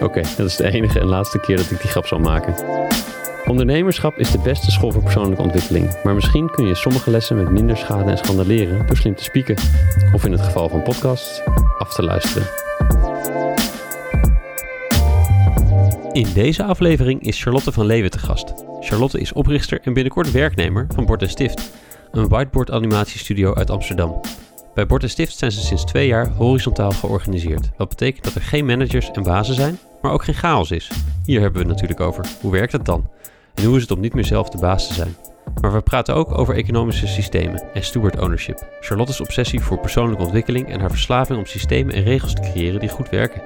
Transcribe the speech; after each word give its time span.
Oké, 0.00 0.22
dat 0.36 0.46
is 0.46 0.56
de 0.56 0.70
enige 0.70 1.00
en 1.00 1.06
laatste 1.06 1.38
keer 1.38 1.56
dat 1.56 1.70
ik 1.70 1.80
die 1.80 1.90
grap 1.90 2.06
zal 2.06 2.18
maken. 2.18 2.54
Ondernemerschap 3.46 4.18
is 4.18 4.30
de 4.30 4.38
beste 4.38 4.70
school 4.70 4.92
voor 4.92 5.02
persoonlijke 5.02 5.42
ontwikkeling, 5.42 6.02
maar 6.02 6.14
misschien 6.14 6.50
kun 6.50 6.66
je 6.66 6.74
sommige 6.74 7.10
lessen 7.10 7.36
met 7.36 7.50
minder 7.50 7.76
schade 7.76 8.10
en 8.10 8.18
schande 8.18 8.46
leren 8.46 8.86
door 8.86 8.96
slim 8.96 9.14
te 9.14 9.22
spieken, 9.22 9.56
of 10.14 10.24
in 10.24 10.32
het 10.32 10.40
geval 10.40 10.68
van 10.68 10.82
podcasts, 10.82 11.42
af 11.78 11.94
te 11.94 12.02
luisteren. 12.02 12.48
In 16.12 16.32
deze 16.34 16.64
aflevering 16.64 17.22
is 17.22 17.42
Charlotte 17.42 17.72
van 17.72 17.86
Leeuwen 17.86 18.10
te 18.10 18.18
gast. 18.18 18.52
Charlotte 18.80 19.20
is 19.20 19.32
oprichter 19.32 19.80
en 19.82 19.92
binnenkort 19.92 20.30
werknemer 20.30 20.86
van 20.94 21.06
Bord 21.06 21.30
Stift, 21.30 21.70
een 22.10 22.28
whiteboard 22.28 22.70
animatiestudio 22.70 23.54
uit 23.54 23.70
Amsterdam. 23.70 24.20
Bij 24.78 24.86
Bord 24.86 25.02
en 25.02 25.10
Stift 25.10 25.38
zijn 25.38 25.52
ze 25.52 25.60
sinds 25.60 25.84
twee 25.84 26.06
jaar 26.06 26.28
horizontaal 26.28 26.90
georganiseerd. 26.90 27.70
Wat 27.76 27.88
betekent 27.88 28.24
dat 28.24 28.34
er 28.34 28.42
geen 28.42 28.66
managers 28.66 29.10
en 29.10 29.22
bazen 29.22 29.54
zijn, 29.54 29.78
maar 30.02 30.12
ook 30.12 30.24
geen 30.24 30.34
chaos 30.34 30.70
is. 30.70 30.90
Hier 31.24 31.40
hebben 31.40 31.62
we 31.62 31.68
het 31.68 31.74
natuurlijk 31.74 32.00
over. 32.00 32.26
Hoe 32.40 32.52
werkt 32.52 32.72
het 32.72 32.84
dan? 32.84 33.10
En 33.54 33.64
hoe 33.64 33.76
is 33.76 33.82
het 33.82 33.90
om 33.90 34.00
niet 34.00 34.14
meer 34.14 34.24
zelf 34.24 34.48
de 34.48 34.58
baas 34.58 34.86
te 34.86 34.94
zijn? 34.94 35.16
Maar 35.60 35.72
we 35.72 35.80
praten 35.80 36.14
ook 36.14 36.38
over 36.38 36.54
economische 36.54 37.06
systemen 37.06 37.62
en 37.74 37.84
steward 37.84 38.20
ownership. 38.20 38.66
Charlotte's 38.80 39.20
obsessie 39.20 39.60
voor 39.60 39.78
persoonlijke 39.78 40.22
ontwikkeling 40.22 40.68
en 40.68 40.80
haar 40.80 40.90
verslaving 40.90 41.38
om 41.38 41.46
systemen 41.46 41.94
en 41.94 42.02
regels 42.02 42.34
te 42.34 42.40
creëren 42.40 42.80
die 42.80 42.88
goed 42.88 43.08
werken. 43.08 43.42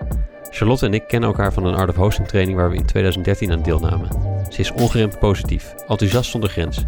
Charlotte 0.54 0.86
en 0.86 0.94
ik 0.94 1.06
kennen 1.06 1.28
elkaar 1.28 1.52
van 1.52 1.64
een 1.64 1.74
Art 1.74 1.88
of 1.88 1.96
Hosting 1.96 2.28
training 2.28 2.56
waar 2.56 2.70
we 2.70 2.76
in 2.76 2.86
2013 2.86 3.52
aan 3.52 3.62
deelnamen. 3.62 4.08
Ze 4.50 4.60
is 4.60 4.72
ongeremd 4.72 5.18
positief, 5.18 5.74
enthousiast 5.74 6.30
zonder 6.30 6.50
grens. 6.50 6.78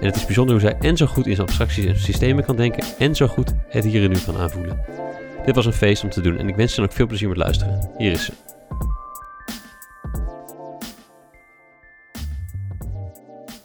En 0.00 0.06
het 0.06 0.16
is 0.16 0.24
bijzonder 0.26 0.54
hoe 0.54 0.64
zij 0.70 0.78
en 0.78 0.96
zo 0.96 1.06
goed 1.06 1.26
in 1.26 1.34
zijn 1.34 1.46
abstracties 1.46 1.84
en 1.84 1.98
systemen 1.98 2.44
kan 2.44 2.56
denken 2.56 2.84
en 2.98 3.14
zo 3.14 3.26
goed 3.26 3.52
het 3.68 3.84
hier 3.84 4.02
en 4.02 4.10
nu 4.10 4.18
kan 4.24 4.36
aanvoelen. 4.36 4.84
Dit 5.44 5.54
was 5.54 5.66
een 5.66 5.72
feest 5.72 6.02
om 6.04 6.10
te 6.10 6.20
doen 6.20 6.36
en 6.36 6.48
ik 6.48 6.56
wens 6.56 6.70
je 6.70 6.76
dan 6.76 6.84
ook 6.84 6.92
veel 6.92 7.06
plezier 7.06 7.28
met 7.28 7.36
luisteren. 7.36 7.90
Hier 7.98 8.12
is 8.12 8.24
ze. 8.24 8.32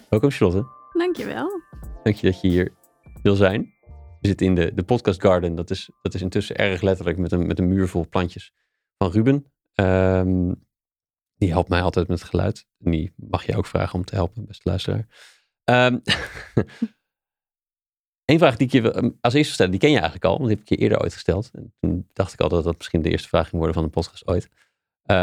Welkom 0.09 0.31
Charlotte. 0.31 0.67
Dankjewel. 0.93 1.61
Dank 2.03 2.15
je 2.15 2.31
dat 2.31 2.41
je 2.41 2.47
hier 2.47 2.73
wil 3.21 3.35
zijn. 3.35 3.73
We 4.21 4.27
zitten 4.27 4.45
in 4.45 4.55
de, 4.55 4.71
de 4.75 4.83
podcast 4.83 5.21
garden. 5.21 5.55
Dat 5.55 5.69
is, 5.69 5.89
dat 6.01 6.13
is 6.13 6.21
intussen 6.21 6.55
erg 6.55 6.81
letterlijk 6.81 7.17
met 7.17 7.31
een, 7.31 7.47
met 7.47 7.59
een 7.59 7.67
muur 7.67 7.87
vol 7.87 8.07
plantjes 8.09 8.51
van 8.97 9.11
Ruben. 9.11 9.45
Ehm, 9.73 10.53
die 11.35 11.51
helpt 11.51 11.69
mij 11.69 11.81
altijd 11.81 12.07
met 12.07 12.19
het 12.19 12.29
geluid. 12.29 12.65
En 12.79 12.91
die 12.91 13.13
mag 13.15 13.45
je 13.45 13.55
ook 13.55 13.65
vragen 13.65 13.95
om 13.99 14.05
te 14.05 14.15
helpen, 14.15 14.45
beste 14.45 14.69
luisteraar. 14.69 15.07
Um, 15.69 16.01
Eén 18.25 18.39
vraag 18.39 18.55
die 18.55 18.67
ik 18.67 18.73
je 18.73 18.91
ehm, 18.91 19.09
als 19.21 19.33
eerste 19.33 19.53
stel, 19.53 19.69
die 19.69 19.79
ken 19.79 19.89
je 19.89 19.95
eigenlijk 19.95 20.25
al, 20.25 20.37
want 20.37 20.47
die 20.47 20.57
heb 20.57 20.65
ik 20.65 20.69
je 20.69 20.83
eerder 20.83 21.01
ooit 21.01 21.13
gesteld. 21.13 21.51
En 21.53 21.73
toen 21.79 22.09
dacht 22.13 22.33
ik 22.33 22.39
al 22.39 22.49
dat 22.49 22.63
dat 22.63 22.77
misschien 22.77 23.01
de 23.01 23.09
eerste 23.09 23.27
vraag 23.27 23.43
ging 23.43 23.55
worden 23.55 23.73
van 23.73 23.83
de 23.83 23.89
podcast 23.89 24.27
ooit. 24.27 24.49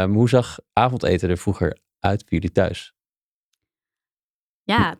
hoe 0.09 0.29
zag 0.29 0.59
avondeten 0.73 1.29
er 1.29 1.37
vroeger 1.37 1.79
uit 1.99 2.19
bij 2.19 2.27
jullie 2.29 2.51
thuis? 2.51 2.93
Ja, 4.63 4.97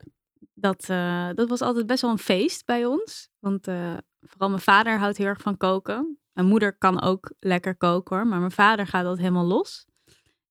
dat, 0.54 0.90
uh, 0.90 1.30
dat 1.34 1.50
was 1.50 1.62
altijd 1.62 1.88
best 1.88 2.02
wel 2.02 2.12
een 2.12 2.18
feest 2.18 2.66
bij 2.66 2.86
ons. 2.86 3.30
Want 3.40 3.68
uh, 3.68 3.98
vooral 4.22 4.50
mijn 4.50 4.62
vader 4.62 5.00
houdt 5.00 5.18
heel 5.18 5.28
erg 5.28 5.42
van 5.42 5.58
koken. 5.58 6.20
Mijn 6.36 6.48
moeder 6.48 6.78
kan 6.78 7.02
ook 7.02 7.34
lekker 7.40 7.76
koken 7.76 8.16
hoor, 8.16 8.28
maar 8.28 8.40
mijn 8.40 8.52
vader 8.52 8.88
gaat 8.88 9.04
dat 9.04 9.18
helemaal 9.18 9.46
los. 9.46 9.86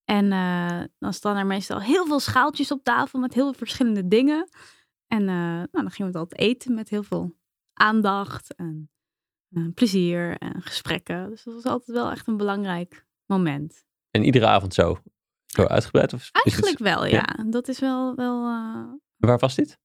En 0.05 0.25
uh, 0.25 0.83
dan 0.99 1.13
staan 1.13 1.37
er 1.37 1.47
meestal 1.47 1.81
heel 1.81 2.07
veel 2.07 2.21
schaaltjes 2.21 2.71
op 2.71 2.85
tafel 2.85 3.19
met 3.19 3.35
heel 3.35 3.45
veel 3.45 3.59
verschillende 3.59 4.09
dingen. 4.09 4.49
En 5.07 5.25
nou, 5.25 5.67
dan 5.71 5.91
gingen 5.91 6.13
we 6.13 6.19
altijd 6.19 6.41
eten 6.41 6.75
met 6.75 6.89
heel 6.89 7.03
veel 7.03 7.37
aandacht 7.73 8.55
en 8.55 8.91
plezier 9.75 10.39
en 10.39 10.63
gesprekken. 10.63 11.31
Dus 11.31 11.43
dat 11.43 11.55
was 11.55 11.65
altijd 11.65 11.97
wel 11.97 12.11
echt 12.11 12.27
een 12.27 12.37
belangrijk 12.37 13.07
moment. 13.27 13.85
En 14.11 14.25
iedere 14.25 14.47
avond 14.47 14.75
zo? 14.75 14.99
Zo 15.47 15.65
uitgebreid? 15.65 16.13
Of 16.13 16.31
Eigenlijk 16.33 16.79
wel, 16.79 17.07
ja. 17.07 17.35
ja. 17.37 17.45
Dat 17.45 17.69
is 17.69 17.79
wel, 17.79 18.15
wel 18.15 18.43
Waar 19.17 19.39
was 19.39 19.55
dit? 19.55 19.79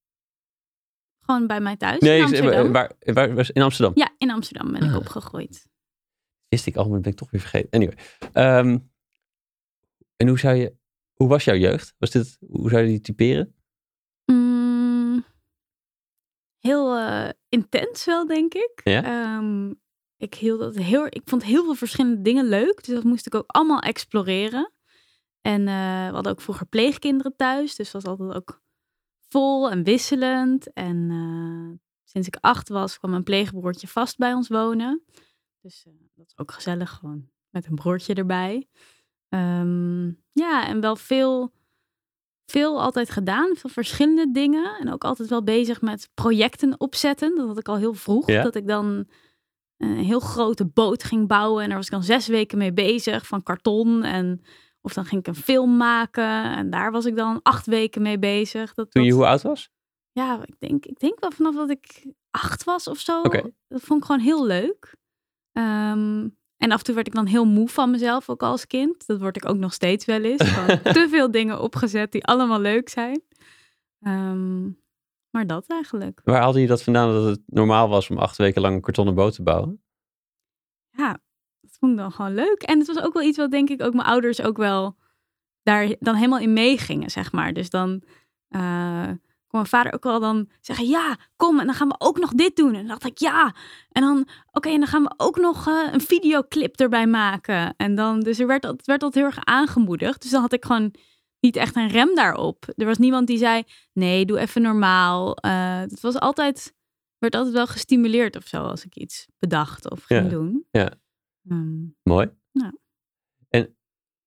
Gewoon 1.19 1.47
bij 1.47 1.59
mij 1.59 1.77
thuis. 1.77 1.99
Nee, 1.99 2.17
in 2.17 2.23
Amsterdam. 2.23 2.71
Waar, 2.71 2.91
waar, 2.99 3.35
waar, 3.35 3.49
in 3.53 3.61
Amsterdam? 3.61 3.91
Ja, 3.95 4.09
in 4.17 4.31
Amsterdam 4.31 4.71
ben 4.71 4.81
ik 4.81 4.89
ah. 4.89 4.95
opgegroeid. 4.95 5.67
Wist 6.49 6.65
ik 6.65 6.75
al, 6.75 6.83
maar 6.83 6.93
dat 6.93 7.01
ben 7.01 7.11
ik 7.11 7.17
toch 7.17 7.31
weer 7.31 7.41
vergeten. 7.41 7.69
Anyway. 7.69 7.97
Um, 8.59 8.91
en 10.15 10.27
hoe 10.27 10.39
zou 10.39 10.55
je, 10.55 10.75
hoe 11.13 11.27
was 11.27 11.43
jouw 11.43 11.55
jeugd? 11.55 11.95
Was 11.97 12.11
dit, 12.11 12.37
hoe 12.47 12.69
zou 12.69 12.81
je 12.81 12.87
die 12.87 13.01
typeren? 13.01 13.55
Mm, 14.25 15.25
heel 16.57 16.97
uh, 16.97 17.29
intens 17.49 18.05
wel, 18.05 18.27
denk 18.27 18.53
ik. 18.53 18.81
Ja? 18.83 19.35
Um, 19.37 19.81
ik, 20.17 20.33
hield 20.33 20.59
dat 20.59 20.75
heel, 20.75 21.05
ik 21.05 21.21
vond 21.25 21.43
heel 21.43 21.63
veel 21.63 21.75
verschillende 21.75 22.21
dingen 22.21 22.45
leuk. 22.45 22.83
Dus 22.83 22.95
dat 22.95 23.03
moest 23.03 23.25
ik 23.25 23.35
ook 23.35 23.47
allemaal 23.47 23.79
exploreren. 23.79 24.73
En 25.41 25.61
uh, 25.61 26.07
we 26.07 26.13
hadden 26.13 26.31
ook 26.31 26.41
vroeger 26.41 26.65
pleegkinderen 26.65 27.35
thuis. 27.35 27.75
Dus 27.75 27.91
was 27.91 28.05
altijd 28.05 28.33
ook 28.33 28.61
vol 29.27 29.69
en 29.69 29.83
wisselend. 29.83 30.73
En 30.73 31.09
uh, 31.09 31.77
sinds 32.03 32.27
ik 32.27 32.37
acht 32.41 32.69
was, 32.69 32.97
kwam 32.97 33.11
mijn 33.11 33.23
pleegbroertje 33.23 33.87
vast 33.87 34.17
bij 34.17 34.33
ons 34.33 34.47
wonen. 34.47 35.03
Dus 35.61 35.85
uh, 35.87 35.93
dat 36.15 36.25
is 36.25 36.37
ook 36.37 36.51
gezellig, 36.51 36.89
gewoon 36.89 37.29
met 37.49 37.65
een 37.65 37.75
broertje 37.75 38.13
erbij. 38.13 38.67
Um, 39.29 40.23
ja, 40.31 40.67
en 40.67 40.81
wel 40.81 40.95
veel, 40.95 41.53
veel 42.45 42.81
altijd 42.81 43.09
gedaan. 43.09 43.55
Veel 43.55 43.69
verschillende 43.69 44.31
dingen. 44.31 44.77
En 44.79 44.91
ook 44.93 45.03
altijd 45.03 45.29
wel 45.29 45.43
bezig 45.43 45.81
met 45.81 46.09
projecten 46.13 46.79
opzetten. 46.79 47.35
Dat 47.35 47.47
had 47.47 47.59
ik 47.59 47.67
al 47.67 47.77
heel 47.77 47.93
vroeg. 47.93 48.27
Ja? 48.27 48.43
Dat 48.43 48.55
ik 48.55 48.67
dan 48.67 49.07
een 49.77 49.97
heel 49.97 50.19
grote 50.19 50.65
boot 50.65 51.03
ging 51.03 51.27
bouwen. 51.27 51.63
En 51.63 51.67
daar 51.67 51.77
was 51.77 51.85
ik 51.85 51.91
dan 51.91 52.03
zes 52.03 52.27
weken 52.27 52.57
mee 52.57 52.73
bezig. 52.73 53.27
Van 53.27 53.43
karton 53.43 54.03
en 54.03 54.41
of 54.81 54.93
dan 54.93 55.05
ging 55.05 55.21
ik 55.21 55.27
een 55.27 55.41
film 55.41 55.77
maken 55.77 56.43
en 56.43 56.69
daar 56.69 56.91
was 56.91 57.05
ik 57.05 57.15
dan 57.15 57.39
acht 57.41 57.65
weken 57.65 58.01
mee 58.01 58.19
bezig. 58.19 58.73
Dat, 58.73 58.91
Toen 58.91 59.03
je 59.03 59.13
hoe 59.13 59.25
oud 59.25 59.41
was? 59.41 59.69
Ja, 60.11 60.43
ik 60.45 60.55
denk, 60.59 60.85
ik 60.85 60.99
denk 60.99 61.19
wel 61.19 61.31
vanaf 61.31 61.55
dat 61.55 61.69
ik 61.69 62.05
acht 62.29 62.63
was 62.63 62.87
of 62.87 62.99
zo. 62.99 63.21
Okay. 63.21 63.53
Dat 63.67 63.81
vond 63.81 63.99
ik 63.99 64.05
gewoon 64.05 64.21
heel 64.21 64.45
leuk. 64.45 64.97
Um, 65.53 66.37
en 66.57 66.71
af 66.71 66.77
en 66.77 66.83
toe 66.83 66.95
werd 66.95 67.07
ik 67.07 67.13
dan 67.13 67.25
heel 67.25 67.45
moe 67.45 67.69
van 67.69 67.91
mezelf, 67.91 68.29
ook 68.29 68.43
als 68.43 68.67
kind. 68.67 69.07
Dat 69.07 69.19
word 69.19 69.35
ik 69.35 69.49
ook 69.49 69.57
nog 69.57 69.73
steeds 69.73 70.05
wel 70.05 70.21
eens. 70.21 70.37
te 70.97 71.07
veel 71.09 71.31
dingen 71.31 71.61
opgezet 71.61 72.11
die 72.11 72.25
allemaal 72.25 72.59
leuk 72.59 72.89
zijn. 72.89 73.21
Um, 74.01 74.81
maar 75.29 75.47
dat 75.47 75.65
eigenlijk. 75.67 76.21
Waar 76.23 76.41
haalde 76.41 76.61
je 76.61 76.67
dat 76.67 76.83
vandaan 76.83 77.13
dat 77.13 77.25
het 77.25 77.41
normaal 77.45 77.89
was 77.89 78.09
om 78.09 78.17
acht 78.17 78.37
weken 78.37 78.61
lang 78.61 78.75
een 78.75 78.81
kartonnen 78.81 79.15
boot 79.15 79.35
te 79.35 79.43
bouwen? 79.43 79.83
Ja, 80.89 81.19
dat 81.61 81.77
vond 81.79 81.91
ik 81.91 81.97
dan 81.97 82.11
gewoon 82.11 82.33
leuk. 82.33 82.61
En 82.63 82.77
het 82.77 82.87
was 82.87 83.01
ook 83.01 83.13
wel 83.13 83.23
iets 83.23 83.37
wat 83.37 83.51
denk 83.51 83.69
ik 83.69 83.81
ook 83.81 83.93
mijn 83.93 84.07
ouders 84.07 84.41
ook 84.41 84.57
wel 84.57 84.97
daar 85.63 85.95
dan 85.99 86.15
helemaal 86.15 86.39
in 86.39 86.53
meegingen, 86.53 87.09
zeg 87.09 87.31
maar. 87.31 87.53
Dus 87.53 87.69
dan 87.69 88.03
uh, 88.49 89.09
kon 89.49 89.59
mijn 89.59 89.65
vader 89.65 89.93
ook 89.93 90.03
wel 90.03 90.19
dan 90.19 90.49
zeggen, 90.61 90.87
ja, 90.87 91.17
kom, 91.35 91.59
en 91.59 91.65
dan 91.65 91.75
gaan 91.75 91.87
we 91.87 91.95
ook 91.97 92.19
nog 92.19 92.33
dit 92.33 92.55
doen. 92.55 92.73
En 92.73 92.79
dan 92.79 92.87
dacht 92.87 93.05
ik, 93.05 93.17
ja. 93.17 93.55
En 93.91 94.01
dan, 94.01 94.27
oké, 94.51 94.69
en 94.69 94.79
dan 94.79 94.87
gaan 94.87 95.03
we 95.03 95.13
ook 95.17 95.37
nog 95.37 95.67
uh, 95.67 95.93
een 95.93 96.01
videoclip 96.01 96.79
erbij 96.79 97.07
maken. 97.07 97.73
En 97.77 97.95
dan, 97.95 98.19
dus 98.19 98.39
er 98.39 98.47
werd, 98.47 98.63
het 98.63 98.85
werd 98.85 99.03
altijd 99.03 99.25
heel 99.25 99.35
erg 99.35 99.45
aangemoedigd. 99.45 100.21
Dus 100.21 100.31
dan 100.31 100.41
had 100.41 100.53
ik 100.53 100.65
gewoon 100.65 100.93
niet 101.39 101.55
echt 101.55 101.75
een 101.75 101.87
rem 101.87 102.15
daarop. 102.15 102.73
Er 102.75 102.85
was 102.85 102.97
niemand 102.97 103.27
die 103.27 103.37
zei, 103.37 103.63
nee, 103.93 104.25
doe 104.25 104.39
even 104.39 104.61
normaal. 104.61 105.37
Uh, 105.45 105.79
het 105.79 106.01
was 106.01 106.19
altijd, 106.19 106.75
werd 107.17 107.35
altijd 107.35 107.53
wel 107.53 107.67
gestimuleerd 107.67 108.35
of 108.35 108.47
zo 108.47 108.63
als 108.63 108.85
ik 108.85 108.95
iets 108.95 109.27
bedacht 109.39 109.89
of 109.89 110.03
ging 110.03 110.23
ja, 110.23 110.29
doen. 110.29 110.65
Ja. 110.71 110.93
Um, 111.49 111.95
Mooi. 112.03 112.29
Ja. 112.51 112.73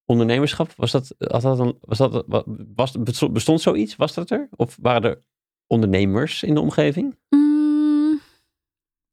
Ondernemerschap, 0.06 0.72
was 0.76 0.90
dat, 0.90 1.14
had 1.19 1.43
dat 1.43 1.58
een, 1.58 1.78
was 1.81 1.99
dat, 1.99 2.25
was, 2.75 2.96
bestond 3.31 3.60
zoiets? 3.60 3.96
Was 3.96 4.14
dat 4.14 4.31
er? 4.31 4.49
Of 4.56 4.78
waren 4.81 5.10
er 5.10 5.22
ondernemers 5.66 6.43
in 6.43 6.54
de 6.54 6.60
omgeving? 6.60 7.16
Mm, 7.28 8.20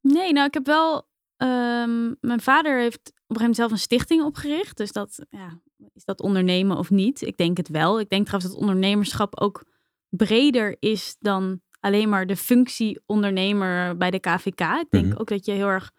nee, 0.00 0.32
nou 0.32 0.46
ik 0.46 0.54
heb 0.54 0.66
wel, 0.66 0.96
um, 1.36 2.16
mijn 2.20 2.40
vader 2.40 2.78
heeft 2.78 2.98
op 2.98 3.06
een 3.06 3.12
gegeven 3.16 3.36
moment 3.36 3.56
zelf 3.56 3.70
een 3.70 3.78
stichting 3.78 4.22
opgericht. 4.24 4.76
Dus 4.76 4.92
dat, 4.92 5.26
ja, 5.30 5.60
is 5.94 6.04
dat 6.04 6.20
ondernemen 6.20 6.76
of 6.76 6.90
niet? 6.90 7.22
Ik 7.22 7.36
denk 7.36 7.56
het 7.56 7.68
wel. 7.68 8.00
Ik 8.00 8.08
denk 8.08 8.26
trouwens 8.26 8.52
dat 8.52 8.60
ondernemerschap 8.60 9.40
ook 9.40 9.64
breder 10.08 10.76
is 10.78 11.16
dan 11.18 11.60
alleen 11.80 12.08
maar 12.08 12.26
de 12.26 12.36
functie 12.36 13.00
ondernemer 13.06 13.96
bij 13.96 14.10
de 14.10 14.18
KVK. 14.20 14.60
Ik 14.60 14.90
denk 14.90 15.06
Mhm. 15.06 15.16
ook 15.20 15.28
dat 15.28 15.44
je 15.44 15.52
heel 15.52 15.66
erg 15.66 15.90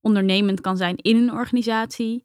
ondernemend 0.00 0.60
kan 0.60 0.76
zijn 0.76 0.96
in 0.96 1.16
een 1.16 1.32
organisatie. 1.32 2.24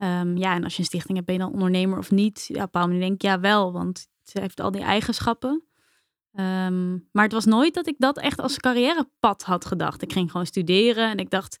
Ehm, 0.00 0.36
ja, 0.36 0.54
en 0.54 0.64
als 0.64 0.72
je 0.72 0.78
een 0.78 0.84
stichting 0.84 1.14
hebt, 1.14 1.26
ben 1.26 1.36
je 1.36 1.42
dan 1.42 1.52
ondernemer 1.52 1.98
of 1.98 2.10
niet? 2.10 2.44
Ja, 2.48 2.62
op 2.62 2.74
een 2.74 2.98
denk 2.98 3.12
ik 3.12 3.22
ja 3.22 3.40
wel, 3.40 3.72
want 3.72 4.08
ze 4.22 4.40
heeft 4.40 4.60
al 4.60 4.70
die 4.70 4.82
eigenschappen. 4.82 5.64
Ehm, 6.32 6.90
maar 7.12 7.24
het 7.24 7.32
was 7.32 7.44
nooit 7.44 7.74
dat 7.74 7.86
ik 7.86 7.94
dat 7.98 8.18
echt 8.18 8.40
als 8.40 8.56
carrièrepad 8.56 9.42
had 9.42 9.64
gedacht. 9.64 10.02
Ik 10.02 10.12
ging 10.12 10.30
gewoon 10.30 10.46
studeren 10.46 11.10
en 11.10 11.18
ik 11.18 11.30
dacht 11.30 11.58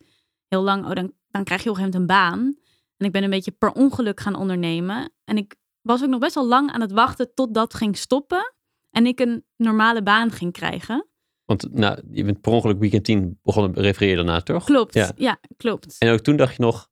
heel 0.48 0.62
lang, 0.62 0.84
oh, 0.84 0.92
dan, 0.92 1.12
dan 1.30 1.44
krijg 1.44 1.62
je 1.62 1.70
op 1.70 1.76
een 1.76 1.82
gegeven 1.82 2.00
moment 2.00 2.22
een 2.22 2.40
baan. 2.40 2.56
En 2.96 3.06
ik 3.06 3.12
ben 3.12 3.22
een 3.22 3.30
beetje 3.30 3.50
per 3.50 3.72
ongeluk 3.72 4.20
gaan 4.20 4.34
ondernemen. 4.34 5.12
En 5.24 5.36
ik 5.36 5.56
was 5.80 6.02
ook 6.02 6.08
nog 6.08 6.20
best 6.20 6.34
wel 6.34 6.46
lang 6.46 6.70
aan 6.70 6.80
het 6.80 6.92
wachten 6.92 7.34
tot 7.34 7.54
dat 7.54 7.74
ging 7.74 7.96
stoppen. 7.96 8.54
En 8.90 9.06
ik 9.06 9.20
een 9.20 9.44
normale 9.56 10.02
baan 10.02 10.30
ging 10.30 10.52
krijgen. 10.52 11.06
Want 11.44 11.72
nou, 11.72 12.02
je 12.10 12.24
bent 12.24 12.40
per 12.40 12.52
ongeluk 12.52 12.78
weekend 12.78 13.04
10 13.04 13.38
begonnen, 13.42 13.82
refereer 13.82 14.10
je 14.10 14.16
daarna, 14.16 14.40
toch? 14.40 14.64
Klopt, 14.64 15.12
ja, 15.16 15.40
klopt. 15.56 15.96
En 15.98 16.12
ook 16.12 16.20
toen 16.20 16.36
dacht 16.36 16.56
je 16.56 16.62
nog, 16.62 16.88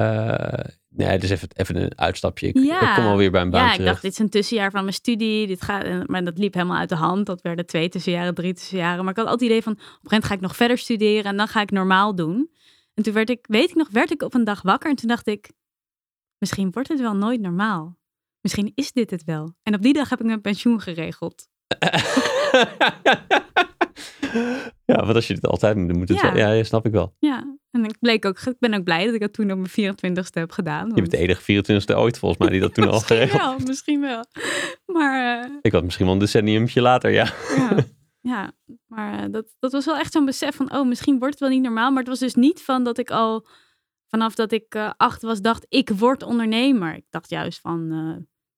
uh, 0.00 0.52
nee, 0.98 1.18
dus 1.18 1.30
even, 1.30 1.48
even 1.52 1.76
een 1.76 1.98
uitstapje. 1.98 2.46
Ik, 2.46 2.58
ja. 2.58 2.88
ik 2.88 2.94
kom 2.94 3.04
alweer 3.04 3.30
bij 3.30 3.40
een 3.40 3.50
baan 3.50 3.64
Ja, 3.64 3.72
ik 3.72 3.84
dacht, 3.84 4.02
dit 4.02 4.12
is 4.12 4.18
een 4.18 4.28
tussenjaar 4.28 4.70
van 4.70 4.82
mijn 4.82 4.94
studie. 4.94 5.46
Dit 5.46 5.62
gaat, 5.62 6.06
maar 6.06 6.24
dat 6.24 6.38
liep 6.38 6.54
helemaal 6.54 6.76
uit 6.76 6.88
de 6.88 6.94
hand. 6.94 7.26
Dat 7.26 7.42
werden 7.42 7.66
twee 7.66 7.88
tussenjaren, 7.88 8.34
drie 8.34 8.54
tussenjaren. 8.54 9.04
Maar 9.04 9.12
ik 9.12 9.18
had 9.18 9.26
altijd 9.26 9.50
het 9.50 9.50
idee 9.50 9.62
van, 9.62 9.72
op 9.72 9.78
een 9.78 9.84
gegeven 9.84 10.08
moment 10.10 10.24
ga 10.24 10.34
ik 10.34 10.40
nog 10.40 10.56
verder 10.56 10.78
studeren 10.78 11.24
en 11.24 11.36
dan 11.36 11.48
ga 11.48 11.60
ik 11.60 11.70
normaal 11.70 12.14
doen. 12.14 12.50
En 12.94 13.02
toen 13.02 13.12
werd 13.12 13.30
ik, 13.30 13.44
weet 13.48 13.68
ik 13.68 13.74
nog, 13.74 13.88
werd 13.90 14.10
ik 14.10 14.22
op 14.22 14.34
een 14.34 14.44
dag 14.44 14.62
wakker 14.62 14.90
en 14.90 14.96
toen 14.96 15.08
dacht 15.08 15.26
ik, 15.26 15.50
misschien 16.38 16.70
wordt 16.70 16.88
het 16.88 17.00
wel 17.00 17.14
nooit 17.14 17.40
normaal. 17.40 17.98
Misschien 18.40 18.72
is 18.74 18.92
dit 18.92 19.10
het 19.10 19.24
wel. 19.24 19.54
En 19.62 19.74
op 19.74 19.82
die 19.82 19.92
dag 19.92 20.08
heb 20.08 20.20
ik 20.20 20.26
mijn 20.26 20.40
pensioen 20.40 20.80
geregeld. 20.80 21.48
ja, 24.84 25.06
wat 25.06 25.14
als 25.14 25.26
je 25.26 25.34
dit 25.34 25.46
altijd 25.46 25.76
moet 25.76 26.06
doen. 26.06 26.16
Ja. 26.16 26.36
ja, 26.36 26.50
ja, 26.50 26.62
snap 26.62 26.86
ik 26.86 26.92
wel. 26.92 27.14
Ja, 27.18 27.58
en 27.70 27.84
ik, 27.84 27.98
bleek 28.00 28.24
ook, 28.24 28.40
ik 28.40 28.58
ben 28.58 28.74
ook 28.74 28.84
blij 28.84 29.04
dat 29.04 29.14
ik 29.14 29.20
dat 29.20 29.32
toen 29.32 29.50
op 29.50 29.58
mijn 29.58 29.96
24ste 29.96 30.32
heb 30.32 30.50
gedaan. 30.50 30.82
Want... 30.82 30.94
Je 30.94 31.00
bent 31.00 31.10
de 31.10 31.18
enige 31.18 31.82
24ste 31.82 31.96
ooit 31.96 32.18
volgens 32.18 32.40
mij 32.40 32.50
die 32.50 32.60
dat 32.60 32.74
toen 32.74 32.88
al 32.88 33.00
geregeld 33.10 33.40
Ja, 33.40 33.56
misschien 33.66 34.00
wel. 34.00 34.24
Maar, 34.86 35.44
uh... 35.44 35.54
Ik 35.62 35.72
had 35.72 35.84
misschien 35.84 36.04
wel 36.04 36.14
een 36.14 36.20
decenniumtje 36.20 36.80
later, 36.80 37.10
ja. 37.10 37.32
ja. 37.56 37.76
Ja, 38.20 38.52
maar 38.86 39.24
uh, 39.24 39.32
dat, 39.32 39.56
dat 39.58 39.72
was 39.72 39.84
wel 39.84 39.96
echt 39.96 40.12
zo'n 40.12 40.24
besef 40.24 40.56
van, 40.56 40.72
oh, 40.72 40.86
misschien 40.86 41.18
wordt 41.18 41.32
het 41.32 41.42
wel 41.42 41.52
niet 41.52 41.62
normaal. 41.62 41.90
Maar 41.90 41.98
het 41.98 42.08
was 42.08 42.18
dus 42.18 42.34
niet 42.34 42.62
van 42.62 42.84
dat 42.84 42.98
ik 42.98 43.10
al 43.10 43.46
vanaf 44.06 44.34
dat 44.34 44.52
ik 44.52 44.74
uh, 44.74 44.90
acht 44.96 45.22
was, 45.22 45.40
dacht 45.40 45.66
ik 45.68 45.90
word 45.90 46.22
ondernemer. 46.22 46.94
Ik 46.94 47.04
dacht 47.10 47.30
juist 47.30 47.60
van, 47.60 47.88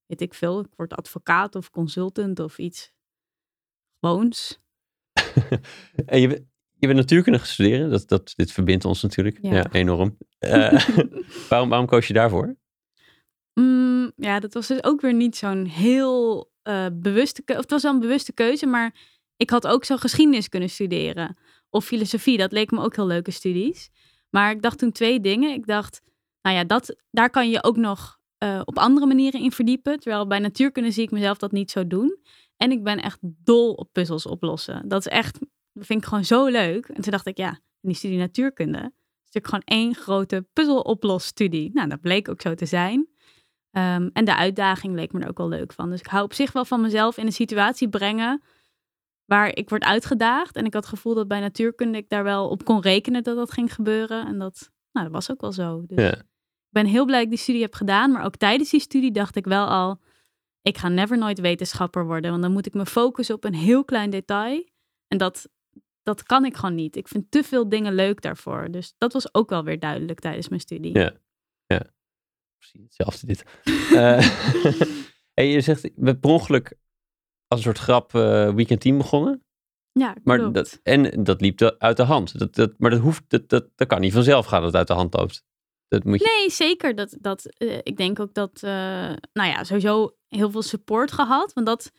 weet 0.05 0.21
ik 0.21 0.33
veel, 0.33 0.59
ik 0.59 0.73
word 0.75 0.93
advocaat 0.93 1.55
of 1.55 1.69
consultant 1.69 2.39
of 2.39 2.57
iets 2.57 2.93
gewoons. 3.99 4.59
en 6.05 6.21
je, 6.21 6.45
je 6.77 6.87
bent 6.87 6.99
natuurkunde 6.99 7.39
studeren, 7.39 7.89
dat, 7.89 8.07
dat, 8.07 8.33
dit 8.35 8.51
verbindt 8.51 8.85
ons 8.85 9.01
natuurlijk 9.01 9.37
ja. 9.41 9.71
enorm. 9.71 10.17
Uh, 10.39 10.87
waarom, 11.49 11.69
waarom 11.69 11.87
koos 11.87 12.07
je 12.07 12.13
daarvoor? 12.13 12.55
Mm, 13.53 14.11
ja, 14.15 14.39
dat 14.39 14.53
was 14.53 14.67
dus 14.67 14.83
ook 14.83 15.01
weer 15.01 15.13
niet 15.13 15.35
zo'n 15.35 15.65
heel 15.65 16.49
uh, 16.63 16.85
bewuste 16.93 17.43
keuze. 17.43 17.61
Het 17.61 17.71
was 17.71 17.83
wel 17.83 17.93
een 17.93 17.99
bewuste 17.99 18.33
keuze, 18.33 18.65
maar 18.65 18.95
ik 19.35 19.49
had 19.49 19.67
ook 19.67 19.85
zo 19.85 19.97
geschiedenis 19.97 20.49
kunnen 20.49 20.69
studeren. 20.69 21.37
Of 21.69 21.85
filosofie, 21.85 22.37
dat 22.37 22.51
leek 22.51 22.71
me 22.71 22.81
ook 22.81 22.95
heel 22.95 23.07
leuke 23.07 23.31
studies. 23.31 23.89
Maar 24.29 24.51
ik 24.51 24.61
dacht 24.61 24.77
toen 24.77 24.91
twee 24.91 25.21
dingen. 25.21 25.53
Ik 25.53 25.65
dacht, 25.65 26.01
nou 26.41 26.55
ja, 26.55 26.63
dat, 26.63 26.95
daar 27.11 27.29
kan 27.29 27.49
je 27.49 27.63
ook 27.63 27.77
nog 27.77 28.19
uh, 28.43 28.61
op 28.65 28.77
andere 28.77 29.05
manieren 29.05 29.41
in 29.41 29.51
verdiepen. 29.51 29.99
Terwijl 29.99 30.27
bij 30.27 30.39
natuurkunde 30.39 30.91
zie 30.91 31.03
ik 31.03 31.11
mezelf 31.11 31.37
dat 31.37 31.51
niet 31.51 31.71
zo 31.71 31.87
doen. 31.87 32.17
En 32.61 32.71
ik 32.71 32.83
ben 32.83 33.01
echt 33.01 33.19
dol 33.21 33.73
op 33.73 33.89
puzzels 33.91 34.25
oplossen. 34.25 34.87
Dat 34.87 34.99
is 34.99 35.11
echt, 35.11 35.39
dat 35.73 35.85
vind 35.85 36.01
ik 36.01 36.07
gewoon 36.07 36.25
zo 36.25 36.45
leuk. 36.45 36.85
En 36.85 37.01
toen 37.01 37.11
dacht 37.11 37.25
ik, 37.25 37.37
ja, 37.37 37.49
in 37.49 37.89
die 37.89 37.95
studie 37.95 38.17
natuurkunde 38.17 38.77
is 38.77 39.33
natuurlijk 39.33 39.45
gewoon 39.45 39.79
één 39.79 39.95
grote 39.95 40.47
puzzeloplosstudie. 40.53 41.71
Nou, 41.73 41.89
dat 41.89 42.01
bleek 42.01 42.29
ook 42.29 42.41
zo 42.41 42.55
te 42.55 42.65
zijn. 42.65 42.99
Um, 43.77 44.09
en 44.13 44.25
de 44.25 44.35
uitdaging 44.35 44.95
leek 44.95 45.11
me 45.11 45.19
er 45.19 45.29
ook 45.29 45.37
wel 45.37 45.49
leuk 45.49 45.73
van. 45.73 45.89
Dus 45.89 45.99
ik 45.99 46.07
hou 46.07 46.23
op 46.23 46.33
zich 46.33 46.51
wel 46.51 46.65
van 46.65 46.81
mezelf 46.81 47.17
in 47.17 47.25
een 47.25 47.31
situatie 47.31 47.89
brengen 47.89 48.41
waar 49.25 49.55
ik 49.55 49.69
word 49.69 49.83
uitgedaagd. 49.83 50.55
En 50.55 50.65
ik 50.65 50.73
had 50.73 50.83
het 50.83 50.93
gevoel 50.93 51.13
dat 51.13 51.27
bij 51.27 51.39
natuurkunde 51.39 51.97
ik 51.97 52.09
daar 52.09 52.23
wel 52.23 52.49
op 52.49 52.65
kon 52.65 52.81
rekenen 52.81 53.23
dat 53.23 53.35
dat 53.35 53.51
ging 53.51 53.73
gebeuren. 53.73 54.25
En 54.25 54.39
dat, 54.39 54.71
nou, 54.91 55.05
dat 55.05 55.15
was 55.15 55.31
ook 55.31 55.41
wel 55.41 55.51
zo. 55.51 55.83
Dus 55.87 56.03
ja. 56.03 56.15
ik 56.15 56.69
ben 56.69 56.85
heel 56.85 57.05
blij 57.05 57.17
dat 57.17 57.25
ik 57.25 57.35
die 57.35 57.43
studie 57.43 57.61
heb 57.61 57.73
gedaan. 57.73 58.11
Maar 58.11 58.25
ook 58.25 58.35
tijdens 58.35 58.69
die 58.69 58.79
studie 58.79 59.11
dacht 59.11 59.35
ik 59.35 59.45
wel 59.45 59.67
al, 59.67 59.99
ik 60.61 60.77
ga 60.77 60.87
never 60.87 61.17
nooit 61.17 61.39
wetenschapper 61.39 62.05
worden. 62.05 62.31
Want 62.31 62.43
dan 62.43 62.51
moet 62.51 62.65
ik 62.65 62.73
me 62.73 62.85
focussen 62.85 63.35
op 63.35 63.43
een 63.43 63.55
heel 63.55 63.85
klein 63.85 64.09
detail. 64.09 64.69
En 65.07 65.17
dat, 65.17 65.49
dat 66.03 66.23
kan 66.23 66.45
ik 66.45 66.55
gewoon 66.55 66.75
niet. 66.75 66.95
Ik 66.95 67.07
vind 67.07 67.31
te 67.31 67.43
veel 67.43 67.69
dingen 67.69 67.93
leuk 67.93 68.21
daarvoor. 68.21 68.71
Dus 68.71 68.93
dat 68.97 69.13
was 69.13 69.33
ook 69.33 69.49
wel 69.49 69.63
weer 69.63 69.79
duidelijk 69.79 70.19
tijdens 70.19 70.49
mijn 70.49 70.61
studie. 70.61 70.97
Ja, 70.97 71.13
ja. 71.65 71.81
Precies 72.57 72.81
hetzelfde 72.81 73.27
dit. 73.27 73.43
uh, 73.91 74.21
en 75.33 75.45
je 75.45 75.61
zegt, 75.61 75.91
we 75.95 76.17
per 76.17 76.29
ongeluk 76.29 76.77
als 77.47 77.59
een 77.59 77.65
soort 77.65 77.77
grap 77.77 78.13
uh, 78.13 78.53
weekend 78.53 78.81
team 78.81 78.97
begonnen. 78.97 79.45
Ja, 79.91 80.15
maar 80.23 80.51
dat, 80.51 80.79
en 80.83 81.23
dat 81.23 81.41
liep 81.41 81.75
uit 81.77 81.97
de 81.97 82.03
hand. 82.03 82.39
Dat, 82.39 82.55
dat, 82.55 82.73
maar 82.77 82.89
dat, 82.89 82.99
hoeft, 82.99 83.23
dat, 83.27 83.49
dat, 83.49 83.69
dat 83.75 83.87
kan 83.87 84.01
niet 84.01 84.13
vanzelf 84.13 84.45
gaan 84.45 84.61
dat 84.61 84.67
het 84.67 84.77
uit 84.77 84.87
de 84.87 84.93
hand 84.93 85.13
loopt. 85.13 85.43
Dat 85.87 86.03
moet 86.03 86.19
je... 86.19 86.37
Nee, 86.39 86.49
zeker. 86.49 86.95
Dat, 86.95 87.17
dat, 87.19 87.45
uh, 87.57 87.77
ik 87.83 87.97
denk 87.97 88.19
ook 88.19 88.33
dat, 88.33 88.61
nou 88.61 89.49
ja, 89.49 89.63
sowieso 89.63 90.15
heel 90.35 90.51
veel 90.51 90.61
support 90.61 91.11
gehad. 91.11 91.53
Want 91.53 91.65
dat 91.65 91.91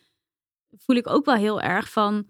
voel 0.71 0.97
ik 0.97 1.09
ook 1.09 1.25
wel 1.25 1.35
heel 1.35 1.61
erg 1.61 1.91
van 1.91 2.29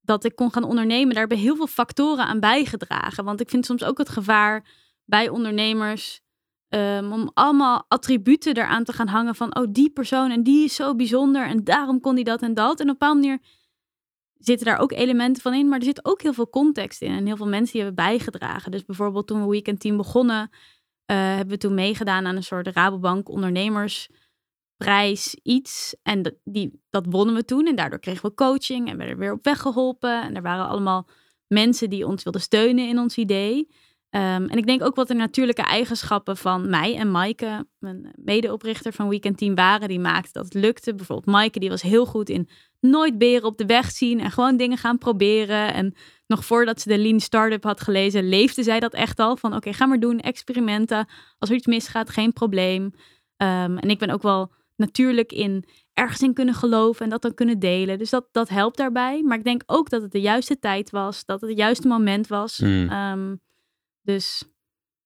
dat 0.00 0.24
ik 0.24 0.36
kon 0.36 0.52
gaan 0.52 0.64
ondernemen. 0.64 1.08
Daar 1.08 1.18
hebben 1.18 1.38
heel 1.38 1.56
veel 1.56 1.66
factoren 1.66 2.26
aan 2.26 2.40
bijgedragen. 2.40 3.24
Want 3.24 3.40
ik 3.40 3.50
vind 3.50 3.66
soms 3.66 3.84
ook 3.84 3.98
het 3.98 4.08
gevaar 4.08 4.68
bij 5.04 5.28
ondernemers 5.28 6.20
um, 6.68 7.12
om 7.12 7.30
allemaal 7.34 7.84
attributen 7.88 8.56
eraan 8.56 8.84
te 8.84 8.92
gaan 8.92 9.08
hangen 9.08 9.34
van, 9.34 9.56
oh, 9.56 9.66
die 9.70 9.90
persoon 9.90 10.30
en 10.30 10.42
die 10.42 10.64
is 10.64 10.74
zo 10.74 10.94
bijzonder 10.94 11.46
en 11.46 11.64
daarom 11.64 12.00
kon 12.00 12.14
die 12.14 12.24
dat 12.24 12.42
en 12.42 12.54
dat. 12.54 12.80
En 12.80 12.90
op 12.90 12.92
een 12.92 12.98
bepaalde 12.98 13.20
manier 13.20 13.38
zitten 14.38 14.66
daar 14.66 14.78
ook 14.78 14.92
elementen 14.92 15.42
van 15.42 15.54
in, 15.54 15.68
maar 15.68 15.78
er 15.78 15.84
zit 15.84 16.04
ook 16.04 16.22
heel 16.22 16.32
veel 16.32 16.48
context 16.50 17.02
in 17.02 17.10
en 17.10 17.26
heel 17.26 17.36
veel 17.36 17.48
mensen 17.48 17.72
die 17.72 17.82
hebben 17.82 18.04
bijgedragen. 18.04 18.70
Dus 18.70 18.84
bijvoorbeeld 18.84 19.26
toen 19.26 19.40
we 19.40 19.48
Weekend 19.48 19.80
Team 19.80 19.96
begonnen, 19.96 20.50
uh, 20.50 21.16
hebben 21.16 21.48
we 21.48 21.56
toen 21.56 21.74
meegedaan 21.74 22.26
aan 22.26 22.36
een 22.36 22.42
soort 22.42 22.66
Rabobank 22.66 23.28
ondernemersprijs 24.78 25.36
iets. 25.42 25.96
En 26.02 26.22
dat, 26.22 26.34
die, 26.44 26.82
dat 26.90 27.06
wonnen 27.08 27.34
we 27.34 27.44
toen 27.44 27.66
en 27.66 27.76
daardoor 27.76 27.98
kregen 27.98 28.28
we 28.28 28.34
coaching 28.34 28.88
en 28.88 28.96
werden 28.96 29.18
weer 29.18 29.32
op 29.32 29.44
weg 29.44 29.60
geholpen. 29.60 30.22
En 30.22 30.36
er 30.36 30.42
waren 30.42 30.68
allemaal 30.68 31.08
mensen 31.46 31.90
die 31.90 32.06
ons 32.06 32.22
wilden 32.22 32.40
steunen 32.42 32.88
in 32.88 32.98
ons 32.98 33.16
idee. 33.16 33.68
Um, 34.10 34.20
en 34.20 34.56
ik 34.56 34.66
denk 34.66 34.82
ook 34.82 34.94
wat 34.94 35.08
de 35.08 35.14
natuurlijke 35.14 35.62
eigenschappen 35.62 36.36
van 36.36 36.70
mij 36.70 36.96
en 36.96 37.10
Maaike, 37.10 37.66
mijn 37.78 38.12
medeoprichter 38.14 38.92
van 38.92 39.08
Weekend 39.08 39.38
Team, 39.38 39.54
waren. 39.54 39.88
Die 39.88 40.00
maakte 40.00 40.32
dat 40.32 40.44
het 40.44 40.54
lukte. 40.54 40.94
Bijvoorbeeld 40.94 41.34
Maaike, 41.34 41.58
die 41.58 41.68
was 41.68 41.82
heel 41.82 42.06
goed 42.06 42.28
in 42.28 42.48
nooit 42.80 43.18
beren 43.18 43.44
op 43.44 43.58
de 43.58 43.66
weg 43.66 43.90
zien 43.90 44.20
en 44.20 44.30
gewoon 44.30 44.56
dingen 44.56 44.78
gaan 44.78 44.98
proberen. 44.98 45.74
En 45.74 45.94
nog 46.26 46.44
voordat 46.44 46.80
ze 46.80 46.88
de 46.88 46.98
Lean 46.98 47.20
Startup 47.20 47.64
had 47.64 47.80
gelezen, 47.80 48.28
leefde 48.28 48.62
zij 48.62 48.80
dat 48.80 48.92
echt 48.94 49.18
al. 49.18 49.36
Van 49.36 49.54
oké, 49.54 49.72
ga 49.72 49.86
maar 49.86 50.00
doen, 50.00 50.20
experimenten. 50.20 51.08
Als 51.38 51.50
er 51.50 51.56
iets 51.56 51.66
misgaat, 51.66 52.10
geen 52.10 52.32
probleem. 52.32 52.82
Um, 52.82 53.78
en 53.78 53.90
ik 53.90 53.98
ben 53.98 54.10
ook 54.10 54.22
wel 54.22 54.52
natuurlijk 54.78 55.32
in 55.32 55.64
ergens 55.92 56.22
in 56.22 56.34
kunnen 56.34 56.54
geloven 56.54 57.04
en 57.04 57.10
dat 57.10 57.22
dan 57.22 57.34
kunnen 57.34 57.58
delen. 57.58 57.98
Dus 57.98 58.10
dat, 58.10 58.28
dat 58.32 58.48
helpt 58.48 58.76
daarbij. 58.76 59.22
Maar 59.22 59.38
ik 59.38 59.44
denk 59.44 59.62
ook 59.66 59.90
dat 59.90 60.02
het 60.02 60.12
de 60.12 60.20
juiste 60.20 60.58
tijd 60.58 60.90
was, 60.90 61.24
dat 61.24 61.40
het 61.40 61.50
het 61.50 61.58
juiste 61.58 61.88
moment 61.88 62.26
was. 62.26 62.58
Mm. 62.58 62.90
Um, 62.90 63.40
dus 64.02 64.44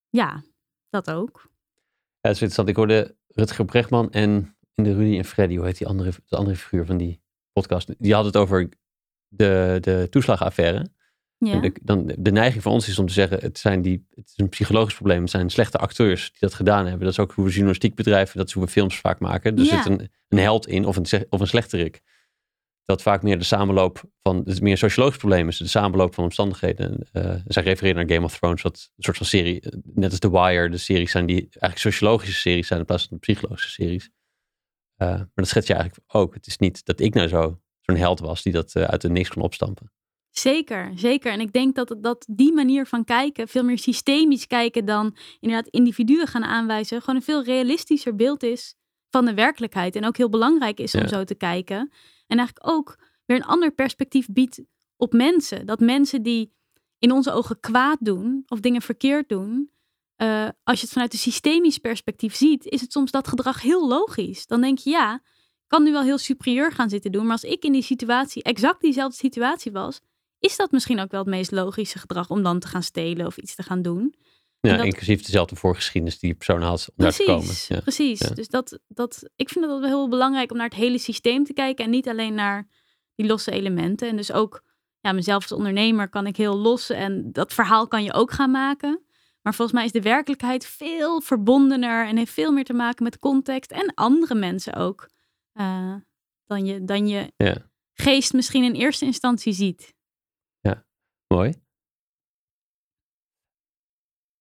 ja, 0.09 0.43
dat 0.91 1.11
ook. 1.11 1.41
Ja, 1.43 2.29
dat 2.29 2.35
is 2.35 2.43
interessant. 2.43 2.69
Ik 2.69 2.77
hoorde 2.77 3.17
Rutger 3.29 3.65
Brechtman 3.65 4.11
en 4.11 4.57
in 4.75 4.85
de 4.85 4.95
Rudy 4.95 5.17
en 5.19 5.25
Freddy, 5.25 5.57
hoe 5.57 5.67
heet 5.67 5.79
die 5.79 5.87
andere, 5.87 6.13
de 6.27 6.37
andere 6.37 6.57
figuur 6.57 6.87
van 6.87 6.97
die 6.97 7.21
podcast? 7.53 7.95
Die 7.99 8.15
hadden 8.15 8.33
het 8.33 8.41
over 8.41 8.69
de, 9.29 9.79
de 9.81 10.07
toeslagaffaire. 10.11 10.87
Ja. 11.45 11.61
De, 11.61 11.73
dan, 11.83 12.13
de 12.19 12.33
neiging 12.33 12.63
van 12.63 12.73
ons 12.73 12.89
is 12.89 12.99
om 12.99 13.07
te 13.07 13.13
zeggen, 13.13 13.39
het, 13.39 13.59
zijn 13.59 13.83
die, 13.83 14.07
het 14.15 14.27
is 14.27 14.35
een 14.37 14.49
psychologisch 14.49 14.95
probleem. 14.95 15.21
Het 15.21 15.31
zijn 15.31 15.51
slechte 15.51 15.79
acteurs 15.79 16.31
die 16.31 16.41
dat 16.41 16.55
gedaan 16.55 16.87
hebben. 16.87 17.01
Dat 17.01 17.13
is 17.13 17.19
ook 17.19 17.33
hoe 17.33 17.45
we 17.45 17.51
journalistiek 17.51 17.95
bedrijven, 17.95 18.39
dat 18.39 18.47
is 18.47 18.53
hoe 18.53 18.65
we 18.65 18.71
films 18.71 18.99
vaak 18.99 19.19
maken. 19.19 19.59
Er 19.59 19.65
zit 19.65 19.87
een, 19.87 20.11
een 20.29 20.39
held 20.39 20.67
in 20.67 20.87
of 20.87 20.97
een, 20.97 21.27
of 21.29 21.41
een 21.41 21.47
slechterik 21.47 22.03
dat 22.85 23.03
vaak 23.03 23.23
meer 23.23 23.39
de 23.39 23.45
samenloop 23.45 24.03
van, 24.23 24.43
het 24.45 24.61
meer 24.61 24.79
sociologisch 24.79 25.19
probleem 25.19 25.49
is, 25.49 25.57
de 25.57 25.67
samenloop 25.67 26.15
van 26.15 26.25
omstandigheden. 26.25 27.09
Uh, 27.13 27.35
zij 27.47 27.63
refereren 27.63 27.97
naar 27.97 28.15
Game 28.15 28.27
of 28.27 28.39
Thrones, 28.39 28.63
wat 28.63 28.91
een 28.97 29.03
soort 29.03 29.17
van 29.17 29.27
serie, 29.27 29.61
eh, 29.61 29.79
net 29.95 30.11
als 30.11 30.19
The 30.19 30.31
Wire, 30.31 30.69
de 30.69 30.77
series 30.77 31.11
zijn 31.11 31.27
die 31.27 31.41
eigenlijk 31.41 31.79
sociologische 31.79 32.41
series 32.41 32.67
zijn 32.67 32.81
in 32.81 32.87
plaats 32.87 33.07
van 33.09 33.19
psychologische 33.19 33.71
series. 33.71 34.11
Uh, 34.99 35.09
maar 35.09 35.31
dat 35.35 35.49
schets 35.49 35.67
je 35.67 35.75
eigenlijk 35.75 36.15
ook. 36.15 36.35
Het 36.35 36.47
is 36.47 36.59
niet 36.59 36.85
dat 36.85 37.01
ik 37.01 37.15
nou 37.15 37.29
zo, 37.29 37.61
zo'n 37.81 37.97
held 37.97 38.21
was 38.21 38.43
die 38.43 38.53
dat 38.53 38.75
uh, 38.75 38.85
uit 38.85 39.01
de 39.01 39.11
niks 39.11 39.29
kon 39.29 39.43
opstampen. 39.43 39.93
Zeker, 40.33 40.93
zeker. 40.95 41.33
En 41.33 41.41
ik 41.41 41.53
denk 41.53 41.75
dat, 41.75 41.97
dat 42.01 42.27
die 42.31 42.53
manier 42.53 42.87
van 42.87 43.05
kijken, 43.05 43.49
veel 43.49 43.65
meer 43.65 43.79
systemisch 43.79 44.47
kijken 44.47 44.85
dan 44.85 45.17
inderdaad 45.41 45.69
individuen 45.69 46.27
gaan 46.27 46.45
aanwijzen, 46.45 47.01
gewoon 47.01 47.17
een 47.17 47.23
veel 47.23 47.43
realistischer 47.43 48.15
beeld 48.15 48.43
is 48.43 48.75
van 49.11 49.25
de 49.25 49.35
werkelijkheid. 49.35 49.97
En 49.97 50.05
ook 50.05 50.17
heel 50.17 50.29
belangrijk 50.29 50.79
is 50.79 50.95
om 50.95 51.01
ja. 51.01 51.09
zo 51.09 51.25
te 51.25 51.35
kijken. 51.35 51.93
En 52.27 52.39
eigenlijk 52.39 52.75
ook 52.75 52.99
weer 53.27 53.37
een 53.37 53.45
ander 53.45 53.73
perspectief 53.73 54.27
biedt 54.27 54.61
op 54.97 55.13
mensen. 55.13 55.67
Dat 55.67 55.81
mensen 55.81 56.23
die 56.23 56.53
in 56.99 57.13
onze 57.13 57.33
ogen 57.33 57.61
kwaad 57.61 57.99
doen 58.01 58.43
of 58.47 58.61
dingen 58.61 58.83
verkeerd 58.83 59.29
doen, 59.29 59.71
eh, 60.17 60.49
als 60.63 60.79
je 60.79 60.85
het 60.85 60.93
vanuit 60.93 61.13
een 61.13 61.19
systemisch 61.19 61.79
perspectief 61.79 62.35
ziet, 62.35 62.65
is 62.65 62.81
het 62.81 62.93
soms 62.93 63.11
dat 63.11 63.29
gedrag 63.29 63.63
heel 63.63 63.89
logisch. 63.89 64.47
Dan 64.47 64.61
denk 64.61 64.79
je, 64.79 64.91
ja, 64.91 65.15
ik 65.15 65.69
kan 65.69 65.83
nu 65.83 65.93
wel 65.93 66.03
heel 66.03 66.19
superieur 66.19 66.73
gaan 66.73 66.89
zitten 66.89 67.13
doen, 67.13 67.23
maar 67.23 67.33
als 67.33 67.45
ik 67.45 67.65
in 67.65 67.73
die 67.73 67.83
situatie, 67.83 68.43
exact 68.43 68.81
diezelfde 68.81 69.17
situatie 69.17 69.73
was, 69.73 70.01
is 70.43 70.57
dat 70.57 70.71
misschien 70.73 71.01
ook 71.01 71.11
wel 71.11 71.21
het 71.21 71.29
meest 71.29 71.51
logische 71.51 71.99
gedrag 71.99 72.31
om 72.31 72.43
dan 72.43 72.59
te 72.59 72.67
gaan 72.67 72.83
stelen 72.83 73.27
of 73.27 73.37
iets 73.37 73.55
te 73.55 73.63
gaan 73.63 73.83
doen. 73.83 74.15
Ja, 74.61 74.77
dat- 74.77 74.87
inclusief 74.87 75.23
dezelfde 75.23 75.57
voorgeschiedenis 75.57 76.19
die 76.19 76.29
die 76.29 76.39
persoon 76.39 76.63
had 76.63 76.89
om 76.97 77.05
daar 77.05 77.13
te 77.13 77.23
komen. 77.25 77.45
Precies, 77.45 77.67
Ja. 77.69 77.81
precies. 77.81 78.21
ja. 78.21 78.29
Dus 78.35 78.49
dat, 78.49 78.79
dat, 78.89 79.31
ik 79.37 79.49
vind 79.49 79.65
dat 79.65 79.81
wel 79.81 79.89
heel 79.89 80.09
belangrijk 80.09 80.51
om 80.51 80.57
naar 80.57 80.69
het 80.69 80.77
hele 80.79 80.99
systeem 80.99 81.45
te 81.45 81.53
kijken 81.53 81.85
en 81.85 81.91
niet 81.91 82.09
alleen 82.09 82.35
naar 82.35 82.69
die 83.15 83.27
losse 83.27 83.51
elementen. 83.51 84.09
En 84.09 84.17
dus 84.17 84.33
ook, 84.33 84.63
ja, 85.01 85.13
mezelf 85.13 85.43
als 85.43 85.53
ondernemer 85.53 86.09
kan 86.09 86.27
ik 86.27 86.37
heel 86.37 86.57
los 86.57 86.91
en 86.91 87.33
dat 87.33 87.53
verhaal 87.55 87.89
kan 87.89 88.03
je 88.05 88.13
ook 88.13 88.31
gaan 88.33 88.51
maken. 88.51 89.01
Maar 89.43 89.55
volgens 89.55 89.77
mij 89.77 89.87
is 89.87 89.93
de 89.93 90.01
werkelijkheid 90.03 90.67
veel 90.67 91.21
verbondener 91.21 92.07
en 92.07 92.17
heeft 92.17 92.33
veel 92.33 92.53
meer 92.53 92.65
te 92.65 92.73
maken 92.73 93.05
met 93.05 93.19
context 93.19 93.71
en 93.71 93.95
andere 93.95 94.35
mensen 94.35 94.75
ook. 94.75 95.09
eh, 95.53 95.95
dan, 96.47 96.67
je, 96.67 96.85
dan 96.85 97.07
je 97.09 97.33
Ja. 97.37 97.57
geest 97.93 98.33
misschien 98.33 98.65
in 98.65 98.73
eerste 98.75 99.05
instantie 99.05 99.53
ziet. 99.53 99.95
Mooi. 101.33 101.55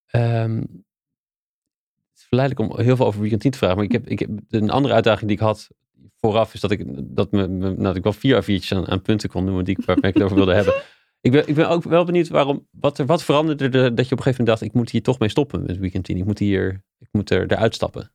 Ehm, 0.06 0.58
het 0.58 2.16
is 2.16 2.24
verleidelijk 2.24 2.72
om 2.72 2.80
heel 2.80 2.96
veel 2.96 3.06
over 3.06 3.20
Weekend 3.22 3.42
10 3.42 3.52
te 3.52 3.58
vragen. 3.58 3.76
Maar 3.76 3.86
ik 3.86 3.92
heb, 3.92 4.08
ik 4.08 4.20
heb 4.20 4.30
een 4.50 4.70
andere 4.70 4.94
uitdaging 4.94 5.28
die 5.28 5.38
ik 5.38 5.44
had 5.44 5.70
vooraf. 6.16 6.54
Is 6.54 6.60
dat 6.60 6.72
ik, 6.72 6.84
dat 7.16 7.32
me, 7.32 7.48
me- 7.48 7.70
nou, 7.70 7.84
dat 7.84 7.96
ik 7.96 8.04
wel 8.04 8.14
vier 8.14 8.44
A4'tjes 8.44 8.76
aan, 8.78 8.88
aan 8.88 9.02
punten 9.02 9.30
kon 9.30 9.44
noemen 9.44 9.66
die 9.66 9.78
ik, 9.78 9.86
waar 9.86 9.98
ik 9.98 10.14
het 10.14 10.24
over 10.24 10.36
wilde 10.36 10.54
hebben. 10.54 10.74
Ik 11.24 11.32
ben, 11.32 11.48
ik 11.48 11.56
ben 11.56 11.70
ook 11.70 11.84
wel 11.84 12.06
benieuwd 12.06 12.28
waarom, 12.28 12.68
wat, 12.72 12.98
er, 12.98 13.06
wat 13.06 13.24
veranderde 13.24 13.64
er 13.64 13.72
dat 13.72 14.08
je 14.08 14.12
op 14.12 14.18
een 14.18 14.24
gegeven 14.24 14.30
moment 14.30 14.48
dacht, 14.48 14.62
ik 14.62 14.74
moet 14.74 14.90
hier 14.90 15.04
toch 15.04 15.20
mee 15.20 15.30
stoppen 15.30 15.64
met 15.66 15.78
Weekend 15.78 16.04
10. 16.04 16.18
Ik 16.18 16.26
moet 16.26 16.40
hier, 16.40 16.84
ik 16.98 17.08
moet 17.12 17.30
er, 17.30 17.52
eruit 17.52 17.76
stappen. 17.76 18.12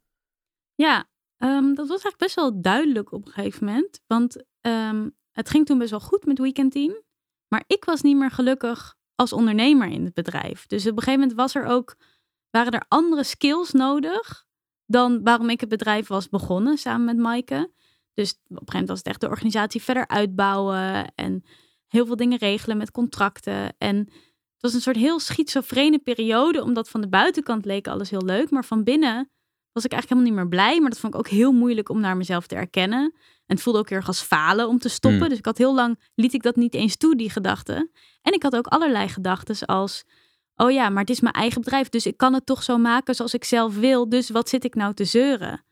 Ja, 0.75 1.09
ehm, 1.37 1.65
dat 1.65 1.77
was 1.77 1.89
eigenlijk 1.89 2.19
best 2.19 2.35
wel 2.35 2.61
duidelijk 2.61 3.13
op 3.13 3.27
een 3.27 3.33
gegeven 3.33 3.65
moment. 3.67 4.01
Want 4.07 4.45
ehm, 4.61 5.09
het 5.33 5.51
ging 5.51 5.67
toen 5.67 5.79
best 5.79 5.91
wel 5.91 6.01
goed 6.01 6.27
met 6.27 6.39
Weekend 6.39 6.73
Team. 6.73 7.03
Maar 7.49 7.65
ik 7.67 7.85
was 7.85 8.03
niet 8.03 8.17
meer 8.17 8.31
gelukkig 8.31 8.95
als 9.15 9.33
ondernemer 9.33 9.89
in 9.89 10.05
het 10.05 10.15
bedrijf. 10.15 10.67
Dus 10.67 10.83
op 10.83 10.97
een 10.97 11.03
gegeven 11.03 11.21
moment 11.21 11.39
was 11.39 11.55
er 11.55 11.65
ook, 11.65 11.97
waren 12.51 12.73
er 12.73 12.85
andere 12.89 13.25
skills 13.25 13.73
nodig 13.73 14.47
dan 14.87 15.23
waarom 15.23 15.51
ik 15.51 15.61
het 15.61 15.69
bedrijf 15.69 16.07
was 16.07 16.29
begonnen 16.29 16.79
samen 16.79 17.05
met 17.05 17.17
Maaike. 17.17 17.73
Dus 18.15 18.31
op 18.31 18.39
een 18.39 18.57
gegeven 18.57 18.73
moment 18.73 18.89
was 18.89 18.99
het 18.99 19.07
echt 19.07 19.21
de 19.21 19.29
organisatie 19.29 19.83
verder 19.83 20.07
uitbouwen 20.09 21.13
en 21.15 21.45
heel 21.87 22.07
veel 22.07 22.17
dingen 22.17 22.39
regelen 22.39 22.77
met 22.77 22.91
contracten. 22.91 23.75
En 23.79 23.97
het 23.97 24.61
was 24.61 24.75
een 24.75 24.81
soort 24.81 24.97
heel 24.97 25.21
schizofrene 25.21 25.99
periode, 25.99 26.63
omdat 26.63 26.89
van 26.89 27.01
de 27.01 27.09
buitenkant 27.09 27.65
leek 27.65 27.89
alles 27.89 28.11
heel 28.11 28.25
leuk, 28.25 28.51
maar 28.51 28.65
van 28.65 28.85
binnen 28.85 29.31
was 29.77 29.85
ik 29.85 29.93
eigenlijk 29.93 30.23
helemaal 30.23 30.45
niet 30.45 30.51
meer 30.51 30.61
blij. 30.61 30.81
Maar 30.81 30.91
dat 30.91 30.99
vond 30.99 31.15
ik 31.15 31.19
ook 31.19 31.29
heel 31.29 31.53
moeilijk 31.53 31.89
om 31.89 32.01
naar 32.01 32.17
mezelf 32.17 32.47
te 32.47 32.55
erkennen. 32.55 33.13
En 33.47 33.55
het 33.55 33.63
voelde 33.63 33.79
ook 33.79 33.89
heel 33.89 33.99
erg 33.99 34.07
als 34.07 34.21
falen 34.21 34.69
om 34.69 34.79
te 34.79 34.89
stoppen. 34.89 35.21
Hmm. 35.21 35.29
Dus 35.29 35.39
ik 35.39 35.45
had 35.45 35.59
heel 35.59 35.75
lang, 35.75 35.99
liet 36.15 36.33
ik 36.33 36.43
dat 36.43 36.57
niet 36.57 36.75
eens 36.75 36.97
toe, 36.97 37.17
die 37.17 37.31
gedachten. 37.31 37.91
En 38.23 38.33
ik 38.33 38.43
had 38.43 38.57
ook 38.57 38.67
allerlei 38.67 39.09
gedachten 39.09 39.67
als, 39.67 40.05
oh 40.55 40.71
ja, 40.71 40.89
maar 40.89 41.01
het 41.01 41.11
is 41.11 41.21
mijn 41.21 41.35
eigen 41.35 41.61
bedrijf. 41.61 41.89
Dus 41.89 42.07
ik 42.07 42.17
kan 42.17 42.35
het 42.35 42.47
toch 42.47 42.63
zo 42.63 42.79
maken 42.79 43.15
zoals 43.15 43.35
ik 43.35 43.45
zelf 43.45 43.77
wil. 43.77 44.09
Dus 44.09 44.31
wat 44.31 44.49
zit 44.49 44.65
ik 44.65 44.75
nou 44.75 44.95
te 44.95 45.05
zeuren? 45.05 45.65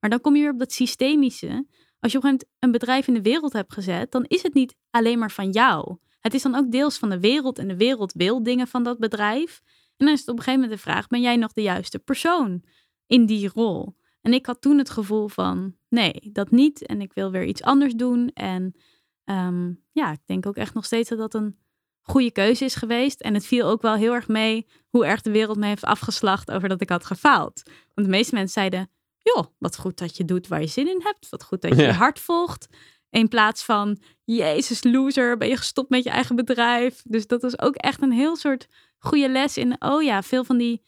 Maar 0.00 0.10
dan 0.10 0.20
kom 0.20 0.34
je 0.34 0.42
weer 0.42 0.52
op 0.52 0.58
dat 0.58 0.72
systemische. 0.72 1.66
Als 2.00 2.12
je 2.12 2.18
op 2.18 2.24
een 2.24 2.30
gegeven 2.30 2.30
moment 2.30 2.44
een 2.58 2.70
bedrijf 2.70 3.06
in 3.06 3.14
de 3.14 3.22
wereld 3.22 3.52
hebt 3.52 3.72
gezet, 3.72 4.10
dan 4.10 4.24
is 4.28 4.42
het 4.42 4.54
niet 4.54 4.74
alleen 4.90 5.18
maar 5.18 5.30
van 5.30 5.50
jou. 5.50 5.96
Het 6.20 6.34
is 6.34 6.42
dan 6.42 6.54
ook 6.54 6.70
deels 6.70 6.98
van 6.98 7.10
de 7.10 7.20
wereld 7.20 7.58
en 7.58 7.68
de 7.68 7.76
wereld 7.76 8.12
wil 8.12 8.42
dingen 8.42 8.66
van 8.66 8.82
dat 8.82 8.98
bedrijf. 8.98 9.60
En 9.96 10.06
dan 10.06 10.14
is 10.14 10.20
het 10.20 10.28
op 10.28 10.36
een 10.36 10.42
gegeven 10.42 10.60
moment 10.60 10.78
de 10.78 10.90
vraag, 10.90 11.06
ben 11.06 11.20
jij 11.20 11.36
nog 11.36 11.52
de 11.52 11.62
juiste 11.62 11.98
persoon 11.98 12.62
in 13.12 13.26
die 13.26 13.50
rol? 13.54 13.96
En 14.20 14.32
ik 14.32 14.46
had 14.46 14.60
toen 14.60 14.78
het 14.78 14.90
gevoel 14.90 15.28
van, 15.28 15.76
nee, 15.88 16.30
dat 16.32 16.50
niet. 16.50 16.86
En 16.86 17.00
ik 17.00 17.12
wil 17.12 17.30
weer 17.30 17.44
iets 17.44 17.62
anders 17.62 17.94
doen. 17.94 18.30
En 18.34 18.74
ehm, 19.24 19.72
ja, 19.92 20.12
ik 20.12 20.20
denk 20.26 20.46
ook 20.46 20.56
echt 20.56 20.74
nog 20.74 20.84
steeds 20.84 21.08
dat 21.08 21.18
dat 21.18 21.34
een 21.34 21.56
goede 22.00 22.30
keuze 22.32 22.64
is 22.64 22.74
geweest. 22.74 23.20
En 23.20 23.34
het 23.34 23.46
viel 23.46 23.66
ook 23.66 23.82
wel 23.82 23.94
heel 23.94 24.14
erg 24.14 24.28
mee 24.28 24.66
hoe 24.88 25.06
erg 25.06 25.20
de 25.22 25.30
wereld 25.30 25.56
me 25.58 25.66
heeft 25.66 25.84
afgeslacht 25.84 26.50
over 26.50 26.68
dat 26.68 26.80
ik 26.80 26.88
had 26.88 27.04
gefaald. 27.04 27.62
Want 27.94 28.06
de 28.06 28.12
meeste 28.16 28.34
mensen 28.34 28.52
zeiden, 28.52 28.90
joh, 29.18 29.44
wat 29.58 29.78
goed 29.78 29.98
dat 29.98 30.16
je 30.16 30.24
doet 30.24 30.48
waar 30.48 30.60
je 30.60 30.66
zin 30.66 30.88
in 30.88 31.00
hebt. 31.02 31.28
Wat 31.28 31.42
goed 31.44 31.60
dat 31.62 31.76
je 31.76 31.82
Ja. 31.82 31.88
je 31.88 31.94
hart 31.94 32.18
volgt. 32.18 32.66
In 33.10 33.28
plaats 33.28 33.64
van, 33.64 33.98
jezus 34.24 34.84
loser, 34.84 35.36
ben 35.36 35.48
je 35.48 35.56
gestopt 35.56 35.90
met 35.90 36.04
je 36.04 36.10
eigen 36.10 36.36
bedrijf. 36.36 37.02
Dus 37.04 37.26
dat 37.26 37.42
was 37.42 37.58
ook 37.58 37.74
echt 37.74 38.02
een 38.02 38.12
heel 38.12 38.36
soort 38.36 38.66
goede 38.98 39.28
les 39.28 39.56
in, 39.56 39.76
oh 39.78 40.02
ja, 40.02 40.22
veel 40.22 40.44
van 40.44 40.56
die 40.58 40.82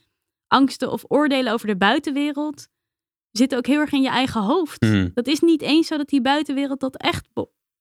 angsten 0.49 0.91
of 0.91 1.05
oordelen 1.09 1.53
over 1.53 1.67
de 1.67 1.77
buitenwereld 1.77 2.69
zitten 3.31 3.59
ook 3.59 3.67
heel 3.67 3.81
erg 3.81 3.93
in 3.93 4.03
je 4.03 4.09
eigen 4.09 4.43
hoofd. 4.43 4.85
Hmm. 4.85 5.11
Dat 5.15 5.27
is 5.27 5.41
niet 5.41 5.63
eens 5.63 5.87
zo 5.87 5.97
dat 5.97 6.09
die 6.09 6.23
buitenwereld 6.23 6.81
dat 6.81 6.97
echt 6.97 7.29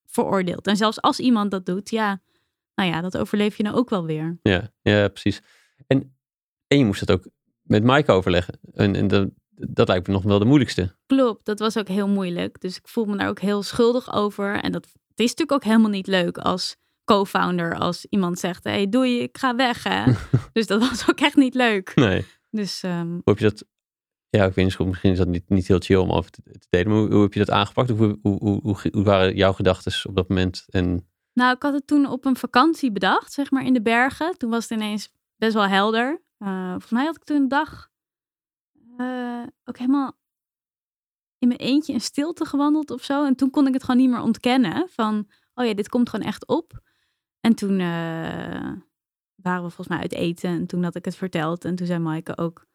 veroordeelt. 0.06 0.68
En 0.68 0.78
zelfs 0.78 1.02
als 1.02 1.20
iemand 1.20 1.52
dat 1.52 1.66
doet, 1.66 1.90
ja, 1.90 2.22
nou 2.76 2.90
ja, 2.90 3.02
dat 3.02 3.18
overleef 3.18 3.58
je 3.58 3.64
nou 3.64 3.76
ook 3.76 3.90
wel 3.90 4.06
weer. 4.06 4.40
Ja, 4.42 4.72
ja 4.82 5.08
precies. 5.08 5.42
En, 5.88 6.16
en 6.68 6.78
je 6.78 6.86
moest 6.86 7.00
het 7.00 7.12
ook 7.12 7.28
met 7.62 7.84
Mike 7.84 8.12
overleggen. 8.12 8.60
En, 8.74 8.96
en 8.96 9.08
dat, 9.08 9.30
dat 9.56 9.88
lijkt 9.88 10.08
me 10.08 10.14
nog 10.14 10.24
wel 10.24 10.40
de 10.40 10.46
moeilijkste. 10.46 10.96
Klopt, 11.06 11.46
dat 11.46 11.60
was 11.60 11.78
ook 11.78 11.88
heel 11.88 12.08
moeilijk. 12.08 12.62
Dus 12.62 12.78
ik 12.78 12.88
voel 12.88 13.06
me 13.06 13.18
daar 13.18 13.30
ook 13.30 13.40
heel 13.40 13.64
schuldig 13.64 14.14
over. 14.14 14.62
En 14.62 14.72
dat 14.72 14.84
het 14.84 15.20
is 15.20 15.30
natuurlijk 15.30 15.52
ook 15.52 15.64
helemaal 15.64 15.90
niet 15.90 16.08
leuk 16.08 16.38
als 16.38 16.76
co-founder 17.06 17.76
als 17.78 18.06
iemand 18.10 18.40
zegt, 18.40 18.64
hey, 18.64 18.90
doei, 18.90 19.20
ik 19.20 19.38
ga 19.38 19.56
weg. 19.56 19.84
Hè? 19.84 20.04
dus 20.54 20.68
dat 20.68 20.90
was 20.90 21.10
ook 21.10 21.20
echt 21.20 21.36
niet 21.36 21.56
leuk. 21.56 21.92
Nee. 21.96 22.26
Dus 22.56 22.84
ehm, 22.84 23.12
Hoe 23.12 23.22
heb 23.24 23.38
je 23.38 23.50
dat... 23.50 23.66
Ja, 24.30 24.46
ik 24.46 24.54
weet 24.54 24.66
niet, 24.66 24.88
misschien 24.88 25.12
is 25.12 25.18
dat 25.18 25.28
niet, 25.28 25.50
niet 25.50 25.68
heel 25.68 25.80
chill 25.80 25.98
om 25.98 26.12
over 26.12 26.32
te, 26.32 26.42
te 26.44 26.68
delen. 26.70 26.88
Maar 26.88 26.98
hoe, 26.98 27.12
hoe 27.12 27.22
heb 27.22 27.34
je 27.34 27.40
dat 27.40 27.50
aangepakt? 27.50 27.90
Hoe, 27.90 28.20
hoe, 28.22 28.60
hoe, 28.92 29.04
waren 29.04 29.36
jouw 29.36 29.54
gedachten 29.54 30.10
op 30.10 30.16
dat 30.16 30.30
moment? 30.30 30.66
En 30.70 31.08
Nou, 31.34 31.56
ik 31.56 31.62
had 31.62 31.74
het 31.74 31.88
toen 31.88 32.06
op 32.06 32.26
een 32.26 32.36
vakantie 32.36 32.92
bedacht, 32.92 33.34
zeg 33.34 33.52
maar 33.52 33.66
in 33.66 33.74
de 33.74 33.82
bergen. 33.82 34.38
Toen 34.38 34.50
was 34.50 34.70
het 34.70 34.80
ineens 34.80 35.12
best 35.36 35.54
wel 35.54 35.68
helder. 35.68 36.22
Eh, 36.38 36.70
volgens 36.70 36.92
mij 36.92 37.06
had 37.06 37.16
ik 37.16 37.24
toen 37.24 37.38
een 37.38 37.48
dag 37.48 37.90
eh, 38.98 39.44
ook 39.64 39.78
helemaal 39.78 40.18
in 41.40 41.48
mijn 41.48 41.60
eentje 41.60 41.94
in 41.94 42.02
stilte 42.02 42.46
gewandeld 42.46 42.92
of 42.92 43.04
zo. 43.04 43.26
En 43.26 43.36
toen 43.36 43.50
kon 43.50 43.68
ik 43.68 43.74
het 43.74 43.84
gewoon 43.84 44.02
niet 44.02 44.10
meer 44.10 44.22
ontkennen 44.22 44.90
van, 44.90 45.30
oh 45.54 45.66
ja, 45.66 45.74
dit 45.74 45.90
komt 45.90 46.10
gewoon 46.10 46.26
echt 46.26 46.48
op. 46.48 46.82
En 47.40 47.56
toen 47.56 47.80
eh, 47.80 48.72
waren 49.44 49.64
we 49.64 49.68
volgens 49.70 49.88
mij 49.88 50.00
uit 50.00 50.14
eten 50.14 50.50
en 50.50 50.66
toen 50.66 50.84
had 50.84 50.96
ik 50.96 51.06
het 51.06 51.16
verteld. 51.16 51.66
En 51.66 51.76
toen 51.76 51.88
zei 51.88 52.00
Maaike 52.00 52.38
ook, 52.38 52.66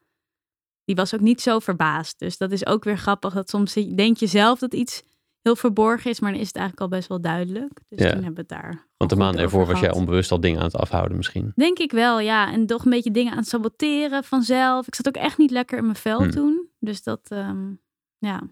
die 0.84 0.94
was 0.96 1.14
ook 1.14 1.20
niet 1.20 1.40
zo 1.40 1.58
verbaasd. 1.58 2.18
Dus 2.18 2.38
dat 2.38 2.52
is 2.52 2.66
ook 2.66 2.84
weer 2.84 2.98
grappig, 2.98 3.34
dat 3.34 3.50
soms 3.50 3.72
denk 3.74 4.16
je 4.16 4.26
zelf 4.26 4.58
dat 4.58 4.74
iets 4.74 5.02
heel 5.42 5.56
verborgen 5.56 6.10
is, 6.10 6.20
maar 6.20 6.30
dan 6.32 6.40
is 6.40 6.46
het 6.46 6.56
eigenlijk 6.56 6.90
al 6.92 6.96
best 6.98 7.08
wel 7.08 7.20
duidelijk. 7.20 7.80
Dus 7.88 7.98
Ja. 7.98 8.12
toen 8.12 8.24
hebben 8.24 8.46
we 8.46 8.54
het 8.54 8.62
daar. 8.62 8.86
want 8.96 9.10
de 9.10 9.16
over 9.16 9.38
ervoor 9.38 9.66
was 9.66 9.80
jij 9.80 9.92
onbewust 9.92 10.30
al 10.30 10.40
dingen 10.40 10.58
aan 10.58 10.64
het 10.64 10.76
afhouden 10.76 11.16
misschien. 11.16 11.52
Denk 11.54 11.78
ik 11.78 11.90
wel, 11.92 12.20
ja. 12.20 12.52
En 12.52 12.66
toch 12.66 12.84
een 12.84 12.90
beetje 12.90 13.10
dingen 13.10 13.32
aan 13.32 13.38
het 13.38 13.48
saboteren 13.48 14.24
vanzelf. 14.24 14.86
Ik 14.86 14.94
zat 14.94 15.08
ook 15.08 15.16
echt 15.16 15.38
niet 15.38 15.50
lekker 15.50 15.78
in 15.78 15.84
mijn 15.84 15.96
vel 15.96 16.18
Hmm. 16.18 16.30
toen. 16.30 16.68
Dus 16.78 17.02
dat, 17.02 17.20
ehm, 17.28 17.72
ja. 18.18 18.42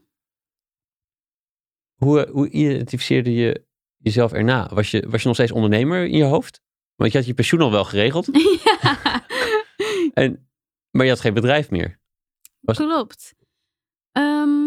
Hoe, 1.96 2.24
eh, 2.24 2.32
hoe 2.32 2.48
identificeerde 2.50 3.34
je 3.34 3.64
jezelf 3.96 4.32
erna? 4.32 4.70
Was 4.74 4.90
je, 4.90 5.08
was 5.08 5.20
je 5.20 5.26
nog 5.26 5.36
steeds 5.36 5.52
ondernemer 5.52 6.04
in 6.04 6.16
je 6.16 6.24
hoofd? 6.24 6.60
Want 6.96 7.12
je 7.12 7.18
had 7.18 7.26
je 7.26 7.34
pensioen 7.34 7.60
al 7.60 7.70
wel 7.70 7.84
geregeld. 7.84 8.28
ja. 8.64 9.24
En, 10.12 10.48
maar 10.90 11.04
je 11.04 11.10
had 11.10 11.20
geen 11.20 11.34
bedrijf 11.34 11.70
meer. 11.70 11.98
Was- 12.60 12.76
Klopt. 12.76 13.34
Ehm, 14.12 14.64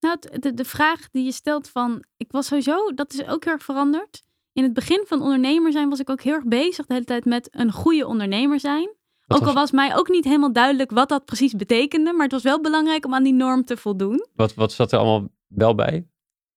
nou, 0.00 0.18
de, 0.38 0.54
de 0.54 0.64
vraag 0.64 1.10
die 1.10 1.24
je 1.24 1.32
stelt 1.32 1.68
van... 1.68 2.04
Ik 2.16 2.32
was 2.32 2.46
sowieso, 2.46 2.92
dat 2.94 3.12
is 3.12 3.26
ook 3.26 3.44
heel 3.44 3.52
erg 3.52 3.62
veranderd. 3.62 4.22
In 4.52 4.62
het 4.62 4.72
begin 4.72 5.04
van 5.06 5.22
ondernemer 5.22 5.72
zijn 5.72 5.88
was 5.88 6.00
ik 6.00 6.10
ook 6.10 6.20
heel 6.22 6.34
erg 6.34 6.44
bezig 6.44 6.86
de 6.86 6.92
hele 6.92 7.04
tijd 7.06 7.24
met 7.24 7.48
een 7.50 7.72
goede 7.72 8.06
ondernemer 8.06 8.60
zijn. 8.60 8.94
Wat 9.26 9.40
ook 9.40 9.46
al 9.46 9.54
was 9.54 9.70
mij 9.70 9.96
ook 9.96 10.08
niet 10.08 10.24
helemaal 10.24 10.52
duidelijk 10.52 10.90
wat 10.90 11.08
dat 11.08 11.24
precies 11.24 11.52
betekende. 11.52 12.12
Maar 12.12 12.22
het 12.22 12.32
was 12.32 12.42
wel 12.42 12.60
belangrijk 12.60 13.04
om 13.04 13.14
aan 13.14 13.22
die 13.22 13.32
norm 13.32 13.64
te 13.64 13.76
voldoen. 13.76 14.26
Wat, 14.34 14.54
wat 14.54 14.72
zat 14.72 14.92
er 14.92 14.98
allemaal 14.98 15.28
wel 15.46 15.74
bij? 15.74 16.08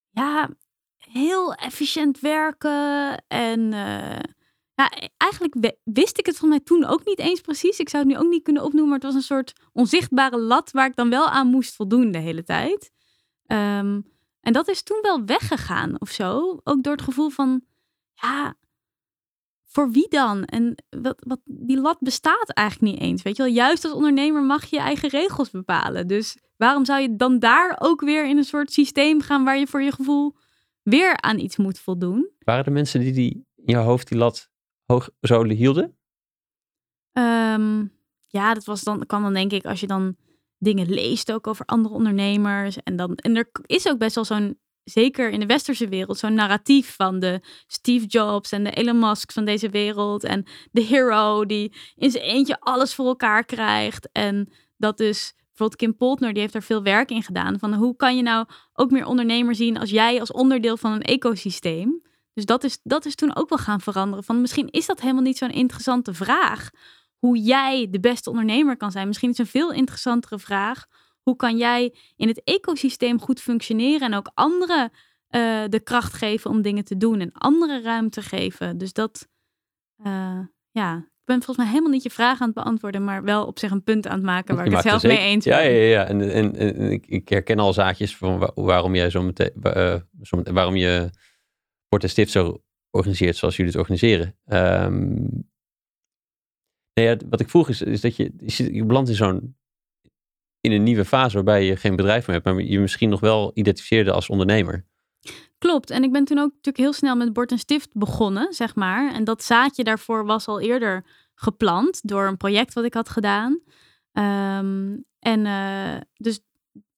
ja, 0.10 0.50
heel 1.12 1.54
efficiënt 1.54 2.20
werken. 2.20 3.24
En 3.28 3.74
eh, 3.74 4.20
ja, 4.74 4.92
eigenlijk 5.18 5.74
wist 5.84 6.18
ik 6.18 6.26
het 6.26 6.38
van 6.38 6.50
mij 6.50 6.60
toen 6.60 6.86
ook 6.86 7.06
niet 7.06 7.20
eens 7.20 7.42
precies. 7.42 7.80
Ik 7.80 7.90
zou 7.90 8.04
het 8.04 8.12
nu 8.14 8.20
ook 8.20 8.30
niet 8.30 8.44
kunnen 8.44 8.64
opnoemen, 8.64 8.90
maar 8.90 9.00
het 9.00 9.08
was 9.08 9.16
een 9.16 9.36
soort 9.36 9.54
onzichtbare 9.74 10.38
lat 10.38 10.72
waar 10.72 10.88
ik 10.88 10.96
dan 10.96 11.10
wel 11.10 11.28
aan 11.30 11.48
moest 11.48 11.76
voldoen 11.76 12.12
de 12.12 12.18
hele 12.18 12.44
tijd. 12.44 12.92
Ehm, 13.46 14.02
en 14.42 14.54
dat 14.54 14.68
is 14.68 14.84
toen 14.84 15.00
wel 15.02 15.26
weggegaan 15.26 16.02
of 16.02 16.10
zo. 16.10 16.60
Ook 16.64 16.84
door 16.84 16.94
het 16.94 17.02
gevoel 17.02 17.30
van, 17.30 17.62
ja, 18.14 18.56
voor 19.66 19.92
wie 19.92 20.08
dan? 20.10 20.44
En 20.44 20.84
wat, 20.90 21.24
wat, 21.28 21.40
die 21.44 21.80
lat 21.80 22.00
bestaat 22.00 22.50
eigenlijk 22.50 22.92
niet 22.94 23.02
eens. 23.02 23.22
Weet 23.22 23.38
je 23.38 23.44
wel, 23.44 23.52
juist 23.52 23.84
als 23.84 23.94
ondernemer 23.94 24.44
mag 24.44 24.66
je 24.66 24.76
je 24.76 24.82
eigen 24.82 25.10
regels 25.10 25.50
bepalen. 25.50 26.08
Dus 26.08 26.38
waarom 26.58 26.86
zou 26.86 27.02
je 27.02 27.16
dan 27.16 27.40
daar 27.40 27.76
ook 27.80 28.02
weer 28.02 28.26
in 28.26 28.38
een 28.38 28.44
soort 28.44 28.72
systeem 28.72 29.22
gaan 29.22 29.44
waar 29.44 29.58
je 29.58 29.68
voor 29.68 29.82
je 29.82 29.92
gevoel 29.92 30.36
weer 30.84 31.22
aan 31.22 31.40
iets 31.40 31.58
moet 31.58 31.80
voldoen? 31.80 32.30
Waren 32.40 32.66
er 32.66 32.72
mensen 32.72 33.00
die, 33.00 33.12
die 33.12 33.46
in 33.56 33.74
jouw 33.74 33.84
hoofd 33.84 34.08
die 34.08 34.18
lat 34.18 34.50
hoog 34.86 35.10
zo 35.22 35.46
hielden? 35.46 35.98
Ehm, 37.12 37.86
ja, 38.28 38.54
dat 38.54 38.66
was 38.66 38.82
dan, 38.82 39.06
kan 39.06 39.22
dan 39.22 39.34
denk 39.34 39.52
ik 39.52 39.66
als 39.66 39.80
je 39.80 39.88
dan 39.88 40.16
dingen 40.58 40.90
leest 40.90 41.32
ook 41.32 41.48
over 41.48 41.66
andere 41.66 41.96
ondernemers. 41.96 42.78
En, 42.84 42.96
dan, 42.96 43.16
en 43.16 43.36
er 43.36 43.50
is 43.66 43.88
ook 43.88 43.98
best 43.98 44.16
wel 44.16 44.26
zo'n, 44.26 44.60
zeker 44.84 45.30
in 45.30 45.40
de 45.40 45.46
westerse 45.46 45.88
wereld, 45.88 46.18
zo'n 46.18 46.34
narratief 46.34 46.96
van 46.96 47.20
de 47.20 47.42
Steve 47.68 48.06
Jobs 48.06 48.52
en 48.52 48.64
de 48.64 48.72
Elon 48.72 49.00
Musk 49.00 49.32
van 49.32 49.46
deze 49.46 49.70
wereld. 49.70 50.24
En 50.24 50.46
de 50.72 50.82
hero 50.82 51.46
die 51.46 51.74
in 51.96 52.12
zijn 52.12 52.24
eentje 52.24 52.60
alles 52.60 52.96
voor 52.96 53.06
elkaar 53.06 53.46
krijgt. 53.46 54.10
En 54.12 54.52
dat 54.78 54.98
dus 54.98 55.34
bijvoorbeeld 55.60 55.76
Kim 55.76 56.08
Poltner, 56.08 56.34
die 56.34 56.42
heeft 56.42 56.56
er 56.56 56.64
veel 56.64 56.84
werk 56.84 57.10
in 57.12 57.24
gedaan. 57.24 57.60
Van 57.60 57.74
hoe 57.74 57.96
kan 57.96 58.16
je 58.16 58.22
nou 58.22 58.46
ook 58.74 58.92
meer 58.92 59.06
ondernemer 59.06 59.56
zien 59.56 59.78
als 59.78 59.90
jij 59.90 60.20
als 60.20 60.32
onderdeel 60.32 60.78
van 60.78 60.92
een 60.92 61.02
ecosysteem. 61.02 62.02
Dus 62.34 62.46
dat 62.46 62.64
is, 62.64 62.80
dat 62.84 63.06
is 63.06 63.16
toen 63.16 63.36
ook 63.36 63.50
wel 63.50 63.58
gaan 63.58 63.82
veranderen. 63.82 64.24
Van 64.24 64.42
misschien 64.42 64.70
is 64.70 64.86
dat 64.86 65.02
helemaal 65.02 65.22
niet 65.22 65.38
zo'n 65.38 65.52
interessante 65.52 66.14
vraag 66.14 66.70
hoe 67.18 67.38
jij 67.38 67.88
de 67.90 68.00
beste 68.00 68.30
ondernemer 68.30 68.78
kan 68.78 68.92
zijn. 68.92 69.08
Misschien 69.08 69.30
is 69.30 69.38
een 69.38 69.46
veel 69.46 69.72
interessantere 69.72 70.40
vraag. 70.40 70.86
Hoe 71.22 71.36
kan 71.36 71.58
jij 71.58 71.96
in 72.16 72.28
het 72.28 72.44
ecosysteem 72.44 73.20
goed 73.20 73.42
functioneren 73.42 74.12
en 74.12 74.14
ook 74.14 74.32
anderen 74.34 74.92
uh, 75.30 75.64
de 75.68 75.80
kracht 75.84 76.14
geven 76.14 76.52
om 76.52 76.62
dingen 76.62 76.84
te 76.84 76.98
doen 76.98 77.20
en 77.20 77.32
andere 77.32 77.82
ruimte 77.82 78.22
geven? 78.22 78.78
Dus 78.78 78.94
dat, 78.94 79.28
uh, 80.06 80.40
ja, 80.72 81.09
ben 81.30 81.44
volgens 81.44 81.58
mij 81.58 81.68
helemaal 81.68 81.92
niet 81.92 82.04
je 82.04 82.10
vraag 82.10 82.42
aan 82.42 82.48
het 82.48 82.56
beantwoorden, 82.56 83.04
maar 83.04 83.24
wel 83.24 83.46
op 83.46 83.60
zich 83.60 83.72
een 83.72 83.84
punt 83.84 84.08
aan 84.08 84.16
het 84.16 84.26
maken 84.26 84.56
waar 84.56 84.66
ik 84.66 84.72
het 84.72 84.82
zelf 84.82 85.04
mee 85.04 85.18
eens 85.18 85.46
ben. 85.46 85.54
Ja, 85.54 85.70
ja, 85.70 85.84
ja. 85.84 86.06
En, 86.06 86.32
en, 86.32 86.56
en 86.56 86.92
ik, 86.92 87.06
ik, 87.08 87.30
herken 87.30 87.60
al 87.60 87.74
zaadjes 87.74 88.18
van 88.18 88.52
waarom 88.56 88.96
jij 88.96 89.10
zo 89.10 89.22
meteen, 89.22 89.52
uh, 89.64 89.96
zo 90.22 90.42
waarom 90.44 90.76
je 90.76 91.10
Port 91.88 92.04
en 92.04 92.10
Stift 92.10 92.32
zo 92.32 92.64
organiseert 92.90 93.36
zoals 93.36 93.56
jullie 93.56 93.72
het 93.72 93.82
organiseren. 93.82 94.38
Um, 94.46 95.48
Nee, 96.94 97.18
wat 97.30 97.40
ik 97.40 97.50
vroeg 97.50 97.70
is, 97.70 97.82
is 97.82 98.02
dat 98.02 98.16
je, 98.16 98.32
je 98.74 98.86
belandt 98.86 99.10
in 99.10 99.16
zo'n 99.16 99.58
in 100.62 100.72
een 100.72 100.84
nieuwe 100.84 101.06
fase 101.06 101.36
waarbij 101.36 101.66
je 101.66 101.76
geen 101.76 101.96
bedrijf 101.96 102.28
meer 102.28 102.36
hebt, 102.36 102.48
maar 102.48 102.64
je 102.64 102.80
misschien 102.80 103.10
nog 103.10 103.20
wel 103.20 103.52
identificeerde 103.54 104.12
als 104.12 104.30
ondernemer. 104.30 104.86
Klopt. 105.60 105.90
En 105.90 106.04
ik 106.04 106.12
ben 106.12 106.26
toen 106.26 106.38
ook 106.38 106.50
natuurlijk 106.50 106.78
heel 106.78 106.94
snel 106.94 107.16
met 107.16 107.34
Bord 107.34 107.52
en 107.52 107.60
Stift 107.60 107.90
begonnen, 107.94 108.54
zeg 108.54 108.76
maar. 108.76 109.14
En 109.14 109.24
dat 109.24 109.44
zaadje 109.44 109.84
daarvoor 109.84 110.26
was 110.26 110.48
al 110.48 110.60
eerder 110.60 111.06
geplant 111.36 112.08
door 112.08 112.28
een 112.28 112.38
project 112.38 112.74
wat 112.74 112.84
ik 112.84 112.94
had 112.94 113.10
gedaan. 113.10 113.60
Ehm, 114.12 114.98
en 115.20 115.46
uh, 115.46 116.02
dus 116.14 116.40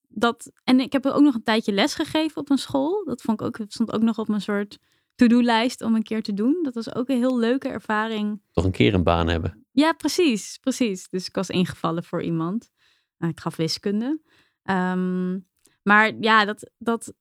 dat. 0.08 0.51
En 0.63 0.80
ik 0.80 0.91
heb 0.91 1.06
ook 1.06 1.22
nog 1.22 1.36
een 1.36 1.44
tijdje 1.44 1.72
les 1.72 1.94
gegeven 1.94 2.38
op 2.38 2.50
een 2.50 2.58
school. 2.58 3.03
Dat 3.06 3.22
vond 3.22 3.41
ik 3.41 3.48
ook, 3.48 3.60
stond 3.68 3.91
ook 3.91 4.01
nog 4.01 4.18
op 4.18 4.27
mijn 4.27 4.41
soort 4.41 4.77
to-do-lijst 5.15 5.82
om 5.82 5.96
een 5.96 6.03
keer 6.03 6.24
te 6.24 6.34
doen. 6.34 6.60
Dat 6.63 6.74
was 6.74 6.96
ook 6.96 7.10
een 7.10 7.18
heel 7.18 7.39
leuke 7.39 7.68
ervaring. 7.68 8.41
Toch 8.51 8.65
een 8.65 8.72
keer 8.72 8.94
een 8.94 9.03
baan 9.03 9.27
hebben. 9.27 9.65
Ja, 9.72 9.94
precies, 9.94 10.58
precies. 10.58 11.10
Dus 11.10 11.27
ik 11.27 11.36
was 11.36 11.50
ingevallen 11.50 12.03
voor 12.03 12.24
iemand. 12.24 12.72
Nou, 13.18 13.32
ik 13.32 13.39
gaf 13.39 13.56
wiskunde. 13.56 14.22
Ehm, 14.63 15.39
maar 15.84 16.13
ja, 16.20 16.46
dat, 16.46 16.72
dat, 16.77 17.13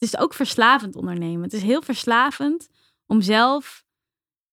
het 0.00 0.12
is 0.12 0.18
ook 0.18 0.34
verslavend 0.34 0.96
ondernemen. 0.96 1.42
Het 1.42 1.52
is 1.52 1.62
heel 1.62 1.82
verslavend 1.82 2.68
om 3.06 3.20
zelf 3.20 3.84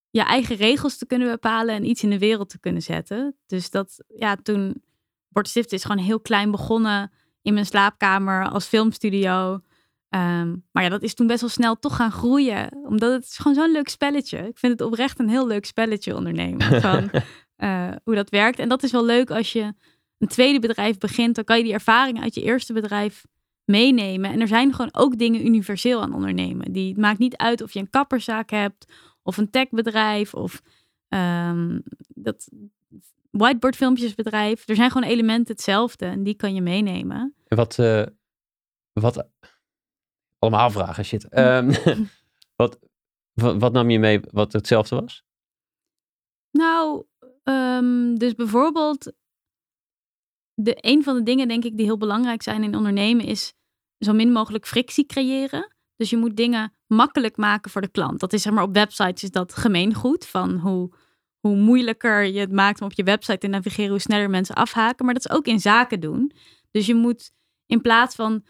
je 0.09 0.21
eigen 0.21 0.55
regels 0.55 0.97
te 0.97 1.05
kunnen 1.05 1.29
bepalen 1.29 1.75
en 1.75 1.85
iets 1.85 2.03
in 2.03 2.09
de 2.09 2.19
wereld 2.19 2.49
te 2.49 2.59
kunnen 2.59 2.81
zetten. 2.81 3.35
Dus 3.45 3.69
dat, 3.69 4.03
ja, 4.07 4.35
toen 4.35 4.83
Bordstift 5.29 5.71
is 5.71 5.83
gewoon 5.83 6.03
heel 6.03 6.19
klein 6.19 6.51
begonnen 6.51 7.11
in 7.41 7.53
mijn 7.53 7.65
slaapkamer 7.65 8.49
als 8.49 8.65
filmstudio. 8.65 9.61
Ehm, 10.09 10.55
maar 10.71 10.83
ja, 10.83 10.89
dat 10.89 11.03
is 11.03 11.13
toen 11.13 11.27
best 11.27 11.41
wel 11.41 11.49
snel 11.49 11.79
toch 11.79 11.95
gaan 11.95 12.11
groeien. 12.11 12.69
Omdat 12.83 13.11
het 13.11 13.23
is 13.23 13.37
gewoon 13.37 13.57
zo'n 13.57 13.71
leuk 13.71 13.89
spelletje. 13.89 14.37
Ik 14.37 14.57
vind 14.57 14.71
het 14.71 14.81
oprecht 14.81 15.19
een 15.19 15.29
heel 15.29 15.47
leuk 15.47 15.65
spelletje 15.65 16.15
ondernemen. 16.15 16.81
Van 16.81 17.09
uh, 17.57 17.91
hoe 18.03 18.15
dat 18.15 18.29
werkt. 18.29 18.59
En 18.59 18.69
dat 18.69 18.83
is 18.83 18.91
wel 18.91 19.05
leuk 19.05 19.31
als 19.31 19.53
je 19.53 19.73
een 20.17 20.27
tweede 20.27 20.59
bedrijf 20.59 20.97
begint. 20.97 21.35
Dan 21.35 21.43
kan 21.43 21.57
je 21.57 21.63
die 21.63 21.73
ervaring 21.73 22.21
uit 22.21 22.35
je 22.35 22.41
eerste 22.41 22.73
bedrijf 22.73 23.25
meenemen. 23.67 24.31
En 24.31 24.41
er 24.41 24.47
zijn 24.47 24.73
gewoon 24.73 24.93
ook 24.93 25.17
dingen 25.17 25.45
universeel 25.45 26.01
aan 26.01 26.13
ondernemen. 26.13 26.71
Die, 26.71 26.89
het 26.89 26.97
maakt 26.97 27.19
niet 27.19 27.37
uit 27.37 27.61
of 27.61 27.73
je 27.73 27.79
een 27.79 27.89
kapperzaak 27.89 28.49
hebt. 28.49 28.93
Of 29.23 29.37
een 29.37 29.49
techbedrijf. 29.49 30.33
Of 30.33 30.61
um, 31.09 31.83
dat 32.07 32.49
whiteboardfilmpjesbedrijf. 33.31 34.67
Er 34.67 34.75
zijn 34.75 34.91
gewoon 34.91 35.09
elementen 35.09 35.53
hetzelfde. 35.53 36.05
En 36.05 36.23
die 36.23 36.35
kan 36.35 36.53
je 36.53 36.61
meenemen. 36.61 37.33
En 37.47 37.57
wat... 37.57 37.77
Uh, 37.77 38.03
wat 38.93 39.27
allemaal 40.39 40.69
vragen, 40.69 41.05
shit. 41.05 41.37
Um, 41.37 41.71
wat, 42.61 42.79
wat, 43.33 43.57
wat, 43.57 43.73
nam 43.73 43.89
je 43.89 43.99
mee 43.99 44.19
wat 44.31 44.53
hetzelfde 44.53 45.01
was? 45.01 45.23
Nou, 46.51 47.05
um, 47.43 48.17
dus 48.19 48.35
bijvoorbeeld, 48.35 49.13
de, 50.53 50.77
een 50.81 51.03
van 51.03 51.15
de 51.15 51.23
dingen 51.23 51.47
denk 51.47 51.63
ik 51.63 51.77
die 51.77 51.85
heel 51.85 51.97
belangrijk 51.97 52.41
zijn 52.41 52.63
in 52.63 52.75
ondernemen 52.75 53.25
is 53.25 53.53
zo 53.99 54.13
min 54.13 54.31
mogelijk 54.31 54.67
frictie 54.67 55.05
creëren. 55.05 55.75
Dus 55.95 56.09
je 56.09 56.17
moet 56.17 56.37
dingen 56.37 56.73
makkelijk 56.87 57.37
maken 57.37 57.71
voor 57.71 57.81
de 57.81 57.91
klant. 57.91 58.19
Dat 58.19 58.33
is 58.33 58.41
zeg 58.41 58.53
maar 58.53 58.63
op 58.63 58.73
websites 58.73 59.23
is 59.23 59.31
dat 59.31 59.55
gemeengoed 59.55 60.25
van 60.25 60.57
hoe, 60.57 60.93
hoe 61.39 61.55
moeilijker 61.55 62.23
je 62.23 62.39
het 62.39 62.51
maakt 62.51 62.81
om 62.81 62.87
op 62.87 62.93
je 62.93 63.03
website 63.03 63.37
te 63.37 63.47
navigeren, 63.47 63.89
hoe 63.89 63.99
sneller 63.99 64.29
mensen 64.29 64.55
afhaken. 64.55 65.05
Maar 65.05 65.13
dat 65.13 65.25
is 65.25 65.35
ook 65.35 65.45
in 65.45 65.59
zaken 65.59 65.99
doen. 65.99 66.31
Dus 66.71 66.85
je 66.85 66.95
moet 66.95 67.31
in 67.65 67.81
plaats 67.81 68.15
van 68.15 68.43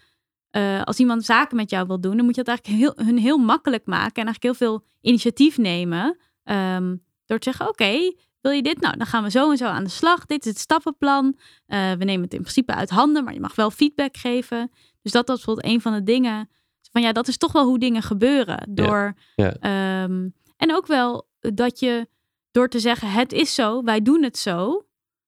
uh, 0.51 0.83
als 0.83 0.97
iemand 0.97 1.25
zaken 1.25 1.55
met 1.55 1.69
jou 1.69 1.87
wil 1.87 2.01
doen, 2.01 2.15
dan 2.15 2.25
moet 2.25 2.35
je 2.35 2.43
dat 2.43 2.59
eigenlijk 2.59 2.79
heel, 2.79 3.05
hun 3.05 3.17
heel 3.17 3.37
makkelijk 3.37 3.85
maken 3.85 4.21
en 4.21 4.25
eigenlijk 4.25 4.43
heel 4.43 4.67
veel 4.67 4.85
initiatief 5.01 5.57
nemen. 5.57 6.17
Um, 6.43 7.05
door 7.25 7.39
te 7.39 7.49
zeggen: 7.49 7.67
Oké, 7.67 8.13
wil 8.41 8.51
je 8.51 8.61
dit? 8.61 8.81
Nou, 8.81 8.97
dan 8.97 9.07
gaan 9.07 9.23
we 9.23 9.29
zo 9.29 9.51
en 9.51 9.57
zo 9.57 9.65
aan 9.65 9.83
de 9.83 9.89
slag. 9.89 10.25
Dit 10.25 10.45
is 10.45 10.51
het 10.51 10.59
stappenplan. 10.59 11.25
Uh, 11.67 11.91
we 11.91 12.03
nemen 12.03 12.21
het 12.23 12.33
in 12.33 12.41
principe 12.41 12.73
uit 12.73 12.89
handen, 12.89 13.23
maar 13.23 13.33
je 13.33 13.39
mag 13.39 13.55
wel 13.55 13.71
feedback 13.71 14.17
geven. 14.17 14.71
Dus 15.07 15.15
dat 15.15 15.27
was 15.27 15.37
bijvoorbeeld 15.37 15.73
een 15.73 15.81
van 15.81 15.93
de 15.93 16.03
dingen. 16.03 16.49
Van 16.91 17.01
ja, 17.01 17.11
dat 17.11 17.27
is 17.27 17.37
toch 17.37 17.51
wel 17.51 17.65
hoe 17.65 17.79
dingen 17.79 18.01
gebeuren. 18.01 18.67
Door, 18.69 19.13
ja, 19.35 19.55
ja. 19.61 20.03
Um, 20.03 20.33
en 20.57 20.75
ook 20.75 20.87
wel 20.87 21.27
dat 21.39 21.79
je 21.79 22.07
door 22.51 22.69
te 22.69 22.79
zeggen: 22.79 23.11
Het 23.11 23.31
is 23.31 23.53
zo, 23.53 23.83
wij 23.83 24.01
doen 24.01 24.23
het 24.23 24.37
zo. 24.37 24.85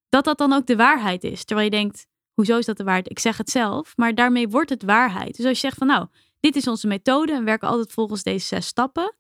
Dat 0.10 0.24
dat 0.24 0.38
dan 0.38 0.54
ook 0.54 0.66
de 0.66 0.76
waarheid 0.76 1.24
is. 1.24 1.44
Terwijl 1.44 1.70
je 1.70 1.76
denkt: 1.76 2.08
Hoezo 2.34 2.58
is 2.58 2.66
dat 2.66 2.78
de 2.78 2.84
waarheid? 2.84 3.10
Ik 3.10 3.20
zeg 3.20 3.38
het 3.38 3.50
zelf, 3.50 3.98
maar 3.98 4.16
daarmee 4.16 4.48
wordt 4.48 4.70
het 4.70 4.84
waarheid. 4.84 5.38
Dus 5.38 5.46
als 5.46 5.62
je 5.62 5.68
zegt 5.68 5.78
van 5.78 5.88
nou, 5.88 6.08
dit 6.40 6.56
is 6.56 6.68
onze 6.68 6.88
methode 6.88 7.34
en 7.34 7.46
werken 7.46 7.68
altijd 7.68 7.92
volgens 7.92 8.24
deze 8.24 8.46
zes 8.46 8.66
stappen, 8.66 9.16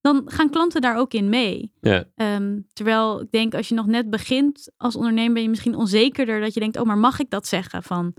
dan 0.00 0.22
gaan 0.24 0.50
klanten 0.50 0.80
daar 0.80 0.96
ook 0.96 1.12
in 1.12 1.28
mee. 1.28 1.72
Ja. 1.80 2.04
Um, 2.14 2.66
terwijl 2.72 3.20
ik 3.20 3.30
denk, 3.30 3.54
als 3.54 3.68
je 3.68 3.74
nog 3.74 3.86
net 3.86 4.10
begint 4.10 4.70
als 4.76 4.96
ondernemer, 4.96 5.32
ben 5.32 5.42
je 5.42 5.48
misschien 5.48 5.76
onzekerder 5.76 6.40
dat 6.40 6.54
je 6.54 6.60
denkt, 6.60 6.76
oh, 6.76 6.86
maar 6.86 6.98
mag 6.98 7.18
ik 7.18 7.30
dat 7.30 7.46
zeggen 7.46 7.82
van 7.82 8.14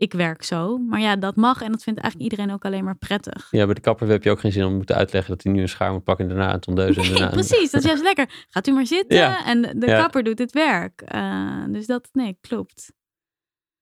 ik 0.00 0.12
werk 0.12 0.42
zo? 0.42 0.78
Maar 0.78 1.00
ja, 1.00 1.16
dat 1.16 1.36
mag 1.36 1.62
en 1.62 1.72
dat 1.72 1.82
vindt 1.82 2.00
eigenlijk 2.00 2.30
iedereen 2.30 2.54
ook 2.54 2.64
alleen 2.64 2.84
maar 2.84 2.96
prettig. 2.96 3.48
Ja, 3.50 3.64
bij 3.64 3.74
de 3.74 3.80
kapper 3.80 4.08
heb 4.08 4.22
je 4.22 4.30
ook 4.30 4.40
geen 4.40 4.52
zin 4.52 4.64
om 4.64 4.74
moeten 4.74 4.96
uitleggen 4.96 5.34
dat 5.34 5.42
hij 5.42 5.52
nu 5.52 5.60
een 5.60 5.68
schaar 5.68 5.92
moet 5.92 6.04
pakken 6.04 6.28
en 6.28 6.36
daarna 6.36 6.54
een 6.54 6.60
tondeus. 6.60 6.96
en 6.96 7.12
daarna 7.12 7.28
precies, 7.28 7.70
dat 7.70 7.80
is 7.80 7.86
juist 7.86 8.02
lekker. 8.02 8.46
Gaat 8.48 8.66
u 8.66 8.72
maar 8.72 8.86
zitten 8.86 9.44
en 9.44 9.62
de, 9.78 9.86
kapper 9.86 10.22
doet 10.22 10.38
het 10.38 10.52
werk. 10.52 11.02
Uh, 11.14 11.64
dus 11.68 11.86
dat, 11.86 12.08
nee, 12.12 12.38
klopt. 12.40 12.92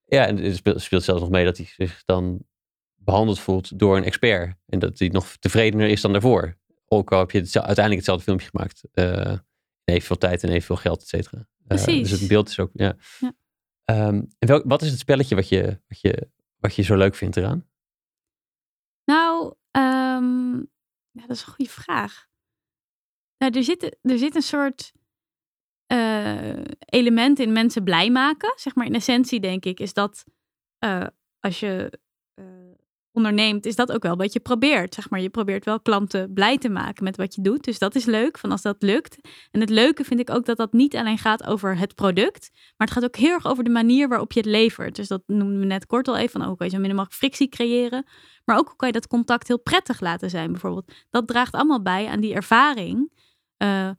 Ja, 0.04 0.26
en 0.26 0.36
het 0.36 0.56
speelt, 0.56 0.80
speelt 0.80 1.02
zelfs 1.02 1.20
nog 1.20 1.30
mee 1.30 1.44
dat 1.44 1.56
hij 1.56 1.66
zich 1.76 2.02
dan 2.04 2.42
behandeld 2.94 3.38
voelt 3.38 3.78
door 3.78 3.96
een 3.96 4.04
expert. 4.04 4.54
En 4.66 4.78
dat 4.78 4.98
hij 4.98 5.08
nog 5.08 5.36
tevredener 5.36 5.88
is 5.88 6.00
dan 6.00 6.12
daarvoor. 6.12 6.56
Ook 6.88 7.12
al 7.12 7.18
heb 7.18 7.30
je 7.30 7.38
het, 7.38 7.56
uiteindelijk 7.56 7.96
hetzelfde 7.96 8.24
filmpje 8.24 8.48
gemaakt. 8.48 8.82
Uh, 8.94 9.38
evenveel 9.84 10.18
tijd 10.18 10.42
en 10.42 10.48
evenveel 10.48 10.76
geld, 10.76 11.00
et 11.00 11.08
cetera. 11.08 11.46
Uh, 11.68 11.84
dus 11.84 12.10
het 12.10 12.28
beeld 12.28 12.48
is 12.48 12.58
ook, 12.58 12.70
ja. 12.72 12.96
ja. 13.18 13.32
Welk, 14.38 14.62
wat 14.66 14.82
is 14.82 14.90
het 14.90 14.98
spelletje 14.98 15.34
wat 15.34 15.48
je, 15.48 15.80
wat, 15.88 16.00
je, 16.00 16.30
wat 16.58 16.74
je 16.74 16.82
zo 16.82 16.96
leuk 16.96 17.14
vindt 17.14 17.36
eraan? 17.36 17.68
Nou, 19.04 19.54
um, 19.70 20.56
ja, 21.10 21.26
dat 21.26 21.30
is 21.36 21.46
een 21.46 21.52
goede 21.52 21.70
vraag. 21.70 22.26
Nou, 23.38 23.52
er 23.52 23.64
zit, 23.64 23.98
er 24.00 24.18
zit 24.18 24.34
een 24.34 24.42
soort 24.42 24.92
uh, 25.92 26.64
element 26.78 27.38
in 27.38 27.52
mensen 27.52 27.84
blij 27.84 28.10
maken. 28.10 28.52
Zeg 28.56 28.74
maar 28.74 28.86
in 28.86 28.94
essentie 28.94 29.40
denk 29.40 29.64
ik 29.64 29.80
is 29.80 29.92
dat 29.92 30.24
uh, 30.84 31.06
als 31.40 31.60
je 31.60 32.00
onderneemt, 33.18 33.66
is 33.66 33.76
dat 33.76 33.92
ook 33.92 34.02
wel 34.02 34.16
wat 34.16 34.32
je 34.32 34.40
probeert. 34.40 34.94
Zeg 34.94 35.10
maar 35.10 35.20
je 35.20 35.30
probeert 35.30 35.64
wel 35.64 35.80
klanten 35.80 36.32
blij 36.32 36.58
te 36.58 36.68
maken 36.68 37.04
met 37.04 37.16
wat 37.16 37.34
je 37.34 37.42
doet. 37.42 37.64
Dus 37.64 37.78
dat 37.78 37.94
is 37.94 38.04
leuk 38.04 38.38
van 38.38 38.50
als 38.50 38.62
dat 38.62 38.82
lukt. 38.82 39.18
En 39.50 39.60
het 39.60 39.70
leuke 39.70 40.04
vind 40.04 40.20
ik 40.20 40.30
ook 40.30 40.44
dat 40.44 40.56
dat 40.56 40.72
niet 40.72 40.96
alleen 40.96 41.18
gaat 41.18 41.46
over 41.46 41.78
het 41.78 41.94
product, 41.94 42.50
maar 42.52 42.86
het 42.86 42.90
gaat 42.90 43.04
ook 43.04 43.16
heel 43.16 43.32
erg 43.32 43.46
over 43.46 43.64
de 43.64 43.70
manier 43.70 44.08
waarop 44.08 44.32
je 44.32 44.40
het 44.40 44.48
levert. 44.48 44.96
Dus 44.96 45.08
dat 45.08 45.22
noemden 45.26 45.58
we 45.58 45.66
net 45.66 45.86
kort 45.86 46.08
al 46.08 46.16
even 46.16 46.40
van 46.40 46.50
ook 46.50 46.58
kan 46.58 46.66
je 46.66 46.72
zo 46.72 46.80
min 46.80 46.90
mogelijk 46.90 47.14
frictie 47.14 47.48
creëren. 47.48 48.06
Maar 48.44 48.58
ook 48.58 48.66
hoe 48.66 48.76
kan 48.76 48.88
je 48.88 48.94
dat 48.94 49.06
contact 49.06 49.48
heel 49.48 49.60
prettig 49.60 50.00
laten 50.00 50.30
zijn 50.30 50.52
bijvoorbeeld. 50.52 50.92
Dat 51.10 51.26
draagt 51.26 51.54
allemaal 51.54 51.82
bij 51.82 52.06
aan 52.06 52.20
die 52.20 52.34
ervaring. 52.34 53.10
Uh, 53.62 53.90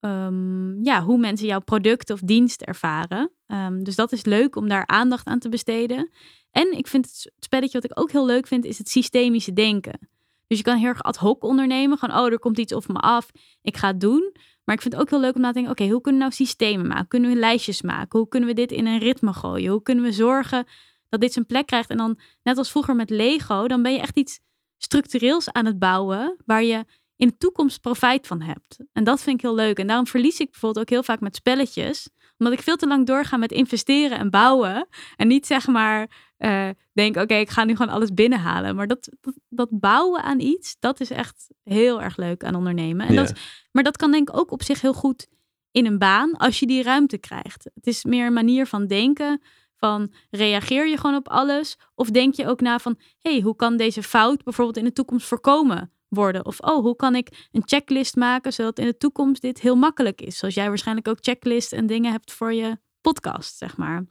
um, 0.00 0.84
ja, 0.84 1.02
hoe 1.02 1.18
mensen 1.18 1.46
jouw 1.46 1.60
product 1.60 2.10
of 2.10 2.20
dienst 2.20 2.62
ervaren. 2.62 3.32
Um, 3.46 3.84
dus 3.84 3.94
dat 3.94 4.12
is 4.12 4.24
leuk 4.24 4.56
om 4.56 4.68
daar 4.68 4.86
aandacht 4.86 5.26
aan 5.26 5.38
te 5.38 5.48
besteden. 5.48 6.10
En 6.50 6.72
ik 6.72 6.86
vind 6.86 7.06
het 7.06 7.32
spelletje 7.38 7.80
wat 7.80 7.90
ik 7.90 8.00
ook 8.00 8.10
heel 8.10 8.26
leuk 8.26 8.46
vind, 8.46 8.64
is 8.64 8.78
het 8.78 8.88
systemische 8.88 9.52
denken. 9.52 10.08
Dus 10.46 10.58
je 10.58 10.64
kan 10.64 10.76
heel 10.76 10.88
erg 10.88 11.02
ad 11.02 11.16
hoc 11.16 11.44
ondernemen. 11.44 11.98
Gewoon, 11.98 12.18
oh, 12.18 12.32
er 12.32 12.38
komt 12.38 12.58
iets 12.58 12.72
op 12.72 12.88
me 12.88 12.98
af. 12.98 13.30
Ik 13.62 13.76
ga 13.76 13.86
het 13.86 14.00
doen. 14.00 14.32
Maar 14.64 14.74
ik 14.74 14.80
vind 14.82 14.94
het 14.94 15.02
ook 15.02 15.10
heel 15.10 15.20
leuk 15.20 15.34
om 15.34 15.40
na 15.40 15.48
te 15.48 15.54
denken, 15.54 15.72
oké, 15.72 15.88
hoe 15.88 16.00
kunnen 16.00 16.20
we 16.20 16.26
nou 16.26 16.46
systemen 16.46 16.86
maken? 16.86 17.08
Kunnen 17.08 17.30
we 17.30 17.36
lijstjes 17.36 17.82
maken? 17.82 18.18
Hoe 18.18 18.28
kunnen 18.28 18.48
we 18.48 18.54
dit 18.54 18.72
in 18.72 18.86
een 18.86 18.98
ritme 18.98 19.32
gooien? 19.32 19.70
Hoe 19.70 19.82
kunnen 19.82 20.04
we 20.04 20.12
zorgen 20.12 20.66
dat 21.08 21.20
dit 21.20 21.32
zijn 21.32 21.46
plek 21.46 21.66
krijgt? 21.66 21.90
En 21.90 21.96
dan, 21.96 22.18
net 22.42 22.56
als 22.56 22.70
vroeger 22.70 22.96
met 22.96 23.10
Lego, 23.10 23.68
dan 23.68 23.82
ben 23.82 23.92
je 23.92 23.98
echt 23.98 24.16
iets 24.16 24.40
structureels 24.76 25.52
aan 25.52 25.66
het 25.66 25.78
bouwen, 25.78 26.36
waar 26.46 26.62
je 26.62 26.84
in 27.16 27.28
de 27.28 27.36
toekomst 27.36 27.80
profijt 27.80 28.26
van 28.26 28.40
hebt. 28.40 28.78
En 28.92 29.04
dat 29.04 29.20
vind 29.20 29.36
ik 29.36 29.42
heel 29.42 29.54
leuk. 29.54 29.78
En 29.78 29.86
daarom 29.86 30.06
verlies 30.06 30.40
ik 30.40 30.50
bijvoorbeeld 30.50 30.84
ook 30.84 30.90
heel 30.90 31.02
vaak 31.02 31.20
met 31.20 31.36
spelletjes. 31.36 32.08
Omdat 32.40 32.58
ik 32.58 32.64
veel 32.64 32.76
te 32.76 32.86
lang 32.86 33.06
doorga 33.06 33.36
met 33.36 33.52
investeren 33.52 34.18
en 34.18 34.30
bouwen. 34.30 34.88
En 35.16 35.28
niet 35.28 35.46
zeg 35.46 35.66
maar 35.66 36.10
uh, 36.38 36.68
denk, 36.92 37.16
oké, 37.16 37.34
ik 37.34 37.50
ga 37.50 37.64
nu 37.64 37.76
gewoon 37.76 37.92
alles 37.92 38.14
binnenhalen. 38.14 38.76
Maar 38.76 38.86
dat, 38.86 39.08
dat, 39.48 39.68
bouwen 39.70 40.22
aan 40.22 40.40
iets, 40.40 40.76
dat 40.78 41.00
is 41.00 41.10
echt 41.10 41.46
heel 41.62 42.02
erg 42.02 42.16
leuk 42.16 42.44
aan 42.44 42.54
ondernemen. 42.54 43.06
En 43.06 43.14
dat, 43.14 43.32
maar 43.72 43.82
dat 43.82 43.96
kan 43.96 44.10
denk 44.10 44.28
ik 44.28 44.36
ook 44.36 44.50
op 44.50 44.62
zich 44.62 44.80
heel 44.80 44.92
goed 44.92 45.26
in 45.70 45.86
een 45.86 45.98
baan 45.98 46.36
als 46.36 46.58
je 46.58 46.66
die 46.66 46.82
ruimte 46.82 47.18
krijgt. 47.18 47.70
Het 47.74 47.86
is 47.86 48.04
meer 48.04 48.26
een 48.26 48.32
manier 48.32 48.66
van 48.66 48.86
denken. 48.86 49.40
Van 49.76 50.12
reageer 50.30 50.88
je 50.88 50.96
gewoon 50.96 51.16
op 51.16 51.28
alles? 51.28 51.78
Of 51.94 52.10
denk 52.10 52.34
je 52.34 52.46
ook 52.46 52.60
na 52.60 52.78
van, 52.78 52.98
hey, 53.18 53.40
hoe 53.40 53.56
kan 53.56 53.76
deze 53.76 54.02
fout 54.02 54.44
bijvoorbeeld 54.44 54.76
in 54.76 54.84
de 54.84 54.92
toekomst 54.92 55.26
voorkomen? 55.26 55.92
Worden. 56.10 56.46
Of 56.46 56.60
oh, 56.60 56.82
hoe 56.82 56.96
kan 56.96 57.14
ik 57.14 57.48
een 57.52 57.62
checklist 57.64 58.16
maken 58.16 58.52
zodat 58.52 58.78
in 58.78 58.86
de 58.86 58.96
toekomst 58.96 59.42
dit 59.42 59.60
heel 59.60 59.76
makkelijk 59.76 60.20
is? 60.20 60.38
Zoals 60.38 60.54
jij 60.54 60.68
waarschijnlijk 60.68 61.08
ook 61.08 61.18
checklists 61.20 61.72
en 61.72 61.86
dingen 61.86 62.12
hebt 62.12 62.32
voor 62.32 62.52
je 62.52 62.78
podcast, 63.00 63.56
zeg 63.56 63.76
maar. 63.76 64.06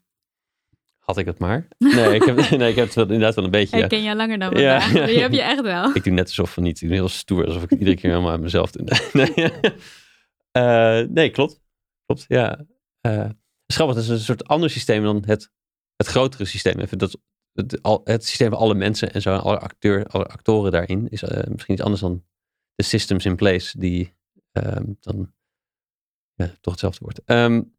Had 1.00 1.18
ik 1.18 1.26
het 1.26 1.40
maar. 1.40 1.68
Nee, 1.78 2.16
ik 2.16 2.24
heb, 2.24 2.50
nee, 2.58 2.70
ik 2.70 2.76
heb 2.76 2.86
het 2.86 2.96
wel, 2.96 3.04
inderdaad 3.04 3.36
wel 3.36 3.46
een 3.46 3.52
beetje. 3.52 3.78
Ik 3.78 3.90
ken 3.90 4.04
jou 4.04 4.18
langer 4.18 4.40
dan 4.40 4.52
vandaag. 4.52 4.92
Ja. 4.94 5.06
Die 5.06 5.20
heb 5.20 5.32
je 5.32 5.42
echt 5.42 5.62
wel. 5.62 5.96
Ik 5.96 6.04
doe 6.04 6.14
net 6.14 6.28
alsof 6.28 6.54
van 6.54 6.64
niet. 6.64 6.82
Ik 6.82 6.88
doe 6.88 6.98
heel 6.98 7.10
stoer, 7.10 7.46
alsof 7.46 7.64
ik 7.64 7.72
iedere 7.72 7.96
keer 7.96 8.10
helemaal 8.10 8.32
aan 8.32 8.42
mezelf 8.42 8.72
doe. 8.72 8.88
Nee, 9.14 9.34
uh, 10.58 11.08
nee 11.10 11.30
klopt. 11.30 11.62
Klopt, 12.06 12.26
ja. 12.28 12.66
Uh, 13.08 13.30
het 13.66 13.96
is 13.96 14.08
een 14.08 14.20
soort 14.20 14.48
ander 14.48 14.70
systeem 14.70 15.04
dan 15.04 15.24
het, 15.26 15.52
het 15.96 16.08
grotere 16.08 16.46
systeem. 16.46 16.80
Even 16.80 16.98
dat 16.98 17.20
het, 17.60 17.82
al, 17.82 18.02
het 18.04 18.26
systeem 18.26 18.50
van 18.50 18.60
alle 18.60 18.74
mensen 18.74 19.14
en 19.14 19.22
zo, 19.22 19.36
alle, 19.36 19.60
acteur, 19.60 20.06
alle 20.06 20.26
actoren 20.26 20.72
daarin, 20.72 21.10
is 21.10 21.24
uh, 21.24 21.30
misschien 21.30 21.74
iets 21.74 21.84
anders 21.84 22.02
dan 22.02 22.24
de 22.76 22.84
systems 22.84 23.26
in 23.26 23.36
place, 23.36 23.80
die 23.80 24.14
um, 24.52 24.98
dan 25.00 25.32
ja, 26.34 26.52
toch 26.62 26.74
hetzelfde 26.74 27.00
wordt. 27.02 27.22
Um, 27.26 27.78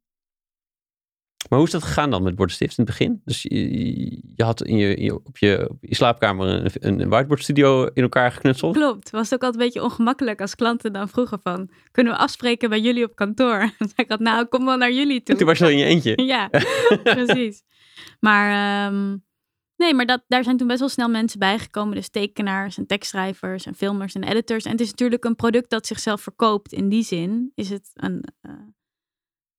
maar 1.49 1.59
hoe 1.59 1.67
is 1.67 1.75
dat 1.75 1.83
gegaan 1.83 2.11
dan 2.11 2.23
met 2.23 2.35
Bordstift 2.35 2.79
in 2.79 2.85
het 2.85 2.97
begin? 2.97 3.21
Dus 3.25 3.43
je, 3.43 4.35
je 4.37 4.45
had 4.45 4.63
in 4.63 4.77
je, 4.77 5.15
op, 5.15 5.39
je, 5.39 5.67
op 5.71 5.77
je 5.81 5.95
slaapkamer 5.95 6.49
een, 6.49 7.01
een 7.01 7.09
whiteboardstudio 7.09 7.85
in 7.85 8.03
elkaar 8.03 8.33
geknutseld? 8.33 8.77
Klopt. 8.77 9.11
Was 9.11 9.35
ook 9.35 9.43
altijd 9.43 9.55
een 9.55 9.67
beetje 9.67 9.83
ongemakkelijk 9.83 10.41
als 10.41 10.55
klanten 10.55 10.93
dan 10.93 11.09
vroegen 11.09 11.41
van... 11.43 11.71
kunnen 11.91 12.13
we 12.13 12.19
afspreken 12.19 12.69
bij 12.69 12.81
jullie 12.81 13.05
op 13.05 13.17
kantoor? 13.17 13.59
Dan 13.79 13.89
zei 13.89 13.93
ik 13.95 14.11
altijd, 14.11 14.29
nou, 14.29 14.47
kom 14.47 14.65
wel 14.65 14.77
naar 14.77 14.93
jullie 14.93 15.23
toe. 15.23 15.37
toen 15.37 15.47
was 15.47 15.59
je 15.59 15.65
al 15.65 15.71
in 15.71 15.79
je 15.79 15.85
eentje. 15.85 16.23
ja, 16.35 16.51
precies. 17.03 17.63
Maar... 18.21 18.87
Um, 18.93 19.29
Nee, 19.81 19.95
maar 19.95 20.07
dat, 20.07 20.23
daar 20.29 20.45
zijn 20.45 20.57
toen 20.57 20.67
best 20.67 20.81
wel 20.81 20.89
snel 20.89 21.09
mensen 21.09 21.39
bijgekomen. 21.39 21.95
Dus 21.95 22.09
tekenaars 22.09 22.79
en 22.79 22.87
tekstschrijvers 22.87 23.67
en 23.67 23.75
filmers 23.75 24.15
en 24.15 24.23
editors. 24.23 24.65
En 24.65 24.71
het 24.71 24.81
is 24.81 24.91
natuurlijk 24.91 25.25
een 25.25 25.37
product 25.37 25.71
dat 25.71 25.87
zichzelf 25.87 26.21
verkoopt. 26.21 26.73
In 26.73 26.89
die 26.89 27.03
zin 27.03 27.53
is 27.55 27.71
het 27.71 27.91
een, 27.95 28.25
uh, 28.43 28.53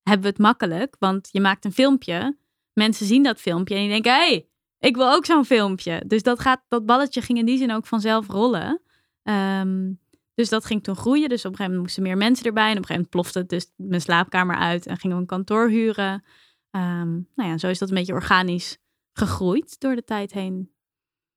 hebben 0.02 0.22
we 0.22 0.28
het 0.28 0.38
makkelijk. 0.38 0.96
Want 1.00 1.30
je 1.32 1.42
maakt 1.42 1.66
een 1.66 1.74
filmpje. 1.74 2.38
Mensen 2.74 3.06
zien 3.06 3.24
dat 3.24 3.40
filmpje 3.40 3.76
en 3.76 3.82
die 3.82 3.90
denken... 3.90 4.14
hey, 4.14 4.50
ik 4.80 4.96
wil 4.96 5.12
ook 5.12 5.26
zo'n 5.26 5.46
filmpje. 5.46 6.04
Dus 6.08 6.24
dat, 6.24 6.40
gaat, 6.40 6.64
dat 6.68 6.86
balletje 6.86 7.22
ging 7.22 7.38
in 7.38 7.46
die 7.46 7.58
zin 7.58 7.72
ook 7.72 7.86
vanzelf 7.86 8.28
rollen. 8.28 8.82
Um, 9.24 10.00
dus 10.34 10.50
dat 10.50 10.66
ging 10.66 10.84
toen 10.84 10.96
groeien. 10.96 11.30
Dus 11.30 11.46
op 11.46 11.52
een 11.52 11.58
gegeven 11.58 11.64
moment 11.64 11.82
moesten 11.82 12.04
meer 12.04 12.18
mensen 12.18 12.46
erbij. 12.46 12.72
En 12.72 12.72
op 12.72 12.78
een 12.78 12.86
gegeven 12.86 13.08
moment 13.12 13.32
plofte 13.32 13.40
het 13.40 13.50
dus 13.50 13.72
mijn 13.76 14.02
slaapkamer 14.02 14.56
uit. 14.56 14.86
En 14.86 14.98
gingen 14.98 15.16
we 15.16 15.22
een 15.22 15.28
kantoor 15.28 15.70
huren. 15.70 16.24
Um, 16.72 17.28
nou 17.36 17.50
ja, 17.50 17.58
zo 17.58 17.68
is 17.68 17.80
dat 17.80 17.90
een 17.90 17.96
beetje 17.96 18.14
organisch 18.14 18.81
gegroeid 19.14 19.80
door 19.80 19.96
de 19.96 20.04
tijd 20.04 20.32
heen. 20.34 20.72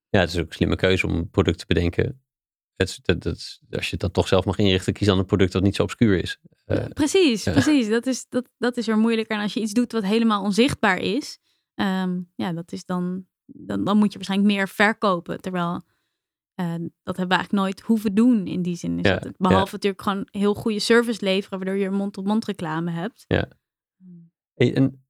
Ja, 0.08 0.20
het 0.20 0.28
is 0.28 0.38
ook 0.38 0.46
een 0.46 0.52
slimme 0.52 0.76
keuze 0.76 1.06
om 1.06 1.14
een 1.14 1.30
product 1.30 1.58
te 1.58 1.64
bedenken. 1.66 2.24
Het, 2.76 2.98
dat, 3.02 3.22
dat, 3.22 3.60
als 3.70 3.84
je 3.84 3.90
het 3.90 4.00
dan 4.00 4.10
toch 4.10 4.28
zelf 4.28 4.44
mag 4.44 4.58
inrichten, 4.58 4.92
kies 4.92 5.06
dan 5.06 5.18
een 5.18 5.24
product 5.24 5.52
dat 5.52 5.62
niet 5.62 5.74
zo 5.74 5.82
obscuur 5.82 6.18
is. 6.18 6.38
Uh, 6.66 6.86
precies, 6.86 7.42
precies. 7.42 7.88
Dat 7.88 8.06
is, 8.06 8.26
dat, 8.28 8.48
dat 8.58 8.76
is 8.76 8.88
er 8.88 8.98
moeilijker. 8.98 9.36
En 9.36 9.42
als 9.42 9.54
je 9.54 9.60
iets 9.60 9.72
doet 9.72 9.92
wat 9.92 10.04
helemaal 10.04 10.42
onzichtbaar 10.42 10.98
is, 10.98 11.38
um, 11.74 12.32
ja, 12.34 12.52
dat 12.52 12.72
is 12.72 12.84
dan, 12.84 13.26
dan, 13.46 13.84
dan 13.84 13.96
moet 13.96 14.12
je 14.12 14.18
waarschijnlijk 14.18 14.52
meer 14.52 14.68
verkopen. 14.68 15.40
Terwijl 15.40 15.82
uh, 16.60 16.74
dat 17.02 17.16
hebben 17.16 17.28
we 17.28 17.34
eigenlijk 17.34 17.52
nooit 17.52 17.80
hoeven 17.80 18.14
doen 18.14 18.46
in 18.46 18.62
die 18.62 18.76
zin. 18.76 18.98
Is 18.98 19.08
ja, 19.08 19.22
behalve 19.36 19.72
natuurlijk 19.72 20.02
gewoon 20.02 20.28
heel 20.30 20.54
goede 20.54 20.78
service 20.78 21.24
leveren, 21.24 21.58
waardoor 21.58 21.76
je 21.76 21.90
mond-op-mond 21.90 22.44
reclame 22.44 22.90
hebt. 22.90 23.24
Ja. 23.26 23.48
En 24.54 25.03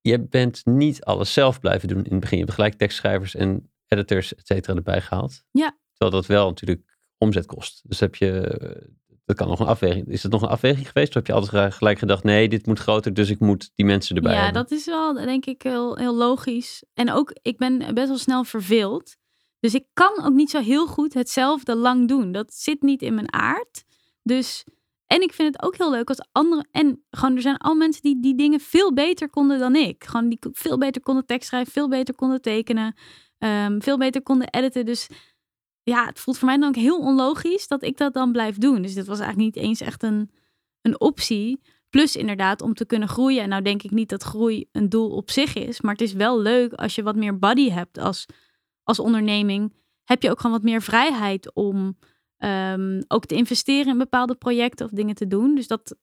je 0.00 0.20
bent 0.28 0.66
niet 0.66 1.04
alles 1.04 1.32
zelf 1.32 1.60
blijven 1.60 1.88
doen 1.88 2.04
in 2.04 2.10
het 2.10 2.20
begin. 2.20 2.38
Je 2.38 2.44
hebt 2.44 2.54
gelijk 2.54 2.74
tekstschrijvers 2.74 3.34
en 3.34 3.70
editors, 3.86 4.34
et 4.34 4.46
cetera, 4.46 4.76
erbij 4.76 5.00
gehaald. 5.00 5.42
Ja. 5.50 5.78
Terwijl 5.92 6.20
dat 6.20 6.26
wel 6.26 6.48
natuurlijk 6.48 6.98
omzet 7.18 7.46
kost. 7.46 7.80
Dus 7.84 8.00
heb 8.00 8.14
je, 8.14 8.58
dat 9.24 9.36
kan 9.36 9.48
nog 9.48 9.60
een 9.60 9.66
afweging. 9.66 10.08
Is 10.08 10.22
dat 10.22 10.30
nog 10.30 10.42
een 10.42 10.48
afweging 10.48 10.86
geweest? 10.86 11.08
Of 11.08 11.14
heb 11.14 11.26
je 11.26 11.32
altijd 11.32 11.74
gelijk 11.74 11.98
gedacht, 11.98 12.24
nee, 12.24 12.48
dit 12.48 12.66
moet 12.66 12.78
groter, 12.78 13.14
dus 13.14 13.30
ik 13.30 13.40
moet 13.40 13.70
die 13.74 13.86
mensen 13.86 14.16
erbij 14.16 14.34
Ja, 14.34 14.42
hebben? 14.42 14.62
dat 14.62 14.70
is 14.70 14.86
wel, 14.86 15.14
denk 15.14 15.46
ik, 15.46 15.62
heel, 15.62 15.96
heel 15.96 16.14
logisch. 16.14 16.84
En 16.94 17.12
ook, 17.12 17.36
ik 17.42 17.58
ben 17.58 17.78
best 17.94 18.08
wel 18.08 18.18
snel 18.18 18.44
verveeld. 18.44 19.16
Dus 19.60 19.74
ik 19.74 19.86
kan 19.92 20.24
ook 20.24 20.32
niet 20.32 20.50
zo 20.50 20.60
heel 20.60 20.86
goed 20.86 21.14
hetzelfde 21.14 21.76
lang 21.76 22.08
doen. 22.08 22.32
Dat 22.32 22.54
zit 22.54 22.82
niet 22.82 23.02
in 23.02 23.14
mijn 23.14 23.32
aard. 23.32 23.84
Dus 24.22 24.64
en 25.10 25.22
ik 25.22 25.32
vind 25.32 25.54
het 25.54 25.62
ook 25.62 25.76
heel 25.76 25.90
leuk 25.90 26.08
als 26.08 26.26
andere. 26.32 26.64
En 26.70 27.04
gewoon, 27.10 27.36
er 27.36 27.42
zijn 27.42 27.56
al 27.56 27.74
mensen 27.74 28.02
die 28.02 28.20
die 28.20 28.34
dingen 28.34 28.60
veel 28.60 28.92
beter 28.92 29.30
konden 29.30 29.58
dan 29.58 29.76
ik. 29.76 30.04
Gewoon 30.04 30.28
die 30.28 30.38
veel 30.52 30.78
beter 30.78 31.02
konden 31.02 31.26
tekst 31.26 31.48
schrijven, 31.48 31.72
veel 31.72 31.88
beter 31.88 32.14
konden 32.14 32.42
tekenen, 32.42 32.94
um, 33.38 33.82
veel 33.82 33.98
beter 33.98 34.22
konden 34.22 34.48
editen. 34.50 34.86
Dus 34.86 35.08
ja, 35.82 36.06
het 36.06 36.20
voelt 36.20 36.38
voor 36.38 36.48
mij 36.48 36.58
dan 36.58 36.68
ook 36.68 36.74
heel 36.74 36.98
onlogisch 36.98 37.68
dat 37.68 37.82
ik 37.82 37.96
dat 37.96 38.12
dan 38.12 38.32
blijf 38.32 38.58
doen. 38.58 38.82
Dus 38.82 38.94
dit 38.94 39.06
was 39.06 39.18
eigenlijk 39.20 39.54
niet 39.54 39.64
eens 39.64 39.80
echt 39.80 40.02
een, 40.02 40.30
een 40.82 41.00
optie. 41.00 41.60
Plus 41.88 42.16
inderdaad 42.16 42.62
om 42.62 42.74
te 42.74 42.86
kunnen 42.86 43.08
groeien. 43.08 43.42
En 43.42 43.48
nou 43.48 43.62
denk 43.62 43.82
ik 43.82 43.90
niet 43.90 44.08
dat 44.08 44.22
groei 44.22 44.68
een 44.72 44.88
doel 44.88 45.10
op 45.10 45.30
zich 45.30 45.54
is. 45.54 45.80
Maar 45.80 45.92
het 45.92 46.02
is 46.02 46.12
wel 46.12 46.40
leuk 46.40 46.72
als 46.72 46.94
je 46.94 47.02
wat 47.02 47.16
meer 47.16 47.38
body 47.38 47.70
hebt 47.70 47.98
als, 47.98 48.26
als 48.82 48.98
onderneming. 48.98 49.74
Heb 50.04 50.22
je 50.22 50.30
ook 50.30 50.40
gewoon 50.40 50.56
wat 50.56 50.70
meer 50.70 50.82
vrijheid 50.82 51.54
om 51.54 51.96
Um, 52.44 53.04
ook 53.08 53.26
te 53.26 53.34
investeren 53.34 53.92
in 53.92 53.98
bepaalde 53.98 54.34
projecten 54.34 54.86
of 54.86 54.92
dingen 54.92 55.14
te 55.14 55.26
doen. 55.26 55.54
Dus 55.54 55.66
dat, 55.66 55.96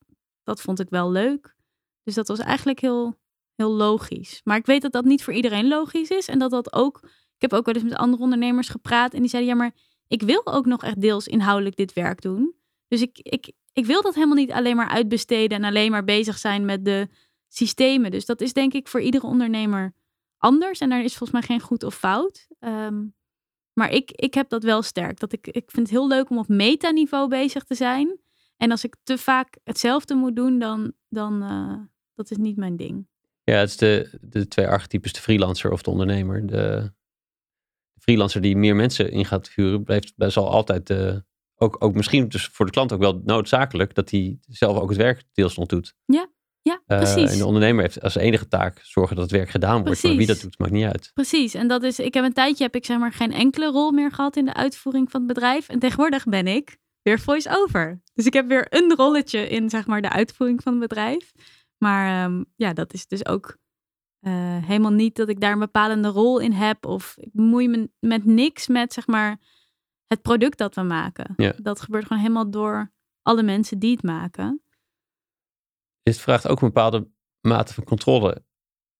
dat 0.43 0.61
vond 0.61 0.79
ik 0.79 0.89
wel 0.89 1.11
leuk. 1.11 1.55
Dus 2.03 2.15
dat 2.15 2.27
was 2.27 2.39
eigenlijk 2.39 2.79
heel, 2.79 3.19
heel 3.55 3.71
logisch. 3.71 4.41
Maar 4.43 4.57
ik 4.57 4.65
weet 4.65 4.81
dat 4.81 4.91
dat 4.91 5.05
niet 5.05 5.23
voor 5.23 5.33
iedereen 5.33 5.67
logisch 5.67 6.09
is. 6.09 6.27
En 6.27 6.39
dat 6.39 6.51
dat 6.51 6.73
ook. 6.73 6.99
Ik 7.35 7.41
heb 7.41 7.53
ook 7.53 7.65
wel 7.65 7.75
eens 7.75 7.83
met 7.83 7.95
andere 7.95 8.23
ondernemers 8.23 8.69
gepraat. 8.69 9.13
En 9.13 9.19
die 9.19 9.29
zeiden: 9.29 9.51
ja, 9.51 9.57
maar 9.57 9.73
ik 10.07 10.21
wil 10.21 10.45
ook 10.45 10.65
nog 10.65 10.83
echt 10.83 11.01
deels 11.01 11.27
inhoudelijk 11.27 11.75
dit 11.75 11.93
werk 11.93 12.21
doen. 12.21 12.55
Dus 12.87 13.01
ik, 13.01 13.19
ik, 13.21 13.51
ik 13.73 13.85
wil 13.85 14.01
dat 14.01 14.13
helemaal 14.15 14.35
niet 14.35 14.51
alleen 14.51 14.75
maar 14.75 14.89
uitbesteden 14.89 15.57
en 15.57 15.63
alleen 15.63 15.91
maar 15.91 16.03
bezig 16.03 16.37
zijn 16.37 16.65
met 16.65 16.85
de 16.85 17.07
systemen. 17.47 18.11
Dus 18.11 18.25
dat 18.25 18.41
is 18.41 18.53
denk 18.53 18.73
ik 18.73 18.87
voor 18.87 19.01
iedere 19.01 19.25
ondernemer 19.25 19.93
anders. 20.37 20.79
En 20.79 20.89
daar 20.89 21.03
is 21.03 21.15
volgens 21.15 21.39
mij 21.39 21.41
geen 21.41 21.67
goed 21.67 21.83
of 21.83 21.95
fout. 21.95 22.47
Um, 22.59 23.15
maar 23.77 23.91
ik, 23.91 24.11
ik 24.11 24.33
heb 24.33 24.49
dat 24.49 24.63
wel 24.63 24.81
sterk. 24.81 25.19
Dat 25.19 25.33
ik, 25.33 25.47
ik 25.47 25.71
vind 25.71 25.87
het 25.87 25.97
heel 25.97 26.07
leuk 26.07 26.29
om 26.29 26.37
op 26.37 26.47
metaniveau 26.47 27.27
bezig 27.27 27.63
te 27.63 27.75
zijn. 27.75 28.19
En 28.57 28.71
als 28.71 28.83
ik 28.83 28.95
te 29.03 29.17
vaak 29.17 29.57
hetzelfde 29.63 30.15
moet 30.15 30.35
doen, 30.35 30.59
dan, 30.59 30.93
dan 31.09 31.43
uh, 31.43 31.77
dat 32.13 32.31
is 32.31 32.37
niet 32.37 32.57
mijn 32.57 32.75
ding. 32.75 33.07
Ja, 33.43 33.55
het 33.55 33.69
is 33.69 33.77
de, 33.77 34.17
de 34.21 34.47
twee 34.47 34.67
archetypes, 34.67 35.13
de 35.13 35.21
freelancer 35.21 35.71
of 35.71 35.81
de 35.81 35.89
ondernemer. 35.89 36.47
De, 36.47 36.91
de 37.93 38.01
freelancer 38.01 38.41
die 38.41 38.57
meer 38.57 38.75
mensen 38.75 39.11
in 39.11 39.25
gaat 39.25 39.49
huren, 39.49 39.83
blijft, 39.83 40.13
zal 40.17 40.49
altijd, 40.49 40.89
uh, 40.89 41.15
ook, 41.55 41.83
ook 41.83 41.95
misschien 41.95 42.29
dus 42.29 42.47
voor 42.47 42.65
de 42.65 42.71
klant 42.71 42.93
ook 42.93 42.99
wel 42.99 43.21
noodzakelijk, 43.25 43.95
dat 43.95 44.09
hij 44.09 44.39
zelf 44.41 44.77
ook 44.77 44.89
het 44.89 44.97
werk 44.97 45.23
deels 45.33 45.57
nog 45.57 45.65
doet. 45.65 45.95
Ja, 46.05 46.29
ja, 46.67 46.81
eh, 46.85 46.97
precies. 46.97 47.31
en 47.31 47.37
de 47.37 47.45
ondernemer 47.45 47.83
heeft 47.83 48.01
als 48.01 48.15
enige 48.15 48.47
taak 48.47 48.79
zorgen 48.83 49.15
dat 49.15 49.25
het 49.25 49.33
werk 49.33 49.49
gedaan 49.49 49.83
wordt. 49.83 49.85
Precies. 49.85 50.03
Maar 50.09 50.17
wie 50.17 50.27
dat 50.27 50.41
doet, 50.41 50.59
maakt 50.59 50.71
niet 50.71 50.85
uit. 50.85 51.11
Precies. 51.13 51.53
En 51.53 51.67
dat 51.67 51.83
is, 51.83 51.99
ik 51.99 52.13
heb 52.13 52.23
een 52.23 52.33
tijdje 52.33 52.63
heb 52.63 52.75
ik 52.75 52.85
zeg 52.85 52.97
maar 52.97 53.13
geen 53.13 53.33
enkele 53.33 53.65
rol 53.65 53.91
meer 53.91 54.11
gehad 54.11 54.35
in 54.35 54.45
de 54.45 54.53
uitvoering 54.53 55.11
van 55.11 55.19
het 55.19 55.33
bedrijf. 55.33 55.69
En 55.69 55.79
tegenwoordig 55.79 56.23
ben 56.23 56.47
ik 56.47 56.77
weer 57.01 57.19
voice-over. 57.19 58.01
Dus 58.13 58.25
ik 58.25 58.33
heb 58.33 58.47
weer 58.47 58.67
een 58.69 58.93
rolletje 58.95 59.47
in 59.49 59.69
zeg 59.69 59.87
maar 59.87 60.01
de 60.01 60.09
uitvoering 60.09 60.63
van 60.63 60.71
het 60.71 60.81
bedrijf. 60.81 61.31
Maar 61.77 62.25
um, 62.25 62.45
ja, 62.55 62.73
dat 62.73 62.93
is 62.93 63.07
dus 63.07 63.25
ook 63.25 63.57
uh, 64.21 64.33
helemaal 64.65 64.91
niet 64.91 65.15
dat 65.15 65.29
ik 65.29 65.39
daar 65.39 65.51
een 65.51 65.59
bepalende 65.59 66.07
rol 66.07 66.39
in 66.39 66.51
heb. 66.51 66.85
Of 66.85 67.15
ik 67.17 67.29
bemoei 67.31 67.67
me 67.67 67.89
met 67.99 68.25
niks 68.25 68.67
met 68.67 68.93
zeg 68.93 69.07
maar 69.07 69.39
het 70.07 70.21
product 70.21 70.57
dat 70.57 70.75
we 70.75 70.81
maken. 70.81 71.33
Ja. 71.37 71.53
Dat 71.61 71.81
gebeurt 71.81 72.05
gewoon 72.05 72.21
helemaal 72.21 72.49
door 72.49 72.91
alle 73.21 73.43
mensen 73.43 73.79
die 73.79 73.91
het 73.91 74.03
maken 74.03 74.61
dit 76.07 76.19
vraagt 76.19 76.47
ook 76.47 76.61
een 76.61 76.67
bepaalde 76.67 77.07
mate 77.41 77.73
van 77.73 77.83
controle 77.83 78.43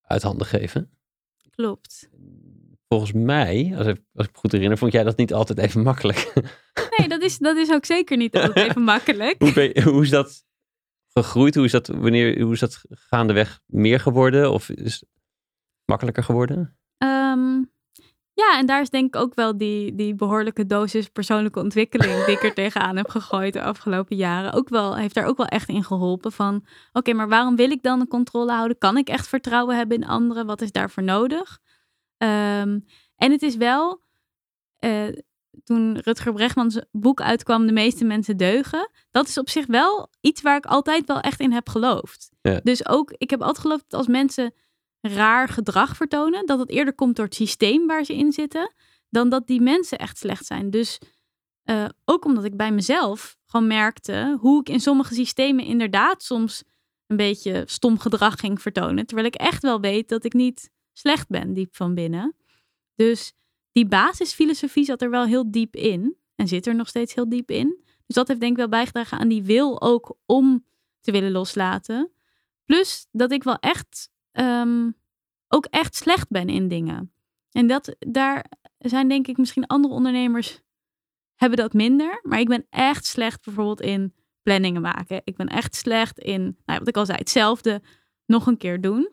uit 0.02 0.22
handen 0.22 0.48
geven. 0.48 0.92
Klopt. 1.56 2.10
Volgens 2.88 3.12
mij, 3.12 3.74
als 3.78 3.88
ik, 3.88 3.98
als 4.14 4.28
ik 4.28 4.34
me 4.34 4.40
goed 4.40 4.52
herinner, 4.52 4.78
vond 4.78 4.92
jij 4.92 5.04
dat 5.04 5.18
niet 5.18 5.34
altijd 5.34 5.58
even 5.58 5.82
makkelijk. 5.82 6.32
Nee, 6.98 7.08
dat 7.08 7.22
is, 7.22 7.38
dat 7.38 7.58
is 7.58 7.72
ook 7.72 7.86
zeker 7.86 8.18
niet 8.18 8.36
altijd 8.36 8.70
even 8.70 8.82
makkelijk. 8.94 9.42
hoe, 9.42 9.82
hoe 9.84 10.04
is 10.04 10.10
dat 10.10 10.46
gegroeid? 11.14 11.56
Hoe 11.56 11.66
is 11.66 11.72
dat, 11.72 11.88
wanneer, 11.88 12.42
hoe 12.42 12.54
is 12.54 12.60
dat 12.60 12.82
gaandeweg 12.90 13.60
meer 13.66 14.00
geworden? 14.00 14.52
Of 14.52 14.70
is 14.70 14.94
het 14.94 15.10
makkelijker 15.86 16.24
geworden? 16.24 16.78
Ehm, 16.98 17.64
ja, 18.38 18.58
en 18.58 18.66
daar 18.66 18.82
is 18.82 18.90
denk 18.90 19.16
ik 19.16 19.22
ook 19.22 19.36
wel 19.36 19.58
die, 19.58 19.96
die 19.96 20.16
behoorlijke 20.16 20.66
dosis 20.66 21.08
persoonlijke 21.08 21.60
ontwikkeling 21.60 22.26
die 22.26 22.36
ik 22.36 22.44
er 22.44 22.54
tegenaan 22.54 22.98
heb 22.98 23.10
gegooid 23.10 23.54
de 23.54 23.62
afgelopen 23.62 24.16
jaren. 24.16 24.54
Ook 24.54 24.70
wel, 24.70 24.96
heeft 24.96 25.16
daar 25.16 25.26
ook 25.26 25.38
wel 25.38 25.46
echt 25.46 25.70
in 25.70 25.84
geholpen 25.84 26.32
van, 26.32 26.66
oké, 26.92 27.14
maar 27.14 27.30
waarom 27.30 27.56
wil 27.56 27.72
ik 27.72 27.84
dan 27.84 28.00
een 28.00 28.08
controle 28.08 28.52
houden? 28.52 28.78
Kan 28.78 28.98
ik 28.98 29.08
echt 29.08 29.28
vertrouwen 29.28 29.76
hebben 29.76 29.98
in 29.98 30.08
anderen? 30.08 30.46
Wat 30.46 30.62
is 30.62 30.72
daarvoor 30.72 31.04
nodig? 31.04 31.60
Ehm, 32.18 32.80
en 33.16 33.32
het 33.32 33.42
is 33.42 33.56
wel, 33.56 34.02
eh, 34.78 35.08
toen 35.64 35.98
Rutger 35.98 36.34
Bregmans 36.34 36.82
boek 36.92 37.22
uitkwam, 37.22 37.66
De 37.66 37.74
meeste 37.74 38.06
mensen 38.06 38.38
deugen. 38.38 38.90
Dat 39.12 39.28
is 39.28 39.38
op 39.38 39.50
zich 39.50 39.66
wel 39.66 40.10
iets 40.22 40.42
waar 40.42 40.58
ik 40.58 40.66
altijd 40.66 41.06
wel 41.06 41.20
echt 41.20 41.40
in 41.40 41.52
heb 41.52 41.70
geloofd. 41.70 42.30
Ja. 42.42 42.60
Dus 42.64 42.88
ook, 42.88 43.14
ik 43.18 43.30
heb 43.30 43.42
altijd 43.42 43.60
geloofd 43.60 43.84
dat 43.88 44.00
als 44.00 44.08
mensen 44.08 44.54
raar 45.02 45.48
gedrag 45.48 45.96
vertonen, 45.96 46.46
dat 46.46 46.60
het 46.60 46.70
eerder 46.70 46.94
komt 46.94 47.16
door 47.16 47.26
het 47.26 47.36
systeem 47.36 47.88
waar 47.88 48.04
ze 48.04 48.16
in 48.16 48.32
zitten, 48.32 48.74
dan 49.10 49.30
dat 49.30 49.48
die 49.48 49.62
mensen 49.62 49.98
echt 49.98 50.18
slecht 50.18 50.46
zijn. 50.46 50.70
Dus 50.70 51.00
eh, 51.64 51.86
ook 52.06 52.26
omdat 52.26 52.44
ik 52.44 52.58
bij 52.58 52.72
mezelf 52.72 53.38
gewoon 53.46 53.68
merkte 53.68 54.38
hoe 54.40 54.60
ik 54.60 54.70
in 54.70 54.80
sommige 54.80 55.14
systemen 55.14 55.66
inderdaad 55.66 56.24
soms 56.24 56.64
een 57.08 57.18
beetje 57.18 57.64
stom 57.66 58.00
gedrag 58.00 58.40
ging 58.40 58.62
vertonen. 58.62 59.06
Terwijl 59.06 59.28
ik 59.28 59.36
echt 59.36 59.62
wel 59.62 59.80
weet 59.80 60.10
dat 60.10 60.24
ik 60.24 60.34
niet 60.34 60.70
slecht 60.94 61.28
ben, 61.28 61.54
diep 61.54 61.76
van 61.76 61.94
binnen. 61.94 62.36
Dus 62.96 63.34
die 63.72 63.86
basisfilosofie 63.88 64.86
zat 64.86 65.02
er 65.02 65.10
wel 65.10 65.26
heel 65.26 65.52
diep 65.52 65.76
in. 65.76 66.18
En 66.36 66.48
zit 66.48 66.68
er 66.68 66.76
nog 66.76 66.88
steeds 66.88 67.14
heel 67.14 67.30
diep 67.30 67.52
in. 67.52 67.84
Dus 68.06 68.16
dat 68.16 68.28
heeft 68.28 68.40
denk 68.40 68.52
ik 68.52 68.58
wel 68.58 68.70
bijgedragen 68.70 69.20
aan 69.20 69.28
die 69.28 69.44
wil 69.44 69.82
ook 69.82 70.18
om 70.26 70.66
te 71.02 71.12
willen 71.12 71.32
loslaten. 71.32 72.12
Plus 72.66 73.08
dat 73.12 73.32
ik 73.32 73.44
wel 73.44 73.60
echt 73.60 74.10
ehm, 74.38 74.92
ook 75.48 75.66
echt 75.66 75.96
slecht 75.96 76.30
ben 76.30 76.50
in 76.50 76.68
dingen. 76.68 77.12
En 77.52 77.68
dat 77.68 77.96
daar 78.00 78.46
zijn 78.78 79.08
denk 79.08 79.28
ik 79.28 79.38
misschien 79.38 79.68
andere 79.68 79.94
ondernemers 79.94 80.62
hebben 81.36 81.58
dat 81.58 81.74
minder. 81.74 82.20
Maar 82.24 82.40
ik 82.40 82.48
ben 82.48 82.66
echt 82.70 83.06
slecht 83.06 83.46
bijvoorbeeld 83.46 83.82
in 83.82 84.14
planningen 84.42 84.82
maken. 84.82 85.22
Ik 85.24 85.36
ben 85.36 85.48
echt 85.48 85.76
slecht 85.76 86.20
in, 86.20 86.42
nou 86.42 86.54
ja, 86.66 86.80
wat 86.80 86.88
ik 86.88 86.98
al 86.98 87.06
zei, 87.06 87.18
hetzelfde 87.18 87.82
nog 88.26 88.48
een 88.48 88.58
keer 88.58 88.82
doen. 88.82 89.12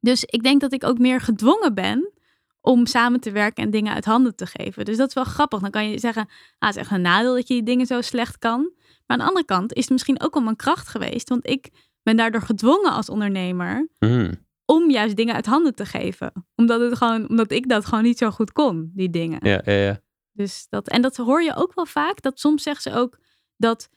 Dus 0.00 0.24
ik 0.24 0.42
denk 0.42 0.60
dat 0.60 0.72
ik 0.72 0.84
ook 0.84 0.98
meer 0.98 1.20
gedwongen 1.20 1.74
ben 1.74 2.12
om 2.60 2.86
samen 2.86 3.20
te 3.20 3.30
werken 3.30 3.64
en 3.64 3.70
dingen 3.70 3.94
uit 3.94 4.04
handen 4.04 4.36
te 4.36 4.46
geven. 4.46 4.84
Dus 4.84 4.96
dat 4.96 5.08
is 5.08 5.14
wel 5.14 5.24
grappig. 5.24 5.60
Dan 5.60 5.70
kan 5.70 5.90
je 5.90 5.98
zeggen, 5.98 6.28
ah, 6.58 6.68
het 6.68 6.76
is 6.76 6.82
echt 6.82 6.90
een 6.90 7.00
nadeel 7.00 7.34
dat 7.34 7.48
je 7.48 7.54
die 7.54 7.62
dingen 7.62 7.86
zo 7.86 8.00
slecht 8.00 8.38
kan. 8.38 8.72
Maar 9.06 9.16
aan 9.16 9.18
de 9.18 9.24
andere 9.24 9.44
kant 9.44 9.72
is 9.72 9.82
het 9.82 9.90
misschien 9.90 10.20
ook 10.20 10.34
wel 10.34 10.42
mijn 10.42 10.56
kracht 10.56 10.88
geweest. 10.88 11.28
Want 11.28 11.48
ik 11.48 11.70
ben 12.06 12.16
daardoor 12.16 12.42
gedwongen 12.42 12.92
als 12.92 13.08
ondernemer 13.08 13.88
Mhm. 13.98 14.34
om 14.64 14.90
juist 14.90 15.16
dingen 15.16 15.34
uit 15.34 15.46
handen 15.46 15.74
te 15.74 15.86
geven. 15.86 16.32
Omdat, 16.56 16.80
het 16.80 16.96
gewoon, 16.96 17.28
omdat 17.28 17.50
ik 17.50 17.68
dat 17.68 17.84
gewoon 17.84 18.04
niet 18.04 18.18
zo 18.18 18.30
goed 18.30 18.52
kon, 18.52 18.90
die 18.94 19.10
dingen. 19.10 19.38
Ja, 19.42 19.60
ja, 19.64 19.72
ja. 19.72 20.00
Dus 20.32 20.66
dat, 20.68 20.88
en 20.88 21.02
dat 21.02 21.16
hoor 21.16 21.42
je 21.42 21.54
ook 21.56 21.74
wel 21.74 21.86
vaak. 21.86 22.22
Dat 22.22 22.40
soms 22.40 22.62
zeggen 22.62 22.82
ze 22.92 22.98
ook 22.98 23.18
dat 23.56 23.88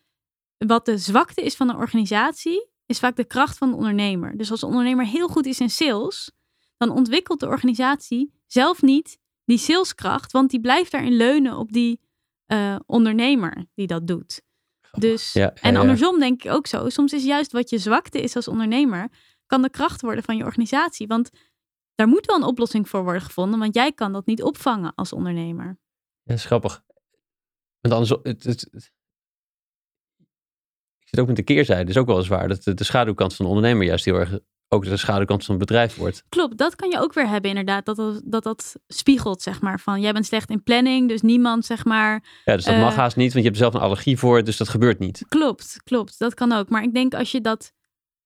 wat 0.58 0.86
de 0.86 0.98
zwakte 0.98 1.42
is 1.42 1.56
van 1.56 1.70
een 1.70 1.76
organisatie, 1.76 2.70
is 2.86 3.00
vaak 3.00 3.16
de 3.16 3.26
kracht 3.26 3.58
van 3.58 3.70
de 3.70 3.76
ondernemer. 3.76 4.38
Dus 4.38 4.52
als 4.52 4.60
de 4.60 4.66
ondernemer 4.66 5.06
heel 5.06 5.28
goed 5.28 5.46
is 5.46 5.60
in 5.60 5.70
sales, 5.70 6.32
dan 6.78 6.90
ontwikkelt 6.90 7.40
de 7.40 7.48
organisatie 7.48 8.34
zelf 8.48 8.82
niet 8.82 9.20
die 9.46 9.58
saleskracht, 9.58 10.32
want 10.32 10.50
die 10.50 10.60
blijft 10.62 10.92
daarin 10.92 11.16
leunen 11.18 11.58
op 11.58 11.72
die 11.72 12.00
eh, 12.46 12.76
ondernemer 12.86 13.66
die 13.76 13.88
dat 13.88 14.08
doet. 14.08 14.42
Dus, 14.92 15.34
Ja, 15.34 15.42
ja, 15.42 15.54
en 15.54 15.76
andersom 15.82 16.20
denk 16.20 16.44
ik 16.44 16.52
ook 16.52 16.68
zo. 16.68 16.90
Soms 16.90 17.14
is 17.14 17.24
juist 17.24 17.52
wat 17.52 17.70
je 17.70 17.78
zwakte 17.78 18.22
is 18.22 18.36
als 18.36 18.48
ondernemer, 18.48 19.10
kan 19.46 19.62
de 19.62 19.70
kracht 19.70 20.02
worden 20.02 20.24
van 20.24 20.38
je 20.38 20.44
organisatie. 20.44 21.08
Want 21.08 21.30
daar 21.96 22.08
moet 22.08 22.26
wel 22.26 22.36
een 22.36 22.44
oplossing 22.44 22.90
voor 22.90 23.04
worden 23.04 23.22
gevonden, 23.22 23.60
want 23.60 23.76
jij 23.76 23.92
kan 23.92 24.12
dat 24.14 24.26
niet 24.26 24.44
opvangen 24.44 24.96
als 24.96 25.14
ondernemer. 25.14 25.66
Ja, 25.66 25.76
dat 26.24 26.38
is 26.38 26.46
grappig. 26.46 26.84
Want 27.80 27.94
anders, 27.94 28.10
het, 28.24 28.44
het, 28.44 28.68
het- 28.72 28.92
ik 31.00 31.08
zit 31.16 31.20
ook 31.20 31.28
met 31.28 31.36
de 31.36 31.44
keerzijde. 31.44 31.82
Het 31.82 31.90
is 31.90 31.98
ook 31.98 32.08
wel 32.08 32.18
eens 32.18 32.28
waar 32.28 32.48
dat 32.48 32.64
de, 32.64 32.74
de 32.74 32.84
schaduwkant 32.84 33.36
van 33.36 33.46
de 33.46 33.52
ondernemer 33.52 33.86
juist 33.88 34.06
heel 34.06 34.16
erg 34.20 34.40
ook 34.72 34.84
de 34.86 34.98
schaduwkant 34.98 35.46
van 35.46 35.56
het 35.56 35.66
bedrijf 35.66 35.96
wordt. 35.96 36.24
Klopt, 36.30 36.58
dat 36.58 36.76
kan 36.76 36.90
je 36.90 37.00
ook 37.00 37.14
weer 37.14 37.28
hebben 37.28 37.50
inderdaad. 37.50 37.86
Dat 37.86 37.96
dat, 37.96 38.22
dat, 38.26 38.44
dat 38.44 38.76
spiegelt, 38.88 39.42
zeg 39.42 39.62
maar, 39.62 39.80
van 39.80 40.02
jij 40.02 40.14
bent 40.14 40.26
slecht 40.26 40.50
in 40.50 40.64
planning, 40.64 41.10
dus 41.10 41.22
niemand, 41.22 41.66
zeg 41.66 41.86
maar... 41.86 42.24
Ja, 42.46 42.56
dus 42.56 42.66
dat 42.66 42.74
Eh. 42.74 42.82
mag 42.82 42.96
haast 42.96 43.16
niet, 43.16 43.32
want 43.34 43.44
je 43.44 43.50
hebt 43.50 43.58
zelf 43.62 43.74
een 43.74 43.80
allergie 43.80 44.18
voor, 44.18 44.44
dus 44.44 44.58
dat 44.58 44.70
gebeurt 44.70 45.00
niet. 45.00 45.24
Klopt, 45.28 45.82
klopt, 45.84 46.20
dat 46.20 46.34
kan 46.34 46.52
ook. 46.52 46.70
Maar 46.70 46.84
ik 46.84 46.94
denk 46.94 47.14
als 47.14 47.32
je 47.32 47.42
dat 47.42 47.74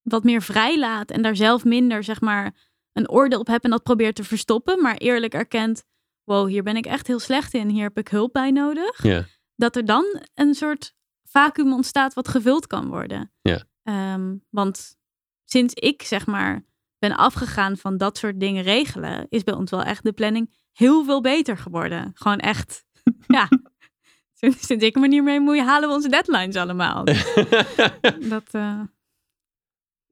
wat 0.02 0.24
meer 0.24 0.42
vrijlaat 0.42 1.10
en 1.10 1.22
daar 1.22 1.36
zelf 1.36 1.64
minder, 1.64 2.04
zeg 2.04 2.20
maar, 2.20 2.54
een 2.92 3.10
oordeel 3.10 3.40
op 3.40 3.46
hebt 3.46 3.64
en 3.64 3.70
dat 3.70 3.82
probeert 3.82 4.14
te 4.14 4.24
verstoppen, 4.24 4.82
maar 4.82 4.96
eerlijk 4.96 5.34
erkent, 5.34 5.84
wow, 6.24 6.48
hier 6.48 6.62
ben 6.62 6.76
ik 6.76 6.86
echt 6.86 7.06
heel 7.06 7.18
slecht 7.18 7.54
in, 7.54 7.68
hier 7.68 7.82
heb 7.82 7.98
ik 7.98 8.08
hulp 8.08 8.32
bij 8.32 8.50
nodig. 8.50 9.02
Ja. 9.02 9.24
Dat 9.56 9.76
er 9.76 9.84
dan 9.84 10.04
een 10.34 10.54
soort 10.54 10.94
vacuüm 11.28 11.72
ontstaat 11.72 12.14
wat 12.14 12.28
gevuld 12.28 12.66
kan 12.66 12.88
worden. 12.88 13.32
Ja. 13.42 13.62
Ehm, 13.82 14.34
want 14.50 14.96
sinds 15.44 15.74
ik, 15.74 16.02
zeg 16.02 16.26
maar, 16.26 16.64
ben 16.98 17.16
afgegaan 17.16 17.76
van 17.76 17.96
dat 17.96 18.18
soort 18.18 18.40
dingen 18.40 18.62
regelen, 18.62 19.26
is 19.28 19.42
bij 19.44 19.54
ons 19.54 19.70
wel 19.70 19.82
echt 19.82 20.04
de 20.04 20.12
planning 20.12 20.54
heel 20.72 21.04
veel 21.04 21.20
beter 21.20 21.56
geworden. 21.58 22.10
Gewoon 22.14 22.38
echt, 22.38 22.84
ja. 23.26 23.48
Sinds 24.32 24.66
sinds 24.66 24.84
ik 24.84 24.94
me 24.94 25.08
niet 25.08 25.22
meer 25.22 25.42
moeie, 25.42 25.62
halen 25.62 25.88
we 25.88 25.94
onze 25.94 26.08
deadlines 26.08 26.56
allemaal. 26.56 27.04
Dat, 28.34 28.54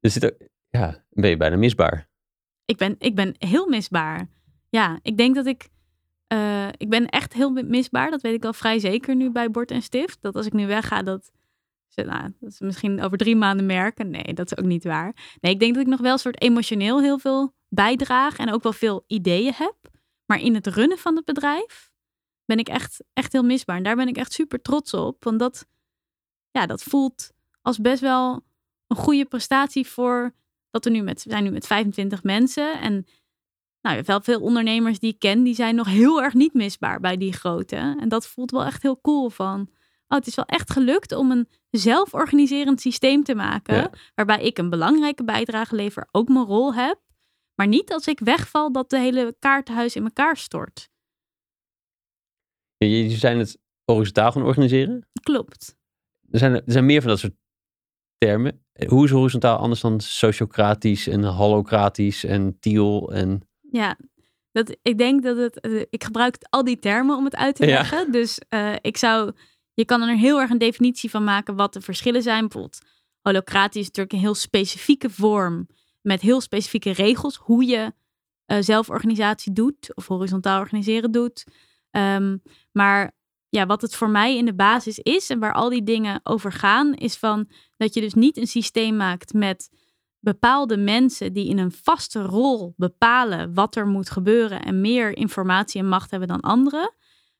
er 0.01 0.11
zit 0.11 0.25
ook, 0.25 0.49
ja, 0.69 1.05
ben 1.11 1.31
je 1.31 1.37
bijna 1.37 1.57
misbaar. 1.57 2.09
ik, 2.65 2.77
ben, 2.77 2.95
ik 2.99 3.15
ben 3.15 3.35
heel 3.39 3.69
misbaar. 3.69 4.29
Ja, 4.69 4.99
ik 5.03 5.17
denk 5.17 5.35
dat 5.35 5.47
ik. 5.47 5.69
eh, 6.27 6.69
ik 6.77 6.89
ben 6.89 7.07
echt 7.09 7.33
heel 7.33 7.51
misbaar. 7.51 8.11
Dat 8.11 8.21
weet 8.21 8.35
ik 8.35 8.45
al 8.45 8.53
vrij 8.53 8.79
zeker 8.79 9.15
nu 9.17 9.31
bij 9.31 9.51
Bord 9.51 9.71
en 9.71 9.83
Stift. 9.83 10.23
Dat 10.23 10.37
als 10.37 10.47
ik 10.47 10.53
nu 10.53 10.67
wegga, 10.67 11.03
dat 11.03 11.31
ze, 11.93 12.03
nou, 12.03 12.33
dat 12.41 12.61
misschien 12.61 13.03
over 13.03 13.19
drie 13.19 13.37
maanden 13.37 13.67
merken. 13.67 14.11
Nee, 14.11 14.35
dat 14.35 14.51
is 14.51 14.59
ook 14.59 14.65
niet 14.65 14.85
waar. 14.85 15.37
Nee, 15.41 15.53
ik 15.53 15.61
denk 15.61 15.75
dat 15.75 15.83
ik 15.83 15.89
nog 15.89 16.01
wel 16.01 16.13
een 16.13 16.19
soort 16.19 16.43
emotioneel 16.43 17.01
heel 17.01 17.19
veel 17.19 17.55
bijdraag. 17.69 18.37
En 18.37 18.53
ook 18.53 18.63
wel 18.63 18.73
veel 18.73 19.05
ideeën 19.07 19.53
heb. 19.55 19.77
Maar 20.27 20.41
in 20.41 20.55
het 20.55 20.67
runnen 20.67 20.99
van 20.99 21.17
het 21.17 21.25
bedrijf 21.25 21.93
ben 22.45 22.59
ik 22.59 22.69
echt, 22.69 23.05
echt 23.13 23.33
heel 23.33 23.43
misbaar. 23.45 23.77
En 23.77 23.83
daar 23.83 23.97
ben 23.97 24.09
ik 24.09 24.17
echt 24.17 24.33
super 24.33 24.63
trots 24.63 24.95
op. 24.95 25.25
Want 25.25 25.39
dat, 25.39 25.67
ja, 26.51 26.67
dat 26.67 26.83
voelt 26.83 27.33
als 27.63 27.79
best 27.79 28.01
wel 28.01 28.45
een 28.87 28.97
goede 28.97 29.25
prestatie 29.25 29.87
voor 29.87 30.35
dat 30.71 30.85
we 30.85 30.91
nu 30.91 31.03
met, 31.03 31.25
we 31.25 31.31
zijn 31.31 31.45
nu 31.45 31.51
met 31.51 31.67
25 31.67 32.23
mensen. 32.23 32.81
En 32.81 33.07
nou, 33.81 34.03
wel 34.07 34.21
veel 34.21 34.41
ondernemers 34.41 34.99
die 34.99 35.13
ik 35.13 35.19
ken, 35.19 35.43
die 35.43 35.55
zijn 35.55 35.75
nog 35.75 35.87
heel 35.87 36.23
erg 36.23 36.35
niet 36.35 36.55
misbaar 36.55 37.01
bij 37.01 37.17
die 37.17 37.33
grootte. 37.33 37.77
En 37.77 38.09
dat 38.09 38.27
voelt 38.27 38.51
wel 38.51 38.65
echt 38.65 38.83
heel 38.83 39.01
cool 39.01 39.31
van. 39.31 39.71
Oh, 40.13 40.19
het 40.19 40.27
is 40.27 40.35
wel 40.35 40.45
echt 40.45 40.71
gelukt 40.73 41.13
om 41.13 41.31
een 41.31 41.49
zelforganiserend 41.71 42.81
systeem 42.81 43.23
te 43.25 43.35
maken. 43.35 43.75
Ja. 43.75 43.91
Waarbij 44.15 44.43
ik 44.43 44.59
een 44.59 44.71
belangrijke 44.71 45.25
bijdrage 45.25 45.75
lever, 45.75 46.09
ook 46.11 46.29
mijn 46.29 46.45
rol 46.45 46.75
heb. 46.75 47.01
Maar 47.55 47.67
niet 47.67 47.93
als 47.93 48.07
ik 48.07 48.21
wegval 48.21 48.73
dat 48.73 48.91
de 48.91 48.99
hele 48.99 49.37
kaartenhuis 49.39 49.97
in 49.97 50.05
elkaar 50.05 50.37
stort. 50.37 50.89
Jullie 52.77 53.11
zijn 53.17 53.39
het 53.39 53.59
horizontaal 53.85 54.33
gaan 54.33 54.43
organiseren. 54.43 55.09
Klopt. 55.23 55.77
Er 56.31 56.39
zijn, 56.39 56.55
er 56.55 56.63
zijn 56.67 56.87
meer 56.87 57.01
van 57.01 57.11
dat 57.11 57.19
soort 57.19 57.35
termen. 58.19 58.65
Hoe 58.87 59.05
is 59.05 59.11
horizontaal 59.11 59.57
anders 59.59 59.81
dan 59.81 60.01
sociocratisch 60.01 61.07
en 61.07 61.25
holocratisch 61.25 62.25
en 62.25 62.59
tiel 62.61 63.13
en... 63.13 63.49
Ja, 63.71 63.97
dat, 64.53 64.77
ik 64.83 64.99
denk 64.99 65.23
dat 65.23 65.37
het. 65.37 65.61
eh, 65.61 65.81
Ik 65.91 66.05
gebruik 66.05 66.37
al 66.51 66.65
die 66.65 66.79
termen 66.79 67.17
om 67.17 67.25
het 67.25 67.37
uit 67.37 67.55
te 67.57 67.67
Ja. 67.67 67.73
leggen. 67.73 68.13
Dus 68.13 68.39
eh, 68.49 68.75
ik 68.81 68.97
zou. 68.97 69.33
Je 69.75 69.85
kan 69.85 70.03
er 70.03 70.17
heel 70.17 70.41
erg 70.41 70.51
een 70.51 70.59
definitie 70.59 71.11
van 71.11 71.25
maken 71.25 71.57
wat 71.57 71.73
de 71.73 71.81
verschillen 71.81 72.23
zijn. 72.23 72.41
Bijvoorbeeld, 72.41 72.81
holocratisch 73.21 73.81
is 73.81 73.87
natuurlijk 73.87 74.13
een 74.13 74.19
heel 74.19 74.35
specifieke 74.35 75.11
vorm. 75.11 75.67
Met 76.01 76.21
heel 76.21 76.41
specifieke 76.41 76.91
regels. 76.93 77.37
Hoe 77.37 77.65
je 77.65 77.93
eh, 78.45 78.59
zelforganisatie 78.61 79.53
doet. 79.53 79.95
Of 79.95 80.07
horizontaal 80.07 80.61
organiseren 80.61 81.13
doet. 81.13 81.45
Ehm, 81.91 82.37
maar 82.73 83.13
ja, 83.49 83.67
wat 83.67 83.83
het 83.83 83.95
voor 83.95 84.11
mij 84.11 84.37
in 84.37 84.45
de 84.45 84.55
basis 84.55 84.99
is. 84.99 85.31
En 85.31 85.39
waar 85.39 85.55
al 85.55 85.69
die 85.69 85.83
dingen 85.83 86.21
over 86.23 86.53
gaan. 86.53 86.95
Is 86.95 87.17
van 87.17 87.49
dat 87.77 87.95
je 87.95 88.01
dus 88.01 88.15
niet 88.15 88.37
een 88.37 88.47
systeem 88.47 88.97
maakt 88.97 89.33
met 89.33 89.71
bepaalde 90.19 90.77
mensen 90.77 91.33
die 91.33 91.49
in 91.49 91.59
een 91.59 91.73
vaste 91.73 92.23
rol 92.23 92.75
bepalen 92.77 93.55
wat 93.55 93.77
er 93.77 93.87
moet 93.87 94.11
gebeuren 94.11 94.63
en 94.63 94.81
meer 94.81 95.17
informatie 95.17 95.81
en 95.81 95.89
macht 95.89 96.11
hebben 96.11 96.29
dan 96.29 96.41
anderen. 96.41 96.95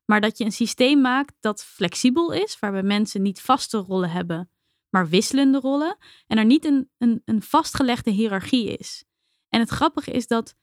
Maar 0.05 0.21
dat 0.21 0.39
je 0.39 0.45
een 0.45 0.53
systeem 0.53 1.01
maakt 1.01 1.35
dat 1.41 1.65
flexibel 1.65 2.33
is, 2.33 2.59
waarbij 2.59 2.83
mensen 2.83 3.23
niet 3.23 3.41
vaste 3.41 3.79
rollen 3.79 4.11
hebben, 4.11 4.51
maar 4.91 5.09
wisselende 5.09 5.61
rollen. 5.61 5.97
En 6.27 6.39
er 6.39 6.45
niet 6.45 6.65
een, 6.65 6.91
een, 6.99 7.23
een 7.25 7.43
vastgelegde 7.43 8.11
hiërarchie 8.11 8.77
is. 8.77 9.05
En 9.49 9.61
het 9.61 9.71
grappige 9.71 10.11
is 10.11 10.27
dat 10.27 10.55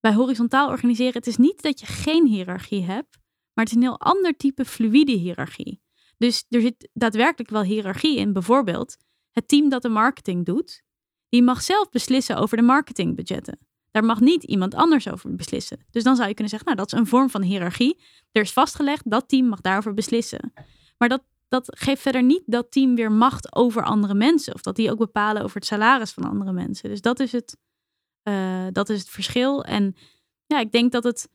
bij 0.00 0.14
horizontaal 0.14 0.68
organiseren, 0.68 1.12
het 1.12 1.26
is 1.26 1.36
niet 1.36 1.62
dat 1.62 1.80
je 1.80 1.86
geen 1.86 2.26
hiërarchie 2.26 2.82
hebt, 2.82 3.18
maar 3.52 3.64
het 3.64 3.68
is 3.68 3.74
een 3.74 3.82
heel 3.82 4.00
ander 4.00 4.36
type 4.36 4.64
fluïde 4.64 5.12
hiërarchie. 5.12 5.82
Dus 6.18 6.44
er 6.48 6.60
zit 6.60 6.90
daadwerkelijk 6.92 7.50
wel 7.50 7.62
hiërarchie 7.62 8.16
in. 8.18 8.32
Bijvoorbeeld, 8.32 8.96
het 9.30 9.48
team 9.48 9.68
dat 9.68 9.82
de 9.82 9.88
marketing 9.88 10.44
doet, 10.44 10.82
die 11.28 11.42
mag 11.42 11.62
zelf 11.62 11.88
beslissen 11.88 12.36
over 12.36 12.56
de 12.56 12.62
marketingbudgetten. 12.62 13.63
Daar 13.94 14.04
mag 14.04 14.20
niet 14.20 14.44
iemand 14.44 14.74
anders 14.74 15.08
over 15.08 15.34
beslissen. 15.34 15.78
Dus 15.90 16.02
dan 16.02 16.16
zou 16.16 16.28
je 16.28 16.34
kunnen 16.34 16.52
zeggen, 16.52 16.68
nou, 16.68 16.80
dat 16.80 16.92
is 16.92 16.98
een 16.98 17.06
vorm 17.06 17.30
van 17.30 17.42
hiërarchie. 17.42 18.00
Er 18.32 18.42
is 18.42 18.52
vastgelegd, 18.52 19.10
dat 19.10 19.28
team 19.28 19.46
mag 19.46 19.60
daarover 19.60 19.94
beslissen. 19.94 20.52
Maar 20.98 21.08
dat, 21.08 21.22
dat 21.48 21.68
geeft 21.78 22.02
verder 22.02 22.22
niet 22.22 22.42
dat 22.46 22.70
team 22.70 22.94
weer 22.94 23.12
macht 23.12 23.54
over 23.54 23.84
andere 23.84 24.14
mensen. 24.14 24.54
Of 24.54 24.62
dat 24.62 24.76
die 24.76 24.90
ook 24.90 24.98
bepalen 24.98 25.42
over 25.42 25.56
het 25.56 25.66
salaris 25.66 26.12
van 26.12 26.24
andere 26.24 26.52
mensen. 26.52 26.88
Dus 26.88 27.00
dat 27.00 27.20
is 27.20 27.32
het, 27.32 27.56
uh, 28.28 28.66
dat 28.70 28.88
is 28.88 28.98
het 28.98 29.08
verschil. 29.08 29.64
En 29.64 29.96
ja, 30.46 30.60
ik 30.60 30.72
denk 30.72 30.92
dat 30.92 31.04
het 31.04 31.28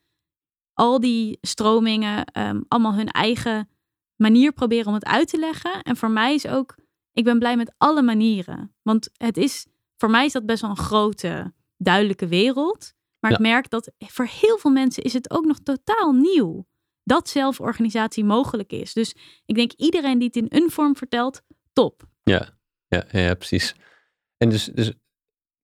al 0.73 0.99
die 0.99 1.37
stromingen 1.41 2.39
um, 2.39 2.65
allemaal 2.67 2.93
hun 2.93 3.09
eigen 3.09 3.69
manier 4.15 4.51
proberen 4.51 4.87
om 4.87 4.93
het 4.93 5.05
uit 5.05 5.27
te 5.27 5.39
leggen. 5.39 5.81
En 5.81 5.97
voor 5.97 6.11
mij 6.11 6.33
is 6.33 6.47
ook, 6.47 6.75
ik 7.13 7.23
ben 7.23 7.39
blij 7.39 7.57
met 7.57 7.73
alle 7.77 8.01
manieren. 8.01 8.73
Want 8.81 9.09
het 9.13 9.37
is, 9.37 9.67
voor 9.97 10.09
mij 10.09 10.25
is 10.25 10.31
dat 10.31 10.45
best 10.45 10.61
wel 10.61 10.69
een 10.69 10.77
grote, 10.77 11.53
duidelijke 11.79 12.27
wereld. 12.27 12.93
Maar 13.19 13.31
ik 13.31 13.39
merk 13.39 13.69
dat 13.69 13.91
voor 13.97 14.25
heel 14.25 14.57
veel 14.57 14.71
mensen 14.71 15.03
is 15.03 15.13
het 15.13 15.31
ook 15.31 15.45
nog 15.45 15.59
totaal 15.59 16.11
nieuw. 16.11 16.67
Dat 17.03 17.29
zelforganisatie 17.29 18.23
mogelijk 18.23 18.71
is. 18.71 18.93
Dus 18.93 19.15
ik 19.45 19.55
denk 19.55 19.71
iedereen 19.71 20.17
die 20.17 20.27
het 20.27 20.35
in 20.35 20.45
een 20.49 20.71
vorm 20.71 20.95
vertelt, 20.95 21.41
top. 21.73 22.03
Ja, 22.23 22.57
ja, 22.87 23.05
ja 23.11 23.33
precies. 23.33 23.75
En 24.37 24.49
dus, 24.49 24.65
dus 24.65 24.93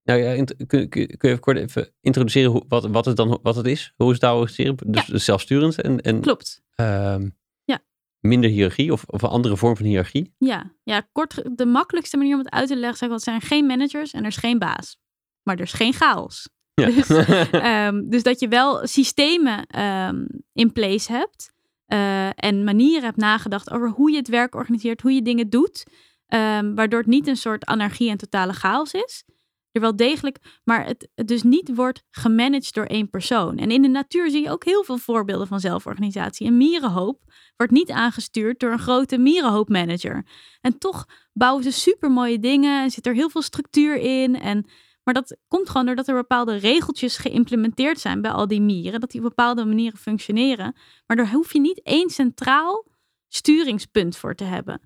nou 0.03 0.19
ja, 0.19 0.43
kun, 0.67 0.89
kun, 0.89 1.01
je 1.01 1.17
even 1.19 1.39
kort 1.39 1.57
even 1.57 1.93
introduceren 2.01 2.51
hoe, 2.51 2.63
wat, 2.67 2.85
wat, 2.85 3.05
het 3.05 3.17
dan 3.17 3.39
wat 3.41 3.55
het 3.55 3.65
is? 3.65 3.93
Hoe 3.95 4.07
is 4.07 4.13
het 4.13 4.21
nou 4.21 4.35
organiseren? 4.35 4.77
Dus 4.85 5.05
ja. 5.05 5.17
zelfsturend 5.17 5.81
en, 5.81 6.01
en 6.01 6.21
Klopt. 6.21 6.63
Um, 6.75 7.37
ja. 7.63 7.79
minder 8.19 8.49
hiërarchie 8.49 8.91
of, 8.91 9.03
of 9.05 9.21
een 9.21 9.29
andere 9.29 9.57
vorm 9.57 9.75
van 9.77 9.85
hiërarchie? 9.85 10.33
Ja. 10.37 10.75
ja, 10.83 11.07
kort 11.11 11.57
de 11.57 11.65
makkelijkste 11.65 12.17
manier 12.17 12.33
om 12.33 12.39
het 12.39 12.49
uit 12.49 12.67
te 12.67 12.75
leggen 12.75 12.97
zeg, 12.97 13.09
dat 13.09 13.23
zijn 13.23 13.41
geen 13.41 13.65
managers 13.65 14.11
en 14.11 14.21
er 14.21 14.27
is 14.27 14.37
geen 14.37 14.59
baas. 14.59 14.97
Maar 15.45 15.55
er 15.55 15.61
is 15.61 15.73
geen 15.73 15.93
chaos. 15.93 16.49
Ja. 16.73 16.89
Dus, 16.95 17.09
um, 17.51 18.09
dus 18.13 18.23
dat 18.23 18.39
je 18.39 18.47
wel 18.47 18.87
systemen 18.87 19.81
um, 19.81 20.27
in 20.53 20.71
place 20.71 21.11
hebt 21.11 21.53
uh, 21.87 22.43
en 22.43 22.63
manieren 22.63 23.03
hebt 23.03 23.17
nagedacht 23.17 23.71
over 23.71 23.89
hoe 23.89 24.11
je 24.11 24.17
het 24.17 24.27
werk 24.27 24.55
organiseert, 24.55 25.01
hoe 25.01 25.13
je 25.13 25.21
dingen 25.21 25.49
doet, 25.49 25.83
waardoor 26.75 26.99
het 26.99 27.07
niet 27.07 27.27
een 27.27 27.37
soort 27.37 27.65
anarchie 27.65 28.09
en 28.09 28.17
totale 28.17 28.53
chaos 28.53 28.91
is 28.91 29.25
er 29.75 29.81
wel 29.81 29.95
degelijk, 29.95 30.37
maar 30.63 30.85
het, 30.85 31.09
het 31.15 31.27
dus 31.27 31.43
niet 31.43 31.75
wordt 31.75 32.03
gemanaged 32.11 32.73
door 32.73 32.85
één 32.85 33.09
persoon. 33.09 33.57
En 33.57 33.71
in 33.71 33.81
de 33.81 33.87
natuur 33.87 34.29
zie 34.29 34.43
je 34.43 34.51
ook 34.51 34.65
heel 34.65 34.83
veel 34.83 34.97
voorbeelden 34.97 35.47
van 35.47 35.59
zelforganisatie. 35.59 36.47
Een 36.47 36.57
mierenhoop 36.57 37.19
wordt 37.57 37.71
niet 37.71 37.91
aangestuurd 37.91 38.59
door 38.59 38.71
een 38.71 38.79
grote 38.79 39.17
mierenhoopmanager. 39.17 40.25
En 40.61 40.77
toch 40.77 41.05
bouwen 41.33 41.63
ze 41.63 41.71
supermooie 41.71 42.39
dingen 42.39 42.83
en 42.83 42.91
zit 42.91 43.05
er 43.05 43.13
heel 43.13 43.29
veel 43.29 43.41
structuur 43.41 43.95
in. 43.97 44.39
En, 44.39 44.65
maar 45.05 45.13
dat 45.13 45.37
komt 45.47 45.69
gewoon 45.69 45.85
doordat 45.85 46.07
er 46.07 46.15
bepaalde 46.15 46.55
regeltjes 46.55 47.17
geïmplementeerd 47.17 47.99
zijn 47.99 48.21
bij 48.21 48.31
al 48.31 48.47
die 48.47 48.61
mieren, 48.61 48.99
dat 48.99 49.11
die 49.11 49.21
op 49.21 49.27
bepaalde 49.27 49.65
manieren 49.65 49.97
functioneren. 49.97 50.75
Maar 51.07 51.17
daar 51.17 51.31
hoef 51.31 51.53
je 51.53 51.59
niet 51.59 51.81
één 51.83 52.09
centraal 52.09 52.85
sturingspunt 53.27 54.17
voor 54.17 54.35
te 54.35 54.43
hebben. 54.43 54.81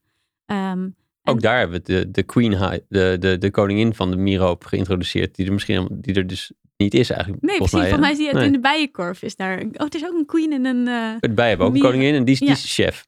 Um, 0.46 0.96
ook 1.24 1.42
daar 1.42 1.58
hebben 1.58 1.82
we 1.84 1.94
de, 1.94 2.12
de 2.12 2.24
queen, 2.24 2.52
de, 2.88 3.18
de, 3.20 3.38
de 3.38 3.52
koningin 3.52 3.94
van 3.94 4.12
de 4.12 4.18
mieroop 4.18 4.66
geïntroduceerd, 4.66 5.36
die 5.36 5.46
er 5.46 5.54
misschien 5.54 5.88
die 5.92 6.16
er 6.16 6.28
dus 6.28 6.52
niet 6.78 6.94
is 6.94 7.10
eigenlijk. 7.10 7.42
Nee, 7.42 7.58
precies. 7.58 7.80
Volgens 7.80 8.00
mij 8.00 8.12
is 8.12 8.18
die 8.18 8.30
in 8.30 8.52
de 8.52 8.60
bijenkorf 8.60 9.22
is 9.22 9.36
daar. 9.36 9.60
Oh, 9.60 9.84
het 9.84 9.96
is 9.96 10.06
ook 10.06 10.14
een 10.14 10.26
queen 10.26 10.52
en 10.52 10.66
een. 10.66 10.88
Uh, 10.88 11.14
het 11.20 11.36
bijen 11.36 11.50
hebben 11.50 11.68
ook 11.68 11.76
een 11.76 11.82
koningin 11.82 12.14
en 12.14 12.24
die 12.24 12.34
is, 12.34 12.40
die 12.40 12.50
is 12.50 12.74
chef. 12.74 13.08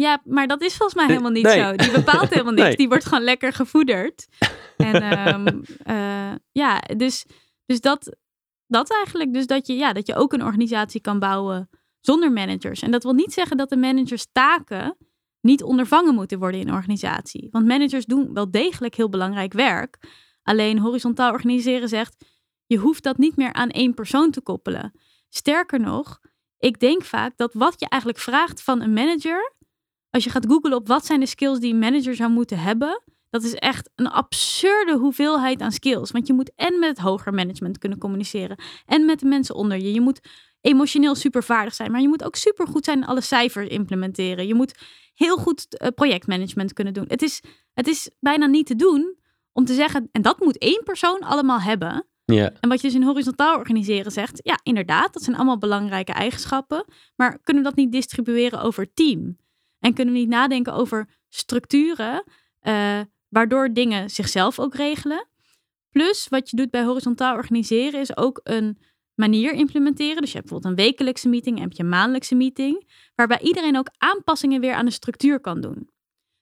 Ja, 0.00 0.20
maar 0.24 0.46
dat 0.46 0.62
is 0.62 0.76
volgens 0.76 0.94
mij 0.94 1.06
helemaal 1.06 1.30
niet 1.30 1.48
zo. 1.48 1.76
Die 1.76 1.90
bepaalt 1.90 2.30
helemaal 2.34 2.52
niks. 2.52 2.76
Die 2.76 2.88
wordt 2.88 3.04
gewoon 3.04 3.24
lekker 3.24 3.52
gevoederd. 3.52 4.26
En 4.76 5.28
um, 5.28 5.62
uh, 5.86 6.32
ja, 6.62 6.80
dus, 6.96 7.26
dus 7.66 7.80
dat, 7.80 8.16
dat 8.66 8.90
eigenlijk. 8.90 9.32
Dus 9.32 9.46
dat 9.46 9.66
je, 9.66 9.74
ja, 9.74 9.92
dat 9.92 10.06
je 10.06 10.14
ook 10.14 10.32
een 10.32 10.44
organisatie 10.44 11.00
kan 11.00 11.18
bouwen 11.18 11.68
zonder 12.00 12.32
managers. 12.32 12.82
En 12.82 12.90
dat 12.90 13.02
wil 13.02 13.12
niet 13.12 13.32
zeggen 13.32 13.56
dat 13.56 13.68
de 13.68 13.76
managers 13.76 14.26
taken 14.32 14.96
niet 15.40 15.62
ondervangen 15.62 16.14
moeten 16.14 16.38
worden 16.38 16.60
in 16.60 16.68
een 16.68 16.74
organisatie. 16.74 17.48
Want 17.50 17.66
managers 17.66 18.04
doen 18.04 18.32
wel 18.32 18.50
degelijk 18.50 18.94
heel 18.94 19.08
belangrijk 19.08 19.52
werk. 19.52 19.98
Alleen 20.42 20.78
horizontaal 20.78 21.32
organiseren 21.32 21.88
zegt, 21.88 22.24
je 22.66 22.76
hoeft 22.76 23.02
dat 23.02 23.18
niet 23.18 23.36
meer 23.36 23.52
aan 23.52 23.70
één 23.70 23.94
persoon 23.94 24.30
te 24.30 24.40
koppelen. 24.40 24.92
Sterker 25.28 25.80
nog, 25.80 26.20
ik 26.58 26.80
denk 26.80 27.02
vaak 27.02 27.36
dat 27.36 27.54
wat 27.54 27.80
je 27.80 27.88
eigenlijk 27.88 28.22
vraagt 28.22 28.62
van 28.62 28.80
een 28.80 28.92
manager, 28.92 29.58
als 30.10 30.24
je 30.24 30.30
gaat 30.30 30.46
googlen 30.46 30.74
op 30.74 30.86
wat 30.88 31.06
zijn 31.06 31.20
de 31.20 31.26
skills 31.26 31.60
die 31.60 31.72
een 31.72 31.78
manager 31.78 32.14
zou 32.14 32.30
moeten 32.30 32.58
hebben, 32.58 33.02
dat 33.30 33.42
is 33.42 33.54
echt 33.54 33.90
een 33.94 34.08
absurde 34.08 34.96
hoeveelheid 34.96 35.60
aan 35.60 35.72
skills. 35.72 36.10
Want 36.10 36.26
je 36.26 36.32
moet 36.32 36.52
en 36.56 36.78
met 36.78 36.88
het 36.88 36.98
hoger 36.98 37.34
management 37.34 37.78
kunnen 37.78 37.98
communiceren 37.98 38.56
en 38.86 39.04
met 39.04 39.20
de 39.20 39.26
mensen 39.26 39.54
onder 39.54 39.78
je. 39.78 39.92
Je 39.92 40.00
moet 40.00 40.20
emotioneel 40.60 41.14
supervaardig 41.14 41.74
zijn, 41.74 41.90
maar 41.90 42.00
je 42.00 42.08
moet 42.08 42.24
ook 42.24 42.36
supergoed 42.36 42.84
zijn 42.84 42.98
in 42.98 43.06
alle 43.06 43.20
cijfers 43.20 43.68
implementeren. 43.68 44.46
Je 44.46 44.54
moet 44.54 44.78
heel 45.14 45.36
goed 45.36 45.76
eh, 45.76 45.88
projectmanagement 45.94 46.72
kunnen 46.72 46.94
doen. 46.94 47.04
Het 47.08 47.22
is, 47.22 47.42
het 47.74 47.86
is 47.86 48.10
bijna 48.20 48.46
niet 48.46 48.66
te 48.66 48.76
doen 48.76 49.18
om 49.52 49.64
te 49.64 49.74
zeggen, 49.74 50.08
en 50.12 50.22
dat 50.22 50.40
moet 50.40 50.58
één 50.58 50.82
persoon 50.84 51.20
allemaal 51.20 51.60
hebben. 51.60 52.04
Ja. 52.24 52.52
En 52.60 52.68
wat 52.68 52.80
je 52.80 52.86
dus 52.86 52.96
in 52.96 53.02
horizontaal 53.02 53.56
organiseren 53.56 54.12
zegt, 54.12 54.40
ja, 54.42 54.60
inderdaad, 54.62 55.12
dat 55.12 55.22
zijn 55.22 55.36
allemaal 55.36 55.58
belangrijke 55.58 56.12
eigenschappen. 56.12 56.84
Maar 57.16 57.38
kunnen 57.42 57.62
we 57.62 57.68
dat 57.68 57.78
niet 57.78 57.92
distribueren 57.92 58.62
over 58.62 58.92
team? 58.94 59.36
En 59.80 59.94
kunnen 59.94 60.14
we 60.14 60.20
niet 60.20 60.28
nadenken 60.28 60.72
over 60.72 61.08
structuren, 61.28 62.24
uh, 62.62 63.00
waardoor 63.28 63.72
dingen 63.72 64.10
zichzelf 64.10 64.58
ook 64.58 64.74
regelen? 64.74 65.28
Plus, 65.90 66.28
wat 66.28 66.50
je 66.50 66.56
doet 66.56 66.70
bij 66.70 66.84
horizontaal 66.84 67.34
organiseren, 67.34 68.00
is 68.00 68.16
ook 68.16 68.40
een 68.42 68.78
manier 69.14 69.52
implementeren. 69.52 70.20
Dus 70.20 70.32
je 70.32 70.36
hebt 70.36 70.48
bijvoorbeeld 70.48 70.78
een 70.78 70.84
wekelijkse 70.84 71.28
meeting 71.28 71.56
en 71.56 71.62
heb 71.62 71.72
je 71.72 71.82
een 71.82 71.88
maandelijkse 71.88 72.34
meeting, 72.34 72.88
waarbij 73.14 73.40
iedereen 73.40 73.78
ook 73.78 73.88
aanpassingen 73.98 74.60
weer 74.60 74.74
aan 74.74 74.84
de 74.84 74.90
structuur 74.90 75.40
kan 75.40 75.60
doen. 75.60 75.90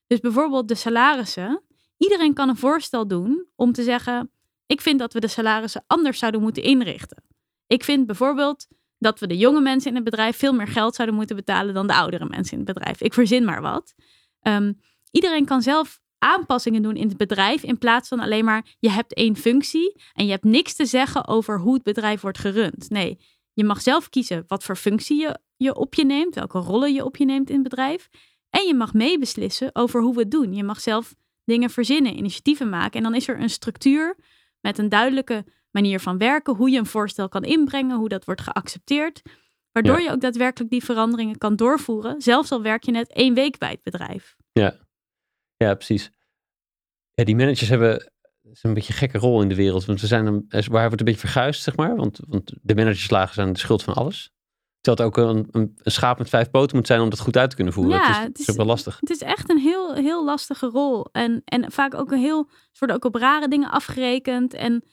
Dus 0.07 0.21
bijvoorbeeld 0.21 0.69
de 0.69 0.75
salarissen. 0.75 1.63
Iedereen 1.97 2.35
kan 2.35 2.49
een 2.49 2.57
voorstel 2.57 3.09
doen 3.09 3.47
om 3.57 3.73
te 3.73 3.83
zeggen: 3.83 4.31
ik 4.67 4.81
vind 4.81 4.99
dat 4.99 5.13
we 5.13 5.21
de 5.21 5.29
salarissen 5.29 5.85
anders 5.87 6.19
zouden 6.19 6.41
moeten 6.41 6.63
inrichten. 6.63 7.25
Ik 7.67 7.85
vind 7.85 8.07
bijvoorbeeld 8.07 8.67
dat 8.99 9.21
we 9.21 9.27
de 9.27 9.37
jonge 9.37 9.61
mensen 9.61 9.89
in 9.89 9.95
het 9.95 10.05
bedrijf 10.05 10.37
veel 10.37 10.53
meer 10.53 10.67
geld 10.67 10.95
zouden 10.95 11.17
moeten 11.17 11.37
betalen 11.37 11.75
dan 11.75 11.87
de 11.87 11.95
oudere 11.95 12.27
mensen 12.29 12.59
in 12.59 12.65
het 12.65 12.75
bedrijf. 12.75 13.01
Ik 13.01 13.15
verzin 13.15 13.45
maar 13.45 13.63
wat. 13.63 13.95
Um, 14.43 14.81
iedereen 15.11 15.45
kan 15.45 15.63
zelf 15.63 16.01
aanpassingen 16.19 16.83
doen 16.83 16.97
in 16.97 17.09
het 17.09 17.17
bedrijf 17.17 17.63
in 17.63 17.79
plaats 17.79 18.09
van 18.09 18.21
alleen 18.21 18.45
maar 18.45 18.77
je 18.79 18.91
hebt 18.91 19.15
één 19.15 19.37
functie 19.37 20.03
en 20.13 20.25
je 20.25 20.31
hebt 20.31 20.45
niks 20.45 20.75
te 20.75 20.87
zeggen 20.87 21.27
over 21.27 21.61
hoe 21.61 21.75
het 21.75 21.83
bedrijf 21.83 22.21
wordt 22.21 22.39
gerund. 22.39 22.91
Nee, 22.91 23.19
je 23.53 23.65
mag 23.65 23.81
zelf 23.81 24.09
kiezen 24.09 24.45
wat 24.47 24.65
voor 24.65 24.77
functie 24.77 25.21
je, 25.21 25.39
je 25.57 25.75
op 25.75 25.95
je 25.95 26.05
neemt, 26.05 26.35
welke 26.35 26.59
rollen 26.59 26.93
je 26.93 27.05
op 27.05 27.17
je 27.17 27.25
neemt 27.25 27.49
in 27.49 27.55
het 27.55 27.69
bedrijf. 27.69 28.09
En 28.51 28.67
je 28.67 28.75
mag 28.75 28.93
meebeslissen 28.93 29.71
over 29.73 30.03
hoe 30.03 30.15
we 30.15 30.21
het 30.21 30.31
doen. 30.31 30.55
Je 30.55 30.65
mag 30.65 30.81
zelf 30.81 31.15
dingen 31.45 31.71
verzinnen, 31.71 32.17
initiatieven 32.17 32.69
maken. 32.69 32.97
En 32.97 33.03
dan 33.03 33.15
is 33.15 33.29
er 33.29 33.41
een 33.41 33.51
structuur 33.51 34.17
met 34.61 34.79
een 34.79 34.89
duidelijke 34.89 35.45
manier 35.71 36.01
van 36.01 36.19
werken, 36.19 36.55
hoe 36.55 36.71
je 36.71 36.79
een 36.79 36.87
voorstel 36.87 37.29
kan 37.29 37.43
inbrengen, 37.45 37.97
hoe 37.97 38.09
dat 38.09 38.25
wordt 38.25 38.41
geaccepteerd. 38.41 39.23
Waardoor 39.73 40.01
je 40.01 40.11
ook 40.11 40.21
daadwerkelijk 40.21 40.71
die 40.71 40.85
veranderingen 40.85 41.39
kan 41.39 41.57
doorvoeren, 41.57 42.21
zelfs 42.21 42.53
al 42.53 42.63
werk 42.63 42.83
je 42.83 42.91
net 42.91 43.13
één 43.13 43.35
week 43.35 43.59
bij 43.59 43.71
het 43.71 43.83
bedrijf. 43.83 44.37
Ja, 44.53 44.77
ja, 45.57 45.75
precies. 45.75 46.11
Ja, 47.15 47.25
die 47.25 47.37
managers 47.37 47.69
hebben 47.69 48.13
een 48.43 48.75
beetje 48.75 48.93
een 48.93 48.99
gekke 48.99 49.19
rol 49.19 49.43
in 49.43 49.49
de 49.49 49.55
wereld. 49.55 49.85
Want 49.85 50.01
we 50.01 50.07
zijn 50.07 50.27
een, 50.27 50.47
waar 50.49 50.87
wordt 50.87 51.01
een 51.01 51.07
beetje 51.07 51.21
verguisd, 51.21 51.63
zeg 51.63 51.77
maar. 51.77 51.97
Want, 51.97 52.21
want 52.29 52.53
de 52.63 52.75
managerslagen 52.75 53.35
zijn 53.35 53.53
de 53.53 53.59
schuld 53.59 53.83
van 53.83 53.95
alles. 53.95 54.31
Terwijl 54.81 55.09
het 55.09 55.19
ook 55.19 55.27
een, 55.27 55.49
een, 55.51 55.79
een, 55.83 55.93
schaap 55.93 56.19
met 56.19 56.29
vijf 56.29 56.51
poten 56.51 56.77
moet 56.77 56.87
zijn 56.87 57.01
om 57.01 57.11
dat 57.11 57.21
goed 57.21 57.37
uit 57.37 57.51
te 57.51 57.57
kunnen 57.57 57.75
voeren. 57.75 57.93
Ja, 57.95 58.07
het 58.07 58.17
is, 58.17 58.47
het 58.47 58.49
is, 58.49 58.57
wel 58.57 58.67
lastig. 58.67 58.97
Het 59.01 59.11
is 59.11 59.23
echt 59.23 59.51
een 59.51 59.59
heel, 59.59 59.95
heel 59.95 60.25
lastige 60.25 60.67
rol. 60.67 61.09
En, 61.13 61.43
en 61.45 61.73
vaak 61.73 61.95
ook 61.95 62.11
een 62.11 62.19
heel, 62.19 62.49
ze 62.51 62.79
worden 62.79 62.97
ook 62.97 63.05
op 63.05 63.15
rare 63.15 63.49
dingen 63.49 63.71
afgerekend. 63.71 64.55
En 64.55 64.85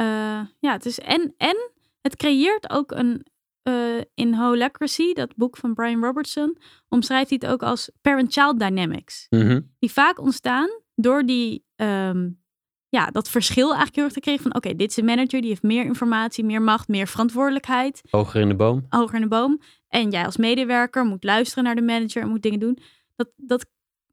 uh, 0.00 0.40
ja, 0.58 0.72
het 0.72 0.86
is 0.86 0.98
en, 0.98 1.34
en 1.36 1.70
het 2.00 2.16
creëert 2.16 2.70
ook 2.70 2.90
een, 2.90 3.26
uh, 3.68 4.00
in 4.14 4.34
Holacracy, 4.34 5.12
dat 5.12 5.36
boek 5.36 5.56
van 5.56 5.74
Brian 5.74 6.04
Robertson, 6.04 6.58
omschrijft 6.88 7.28
hij 7.30 7.38
het 7.40 7.50
ook 7.50 7.62
als 7.62 7.90
parent-child 8.00 8.58
dynamics. 8.58 9.26
Mm 9.28 9.74
Die 9.78 9.92
vaak 9.92 10.20
ontstaan 10.20 10.68
door 10.94 11.22
die, 11.22 11.64
um, 11.76 12.40
ja, 12.88 13.06
dat 13.06 13.28
verschil 13.28 13.66
eigenlijk 13.66 13.94
heel 13.94 14.04
erg 14.04 14.12
te 14.12 14.20
krijgen 14.20 14.42
van 14.42 14.54
oké, 14.54 14.76
dit 14.76 14.90
is 14.90 14.96
een 14.96 15.04
manager, 15.04 15.40
die 15.40 15.50
heeft 15.50 15.62
meer 15.62 15.84
informatie, 15.84 16.44
meer 16.44 16.62
macht, 16.62 16.88
meer 16.88 17.06
verantwoordelijkheid. 17.06 18.02
Hoger 18.10 18.40
in 18.40 18.48
de 18.48 18.56
boom. 18.56 18.86
Hoger 18.88 19.14
in 19.14 19.20
de 19.20 19.28
boom. 19.28 19.60
En 19.88 20.10
jij 20.10 20.24
als 20.24 20.36
medewerker 20.36 21.04
moet 21.04 21.24
luisteren 21.24 21.64
naar 21.64 21.74
de 21.74 21.82
manager 21.82 22.22
en 22.22 22.28
moet 22.28 22.42
dingen 22.42 22.60
doen. 22.60 22.78
Dat, 23.16 23.28
dat 23.36 23.66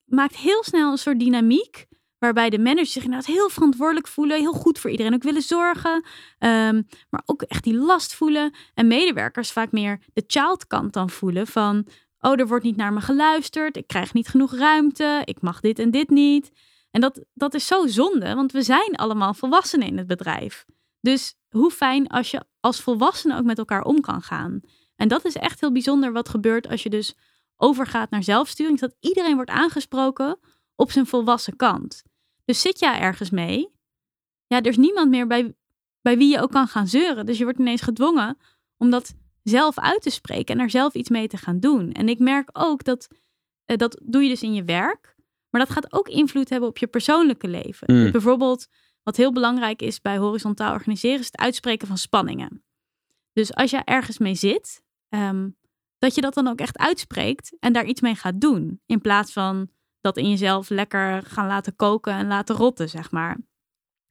maakt 0.06 0.36
heel 0.36 0.64
snel 0.64 0.92
een 0.92 0.98
soort 0.98 1.20
dynamiek 1.20 1.86
Waarbij 2.20 2.50
de 2.50 2.60
managers 2.60 2.92
zich 2.92 3.04
inderdaad 3.04 3.28
heel 3.28 3.50
verantwoordelijk 3.50 4.08
voelen, 4.08 4.40
heel 4.40 4.54
goed 4.54 4.80
voor 4.80 4.90
iedereen 4.90 5.14
ook 5.14 5.24
willen 5.24 5.42
zorgen, 5.42 5.94
um, 6.40 6.88
maar 7.10 7.22
ook 7.26 7.42
echt 7.42 7.64
die 7.64 7.76
last 7.76 8.14
voelen. 8.14 8.54
En 8.74 8.88
medewerkers 8.88 9.52
vaak 9.52 9.72
meer 9.72 10.00
de 10.14 10.24
child 10.28 10.68
kant 10.68 10.94
dan 10.94 11.10
voelen 11.10 11.48
van, 11.48 11.88
oh, 12.20 12.40
er 12.40 12.48
wordt 12.48 12.64
niet 12.64 12.76
naar 12.76 12.94
me 12.94 13.02
geluisterd, 13.02 13.78
ik 13.78 13.88
krijg 13.88 14.14
niet 14.14 14.28
genoeg 14.28 14.56
ruimte, 14.56 15.22
ik 15.24 15.42
mag 15.42 15.60
dit 15.60 15.80
en 15.80 15.92
dit 15.92 16.10
niet. 16.10 16.52
En 16.92 17.02
dat, 17.02 17.26
dat 17.34 17.54
is 17.54 17.68
zo 17.68 17.88
zonde, 17.88 18.36
want 18.36 18.52
we 18.52 18.62
zijn 18.62 18.96
allemaal 18.96 19.34
volwassenen 19.34 19.88
in 19.88 19.98
het 19.98 20.08
bedrijf. 20.08 20.66
Dus 21.02 21.36
hoe 21.50 21.72
fijn 21.72 22.08
als 22.08 22.32
je 22.32 22.46
als 22.60 22.82
volwassene 22.82 23.38
ook 23.38 23.44
met 23.44 23.58
elkaar 23.58 23.84
om 23.84 24.02
kan 24.02 24.22
gaan. 24.22 24.62
En 24.96 25.08
dat 25.08 25.26
is 25.26 25.36
echt 25.36 25.60
heel 25.60 25.72
bijzonder 25.72 26.12
wat 26.12 26.30
gebeurt 26.30 26.68
als 26.68 26.84
je 26.84 26.90
dus 26.90 27.16
overgaat 27.58 28.10
naar 28.10 28.24
zelfsturing. 28.24 28.80
Dat 28.80 28.96
iedereen 29.00 29.36
wordt 29.36 29.50
aangesproken 29.50 30.40
op 30.76 30.92
zijn 30.92 31.06
volwassen 31.06 31.56
kant. 31.56 32.04
Dus 32.46 32.62
zit 32.62 32.80
jij 32.80 33.00
ergens 33.00 33.30
mee? 33.30 33.74
Ja, 34.48 34.58
er 34.58 34.68
is 34.68 34.78
niemand 34.78 35.10
meer 35.10 35.28
bij, 35.28 35.56
bij 36.02 36.18
wie 36.18 36.32
je 36.32 36.42
ook 36.42 36.52
kan 36.52 36.68
gaan 36.68 36.88
zeuren. 36.88 37.26
Dus 37.26 37.38
je 37.38 37.44
wordt 37.44 37.60
ineens 37.60 37.82
gedwongen 37.82 38.38
om 38.78 38.90
dat 38.90 39.16
zelf 39.44 39.80
uit 39.80 40.02
te 40.02 40.10
spreken 40.10 40.56
en 40.56 40.62
er 40.62 40.70
zelf 40.70 40.94
iets 40.94 41.10
mee 41.10 41.28
te 41.28 41.38
gaan 41.38 41.60
doen. 41.60 41.92
En 41.92 42.10
ik 42.10 42.20
merk 42.20 42.50
ook 42.54 42.84
dat 42.84 43.08
uh, 43.66 43.78
dat 43.78 44.02
doe 44.04 44.24
je 44.24 44.30
dus 44.30 44.44
in 44.44 44.54
je 44.54 44.64
werk. 44.64 45.16
Maar 45.50 45.66
dat 45.66 45.74
gaat 45.74 45.94
ook 45.94 46.08
invloed 46.08 46.50
hebben 46.50 46.70
op 46.70 46.78
je 46.78 46.88
persoonlijke 46.88 47.48
leven. 47.48 47.94
Mm. 47.94 48.02
Dus 48.02 48.12
bijvoorbeeld, 48.12 48.68
wat 49.04 49.16
heel 49.16 49.32
belangrijk 49.32 49.82
is 49.82 50.02
bij 50.02 50.18
horizontaal 50.18 50.74
organiseren, 50.74 51.20
is 51.20 51.26
het 51.26 51.38
uitspreken 51.38 51.88
van 51.88 51.98
spanningen. 51.98 52.64
Dus 53.34 53.54
als 53.54 53.72
je 53.72 53.78
ergens 53.78 54.18
mee 54.18 54.36
zit, 54.36 54.82
ehm, 55.10 55.50
dat 55.98 56.16
je 56.16 56.22
dat 56.22 56.34
dan 56.34 56.48
ook 56.48 56.60
echt 56.60 56.78
uitspreekt 56.78 57.56
en 57.60 57.74
daar 57.74 57.86
iets 57.86 58.02
mee 58.02 58.16
gaat 58.16 58.42
doen. 58.42 58.82
In 58.86 59.02
plaats 59.02 59.34
van 59.34 59.70
dat 60.06 60.18
in 60.18 60.30
jezelf 60.30 60.70
lekker 60.70 61.24
gaan 61.24 61.48
laten 61.48 61.76
koken 61.76 62.14
en 62.14 62.28
laten 62.28 62.56
rotten, 62.56 62.90
zeg 62.90 63.12
maar. 63.12 63.38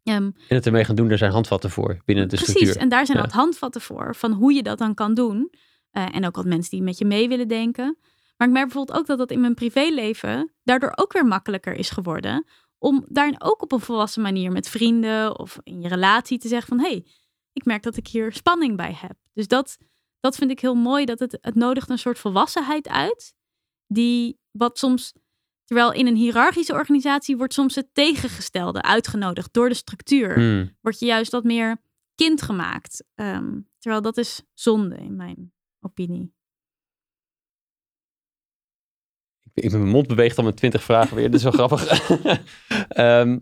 Ehm, 0.02 0.16
En 0.24 0.56
het 0.56 0.66
ermee 0.66 0.84
gaan 0.84 0.94
doen, 0.94 1.08
daar 1.08 1.18
zijn 1.18 1.32
handvatten 1.32 1.70
voor 1.70 2.02
binnen 2.04 2.28
de 2.28 2.36
Precies, 2.36 2.54
structuur. 2.54 2.82
en 2.82 2.88
daar 2.88 3.06
zijn 3.06 3.18
Ja. 3.18 3.24
wat 3.24 3.32
handvatten 3.32 3.80
voor, 3.80 4.14
van 4.14 4.32
hoe 4.32 4.52
je 4.52 4.62
dat 4.62 4.78
dan 4.78 4.94
kan 4.94 5.14
doen. 5.14 5.52
Eh, 5.90 6.14
en 6.14 6.26
ook 6.26 6.36
wat 6.36 6.44
mensen 6.44 6.70
die 6.70 6.82
met 6.82 6.98
je 6.98 7.04
mee 7.04 7.28
willen 7.28 7.48
denken. 7.48 7.96
Maar 8.36 8.46
ik 8.48 8.54
merk 8.54 8.66
bijvoorbeeld 8.66 8.98
ook 8.98 9.06
dat 9.06 9.18
dat 9.18 9.30
in 9.30 9.40
mijn 9.40 9.54
privéleven 9.54 10.52
daardoor 10.62 10.92
ook 10.94 11.12
weer 11.12 11.26
makkelijker 11.26 11.74
is 11.74 11.90
geworden. 11.90 12.46
Om 12.78 13.04
daarin 13.08 13.42
ook 13.42 13.62
op 13.62 13.72
een 13.72 13.80
volwassen 13.80 14.22
manier 14.22 14.52
met 14.52 14.68
vrienden 14.68 15.38
of 15.38 15.58
in 15.62 15.80
je 15.80 15.88
relatie 15.88 16.38
te 16.38 16.48
zeggen 16.48 16.68
van... 16.68 16.78
hé, 16.80 16.90
hey, 16.90 17.06
ik 17.52 17.64
merk 17.64 17.82
dat 17.82 17.96
ik 17.96 18.06
hier 18.06 18.32
spanning 18.32 18.76
bij 18.76 18.92
heb. 19.00 19.12
Dus 19.32 19.48
dat, 19.48 19.78
dat 20.20 20.36
vind 20.36 20.50
ik 20.50 20.60
heel 20.60 20.74
mooi, 20.74 21.04
dat 21.04 21.18
het, 21.18 21.38
het 21.40 21.54
nodigt 21.54 21.90
een 21.90 21.98
soort 21.98 22.18
volwassenheid 22.18 22.88
uit. 22.88 23.34
Die 23.86 24.38
wat 24.50 24.78
soms, 24.78 25.12
terwijl 25.64 25.92
in 25.92 26.06
een 26.06 26.16
hiërarchische 26.16 26.72
organisatie 26.72 27.36
wordt 27.36 27.52
soms 27.52 27.74
het 27.74 27.88
tegengestelde 27.92 28.82
uitgenodigd 28.82 29.52
door 29.52 29.68
de 29.68 29.74
structuur 29.74 30.38
Mm. 30.38 30.76
word 30.80 30.98
je 30.98 31.06
juist 31.06 31.30
wat 31.32 31.44
meer 31.44 31.76
kind 32.14 32.42
gemaakt. 32.42 33.04
Ehm, 33.14 33.60
terwijl 33.78 34.02
dat 34.02 34.16
is 34.16 34.42
zonde 34.52 34.96
in 34.96 35.16
mijn 35.16 35.52
opinie. 35.80 36.32
Ik 39.54 39.70
ben 39.70 39.78
mijn 39.80 39.92
mond 39.92 40.06
beweegt 40.06 40.38
al 40.38 40.44
met 40.44 40.56
twintig 40.56 40.82
vragen 40.82 41.16
weer. 41.16 41.30
Dat 41.30 41.34
is 41.34 41.42
wel 41.42 41.52
grappig. 41.52 41.88
Ehm, 42.88 43.38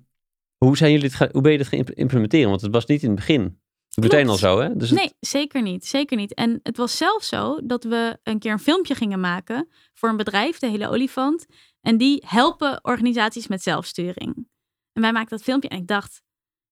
hoe, 0.57 0.77
zijn 0.77 0.93
jullie 0.93 1.07
het 1.07 1.15
gaan, 1.17 1.29
hoe 1.33 1.43
ben 1.43 1.53
je 1.53 1.59
dit 1.59 1.67
gaan 1.67 1.79
implementeren? 1.85 2.49
Want 2.49 2.61
het 2.61 2.73
was 2.73 2.87
niet 2.87 3.03
in 3.03 3.07
het 3.09 3.19
begin. 3.19 3.61
Meteen 4.01 4.29
al 4.29 4.37
zo, 4.37 4.61
hè? 4.61 4.77
Dus 4.77 4.91
het- 4.91 4.99
Nee, 4.99 5.13
zeker 5.21 5.63
niet. 5.63 5.87
Zeker 5.87 6.17
niet. 6.17 6.35
En 6.35 6.61
het 6.63 6.77
was 6.77 6.97
zelfs 6.97 7.29
zo 7.29 7.61
dat 7.65 7.85
we 7.85 8.19
een 8.23 8.39
keer 8.39 8.53
een 8.53 8.59
filmpje 8.59 8.95
gingen 8.95 9.21
maken 9.21 9.69
voor 9.95 10.09
een 10.09 10.17
bedrijf, 10.17 10.59
de 10.59 10.67
hele 10.69 10.89
olifant. 10.89 11.47
En 11.83 11.97
die 11.97 12.25
helpen 12.27 12.85
organisaties 12.85 13.47
met 13.47 13.63
zelfsturing. 13.63 14.49
En 14.93 15.03
wij 15.03 15.13
maakten 15.13 15.37
dat 15.37 15.47
filmpje 15.47 15.69
en 15.69 15.79
ik 15.79 15.87
dacht, 15.87 16.23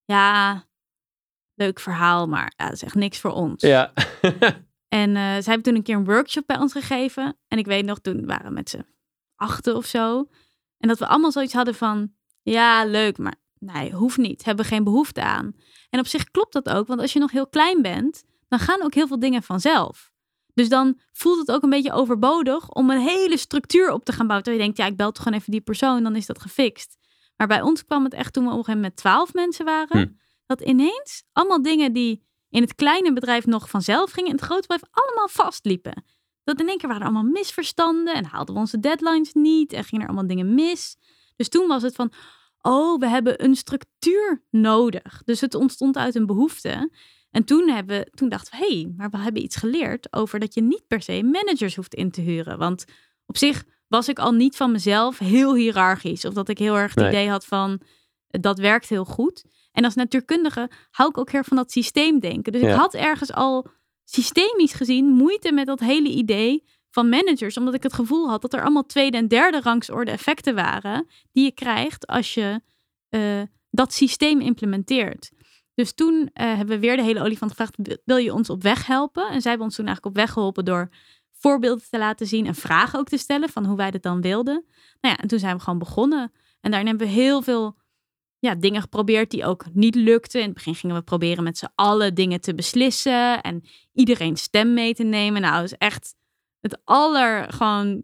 ja, 0.05 0.65
leuk 1.55 1.81
verhaal, 1.81 2.27
maar 2.27 2.53
ja, 2.57 2.65
dat 2.65 2.75
is 2.75 2.83
echt 2.83 2.95
niks 2.95 3.19
voor 3.19 3.33
ons. 3.33 3.63
ja. 3.63 3.93
En 4.89 5.17
eh, 5.17 5.23
zij 5.23 5.43
hebben 5.43 5.63
toen 5.63 5.75
een 5.75 5.83
keer 5.83 5.97
een 5.97 6.05
workshop 6.05 6.47
bij 6.47 6.59
ons 6.59 6.73
gegeven. 6.73 7.39
En 7.49 7.59
ik 7.59 7.67
weet 7.67 7.85
nog, 7.85 7.99
toen 7.99 8.27
waren 8.27 8.47
we 8.47 8.53
met 8.53 8.71
z'n 8.71 8.87
achten 9.37 9.77
of 9.77 9.87
zo. 9.87 10.29
En 10.79 10.89
dat 10.89 10.99
we 10.99 11.07
allemaal 11.07 11.33
zoiets 11.33 11.53
hadden 11.53 11.75
van, 11.75 12.13
ja, 12.43 12.85
leuk, 12.85 13.19
maar 13.19 13.35
nee, 13.59 13.93
hoeft 13.93 14.17
niet. 14.17 14.45
Hebben 14.45 14.65
geen 14.65 14.85
behoefte 14.85 15.23
aan. 15.23 15.53
En 15.91 15.99
op 15.99 16.07
zich 16.07 16.31
klopt 16.31 16.53
dat 16.53 16.69
ook, 16.69 16.87
want 16.87 17.01
als 17.01 17.13
je 17.13 17.19
nog 17.19 17.31
heel 17.31 17.49
klein 17.49 17.83
bent, 17.83 18.25
dan 18.49 18.59
gaan 18.59 18.83
ook 18.83 18.95
heel 18.95 19.07
veel 19.07 19.19
dingen 19.19 19.43
vanzelf. 19.43 20.10
Dus 20.61 20.69
dan 20.69 20.99
voelt 21.13 21.39
het 21.39 21.51
ook 21.51 21.63
een 21.63 21.71
beetje 21.71 21.93
overbodig 21.93 22.69
om 22.69 22.91
een 22.91 23.01
hele 23.01 23.37
structuur 23.37 23.93
op 23.93 24.05
te 24.05 24.13
gaan 24.13 24.27
bouwen. 24.27 24.45
Terwijl 24.45 24.57
je 24.57 24.73
denkt, 24.73 24.79
ja, 24.79 24.87
ik 24.87 24.97
bel 24.97 25.13
toch 25.13 25.23
gewoon 25.23 25.39
even 25.39 25.53
die 25.53 25.61
persoon, 25.61 26.03
dan 26.03 26.17
is 26.17 26.27
dat 26.27 26.41
gefixt. 26.41 26.97
Maar 27.37 27.47
bij 27.47 27.63
ons 27.63 27.85
kwam 27.85 28.05
het 28.05 28.13
echt 28.13 28.33
toen 28.33 28.45
we 28.45 28.51
op 28.51 28.59
een 28.59 28.65
gegeven 28.65 28.81
moment 28.81 29.03
met 29.03 29.13
twaalf 29.13 29.35
mensen 29.35 29.65
waren. 29.65 29.99
Hm. 29.99 30.09
Dat 30.47 30.61
ineens 30.61 31.23
allemaal 31.33 31.63
dingen 31.63 31.93
die 31.93 32.27
in 32.51 32.63
het 32.63 32.75
kleine 32.75 33.13
bedrijf 33.13 33.47
nog 33.47 33.71
vanzelf 33.71 34.11
gingen, 34.11 34.31
in 34.31 34.37
het 34.37 34.45
grote 34.45 34.61
bedrijf 34.61 34.83
allemaal 34.91 35.29
vastliepen. 35.29 36.05
Dat 36.45 36.61
in 36.61 36.69
één 36.69 36.79
keer 36.79 36.89
waren 36.89 37.03
er 37.03 37.13
allemaal 37.13 37.33
misverstanden 37.33 38.15
en 38.15 38.25
haalden 38.25 38.55
we 38.55 38.61
onze 38.61 38.81
deadlines 38.81 39.33
niet 39.33 39.73
en 39.73 39.85
gingen 39.85 40.03
er 40.03 40.11
allemaal 40.11 40.29
dingen 40.29 40.55
mis. 40.55 40.97
Dus 41.37 41.49
toen 41.49 41.67
was 41.67 41.83
het 41.83 41.95
van, 41.95 42.13
oh, 42.61 42.99
we 42.99 43.09
hebben 43.09 43.45
een 43.45 43.57
structuur 43.57 44.45
nodig. 44.51 45.23
Dus 45.25 45.41
het 45.41 45.55
ontstond 45.55 45.97
uit 45.97 46.15
een 46.15 46.27
behoefte. 46.27 46.91
En 47.31 47.45
toen, 47.45 47.69
hebben, 47.69 48.11
toen 48.15 48.29
dachten 48.29 48.59
we, 48.59 48.67
hé, 48.67 48.73
hey, 48.81 48.93
maar 48.97 49.11
we 49.11 49.19
hebben 49.19 49.43
iets 49.43 49.57
geleerd 49.57 50.13
over 50.13 50.39
dat 50.39 50.55
je 50.55 50.61
niet 50.63 50.87
per 50.87 51.03
se 51.03 51.23
managers 51.23 51.77
hoeft 51.77 51.95
in 51.95 52.11
te 52.11 52.21
huren. 52.21 52.59
Want 52.59 52.85
op 53.27 53.37
zich 53.37 53.65
was 53.89 54.09
ik 54.09 54.19
al 54.19 54.33
niet 54.33 54.57
van 54.57 54.73
mezelf 54.73 55.19
heel 55.19 55.55
hiërarchisch. 55.55 56.25
Of 56.25 56.35
dat 56.35 56.49
ik 56.49 56.59
heel 56.59 56.77
erg 56.77 56.95
het 56.95 57.05
Nee. 57.05 57.13
idee 57.13 57.29
had 57.29 57.45
van, 57.47 57.81
dat 58.27 58.59
werkt 58.59 58.89
heel 58.89 59.05
goed. 59.05 59.45
En 59.73 59.85
als 59.85 59.95
natuurkundige 59.95 60.71
hou 60.91 61.09
ik 61.11 61.19
ook 61.19 61.31
heel 61.31 61.39
erg 61.39 61.49
van 61.49 61.57
dat 61.57 61.73
systeemdenken. 61.73 62.53
Dus 62.53 62.61
Ja. 62.61 62.69
ik 62.69 62.75
had 62.79 62.95
ergens 62.95 63.33
al 63.33 63.67
systemisch 64.05 64.73
gezien 64.73 65.07
moeite 65.07 65.53
met 65.53 65.67
dat 65.67 65.81
hele 65.81 66.09
idee 66.09 66.65
van 66.91 67.09
managers. 67.09 67.57
Omdat 67.57 67.75
ik 67.75 67.83
het 67.83 67.93
gevoel 67.93 68.29
had 68.29 68.43
dat 68.43 68.53
er 68.53 68.63
allemaal 68.63 68.87
tweede 68.87 69.17
en 69.17 69.29
derde 69.29 69.61
rangsorde 69.61 70.11
effecten 70.11 70.55
waren. 70.55 71.07
Die 71.33 71.45
je 71.45 71.53
krijgt 71.53 72.07
als 72.07 72.35
je 72.35 72.61
eh, 73.09 73.43
dat 73.71 73.93
systeem 73.93 74.41
implementeert. 74.41 75.31
Dus 75.81 75.93
toen 75.93 76.31
eh, 76.33 76.47
hebben 76.47 76.67
we 76.67 76.79
weer 76.79 76.97
de 76.97 77.03
hele 77.03 77.21
olifant 77.21 77.51
gevraagd: 77.51 77.77
wil 78.05 78.17
je 78.17 78.33
ons 78.33 78.51
op 78.51 78.63
weg 78.63 78.87
helpen? 78.87 79.29
En 79.29 79.41
zij 79.41 79.51
hebben 79.51 79.67
ons 79.69 79.77
toen 79.77 79.87
eigenlijk 79.87 80.17
op 80.17 80.23
weg 80.23 80.33
geholpen 80.33 80.65
door 80.65 80.89
voorbeelden 81.33 81.85
te 81.91 81.99
laten 81.99 82.27
zien 82.27 82.47
en 82.47 82.55
vragen 82.55 82.99
ook 82.99 83.09
te 83.09 83.17
stellen 83.17 83.49
van 83.49 83.65
hoe 83.65 83.77
wij 83.77 83.91
dat 83.91 84.03
dan 84.03 84.21
wilden. 84.21 84.65
Nou 85.01 85.15
ja, 85.15 85.17
en 85.17 85.29
toen 85.29 85.39
zijn 85.39 85.57
we 85.57 85.63
gewoon 85.63 85.79
begonnen. 85.79 86.33
En 86.61 86.71
daarin 86.71 86.89
hebben 86.89 87.07
we 87.07 87.13
heel 87.13 87.43
veel 87.43 87.77
ja, 88.39 88.55
dingen 88.55 88.81
geprobeerd 88.81 89.31
die 89.31 89.45
ook 89.45 89.65
niet 89.73 89.95
lukten. 89.95 90.41
In 90.41 90.47
het 90.47 90.55
begin 90.55 90.75
gingen 90.75 90.97
we 90.97 91.03
proberen 91.03 91.45
met 91.45 91.59
z'n 91.59 91.73
allen 91.75 92.15
dingen 92.15 92.41
te 92.41 92.55
beslissen 92.55 93.43
en 93.43 93.65
iedereen 93.93 94.37
stem 94.37 94.75
mee 94.75 94.95
te 94.95 95.05
nemen. 95.05 95.41
Nou, 95.41 95.65
is 95.65 95.73
echt 95.73 96.15
het 96.61 96.81
aller 96.85 97.53
gewoon. 97.53 98.03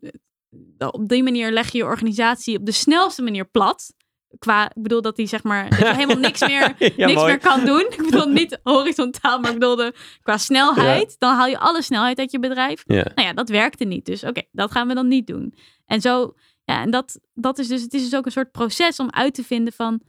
Op 0.78 1.08
die 1.08 1.22
manier 1.22 1.52
leg 1.52 1.72
je 1.72 1.78
je 1.78 1.84
organisatie 1.84 2.58
op 2.58 2.66
de 2.66 2.72
snelste 2.72 3.22
manier 3.22 3.44
plat. 3.44 3.94
Qua, 4.38 4.64
ik 4.64 4.82
bedoel 4.82 5.02
dat 5.02 5.16
die 5.16 5.26
zeg 5.26 5.42
maar 5.42 5.70
dat 5.70 5.78
helemaal 5.78 6.18
niks 6.18 6.40
meer 6.40 6.74
Ja, 6.96 7.06
niks 7.06 7.14
mooi. 7.14 7.26
meer 7.26 7.38
kan 7.38 7.64
doen. 7.64 7.80
Ik 7.80 8.02
bedoel 8.10 8.28
niet 8.28 8.60
horizontaal, 8.62 9.40
maar 9.40 9.50
ik 9.50 9.58
bedoelde 9.58 9.94
qua 10.22 10.38
snelheid. 10.38 11.16
Dan 11.18 11.34
haal 11.34 11.46
je 11.46 11.58
alle 11.58 11.82
snelheid 11.82 12.18
uit 12.18 12.30
je 12.30 12.38
bedrijf. 12.38 12.82
Ja. 12.86 13.06
Nou 13.14 13.28
ja, 13.28 13.32
dat 13.32 13.48
werkte 13.48 13.84
niet. 13.84 14.06
Dus 14.06 14.24
oké, 14.24 14.42
dat 14.52 14.70
gaan 14.70 14.88
we 14.88 14.94
dan 14.94 15.08
niet 15.08 15.26
doen. 15.26 15.54
En 15.86 16.00
zo, 16.00 16.34
ja, 16.64 16.80
en 16.82 16.90
dat, 16.90 17.20
dat 17.34 17.58
is 17.58 17.68
dus, 17.68 17.82
het 17.82 17.94
is 17.94 18.02
dus 18.02 18.14
ook 18.18 18.26
een 18.26 18.32
soort 18.32 18.50
proces 18.52 18.98
om 18.98 19.10
uit 19.10 19.34
te 19.34 19.44
vinden 19.44 19.72
van 19.72 20.00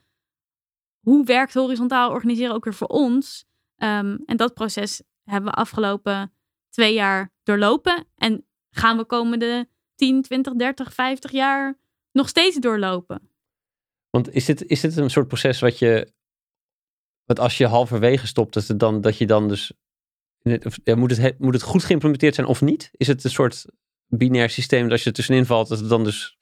hoe 0.99 1.25
werkt 1.25 1.53
horizontaal 1.53 2.11
organiseren 2.11 2.55
ook 2.55 2.63
weer 2.63 2.73
voor 2.73 2.87
ons. 2.87 3.45
Ehm, 3.77 4.17
en 4.25 4.37
dat 4.37 4.53
proces 4.53 5.01
hebben 5.23 5.51
we 5.51 5.57
afgelopen 5.57 6.33
twee 6.69 6.93
jaar 6.93 7.33
doorlopen. 7.43 8.05
En 8.15 8.45
gaan 8.69 8.97
we 8.97 9.05
komende 9.05 9.67
10, 9.95 10.21
20, 10.21 10.53
30, 10.53 10.93
50 10.93 11.31
jaar 11.31 11.77
nog 12.11 12.29
steeds 12.29 12.55
doorlopen. 12.55 13.29
Want 14.09 14.33
is 14.33 14.45
dit, 14.45 14.65
is 14.65 14.81
dit 14.81 14.97
een 14.97 15.09
soort 15.09 15.27
proces 15.27 15.59
wat 15.59 15.79
je, 15.79 16.11
wat 17.25 17.39
als 17.39 17.57
je 17.57 17.65
halverwege 17.65 18.27
stopt, 18.27 18.53
dat, 18.53 18.67
het 18.67 18.79
dan, 18.79 19.01
dat 19.01 19.17
je 19.17 19.25
dan 19.27 19.47
dus, 19.47 19.71
of, 20.63 20.77
ja, 20.83 20.95
moet, 20.95 21.09
het, 21.09 21.19
he- 21.19 21.35
moet 21.37 21.53
het 21.53 21.63
goed 21.63 21.83
geïmplementeerd 21.83 22.35
zijn 22.35 22.47
of 22.47 22.61
niet? 22.61 22.89
Is 22.91 23.07
het 23.07 23.23
een 23.23 23.29
soort 23.29 23.65
binair 24.07 24.49
systeem 24.49 24.83
dat 24.83 24.91
als 24.91 25.03
je 25.03 25.09
er 25.09 25.15
tussenin 25.15 25.45
valt, 25.45 25.67
dat 25.67 25.79
het 25.79 25.89
dan 25.89 26.03
dus 26.03 26.37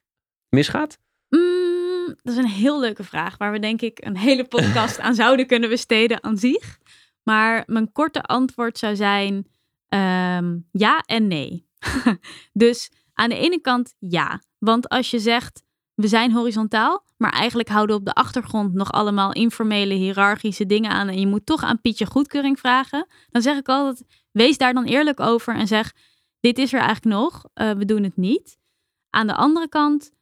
misgaat? 0.49 0.99
Mm, 1.30 2.05
dat 2.05 2.34
is 2.34 2.38
een 2.38 2.49
heel 2.49 2.80
leuke 2.80 3.03
vraag, 3.03 3.38
waar 3.38 3.51
we 3.51 3.59
denk 3.59 3.82
ik 3.82 4.05
een 4.05 4.18
hele 4.18 4.45
podcast 4.55 4.99
aan 4.99 5.16
zouden 5.16 5.47
kunnen 5.47 5.70
besteden 5.70 6.24
aan 6.24 6.38
zich. 6.38 6.80
Maar 7.24 7.63
mijn 7.66 7.91
korte 7.91 8.22
antwoord 8.22 8.78
zou 8.78 8.95
zijn 8.95 9.47
ehm, 9.88 10.57
ja 10.72 10.99
en 10.99 11.28
nee. 11.28 11.68
dus 12.53 12.91
aan 13.13 13.30
de 13.30 13.38
ene 13.38 13.61
kant 13.61 13.95
ja, 13.99 14.41
want 14.59 14.89
als 14.89 15.11
je 15.11 15.20
zegt 15.20 15.63
we 15.96 16.08
zijn 16.08 16.32
horizontaal, 16.32 17.06
maar 17.18 17.32
eigenlijk 17.32 17.70
houden 17.70 17.96
we 17.96 18.02
op 18.02 18.08
de 18.08 18.14
achtergrond 18.14 18.74
nog 18.74 18.91
allemaal 18.91 19.34
informele 19.34 19.93
hiërarchische 19.93 20.66
dingen 20.66 20.91
aan 20.91 21.08
en 21.08 21.20
je 21.20 21.28
moet 21.28 21.46
toch 21.46 21.64
aan 21.64 21.82
Pietje 21.82 22.06
goedkeuring 22.06 22.60
vragen, 22.60 23.08
dan 23.30 23.41
zeg 23.41 23.58
ik 23.58 23.68
altijd 23.68 24.06
wees 24.32 24.58
daar 24.58 24.74
dan 24.74 24.86
eerlijk 24.86 25.20
over 25.20 25.56
en 25.56 25.68
zeg 25.68 25.93
dit 26.39 26.58
is 26.58 26.74
er 26.74 26.80
eigenlijk 26.80 27.16
nog, 27.16 27.46
eh, 27.54 27.72
we 27.72 27.86
doen 27.86 28.04
het 28.04 28.18
niet. 28.18 28.58
Aan 29.10 29.28
de 29.28 29.36
andere 29.36 29.70
kant 29.70 30.14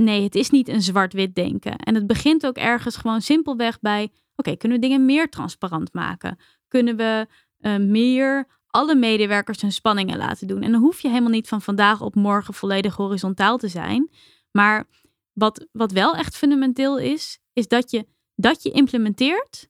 Nee, 0.00 0.22
het 0.22 0.34
is 0.34 0.50
niet 0.50 0.68
een 0.68 0.82
zwart-wit 0.82 1.34
denken. 1.34 1.76
En 1.76 1.94
het 1.94 2.06
begint 2.06 2.46
ook 2.46 2.56
ergens 2.56 2.96
gewoon 2.96 3.20
simpelweg 3.20 3.80
bij: 3.80 4.12
oké, 4.36 4.56
kunnen 4.56 4.80
we 4.80 4.86
dingen 4.86 5.04
meer 5.04 5.28
transparant 5.28 5.92
maken? 5.92 6.38
Kunnen 6.68 6.96
we 6.96 7.26
eh, 7.58 7.76
meer 7.76 8.46
alle 8.66 8.94
medewerkers 8.94 9.60
hun 9.60 9.72
spanningen 9.72 10.18
laten 10.18 10.46
doen? 10.46 10.62
En 10.62 10.72
dan 10.72 10.80
hoef 10.80 11.00
je 11.00 11.08
helemaal 11.08 11.30
niet 11.30 11.48
van 11.48 11.62
vandaag 11.62 12.00
op 12.00 12.14
morgen 12.14 12.54
volledig 12.54 12.96
horizontaal 12.96 13.58
te 13.58 13.68
zijn. 13.68 14.10
Maar 14.50 14.88
wat, 15.32 15.66
wat 15.72 15.92
wel 15.92 16.14
echt 16.14 16.36
fundamenteel 16.36 16.98
is, 16.98 17.38
is 17.52 17.68
dat 17.68 17.90
je, 17.90 18.06
dat 18.34 18.62
je 18.62 18.70
implementeert 18.70 19.68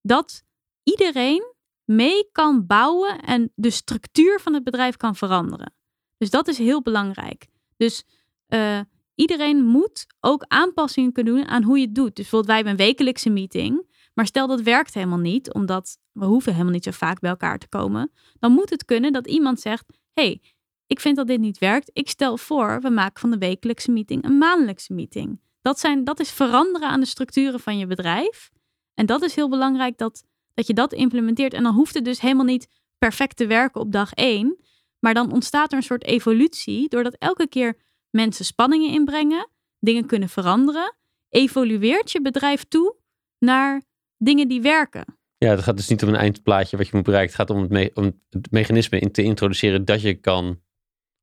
dat 0.00 0.42
iedereen 0.82 1.54
mee 1.84 2.28
kan 2.32 2.66
bouwen 2.66 3.20
en 3.20 3.52
de 3.54 3.70
structuur 3.70 4.40
van 4.40 4.54
het 4.54 4.64
bedrijf 4.64 4.96
kan 4.96 5.16
veranderen. 5.16 5.74
Dus 6.18 6.30
dat 6.30 6.48
is 6.48 6.58
heel 6.58 6.82
belangrijk. 6.82 7.46
Dus 7.76 8.04
uh, 8.48 8.80
iedereen 9.14 9.64
moet 9.64 10.06
ook 10.20 10.44
aanpassingen 10.48 11.12
kunnen 11.12 11.34
doen 11.34 11.46
aan 11.46 11.62
hoe 11.62 11.78
je 11.78 11.84
het 11.84 11.94
doet. 11.94 12.06
Dus 12.06 12.14
bijvoorbeeld 12.14 12.46
wij 12.46 12.56
hebben 12.56 12.72
een 12.72 12.86
wekelijkse 12.86 13.30
meeting. 13.30 13.94
Maar 14.14 14.26
stel 14.26 14.46
dat 14.46 14.60
werkt 14.60 14.94
helemaal 14.94 15.18
niet, 15.18 15.54
omdat 15.54 15.98
we 16.12 16.24
hoeven 16.24 16.52
helemaal 16.52 16.72
niet 16.72 16.84
zo 16.84 16.90
vaak 16.90 17.20
bij 17.20 17.30
elkaar 17.30 17.58
te 17.58 17.68
komen. 17.68 18.12
Dan 18.38 18.52
moet 18.52 18.70
het 18.70 18.84
kunnen 18.84 19.12
dat 19.12 19.26
iemand 19.26 19.60
zegt, 19.60 19.84
hey, 20.12 20.42
ik 20.86 21.00
vind 21.00 21.16
dat 21.16 21.26
dit 21.26 21.40
niet 21.40 21.58
werkt. 21.58 21.90
Ik 21.92 22.08
stel 22.08 22.36
voor, 22.36 22.80
we 22.80 22.90
maken 22.90 23.20
van 23.20 23.30
de 23.30 23.38
wekelijkse 23.38 23.90
meeting 23.90 24.24
een 24.24 24.38
maandelijkse 24.38 24.92
meeting. 24.92 25.40
Dat, 25.62 25.78
zijn, 25.80 26.04
dat 26.04 26.20
is 26.20 26.30
veranderen 26.30 26.88
aan 26.88 27.00
de 27.00 27.06
structuren 27.06 27.60
van 27.60 27.78
je 27.78 27.86
bedrijf. 27.86 28.50
En 28.94 29.06
dat 29.06 29.22
is 29.22 29.34
heel 29.34 29.48
belangrijk 29.48 29.98
dat, 29.98 30.24
dat 30.54 30.66
je 30.66 30.74
dat 30.74 30.92
implementeert. 30.92 31.54
En 31.54 31.62
dan 31.62 31.74
hoeft 31.74 31.94
het 31.94 32.04
dus 32.04 32.20
helemaal 32.20 32.44
niet 32.44 32.68
perfect 32.98 33.36
te 33.36 33.46
werken 33.46 33.80
op 33.80 33.92
dag 33.92 34.12
één. 34.12 34.56
Maar 34.98 35.14
dan 35.14 35.32
ontstaat 35.32 35.70
er 35.70 35.76
een 35.76 35.84
soort 35.84 36.04
evolutie, 36.04 36.88
doordat 36.88 37.16
elke 37.18 37.48
keer 37.48 37.76
mensen 38.10 38.44
spanningen 38.44 38.92
inbrengen, 38.92 39.48
dingen 39.80 40.06
kunnen 40.06 40.28
veranderen, 40.28 40.94
evolueert 41.28 42.12
je 42.12 42.22
bedrijf 42.22 42.64
toe 42.64 42.96
naar 43.38 43.82
dingen 44.16 44.48
die 44.48 44.60
werken. 44.62 45.04
Ja, 45.38 45.50
het 45.50 45.62
gaat 45.62 45.76
dus 45.76 45.88
niet 45.88 46.02
om 46.02 46.08
een 46.08 46.14
eindplaatje 46.14 46.76
wat 46.76 46.86
je 46.86 46.92
moet 46.94 47.04
bereiken. 47.04 47.36
Het 47.36 47.48
gaat 47.48 47.56
om 47.56 47.70
het, 47.70 47.94
om 47.94 48.20
het 48.30 48.50
mechanisme 48.50 48.98
in 48.98 49.12
te 49.12 49.22
introduceren 49.22 49.84
dat 49.84 50.00
je 50.00 50.14
kan 50.14 50.60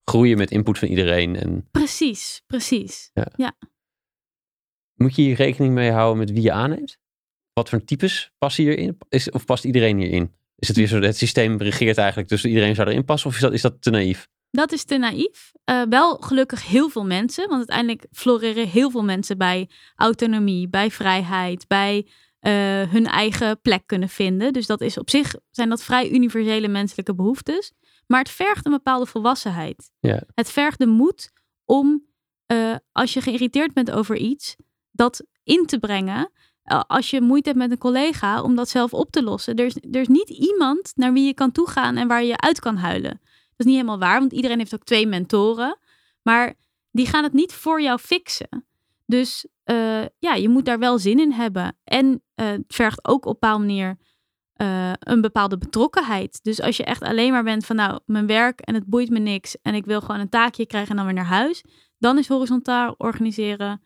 groeien 0.05 0.37
met 0.37 0.51
input 0.51 0.79
van 0.79 0.87
iedereen. 0.87 1.35
En... 1.35 1.67
Precies, 1.71 2.41
precies. 2.47 3.09
Ja. 3.13 3.27
ja. 3.35 3.55
Moet 4.93 5.15
je 5.15 5.21
hier 5.21 5.35
rekening 5.35 5.73
mee 5.73 5.91
houden 5.91 6.17
met 6.17 6.31
wie 6.31 6.41
je 6.41 6.51
aanneemt? 6.51 6.97
Wat 7.53 7.69
voor 7.69 7.83
types 7.83 8.31
passen 8.37 8.63
hierin? 8.63 8.97
Is, 9.09 9.29
of 9.29 9.45
past 9.45 9.65
iedereen 9.65 9.97
hierin? 9.97 10.31
Is 10.55 10.67
het 10.67 10.77
weer 10.77 10.87
zo, 10.87 11.01
het 11.01 11.17
systeem 11.17 11.57
regeert 11.57 11.97
eigenlijk, 11.97 12.29
dus 12.29 12.45
iedereen 12.45 12.75
zou 12.75 12.89
erin 12.89 13.05
passen? 13.05 13.29
Of 13.29 13.35
is 13.35 13.41
dat, 13.41 13.53
is 13.53 13.61
dat 13.61 13.81
te 13.81 13.89
naïef? 13.89 14.27
Dat 14.51 14.71
is 14.71 14.83
te 14.83 14.97
naïef. 14.97 15.51
Uh, 15.69 15.81
wel 15.89 16.15
gelukkig 16.15 16.67
heel 16.67 16.89
veel 16.89 17.05
mensen, 17.05 17.47
want 17.47 17.57
uiteindelijk 17.57 18.05
floreren 18.11 18.67
heel 18.67 18.91
veel 18.91 19.03
mensen 19.03 19.37
bij 19.37 19.69
autonomie, 19.95 20.69
bij 20.69 20.91
vrijheid, 20.91 21.67
bij 21.67 22.07
uh, 22.41 22.51
hun 22.91 23.05
eigen 23.05 23.61
plek 23.61 23.83
kunnen 23.85 24.09
vinden. 24.09 24.53
Dus 24.53 24.65
dat 24.65 24.81
is 24.81 24.97
op 24.97 25.09
zich 25.09 25.35
zijn 25.51 25.69
dat 25.69 25.83
vrij 25.83 26.09
universele 26.09 26.67
menselijke 26.67 27.15
behoeftes. 27.15 27.71
Maar 28.13 28.21
het 28.21 28.31
vergt 28.31 28.65
een 28.65 28.71
bepaalde 28.71 29.05
volwassenheid. 29.05 29.91
Ja. 29.99 30.23
Het 30.35 30.51
vergt 30.51 30.79
de 30.79 30.85
moed 30.85 31.31
om, 31.65 32.05
uh, 32.47 32.75
als 32.91 33.13
je 33.13 33.21
geïrriteerd 33.21 33.73
bent 33.73 33.91
over 33.91 34.15
iets, 34.15 34.55
dat 34.91 35.23
in 35.43 35.65
te 35.65 35.79
brengen. 35.79 36.31
als 36.87 37.09
je 37.09 37.21
moeite 37.21 37.49
hebt 37.49 37.61
met 37.61 37.71
een 37.71 37.77
collega, 37.77 38.41
om 38.41 38.55
dat 38.55 38.69
zelf 38.69 38.93
op 38.93 39.11
te 39.11 39.23
lossen. 39.23 39.55
Er 39.55 39.65
is, 39.65 39.75
er 39.75 40.01
is 40.01 40.07
niet 40.07 40.29
iemand 40.29 40.91
naar 40.95 41.13
wie 41.13 41.25
je 41.25 41.33
kan 41.33 41.51
toegaan 41.51 41.97
en 41.97 42.07
waar 42.07 42.23
je 42.23 42.37
uit 42.37 42.59
kan 42.59 42.75
huilen. 42.75 43.19
Dat 43.21 43.57
is 43.57 43.65
niet 43.65 43.75
helemaal 43.75 43.99
waar, 43.99 44.19
want 44.19 44.33
iedereen 44.33 44.57
heeft 44.57 44.73
ook 44.73 44.83
twee 44.83 45.07
mentoren. 45.07 45.79
Maar 46.21 46.53
die 46.91 47.07
gaan 47.07 47.23
het 47.23 47.33
niet 47.33 47.53
voor 47.53 47.81
jou 47.81 47.99
fixen. 47.99 48.67
Dus 49.05 49.47
uh, 49.65 50.05
ja, 50.19 50.33
je 50.33 50.49
moet 50.49 50.65
daar 50.65 50.79
wel 50.79 50.99
zin 50.99 51.19
in 51.19 51.31
hebben. 51.31 51.77
En 51.83 52.23
het 52.35 52.63
vergt 52.67 53.07
ook 53.07 53.25
op 53.25 53.33
een 53.33 53.39
bepaalde 53.39 53.65
manier 53.65 53.97
uh, 54.63 54.91
een 54.99 55.21
bepaalde 55.21 55.57
betrokkenheid. 55.57 56.39
Dus 56.43 56.61
als 56.61 56.77
je 56.77 56.83
echt 56.83 57.01
alleen 57.01 57.31
maar 57.31 57.43
bent 57.43 57.65
van 57.65 57.75
nou, 57.75 57.99
mijn 58.05 58.27
werk 58.27 58.59
en 58.59 58.73
het 58.73 58.85
boeit 58.85 59.09
me 59.09 59.19
niks 59.19 59.57
en 59.61 59.73
ik 59.75 59.85
wil 59.85 60.01
gewoon 60.01 60.19
een 60.19 60.29
taakje 60.29 60.65
krijgen 60.65 60.89
en 60.89 60.95
dan 60.95 61.05
weer 61.05 61.15
naar 61.15 61.25
huis, 61.25 61.63
dan 61.97 62.17
is 62.17 62.27
horizontaal 62.27 62.95
organiseren. 62.97 63.81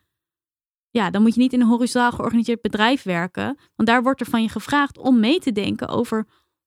Ja, 0.90 1.10
dan 1.10 1.22
moet 1.22 1.34
je 1.34 1.40
niet 1.40 1.52
in 1.52 1.60
een 1.60 1.66
horizontaal 1.66 2.12
georganiseerd 2.12 2.60
bedrijf 2.60 3.02
werken, 3.02 3.58
want 3.76 3.88
daar 3.88 4.02
wordt 4.02 4.20
er 4.20 4.26
van 4.26 4.42
je 4.42 4.48
gevraagd 4.48 4.98
om 4.98 5.20
mee 5.20 5.38
te 5.38 5.52
denken 5.52 5.88
over 5.88 6.26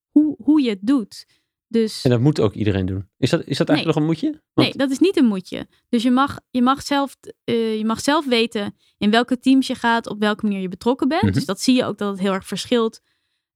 hoe, 0.10 0.36
hoe 0.44 0.62
je 0.62 0.70
het 0.70 0.80
doet. 0.82 1.26
Dus... 1.68 2.04
En 2.04 2.10
dat 2.10 2.20
moet 2.20 2.40
ook 2.40 2.54
iedereen 2.54 2.86
doen. 2.86 3.10
Is 3.18 3.30
dat, 3.30 3.46
is 3.46 3.58
dat 3.58 3.70
eigenlijk 3.70 3.98
nog 3.98 4.06
een 4.06 4.12
moetje? 4.12 4.42
Nee, 4.54 4.74
dat 4.76 4.92
is 4.92 5.00
niet 5.00 5.18
een 5.18 5.26
moetje. 5.26 5.68
Dus 5.90 6.04
je 6.04 6.12
mag, 6.12 6.40
je, 6.50 6.62
mag 6.62 6.82
zelf, 6.82 7.18
uh, 7.46 7.78
je 7.78 7.86
mag 7.86 8.02
zelf 8.02 8.26
weten 8.26 8.76
in 8.98 9.12
welke 9.12 9.40
teams 9.40 9.68
je 9.68 9.76
gaat, 9.76 10.08
op 10.08 10.20
welke 10.20 10.46
manier 10.46 10.62
je 10.62 10.68
betrokken 10.68 11.08
bent. 11.08 11.22
Mhm. 11.22 11.32
Dus 11.32 11.46
dat 11.46 11.62
zie 11.62 11.76
je 11.76 11.86
ook 11.86 11.98
dat 11.98 12.12
het 12.12 12.20
heel 12.20 12.34
erg 12.34 12.48
verschilt. 12.48 13.02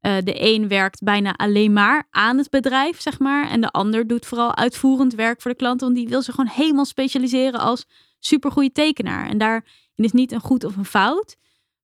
Uh, 0.06 0.18
de 0.24 0.34
een 0.36 0.68
werkt 0.68 1.04
bijna 1.04 1.34
alleen 1.34 1.74
maar 1.74 2.08
aan 2.10 2.38
het 2.38 2.50
bedrijf, 2.50 3.02
zeg 3.02 3.20
maar. 3.20 3.50
En 3.50 3.62
de 3.62 3.72
ander 3.72 4.08
doet 4.08 4.26
vooral 4.26 4.56
uitvoerend 4.56 5.14
werk 5.14 5.42
voor 5.42 5.52
de 5.52 5.58
klanten. 5.58 5.88
Want 5.88 6.00
die 6.00 6.08
wil 6.08 6.22
zich 6.22 6.36
gewoon 6.36 6.52
helemaal 6.54 6.86
specialiseren 6.86 7.60
als 7.60 7.86
supergoeie 8.20 8.72
tekenaar. 8.72 9.28
En 9.28 9.38
daarin 9.38 9.64
is 9.96 10.12
niet 10.12 10.32
een 10.32 10.42
goed 10.42 10.64
of 10.64 10.76
een 10.76 10.86
fout. 10.86 11.38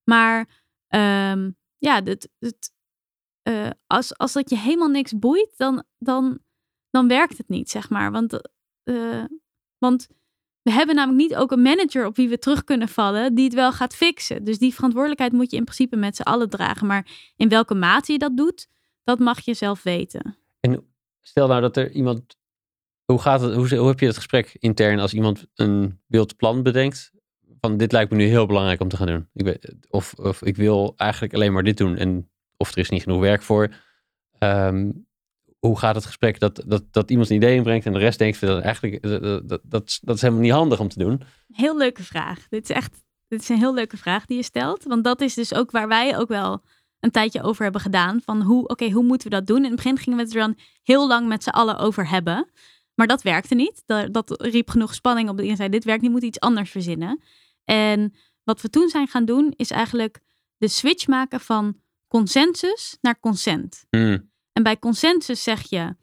Maar 0.04 0.40
um, 0.90 1.58
ja, 1.78 2.02
het, 2.04 2.30
uh, 3.50 3.70
als, 3.88 4.18
als 4.18 4.34
dat 4.34 4.50
je 4.50 4.58
helemaal 4.58 4.90
niks 4.90 5.20
boeit, 5.20 5.54
dan, 5.58 5.84
dan, 5.98 6.40
dan 6.90 7.08
werkt 7.08 7.38
het 7.38 7.48
niet, 7.48 7.70
zeg 7.70 7.90
maar. 7.90 8.12
Want, 8.12 8.50
uh, 8.84 9.24
want 9.78 10.08
we 10.62 10.72
hebben 10.72 10.96
namelijk 10.96 11.30
niet 11.30 11.36
ook 11.40 11.52
een 11.52 11.62
manager 11.62 12.06
op 12.06 12.16
wie 12.16 12.30
we 12.30 12.40
terug 12.40 12.64
kunnen 12.64 12.88
vallen, 12.88 13.36
die 13.36 13.46
het 13.46 13.54
wel 13.54 13.72
gaat 13.72 13.96
fixen. 13.96 14.44
Dus 14.44 14.58
die 14.58 14.74
verantwoordelijkheid 14.74 15.32
moet 15.32 15.52
je 15.52 15.58
in 15.58 15.64
principe 15.64 15.96
met 15.96 16.16
z'n 16.16 16.22
allen 16.22 16.50
dragen. 16.50 16.88
Maar 16.88 17.08
in 17.36 17.50
welke 17.50 17.74
mate 17.76 18.12
je 18.12 18.18
dat 18.18 18.38
doet, 18.38 18.68
dat 19.04 19.20
mag 19.20 19.40
je 19.40 19.54
zelf 19.54 19.84
weten. 19.84 20.38
En 20.60 20.86
stel 21.22 21.48
nou 21.48 21.62
dat 21.62 21.78
er 21.78 21.92
iemand. 21.92 22.40
Hoe, 23.06 23.20
gaat 23.20 23.42
het, 23.42 23.56
hoe, 23.56 23.76
hoe 23.76 23.88
heb 23.88 24.00
je 24.00 24.06
het 24.06 24.16
gesprek 24.16 24.56
intern 24.60 25.00
als 25.00 25.14
iemand 25.14 25.46
een 25.56 26.00
wild 26.08 26.36
plan 26.36 26.64
bedenkt? 26.64 27.12
Van 27.60 27.78
dit 27.78 27.92
lijkt 27.92 28.12
me 28.12 28.18
nu 28.18 28.24
heel 28.24 28.46
belangrijk 28.46 28.82
om 28.82 28.88
te 28.88 28.98
gaan 28.98 29.08
doen. 29.08 29.28
Ik 29.34 29.46
weet, 29.46 29.76
of, 29.90 30.14
of 30.14 30.42
ik 30.42 30.56
wil 30.56 30.94
eigenlijk 30.98 31.34
alleen 31.34 31.54
maar 31.54 31.64
dit 31.64 31.78
doen. 31.78 31.98
En 31.98 32.30
of 32.58 32.72
er 32.72 32.78
is 32.78 32.90
niet 32.90 33.04
genoeg 33.04 33.20
werk 33.20 33.42
voor. 33.42 33.74
Um, 34.40 35.08
hoe 35.68 35.80
gaat 35.80 35.96
het 35.96 36.06
gesprek 36.06 36.40
dat, 36.40 36.64
dat, 36.66 36.84
dat 36.92 37.10
iemand 37.10 37.30
een 37.30 37.36
idee 37.36 37.56
inbrengt 37.56 37.86
en 37.86 37.94
de 37.94 38.00
rest 38.00 38.20
denkt 38.20 38.42
dat 38.42 38.64
eigenlijk 38.64 39.02
dat, 39.02 39.50
dat, 39.50 39.62
dat, 39.64 40.00
dat 40.02 40.16
is 40.16 40.22
helemaal 40.22 40.44
niet 40.44 40.52
handig 40.52 40.80
om 40.80 40.88
te 40.88 41.00
doen? 41.00 41.22
Heel 41.48 41.78
leuke 41.78 42.04
vraag. 42.04 42.48
Dit 42.50 42.70
is 42.70 42.76
echt 42.76 43.04
dit 43.32 43.42
is 43.42 43.50
een 43.50 43.58
heel 43.58 43.74
leuke 43.74 43.98
vraag 43.98 44.26
die 44.26 44.38
je 44.38 44.44
stelt. 44.44 44.84
Want 44.84 45.04
dat 45.04 45.22
is 45.22 45.34
dus 45.34 45.54
ook 45.54 45.72
waar 45.72 45.88
wij 45.88 46.18
ook 46.18 46.28
wel 46.28 46.64
een 47.00 47.12
tijdje 47.12 47.44
over 47.44 47.64
hebben 47.64 47.82
gedaan. 47.82 48.22
Van 48.22 48.42
hoe, 48.42 48.68
oké, 48.68 48.90
hoe 48.90 49.04
moeten 49.04 49.30
we 49.30 49.36
dat 49.36 49.48
doen? 49.48 49.58
In 49.58 49.64
het 49.64 49.76
begin 49.76 49.98
gingen 49.98 50.18
we 50.18 50.24
het 50.24 50.34
er 50.34 50.40
dan 50.40 50.58
heel 50.84 51.08
lang 51.08 51.28
met 51.28 51.44
z'n 51.44 51.50
allen 51.50 51.78
over 51.78 52.10
hebben. 52.10 52.50
Maar 52.96 53.08
dat 53.08 53.22
werkte 53.22 53.56
niet. 53.56 53.84
Dat, 53.86 54.14
dat 54.14 54.42
riep 54.42 54.70
genoeg 54.70 54.94
spanning 54.94 55.30
op. 55.30 55.38
De 55.38 55.56
zei, 55.56 55.70
dit 55.70 55.84
werkt 55.84 56.02
niet, 56.02 56.12
moet 56.12 56.24
iets 56.24 56.40
anders 56.40 56.72
verzinnen. 56.72 57.22
En 57.64 58.14
wat 58.44 58.62
we 58.62 58.70
toen 58.70 58.90
zijn 58.90 59.08
gaan 59.08 59.26
doen, 59.26 59.54
is 59.56 59.72
eigenlijk 59.72 60.20
de 60.58 60.68
switch 60.68 61.08
maken 61.08 61.40
van 61.40 61.78
consensus 62.08 62.98
naar 63.02 63.20
consent. 63.20 63.86
Hmm. 63.90 64.31
En 64.54 64.64
bij 64.64 64.80
consensus 64.80 65.44
zeg 65.44 65.70
je, 65.70 65.96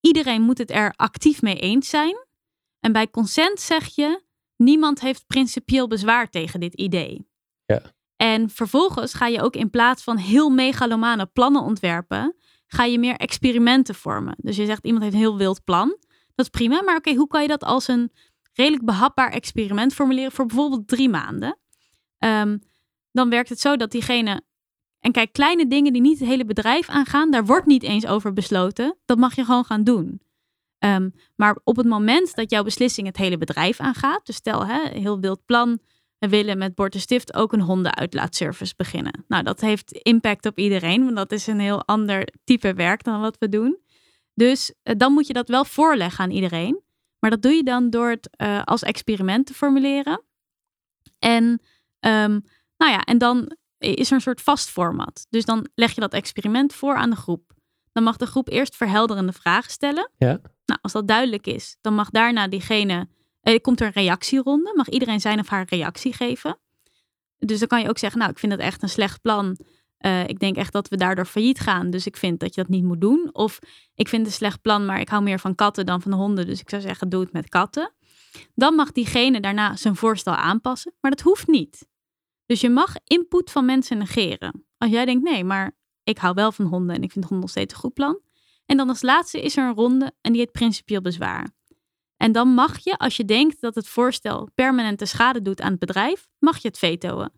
iedereen 0.00 0.42
moet 0.42 0.58
het 0.58 0.70
er 0.70 0.92
actief 0.96 1.42
mee 1.42 1.56
eens 1.56 1.88
zijn. 1.88 2.26
En 2.80 2.92
bij 2.92 3.10
consent 3.10 3.60
zeg 3.60 3.94
je, 3.94 4.22
niemand 4.56 5.00
heeft 5.00 5.26
principieel 5.26 5.88
bezwaar 5.88 6.30
tegen 6.30 6.60
dit 6.60 6.74
idee. 6.74 7.28
Ja. 7.64 7.82
En 8.16 8.50
vervolgens 8.50 9.14
ga 9.14 9.26
je 9.26 9.42
ook 9.42 9.56
in 9.56 9.70
plaats 9.70 10.02
van 10.02 10.16
heel 10.16 10.50
megalomane 10.50 11.26
plannen 11.26 11.62
ontwerpen, 11.62 12.36
ga 12.66 12.84
je 12.84 12.98
meer 12.98 13.16
experimenten 13.16 13.94
vormen. 13.94 14.34
Dus 14.38 14.56
je 14.56 14.66
zegt, 14.66 14.84
iemand 14.84 15.02
heeft 15.02 15.14
een 15.14 15.20
heel 15.20 15.36
wild 15.36 15.64
plan. 15.64 15.88
Dat 16.34 16.46
is 16.46 16.48
prima, 16.48 16.82
maar 16.82 16.96
oké, 16.96 17.14
hoe 17.14 17.26
kan 17.26 17.42
je 17.42 17.48
dat 17.48 17.64
als 17.64 17.88
een 17.88 18.12
redelijk 18.52 18.84
behapbaar 18.84 19.32
experiment 19.32 19.94
formuleren 19.94 20.32
voor 20.32 20.46
bijvoorbeeld 20.46 20.88
drie 20.88 21.08
maanden? 21.08 21.58
Um, 22.18 22.62
dan 23.12 23.30
werkt 23.30 23.48
het 23.48 23.60
zo 23.60 23.76
dat 23.76 23.90
diegene 23.90 24.42
en 25.00 25.12
kijk, 25.12 25.32
kleine 25.32 25.66
dingen 25.66 25.92
die 25.92 26.02
niet 26.02 26.18
het 26.18 26.28
hele 26.28 26.44
bedrijf 26.44 26.88
aangaan, 26.88 27.30
daar 27.30 27.46
wordt 27.46 27.66
niet 27.66 27.82
eens 27.82 28.06
over 28.06 28.32
besloten. 28.32 28.96
Dat 29.04 29.18
mag 29.18 29.34
je 29.34 29.44
gewoon 29.44 29.64
gaan 29.64 29.84
doen. 29.84 30.20
Ehm, 30.78 31.10
maar 31.36 31.58
op 31.64 31.76
het 31.76 31.86
moment 31.86 32.34
dat 32.34 32.50
jouw 32.50 32.62
beslissing 32.62 33.06
het 33.06 33.16
hele 33.16 33.38
bedrijf 33.38 33.80
aangaat, 33.80 34.26
dus 34.26 34.36
stel, 34.36 34.66
hè, 34.66 34.98
heel 34.98 35.20
wild 35.20 35.44
plan, 35.44 35.78
we 36.18 36.28
willen 36.28 36.58
met 36.58 36.74
Bord 36.74 37.00
Stift 37.00 37.34
ook 37.34 37.52
een 37.52 37.60
hondenuitlaatservice 37.60 38.74
beginnen. 38.76 39.24
Nou, 39.28 39.42
dat 39.42 39.60
heeft 39.60 39.92
impact 39.92 40.46
op 40.46 40.58
iedereen, 40.58 41.04
want 41.04 41.16
dat 41.16 41.32
is 41.32 41.46
een 41.46 41.60
heel 41.60 41.84
ander 41.84 42.28
type 42.44 42.74
werk 42.74 43.04
dan 43.04 43.20
wat 43.20 43.36
we 43.38 43.48
doen. 43.48 43.78
Dus 44.34 44.74
eh, 44.82 44.94
dan 44.96 45.12
moet 45.12 45.26
je 45.26 45.32
dat 45.32 45.48
wel 45.48 45.64
voorleggen 45.64 46.24
aan 46.24 46.30
iedereen. 46.30 46.80
Maar 47.18 47.30
dat 47.30 47.42
doe 47.42 47.52
je 47.52 47.62
dan 47.62 47.90
door 47.90 48.08
het 48.08 48.30
uh, 48.36 48.62
als 48.64 48.82
experiment 48.82 49.46
te 49.46 49.54
formuleren. 49.54 50.22
En, 51.18 51.44
um, 52.00 52.44
nou 52.76 52.92
ja, 52.92 53.00
en 53.04 53.18
dan 53.18 53.56
is 53.80 54.08
er 54.08 54.14
een 54.14 54.20
soort 54.20 54.40
vast 54.40 54.70
format. 54.70 55.26
Dus 55.30 55.44
dan 55.44 55.68
leg 55.74 55.94
je 55.94 56.00
dat 56.00 56.12
experiment 56.12 56.74
voor 56.74 56.94
aan 56.94 57.10
de 57.10 57.16
groep. 57.16 57.52
Dan 57.92 58.02
mag 58.02 58.16
de 58.16 58.26
groep 58.26 58.48
eerst 58.48 58.76
verhelderende 58.76 59.32
vragen 59.32 59.70
stellen. 59.70 60.10
Ja. 60.18 60.40
Nou, 60.64 60.78
als 60.82 60.92
dat 60.92 61.08
duidelijk 61.08 61.46
is, 61.46 61.76
dan 61.80 61.94
mag 61.94 62.10
daarna 62.10 62.48
diegene. 62.48 63.08
Eh, 63.40 63.60
komt 63.60 63.80
er 63.80 63.86
een 63.86 63.92
reactieronde. 63.92 64.72
Mag 64.74 64.88
iedereen 64.88 65.20
zijn 65.20 65.38
of 65.38 65.48
haar 65.48 65.66
reactie 65.68 66.12
geven. 66.12 66.58
Dus 67.38 67.58
dan 67.58 67.68
kan 67.68 67.80
je 67.80 67.88
ook 67.88 67.98
zeggen, 67.98 68.18
nou, 68.18 68.30
ik 68.30 68.38
vind 68.38 68.52
dat 68.52 68.60
echt 68.60 68.82
een 68.82 68.88
slecht 68.88 69.20
plan. 69.20 69.58
Uh, 70.06 70.28
ik 70.28 70.38
denk 70.38 70.56
echt 70.56 70.72
dat 70.72 70.88
we 70.88 70.96
daardoor 70.96 71.24
failliet 71.24 71.60
gaan. 71.60 71.90
Dus 71.90 72.06
ik 72.06 72.16
vind 72.16 72.40
dat 72.40 72.54
je 72.54 72.60
dat 72.60 72.70
niet 72.70 72.84
moet 72.84 73.00
doen. 73.00 73.28
Of 73.32 73.58
ik 73.94 74.08
vind 74.08 74.22
het 74.22 74.30
een 74.30 74.38
slecht 74.38 74.60
plan, 74.60 74.86
maar 74.86 75.00
ik 75.00 75.08
hou 75.08 75.22
meer 75.22 75.38
van 75.40 75.54
katten 75.54 75.86
dan 75.86 76.02
van 76.02 76.12
honden. 76.12 76.46
Dus 76.46 76.60
ik 76.60 76.70
zou 76.70 76.82
zeggen, 76.82 77.08
doe 77.08 77.20
het 77.20 77.32
met 77.32 77.48
katten. 77.48 77.92
Dan 78.54 78.74
mag 78.74 78.92
diegene 78.92 79.40
daarna 79.40 79.76
zijn 79.76 79.96
voorstel 79.96 80.34
aanpassen, 80.34 80.94
maar 81.00 81.10
dat 81.10 81.20
hoeft 81.20 81.46
niet. 81.46 81.88
Dus 82.50 82.60
je 82.60 82.70
mag 82.70 82.94
input 83.04 83.50
van 83.50 83.64
mensen 83.64 83.98
negeren. 83.98 84.66
Als 84.78 84.90
jij 84.90 85.04
denkt, 85.04 85.22
nee, 85.22 85.44
maar 85.44 85.76
ik 86.02 86.18
hou 86.18 86.34
wel 86.34 86.52
van 86.52 86.64
honden 86.64 86.96
en 86.96 87.02
ik 87.02 87.12
vind 87.12 87.24
honden 87.24 87.40
nog 87.40 87.50
steeds 87.50 87.74
een 87.74 87.80
goed 87.80 87.94
plan. 87.94 88.20
En 88.66 88.76
dan 88.76 88.88
als 88.88 89.02
laatste 89.02 89.42
is 89.42 89.56
er 89.56 89.64
een 89.64 89.74
ronde 89.74 90.12
en 90.20 90.32
die 90.32 90.40
heet 90.40 90.52
principieel 90.52 91.00
bezwaar. 91.00 91.50
En 92.16 92.32
dan 92.32 92.48
mag 92.48 92.78
je, 92.78 92.98
als 92.98 93.16
je 93.16 93.24
denkt 93.24 93.60
dat 93.60 93.74
het 93.74 93.88
voorstel 93.88 94.48
permanente 94.54 95.04
schade 95.04 95.42
doet 95.42 95.60
aan 95.60 95.70
het 95.70 95.78
bedrijf, 95.78 96.28
mag 96.38 96.58
je 96.58 96.68
het 96.68 96.78
vetoen. 96.78 97.30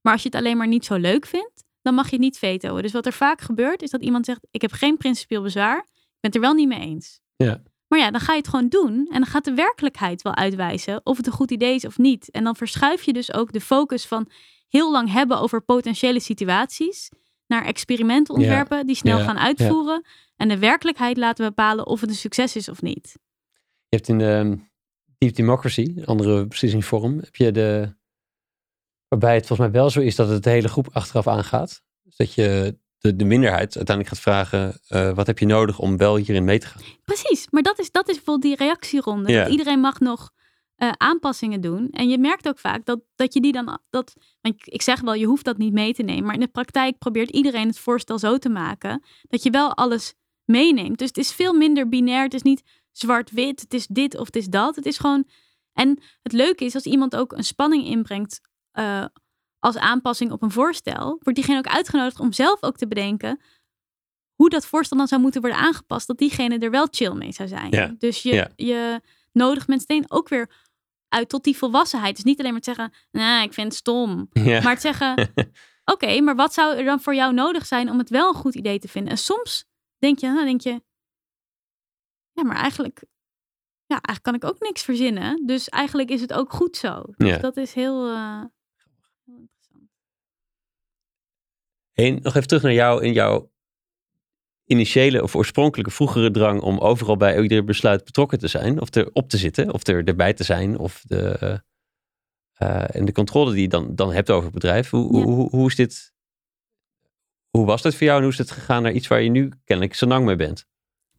Maar 0.00 0.12
als 0.12 0.22
je 0.22 0.28
het 0.28 0.38
alleen 0.38 0.56
maar 0.56 0.68
niet 0.68 0.84
zo 0.84 0.96
leuk 0.96 1.26
vindt, 1.26 1.64
dan 1.80 1.94
mag 1.94 2.04
je 2.04 2.16
het 2.16 2.24
niet 2.24 2.38
vetoen. 2.38 2.82
Dus 2.82 2.92
wat 2.92 3.06
er 3.06 3.12
vaak 3.12 3.40
gebeurt, 3.40 3.82
is 3.82 3.90
dat 3.90 4.02
iemand 4.02 4.24
zegt: 4.24 4.46
Ik 4.50 4.62
heb 4.62 4.72
geen 4.72 4.96
principieel 4.96 5.42
bezwaar, 5.42 5.78
ik 5.78 6.20
ben 6.20 6.30
het 6.30 6.34
er 6.34 6.40
wel 6.40 6.54
niet 6.54 6.68
mee 6.68 6.80
eens. 6.80 7.20
Ja. 7.36 7.62
Maar 7.92 8.00
ja, 8.00 8.10
dan 8.10 8.20
ga 8.20 8.32
je 8.32 8.38
het 8.38 8.48
gewoon 8.48 8.68
doen 8.68 8.94
en 9.10 9.20
dan 9.20 9.26
gaat 9.26 9.44
de 9.44 9.54
werkelijkheid 9.54 10.22
wel 10.22 10.34
uitwijzen 10.34 11.00
of 11.04 11.16
het 11.16 11.26
een 11.26 11.32
goed 11.32 11.50
idee 11.50 11.74
is 11.74 11.84
of 11.84 11.98
niet. 11.98 12.30
En 12.30 12.44
dan 12.44 12.56
verschuif 12.56 13.02
je 13.02 13.12
dus 13.12 13.32
ook 13.32 13.52
de 13.52 13.60
focus 13.60 14.06
van 14.06 14.30
heel 14.68 14.92
lang 14.92 15.12
hebben 15.12 15.40
over 15.40 15.62
potentiële 15.62 16.20
situaties 16.20 17.08
naar 17.46 17.64
experimenten 17.64 18.34
ontwerpen 18.34 18.86
die 18.86 18.96
snel 18.96 19.18
Ja, 19.18 19.24
gaan 19.24 19.38
uitvoeren 19.38 20.04
en 20.36 20.48
de 20.48 20.58
werkelijkheid 20.58 21.16
laten 21.16 21.46
bepalen 21.46 21.86
of 21.86 22.00
het 22.00 22.10
een 22.10 22.16
succes 22.16 22.56
is 22.56 22.68
of 22.68 22.82
niet. 22.82 23.18
Je 23.88 23.96
hebt 23.96 24.08
in 24.08 24.18
de 24.18 24.58
Deep 25.18 25.34
Democracy, 25.34 25.92
een 25.96 26.06
andere 26.06 26.46
beslissingsvorm, 26.46 27.18
heb 27.18 27.36
je 27.36 27.52
de. 27.52 27.94
Waarbij 29.08 29.34
het 29.34 29.46
volgens 29.46 29.68
mij 29.68 29.80
wel 29.80 29.90
zo 29.90 30.00
is 30.00 30.16
dat 30.16 30.28
het 30.28 30.42
de 30.42 30.50
hele 30.50 30.68
groep 30.68 30.88
achteraf 30.92 31.26
aangaat. 31.26 31.82
Dus 32.02 32.16
dat 32.16 32.34
je 32.34 32.78
de, 33.02 33.16
de 33.16 33.24
minderheid 33.24 33.76
uiteindelijk 33.76 34.08
gaat 34.16 34.24
vragen: 34.24 34.80
eh, 34.88 35.14
wat 35.14 35.26
heb 35.26 35.38
je 35.38 35.46
nodig 35.46 35.78
om 35.78 35.96
wel 35.96 36.16
hierin 36.16 36.44
mee 36.44 36.58
te 36.58 36.66
gaan? 36.66 36.82
Precies, 37.04 37.46
maar 37.50 37.62
dat 37.62 37.78
is, 37.78 37.90
dat 37.90 38.08
is 38.08 38.14
bijvoorbeeld 38.14 38.58
die 38.58 38.66
reactieronde. 38.66 39.32
Ja. 39.32 39.42
Dat 39.42 39.50
iedereen 39.52 39.80
mag 39.80 40.00
nog 40.00 40.30
eh, 40.76 40.90
aanpassingen 40.96 41.60
doen. 41.60 41.88
En 41.90 42.08
je 42.08 42.18
merkt 42.18 42.48
ook 42.48 42.58
vaak 42.58 42.84
dat, 42.84 43.00
dat 43.14 43.34
je 43.34 43.40
die 43.40 43.52
dan. 43.52 43.78
Dat, 43.90 44.12
want 44.40 44.54
ik- 44.54 44.66
ik 44.66 44.82
zeg 44.82 45.00
wel, 45.00 45.14
je 45.14 45.26
hoeft 45.26 45.44
dat 45.44 45.58
niet 45.58 45.72
mee 45.72 45.94
te 45.94 46.02
nemen. 46.02 46.24
Maar 46.24 46.34
in 46.34 46.40
de 46.40 46.48
praktijk 46.48 46.98
probeert 46.98 47.30
iedereen 47.30 47.66
het 47.68 47.78
voorstel 47.78 48.18
zo 48.18 48.38
te 48.38 48.48
maken 48.48 49.02
dat 49.28 49.42
je 49.42 49.50
wel 49.50 49.74
alles 49.74 50.14
meeneemt. 50.44 50.98
Dus 50.98 51.08
het 51.08 51.16
is 51.16 51.32
veel 51.32 51.52
minder 51.52 51.88
binair. 51.88 52.22
Het 52.22 52.34
is 52.34 52.42
niet 52.42 52.62
zwart-wit. 52.92 53.60
Het 53.60 53.74
is 53.74 53.86
dit 53.86 54.18
of 54.18 54.26
het 54.26 54.36
is 54.36 54.46
dat. 54.46 54.76
Het 54.76 54.86
is 54.86 54.98
gewoon. 54.98 55.24
En 55.72 55.98
het 56.22 56.32
leuke 56.32 56.64
is 56.64 56.74
als 56.74 56.84
iemand 56.84 57.16
ook 57.16 57.32
een 57.32 57.44
spanning 57.44 57.84
inbrengt. 57.86 58.40
eh, 58.72 59.04
als 59.62 59.76
aanpassing 59.76 60.32
op 60.32 60.42
een 60.42 60.50
voorstel, 60.50 61.18
wordt 61.20 61.34
diegene 61.34 61.58
ook 61.58 61.66
uitgenodigd 61.66 62.20
om 62.20 62.32
zelf 62.32 62.62
ook 62.62 62.76
te 62.76 62.88
bedenken 62.88 63.40
hoe 64.34 64.50
dat 64.50 64.66
voorstel 64.66 64.96
dan 64.96 65.08
zou 65.08 65.20
moeten 65.20 65.40
worden 65.40 65.60
aangepast, 65.60 66.06
dat 66.06 66.18
diegene 66.18 66.58
er 66.58 66.70
wel 66.70 66.86
chill 66.90 67.12
mee 67.12 67.32
zou 67.32 67.48
zijn. 67.48 67.70
Ja, 67.70 67.94
Dus 67.98 68.22
je, 68.22 68.34
ja. 68.34 68.50
je 68.56 69.00
nodigt 69.32 69.68
mensen 69.68 70.04
ook 70.08 70.28
weer 70.28 70.50
uit 71.08 71.28
tot 71.28 71.44
die 71.44 71.56
volwassenheid. 71.56 72.14
Dus 72.14 72.24
niet 72.24 72.38
alleen 72.38 72.52
maar 72.52 72.60
te 72.60 72.74
zeggen, 72.74 72.92
nou, 73.10 73.42
ik 73.44 73.52
vind 73.52 73.66
het 73.66 73.76
stom. 73.76 74.28
Ja. 74.32 74.62
Maar 74.62 74.74
te 74.74 74.80
zeggen, 74.80 75.32
oké, 75.94 76.20
maar 76.20 76.36
wat 76.36 76.54
zou 76.54 76.76
er 76.76 76.84
dan 76.84 77.00
voor 77.00 77.14
jou 77.14 77.34
nodig 77.34 77.66
zijn 77.66 77.90
om 77.90 77.98
het 77.98 78.10
wel 78.10 78.28
een 78.28 78.40
goed 78.40 78.54
idee 78.54 78.78
te 78.78 78.88
vinden? 78.88 79.12
En 79.12 79.18
soms 79.18 79.64
denk 79.98 80.18
je, 80.18 80.26
dan 80.26 80.44
denk 80.44 80.60
je, 80.60 80.82
ja, 82.32 82.44
maar 82.44 82.56
eigenlijk, 82.56 83.04
ja, 83.86 84.00
eigenlijk 84.00 84.22
kan 84.22 84.34
ik 84.34 84.44
ook 84.44 84.60
niks 84.60 84.82
verzinnen. 84.82 85.46
Dus 85.46 85.68
eigenlijk 85.68 86.10
is 86.10 86.20
het 86.20 86.32
ook 86.32 86.52
goed 86.52 86.76
zo. 86.76 87.04
Dus 87.16 87.40
dat 87.40 87.56
is 87.56 87.74
heel, 87.74 88.08
eh, 88.08 88.44
heel 89.24 89.38
interessant. 89.38 89.90
Nog 92.10 92.34
even 92.34 92.46
terug 92.46 92.62
naar 92.62 92.72
jou 92.72 93.04
in 93.04 93.12
jouw 93.12 93.50
initiële 94.64 95.22
of 95.22 95.36
oorspronkelijke 95.36 95.90
vroegere 95.90 96.30
drang 96.30 96.60
om 96.60 96.78
overal 96.78 97.16
bij 97.16 97.40
ieder 97.40 97.64
besluit 97.64 98.04
betrokken 98.04 98.38
te 98.38 98.48
zijn, 98.48 98.80
of 98.80 98.94
erop 98.94 99.28
te 99.28 99.36
zitten, 99.36 99.72
of 99.72 99.86
er, 99.86 100.04
erbij 100.04 100.32
te 100.32 100.44
zijn, 100.44 100.78
of 100.78 101.02
de, 101.06 101.60
eh, 102.52 102.94
en 102.96 103.04
de 103.04 103.12
controle 103.12 103.52
die 103.52 103.62
je 103.62 103.68
dan, 103.68 103.94
dan 103.94 104.12
hebt 104.12 104.30
over 104.30 104.44
het 104.44 104.54
bedrijf. 104.54 104.90
Hoe, 104.90 105.16
Ja. 105.16 105.22
hoe, 105.24 105.48
hoe 105.50 105.66
is 105.68 105.76
dit? 105.76 106.12
Hoe 107.50 107.66
was 107.66 107.82
dat 107.82 107.94
voor 107.94 108.06
jou 108.06 108.16
en 108.16 108.22
hoe 108.22 108.32
is 108.32 108.38
het 108.38 108.50
gegaan 108.50 108.82
naar 108.82 108.92
iets 108.92 109.06
waar 109.08 109.22
je 109.22 109.30
nu 109.30 109.52
kennelijk 109.64 109.94
zo 109.94 110.06
lang 110.06 110.24
mee 110.24 110.36
bent? 110.36 110.66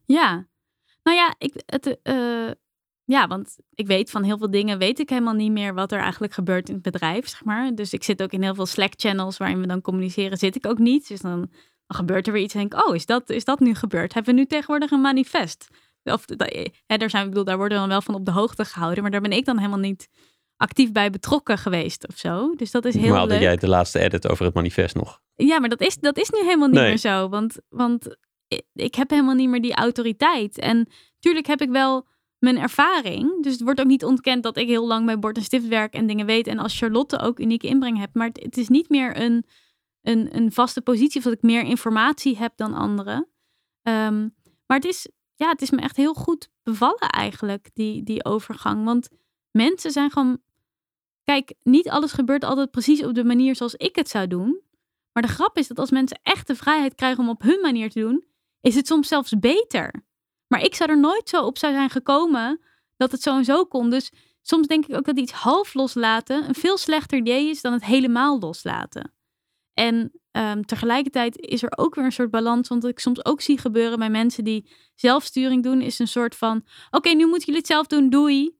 Ja, 0.04 0.48
nou 1.02 1.16
ja, 1.16 1.34
ik, 1.38 1.62
het, 1.66 2.00
eh, 2.02 2.33
ja, 3.04 3.26
want 3.26 3.56
ik 3.74 3.86
weet 3.86 4.10
van 4.10 4.22
heel 4.22 4.38
veel 4.38 4.50
dingen, 4.50 4.78
weet 4.78 4.98
ik 4.98 5.08
helemaal 5.08 5.34
niet 5.34 5.52
meer 5.52 5.74
wat 5.74 5.92
er 5.92 5.98
eigenlijk 6.00 6.32
gebeurt 6.32 6.68
in 6.68 6.74
het 6.74 6.82
bedrijf, 6.82 7.28
zeg 7.28 7.44
maar. 7.44 7.74
Dus 7.74 7.92
ik 7.92 8.04
zit 8.04 8.22
ook 8.22 8.32
in 8.32 8.42
heel 8.42 8.54
veel 8.54 8.66
Slack-channels 8.66 9.36
waarin 9.36 9.60
we 9.60 9.66
dan 9.66 9.80
communiceren, 9.80 10.38
zit 10.38 10.56
ik 10.56 10.66
ook 10.66 10.78
niet. 10.78 11.08
Dus 11.08 11.20
dan, 11.20 11.38
dan 11.86 11.96
gebeurt 11.96 12.26
er 12.26 12.32
weer 12.32 12.42
iets 12.42 12.54
en 12.54 12.60
denk 12.60 12.74
ik, 12.74 12.88
oh, 12.88 12.94
is 12.94 13.06
dat, 13.06 13.30
is 13.30 13.44
dat 13.44 13.60
nu 13.60 13.74
gebeurd? 13.74 14.14
Hebben 14.14 14.34
we 14.34 14.40
nu 14.40 14.46
tegenwoordig 14.46 14.90
een 14.90 15.00
manifest? 15.00 15.68
Of, 16.04 16.24
hè, 16.86 16.96
daar, 16.96 17.10
zijn, 17.10 17.22
ik 17.22 17.28
bedoel, 17.28 17.44
daar 17.44 17.56
worden 17.56 17.76
we 17.76 17.82
dan 17.82 17.92
wel 17.92 18.02
van 18.02 18.14
op 18.14 18.24
de 18.24 18.30
hoogte 18.30 18.64
gehouden, 18.64 19.02
maar 19.02 19.10
daar 19.10 19.20
ben 19.20 19.32
ik 19.32 19.44
dan 19.44 19.56
helemaal 19.56 19.78
niet 19.78 20.08
actief 20.56 20.92
bij 20.92 21.10
betrokken 21.10 21.58
geweest 21.58 22.08
of 22.08 22.16
zo. 22.16 22.54
Dus 22.54 22.70
dat 22.70 22.84
is 22.84 22.94
heel 22.94 23.02
Normaal 23.02 23.20
dat 23.22 23.30
leuk. 23.30 23.40
jij 23.40 23.56
de 23.56 23.68
laatste 23.68 23.98
edit 23.98 24.28
over 24.28 24.44
het 24.44 24.54
manifest 24.54 24.94
nog. 24.94 25.20
Ja, 25.34 25.60
maar 25.60 25.68
dat 25.68 25.80
is, 25.80 25.96
dat 25.96 26.18
is 26.18 26.30
nu 26.30 26.38
helemaal 26.38 26.68
niet 26.68 26.76
Nee. 26.76 26.88
meer 26.88 26.98
zo. 26.98 27.28
Want, 27.28 27.56
want 27.68 28.16
ik, 28.48 28.62
ik 28.72 28.94
heb 28.94 29.10
helemaal 29.10 29.34
niet 29.34 29.48
meer 29.48 29.62
die 29.62 29.74
autoriteit. 29.74 30.58
En 30.58 30.88
tuurlijk 31.18 31.46
heb 31.46 31.60
ik 31.60 31.70
wel 31.70 32.06
mijn 32.44 32.58
ervaring. 32.58 33.42
Dus 33.42 33.52
het 33.52 33.62
wordt 33.62 33.80
ook 33.80 33.86
niet 33.86 34.04
ontkend 34.04 34.42
dat 34.42 34.56
ik 34.56 34.66
heel 34.66 34.86
lang 34.86 35.06
bij 35.06 35.18
Bord 35.18 35.36
en 35.36 35.42
Stift 35.42 35.68
werk 35.68 35.94
en 35.94 36.06
dingen 36.06 36.26
weet. 36.26 36.46
En 36.46 36.58
als 36.58 36.78
Charlotte 36.78 37.18
ook 37.18 37.38
unieke 37.38 37.66
inbreng 37.66 37.98
heb. 37.98 38.14
Maar 38.14 38.30
het, 38.32 38.56
is 38.56 38.68
niet 38.68 38.88
meer 38.88 39.20
een, 39.20 39.46
een, 40.02 40.36
een 40.36 40.52
vaste 40.52 40.80
positie 40.80 41.18
of 41.18 41.24
dat 41.24 41.32
ik 41.32 41.42
meer 41.42 41.62
informatie 41.62 42.36
heb 42.36 42.52
dan 42.56 42.74
anderen. 42.74 43.28
Ehm, 43.82 44.20
maar 44.66 44.76
het 44.76 44.84
is, 44.84 45.08
ja, 45.34 45.48
het 45.48 45.62
is 45.62 45.70
me 45.70 45.80
echt 45.80 45.96
heel 45.96 46.14
goed 46.14 46.50
bevallen 46.62 47.08
eigenlijk, 47.08 47.70
die, 47.72 48.02
die 48.02 48.24
overgang. 48.24 48.84
Want 48.84 49.08
mensen 49.50 49.90
zijn 49.90 50.10
gewoon... 50.10 50.38
Kijk, 51.22 51.54
niet 51.62 51.88
alles 51.88 52.12
gebeurt 52.12 52.44
altijd 52.44 52.70
precies 52.70 53.04
op 53.04 53.14
de 53.14 53.24
manier 53.24 53.56
zoals 53.56 53.74
ik 53.74 53.96
het 53.96 54.08
zou 54.08 54.26
doen. 54.26 54.60
Maar 55.12 55.22
de 55.22 55.28
grap 55.28 55.58
is 55.58 55.68
dat 55.68 55.78
als 55.78 55.90
mensen 55.90 56.20
echt 56.22 56.46
de 56.46 56.54
vrijheid 56.54 56.94
krijgen 56.94 57.22
om 57.22 57.28
op 57.28 57.42
hun 57.42 57.60
manier 57.60 57.90
te 57.90 58.00
doen, 58.00 58.24
is 58.60 58.74
het 58.74 58.86
soms 58.86 59.08
zelfs 59.08 59.38
beter. 59.38 60.04
Maar 60.54 60.62
ik 60.62 60.74
zou 60.74 60.90
er 60.90 61.00
nooit 61.00 61.28
zo 61.28 61.44
op 61.46 61.58
zou 61.58 61.72
zijn 61.72 61.90
gekomen 61.90 62.60
dat 62.96 63.12
het 63.12 63.22
zo 63.22 63.36
en 63.36 63.44
zo 63.44 63.64
kon. 63.64 63.90
Dus 63.90 64.12
soms 64.42 64.66
denk 64.66 64.86
ik 64.86 64.96
ook 64.96 65.04
dat 65.04 65.18
iets 65.18 65.32
half 65.32 65.74
loslaten 65.74 66.48
een 66.48 66.54
veel 66.54 66.76
slechter 66.76 67.18
idee 67.18 67.48
is 67.48 67.60
dan 67.60 67.72
het 67.72 67.84
helemaal 67.84 68.38
loslaten. 68.38 69.12
En 69.72 70.12
ehm, 70.30 70.62
tegelijkertijd 70.62 71.38
is 71.38 71.62
er 71.62 71.72
ook 71.76 71.94
weer 71.94 72.04
een 72.04 72.12
soort 72.12 72.30
balans. 72.30 72.68
Want 72.68 72.82
wat 72.82 72.90
ik 72.90 72.98
soms 72.98 73.24
ook 73.24 73.40
zie 73.40 73.58
gebeuren 73.58 73.98
bij 73.98 74.10
mensen 74.10 74.44
die 74.44 74.70
zelfsturing 74.94 75.62
doen, 75.62 75.80
is 75.80 75.98
een 75.98 76.08
soort 76.08 76.34
van: 76.34 76.64
oké, 76.90 77.08
nu 77.08 77.26
moeten 77.26 77.44
jullie 77.44 77.60
het 77.60 77.66
zelf 77.66 77.86
doen, 77.86 78.10
doei. 78.10 78.56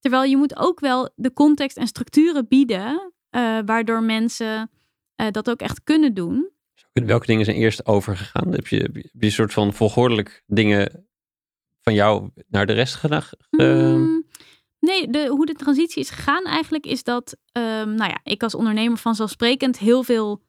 Terwijl 0.00 0.24
je 0.24 0.36
moet 0.36 0.56
ook 0.56 0.80
wel 0.80 1.10
de 1.14 1.32
context 1.32 1.76
en 1.76 1.86
structuren 1.86 2.48
bieden, 2.48 3.12
eh, 3.30 3.58
waardoor 3.64 4.02
mensen 4.02 4.70
eh, 5.14 5.30
dat 5.30 5.50
ook 5.50 5.60
echt 5.60 5.82
kunnen 5.82 6.14
doen. 6.14 6.50
Welke 6.92 7.26
dingen 7.26 7.44
zijn 7.44 7.56
eerst 7.56 7.86
overgegaan? 7.86 8.52
Heb 8.52 8.66
je, 8.66 8.76
heb 8.76 8.96
je 8.96 9.10
een 9.18 9.32
soort 9.32 9.52
van 9.52 9.72
volgordelijk 9.72 10.42
dingen 10.46 11.06
van 11.84 11.94
jou 11.94 12.30
naar 12.48 12.66
de 12.66 12.72
rest 12.72 12.94
gedaan? 12.94 13.22
Ehm, 13.50 13.94
Mm, 13.94 14.24
nee, 14.80 15.10
de, 15.10 15.26
hoe 15.26 15.46
de 15.46 15.54
transitie 15.54 16.02
is 16.02 16.10
gegaan 16.10 16.44
eigenlijk 16.44 16.86
is 16.86 17.02
dat, 17.02 17.36
ehm, 17.52 17.94
nou 17.94 18.10
ja, 18.10 18.20
ik 18.22 18.42
als 18.42 18.54
ondernemer 18.54 18.98
vanzelfsprekend 18.98 19.78
heel 19.78 20.02
veel 20.02 20.42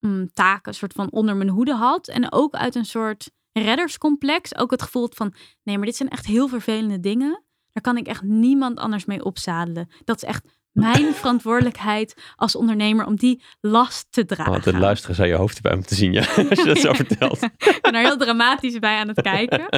mm, 0.00 0.30
taken 0.32 0.74
soort 0.74 0.92
van 0.92 1.10
onder 1.10 1.36
mijn 1.36 1.48
hoede 1.48 1.74
had. 1.74 2.08
En 2.08 2.32
ook 2.32 2.54
uit 2.54 2.74
een 2.74 2.84
soort 2.84 3.30
redderscomplex 3.52 4.56
ook 4.56 4.70
het 4.70 4.82
gevoel 4.82 5.08
van, 5.14 5.34
nee, 5.62 5.76
maar 5.76 5.86
dit 5.86 5.96
zijn 5.96 6.08
echt 6.08 6.26
heel 6.26 6.48
vervelende 6.48 7.00
dingen. 7.00 7.44
Daar 7.72 7.82
kan 7.82 7.96
ik 7.96 8.06
echt 8.06 8.22
niemand 8.22 8.78
anders 8.78 9.04
mee 9.04 9.24
opzadelen. 9.24 9.88
Dat 10.04 10.16
is 10.16 10.22
echt 10.22 10.62
mijn 10.74 11.14
verantwoordelijkheid 11.14 12.14
als 12.36 12.56
ondernemer 12.56 13.06
om 13.06 13.16
die 13.16 13.42
last 13.60 14.06
te 14.10 14.24
dragen. 14.24 14.52
Want 14.52 14.64
het 14.64 14.78
luisteren 14.78 15.16
zou 15.16 15.28
je 15.28 15.34
hoofd 15.34 15.56
erbij 15.56 15.74
moeten 15.74 15.96
zien, 15.96 16.12
ja. 16.12 16.20
Als 16.50 16.58
je 16.58 16.64
dat 16.64 16.78
zo 16.78 16.92
vertelt. 16.92 17.42
Ik 17.42 17.78
ben 17.80 17.94
er 17.94 18.00
heel 18.00 18.16
dramatisch 18.16 18.78
bij 18.78 18.96
aan 18.96 19.08
het 19.08 19.22
kijken. 19.22 19.68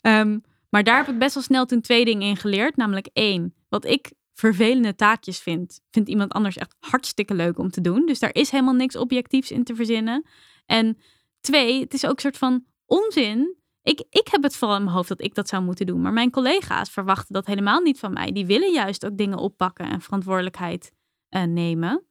Ehm, 0.00 0.38
maar 0.70 0.84
daar 0.84 0.96
heb 0.96 1.08
ik 1.08 1.18
best 1.18 1.34
wel 1.34 1.42
snel 1.42 1.66
toen 1.66 1.80
twee 1.80 2.04
dingen 2.04 2.28
in 2.28 2.36
geleerd. 2.36 2.76
Namelijk 2.76 3.08
één, 3.12 3.54
wat 3.68 3.84
ik 3.84 4.12
vervelende 4.34 4.94
taakjes 4.94 5.38
vind, 5.38 5.80
vindt 5.90 6.08
iemand 6.08 6.32
anders 6.32 6.56
echt 6.56 6.74
hartstikke 6.80 7.34
leuk 7.34 7.58
om 7.58 7.70
te 7.70 7.80
doen. 7.80 8.06
Dus 8.06 8.18
daar 8.18 8.34
is 8.34 8.50
helemaal 8.50 8.74
niks 8.74 8.96
objectiefs 8.96 9.50
in 9.50 9.64
te 9.64 9.74
verzinnen. 9.74 10.26
En 10.66 10.98
twee, 11.40 11.80
het 11.80 11.94
is 11.94 12.04
ook 12.04 12.14
een 12.14 12.20
soort 12.20 12.38
van 12.38 12.64
onzin. 12.86 13.56
Ik, 13.82 14.04
ik 14.10 14.28
heb 14.30 14.42
het 14.42 14.56
vooral 14.56 14.76
in 14.76 14.82
mijn 14.84 14.96
hoofd 14.96 15.08
dat 15.08 15.22
ik 15.22 15.34
dat 15.34 15.48
zou 15.48 15.62
moeten 15.62 15.86
doen. 15.86 16.00
Maar 16.00 16.12
mijn 16.12 16.30
collega's 16.30 16.90
verwachten 16.90 17.34
dat 17.34 17.46
helemaal 17.46 17.80
niet 17.80 17.98
van 17.98 18.12
mij. 18.12 18.32
Die 18.32 18.46
willen 18.46 18.72
juist 18.72 19.06
ook 19.06 19.16
dingen 19.16 19.38
oppakken 19.38 19.90
en 19.90 20.00
verantwoordelijkheid 20.00 20.92
eh, 21.28 21.42
nemen. 21.42 22.06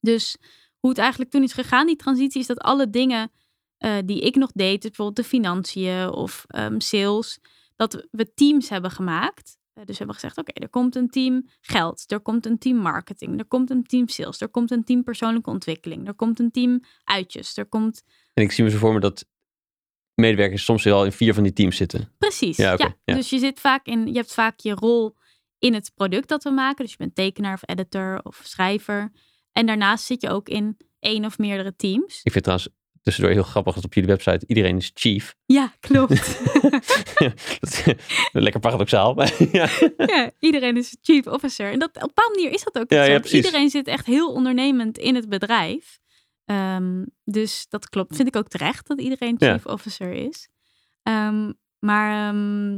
Dus 0.00 0.36
hoe 0.78 0.90
het 0.90 0.98
eigenlijk 0.98 1.30
toen 1.30 1.42
is 1.42 1.52
gegaan, 1.52 1.86
die 1.86 1.96
transitie, 1.96 2.40
is 2.40 2.46
dat 2.46 2.58
alle 2.58 2.90
dingen 2.90 3.30
eh, 3.76 3.96
die 4.04 4.20
ik 4.20 4.34
nog 4.34 4.52
deed, 4.52 4.82
dus 4.82 4.90
bijvoorbeeld 4.90 5.16
de 5.16 5.36
financiën 5.36 6.08
of 6.08 6.44
ehm, 6.46 6.80
sales, 6.80 7.38
dat 7.76 8.06
we 8.10 8.34
teams 8.34 8.68
hebben 8.68 8.90
gemaakt. 8.90 9.58
Eh, 9.72 9.84
dus 9.84 9.98
we 9.98 10.04
hebben 10.04 10.14
gezegd, 10.14 10.38
oké, 10.38 10.52
er 10.52 10.68
komt 10.68 10.96
een 10.96 11.08
team 11.08 11.48
geld, 11.60 12.04
er 12.06 12.20
komt 12.20 12.46
een 12.46 12.58
team 12.58 12.76
marketing, 12.76 13.38
er 13.38 13.44
komt 13.44 13.70
een 13.70 13.84
team 13.84 14.08
sales, 14.08 14.40
er 14.40 14.48
komt 14.48 14.70
een 14.70 14.84
team 14.84 15.02
persoonlijke 15.02 15.50
ontwikkeling, 15.50 16.06
er 16.06 16.14
komt 16.14 16.38
een 16.38 16.50
team 16.50 16.80
uitjes, 17.04 17.56
er 17.56 17.66
komt... 17.66 18.02
En 18.32 18.42
ik 18.42 18.52
zie 18.52 18.64
me 18.64 18.70
zo 18.70 18.78
voor 18.78 18.92
me 18.92 19.00
dat 19.00 19.26
medewerkers 20.14 20.64
soms 20.64 20.82
wel 20.82 21.04
in 21.04 21.12
vier 21.12 21.34
van 21.34 21.42
die 21.42 21.52
teams 21.52 21.76
zitten. 21.76 22.12
Precies, 22.18 22.56
Ja, 22.56 22.64
ja. 22.64 22.72
oké, 22.72 22.94
ja. 23.04 23.14
Dus 23.14 23.30
je 23.30 23.38
zit 23.38 23.60
vaak 23.60 23.86
in, 23.86 24.06
je 24.06 24.16
hebt 24.16 24.34
vaak 24.34 24.60
je 24.60 24.74
rol 24.74 25.16
in 25.58 25.74
het 25.74 25.92
product 25.94 26.28
dat 26.28 26.42
we 26.42 26.50
maken. 26.50 26.84
Dus 26.84 26.90
je 26.90 26.98
bent 26.98 27.14
tekenaar 27.14 27.54
of 27.54 27.62
editor 27.64 28.20
of 28.22 28.40
schrijver. 28.44 29.12
En 29.52 29.66
daarnaast 29.66 30.04
zit 30.04 30.22
je 30.22 30.28
ook 30.28 30.48
in 30.48 30.76
één 31.00 31.24
of 31.24 31.38
meerdere 31.38 31.76
teams. 31.76 32.20
Ik 32.22 32.32
vind 32.32 32.44
trouwens 32.44 32.70
tussendoor 33.04 33.32
heel 33.32 33.42
grappig 33.42 33.74
dat 33.74 33.84
op 33.84 33.94
jullie 33.94 34.08
website 34.10 34.46
iedereen 34.46 34.76
is 34.76 34.90
chief. 34.94 35.34
Ja, 35.46 35.72
klopt. 35.80 36.40
ja, 36.62 36.70
dat 37.60 37.82
is 37.84 37.94
lekker 38.32 38.60
paradoxaal. 38.60 39.14
Maar 39.14 39.32
ja. 39.52 39.68
ja, 39.96 40.30
iedereen 40.38 40.76
is 40.76 40.96
chief 41.02 41.26
officer. 41.26 41.72
En 41.72 41.78
dat, 41.78 41.88
op 41.88 42.02
een 42.02 42.06
bepaalde 42.06 42.34
manier 42.34 42.52
is 42.52 42.64
dat 42.64 42.78
ook. 42.78 42.90
Ja, 42.90 43.22
zo. 43.22 43.36
iedereen 43.36 43.70
zit 43.70 43.86
echt 43.86 44.06
heel 44.06 44.32
ondernemend 44.32 44.98
in 44.98 45.14
het 45.14 45.28
bedrijf. 45.28 45.98
Ehm, 46.44 47.04
dus 47.24 47.66
dat 47.68 47.88
klopt. 47.88 48.16
Vind 48.16 48.28
ik 48.28 48.36
ook 48.36 48.48
terecht 48.48 48.86
dat 48.86 49.00
iedereen 49.00 49.34
Ja. 49.38 49.52
chief 49.52 49.66
officer 49.66 50.12
is. 50.12 50.48
Ehm, 51.02 51.52
maar 51.78 52.28
ehm, 52.28 52.74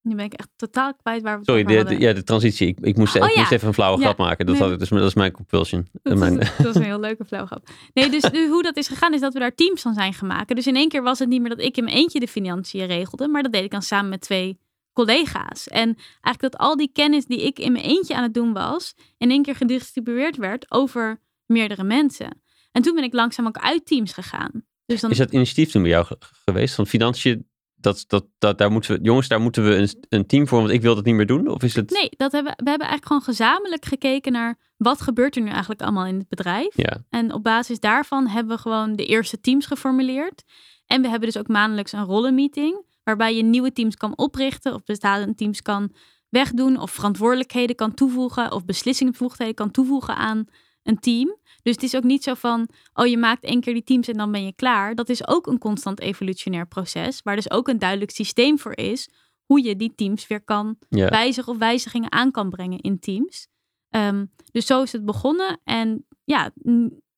nu 0.00 0.14
ben 0.14 0.24
ik 0.24 0.32
echt 0.32 0.48
totaal 0.56 0.94
kwijt 0.94 1.22
waar 1.22 1.32
we 1.32 1.38
het 1.38 1.48
Sorry, 1.48 1.62
over 1.64 1.88
de, 1.90 1.94
de- 1.96 2.00
ja, 2.00 2.12
de 2.12 2.22
transitie. 2.22 2.66
Ik, 2.66 2.78
ik, 2.80 2.96
moest, 2.96 3.16
Oh, 3.16 3.24
ik 3.26 3.34
ja. 3.34 3.38
moest 3.40 3.52
even 3.52 3.68
een 3.68 3.74
flauwe 3.74 3.98
Ja. 3.98 4.04
grap 4.04 4.18
maken. 4.18 4.46
Dat, 4.46 4.54
Nee. 4.54 4.64
had 4.64 4.72
ik, 4.72 4.78
dus, 4.78 4.88
dat 4.88 5.02
is 5.02 5.14
mijn 5.14 5.32
compulsion. 5.32 5.88
Dat, 6.02 6.18
Mijn, 6.18 6.38
is, 6.40 6.56
dat 6.56 6.66
is 6.66 6.74
een 6.74 6.82
heel 6.82 7.00
leuke 7.00 7.24
flauwgrap. 7.24 7.68
Nee, 7.92 8.10
dus, 8.10 8.22
dus 8.22 8.48
hoe 8.48 8.62
dat 8.62 8.76
is 8.76 8.88
gegaan 8.88 9.14
is 9.14 9.20
dat 9.20 9.32
we 9.32 9.38
daar 9.38 9.54
teams 9.54 9.82
van 9.82 9.94
zijn 9.94 10.12
gemaakt. 10.14 10.54
Dus 10.56 10.66
in 10.66 10.76
één 10.76 10.88
keer 10.88 11.02
was 11.02 11.18
het 11.18 11.28
niet 11.28 11.40
meer 11.40 11.50
dat 11.50 11.60
ik 11.60 11.76
in 11.76 11.84
mijn 11.84 11.96
eentje 11.96 12.20
de 12.20 12.28
financiën 12.28 12.86
regelde. 12.86 13.28
Maar 13.28 13.42
dat 13.42 13.52
deed 13.52 13.64
ik 13.64 13.70
dan 13.70 13.82
samen 13.82 14.10
met 14.10 14.20
twee 14.20 14.58
collega's. 14.92 15.68
En 15.68 15.94
eigenlijk 16.20 16.40
dat 16.40 16.56
al 16.58 16.76
die 16.76 16.90
kennis 16.92 17.24
die 17.26 17.42
ik 17.46 17.58
in 17.58 17.72
mijn 17.72 17.84
eentje 17.84 18.14
aan 18.14 18.22
het 18.22 18.34
doen 18.34 18.52
was... 18.52 18.94
in 19.18 19.30
één 19.30 19.42
keer 19.42 19.54
gedistribueerd 19.56 20.36
werd 20.36 20.70
over 20.70 21.20
meerdere 21.46 21.84
mensen. 21.84 22.42
En 22.74 22.82
toen 22.82 22.94
ben 22.94 23.04
ik 23.04 23.12
langzaam 23.12 23.46
ook 23.46 23.58
uit 23.58 23.86
teams 23.86 24.12
gegaan. 24.12 24.64
Dus 24.86 25.00
dan, 25.00 25.10
is 25.10 25.16
dat 25.16 25.32
initiatief 25.32 25.70
toen 25.70 25.82
bij 25.82 25.90
jou 25.90 26.04
ge- 26.04 26.18
geweest? 26.44 26.74
Van 26.74 26.86
financiën, 26.86 27.48
dat, 27.74 28.04
dat, 28.06 28.26
dat, 28.38 28.58
daar 28.58 28.70
moeten 28.70 28.96
we, 28.96 29.02
jongens, 29.02 29.28
daar 29.28 29.40
moeten 29.40 29.64
we 29.64 29.74
een, 29.74 29.88
een 30.08 30.26
team 30.26 30.48
voor, 30.48 30.58
want 30.58 30.70
ik 30.70 30.82
wil 30.82 30.94
dat 30.94 31.04
niet 31.04 31.14
meer 31.14 31.26
doen? 31.26 31.48
Of 31.48 31.62
is 31.62 31.74
het... 31.74 31.90
Nee, 31.90 32.08
dat 32.10 32.32
hebben, 32.32 32.52
we 32.56 32.70
hebben 32.70 32.88
eigenlijk 32.88 33.06
gewoon 33.06 33.22
gezamenlijk 33.22 33.84
gekeken 33.84 34.32
naar... 34.32 34.58
wat 34.76 35.00
gebeurt 35.00 35.36
er 35.36 35.42
nu 35.42 35.48
eigenlijk 35.50 35.82
allemaal 35.82 36.06
in 36.06 36.18
het 36.18 36.28
bedrijf? 36.28 36.76
Ja, 36.76 37.04
En 37.10 37.32
op 37.32 37.42
basis 37.42 37.80
daarvan 37.80 38.26
hebben 38.26 38.56
we 38.56 38.62
gewoon 38.62 38.96
de 38.96 39.06
eerste 39.06 39.40
teams 39.40 39.66
geformuleerd. 39.66 40.42
En 40.86 41.02
we 41.02 41.08
hebben 41.08 41.28
dus 41.28 41.38
ook 41.38 41.48
maandelijks 41.48 41.92
een 41.92 42.04
rollenmeeting. 42.04 42.84
Waarbij 43.04 43.36
je 43.36 43.42
nieuwe 43.42 43.72
teams 43.72 43.96
kan 43.96 44.16
oprichten. 44.18 44.74
Of 44.74 44.84
bestaande 44.84 45.34
teams 45.34 45.62
kan 45.62 45.94
wegdoen. 46.28 46.78
Of 46.78 46.90
verantwoordelijkheden 46.90 47.76
kan 47.76 47.94
toevoegen. 47.94 48.52
Of 48.52 48.64
beslissingsbevoegdheden 48.64 49.54
kan 49.54 49.70
toevoegen 49.70 50.16
aan 50.16 50.44
een 50.82 50.98
team. 50.98 51.36
Dus 51.64 51.74
het 51.74 51.82
is 51.82 51.96
ook 51.96 52.02
niet 52.02 52.22
zo 52.22 52.34
van, 52.34 52.68
oh 52.94 53.06
je 53.06 53.18
maakt 53.18 53.44
één 53.44 53.60
keer 53.60 53.72
die 53.72 53.84
teams 53.84 54.08
en 54.08 54.16
dan 54.16 54.32
ben 54.32 54.44
je 54.44 54.54
klaar. 54.54 54.94
Dat 54.94 55.08
is 55.08 55.28
ook 55.28 55.46
een 55.46 55.58
constant 55.58 56.00
evolutionair 56.00 56.66
proces. 56.66 57.22
Waar 57.22 57.36
dus 57.36 57.50
ook 57.50 57.68
een 57.68 57.78
duidelijk 57.78 58.10
systeem 58.10 58.58
voor 58.58 58.76
is. 58.76 59.08
Hoe 59.44 59.62
je 59.62 59.76
die 59.76 59.94
teams 59.94 60.26
weer 60.26 60.44
kan 60.44 60.78
wijzigen 60.88 61.52
of 61.52 61.58
wijzigingen 61.58 62.12
aan 62.12 62.30
kan 62.30 62.50
brengen 62.50 62.80
in 62.80 62.98
teams. 62.98 63.48
Ehm, 63.88 64.26
dus 64.52 64.66
zo 64.66 64.82
is 64.82 64.92
het 64.92 65.04
begonnen. 65.04 65.60
En 65.64 66.06
ja, 66.24 66.50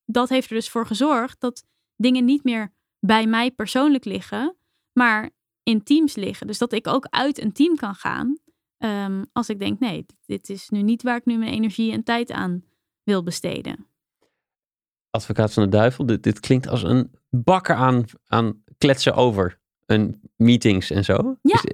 dat 0.05 0.29
heeft 0.29 0.49
er 0.49 0.57
dus 0.57 0.69
voor 0.69 0.87
gezorgd 0.87 1.41
dat 1.41 1.65
dingen 1.97 2.25
niet 2.25 2.45
meer 2.45 2.73
bij 3.01 3.27
mij 3.27 3.51
persoonlijk 3.51 4.05
liggen, 4.05 4.57
maar 4.93 5.31
in 5.63 5.83
teams 5.83 6.15
liggen. 6.15 6.47
Dus 6.47 6.59
dat 6.59 6.73
ik 6.73 6.87
ook 6.87 7.07
uit 7.11 7.41
een 7.41 7.53
team 7.53 7.77
kan 7.77 7.95
gaan 7.95 8.39
ehm, 8.77 9.25
als 9.33 9.49
ik 9.49 9.59
denk, 9.59 9.79
nee, 9.79 10.07
dit 10.27 10.49
is 10.49 10.69
nu 10.69 10.83
niet 10.83 11.03
waar 11.03 11.17
ik 11.17 11.25
nu 11.25 11.37
mijn 11.37 11.53
energie 11.53 11.93
en 11.93 12.03
tijd 12.03 12.31
aan 12.31 12.65
wil 13.03 13.23
besteden. 13.23 13.87
Advocaat 15.17 15.53
van 15.53 15.63
de 15.63 15.69
duivel. 15.69 16.07
Dit, 16.07 16.23
dit 16.23 16.41
klinkt 16.41 16.69
als 16.69 16.83
een 16.83 17.11
bakker 17.31 17.75
aan, 17.75 18.05
aan 18.27 18.63
kletsen 18.79 19.15
over. 19.15 19.59
Een 19.87 20.21
meetings 20.37 20.91
en 20.91 21.05
zo. 21.05 21.37
Ja. 21.43 21.55
Is 21.55 21.73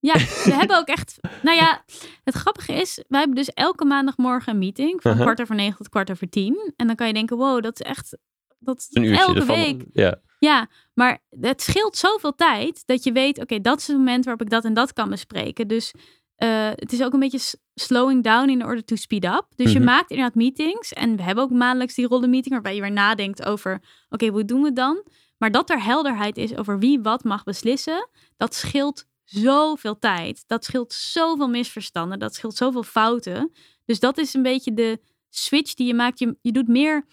Ja, 0.00 0.14
we 0.50 0.54
hebben 0.54 0.78
ook 0.78 0.86
echt. 0.86 1.18
Nou 1.42 1.56
ja, 1.56 1.84
het 2.24 2.34
grappige 2.34 2.72
is, 2.72 3.04
wij 3.08 3.18
hebben 3.18 3.36
dus 3.36 3.50
elke 3.50 3.84
maandagmorgen 3.84 4.52
een 4.52 4.58
meeting 4.58 5.02
van 5.02 5.10
Uh-huh. 5.10 5.26
kwart 5.26 5.40
over 5.40 5.54
negen 5.54 5.76
tot 5.76 5.88
kwart 5.88 6.10
over 6.10 6.28
tien. 6.28 6.72
En 6.76 6.86
dan 6.86 6.96
kan 6.96 7.06
je 7.06 7.12
denken, 7.12 7.36
wow, 7.36 7.62
dat 7.62 7.80
is 7.80 7.86
echt. 7.86 8.16
Dat 8.58 8.78
is 8.78 8.86
een 8.90 9.02
uurtje 9.04 9.24
elke 9.24 9.38
ervan. 9.40 9.56
week. 9.56 9.84
Ja. 9.92 10.20
Ja, 10.38 10.68
maar 10.94 11.18
het 11.40 11.62
scheelt 11.62 11.96
zoveel 11.96 12.34
tijd 12.34 12.82
dat 12.86 13.04
je 13.04 13.12
weet, 13.12 13.38
oké, 13.40 13.60
dat 13.60 13.78
is 13.80 13.86
het 13.86 13.96
moment 13.96 14.24
waarop 14.24 14.42
ik 14.42 14.50
dat 14.50 14.64
en 14.64 14.74
dat 14.74 14.92
kan 14.92 15.08
bespreken. 15.10 15.68
Dus 15.68 15.94
eh, 16.40 16.68
het 16.74 16.92
is 16.92 17.02
ook 17.02 17.12
een 17.12 17.20
beetje 17.20 17.58
slowing 17.74 18.22
down 18.24 18.48
in 18.48 18.64
order 18.64 18.84
to 18.84 18.96
speed 18.96 19.24
up. 19.24 19.46
Dus 19.56 19.72
je 19.72 19.78
Mhm. 19.78 19.86
maakt 19.88 20.10
inderdaad 20.10 20.34
meetings. 20.34 20.92
En 20.92 21.16
we 21.16 21.22
hebben 21.22 21.44
ook 21.44 21.50
maandelijks 21.50 21.94
die 21.94 22.06
rollenmeeting 22.06 22.52
waarbij 22.54 22.74
je 22.74 22.80
weer 22.80 22.92
nadenkt 22.92 23.44
over, 23.44 23.82
oké, 24.08 24.26
hoe 24.26 24.44
doen 24.44 24.60
we 24.60 24.66
het 24.66 24.76
dan? 24.76 25.04
Maar 25.38 25.50
dat 25.50 25.70
er 25.70 25.82
helderheid 25.82 26.36
is 26.36 26.56
over 26.56 26.78
wie 26.78 27.00
wat 27.00 27.24
mag 27.24 27.44
beslissen, 27.44 28.08
dat 28.36 28.54
scheelt 28.54 29.04
zoveel 29.24 29.98
tijd. 29.98 30.44
Dat 30.46 30.64
scheelt 30.64 30.92
zoveel 30.92 31.48
misverstanden. 31.48 32.18
Dat 32.18 32.34
scheelt 32.34 32.56
zoveel 32.56 32.82
fouten. 32.82 33.52
Dus 33.84 34.00
dat 34.00 34.18
is 34.18 34.34
een 34.34 34.42
beetje 34.42 34.74
de 34.74 35.00
switch 35.30 35.74
die 35.74 35.86
je 35.86 35.94
maakt. 35.94 36.18
Je, 36.18 36.36
je 36.42 36.52
doet 36.52 36.68
meer 36.68 36.94
een 36.94 37.04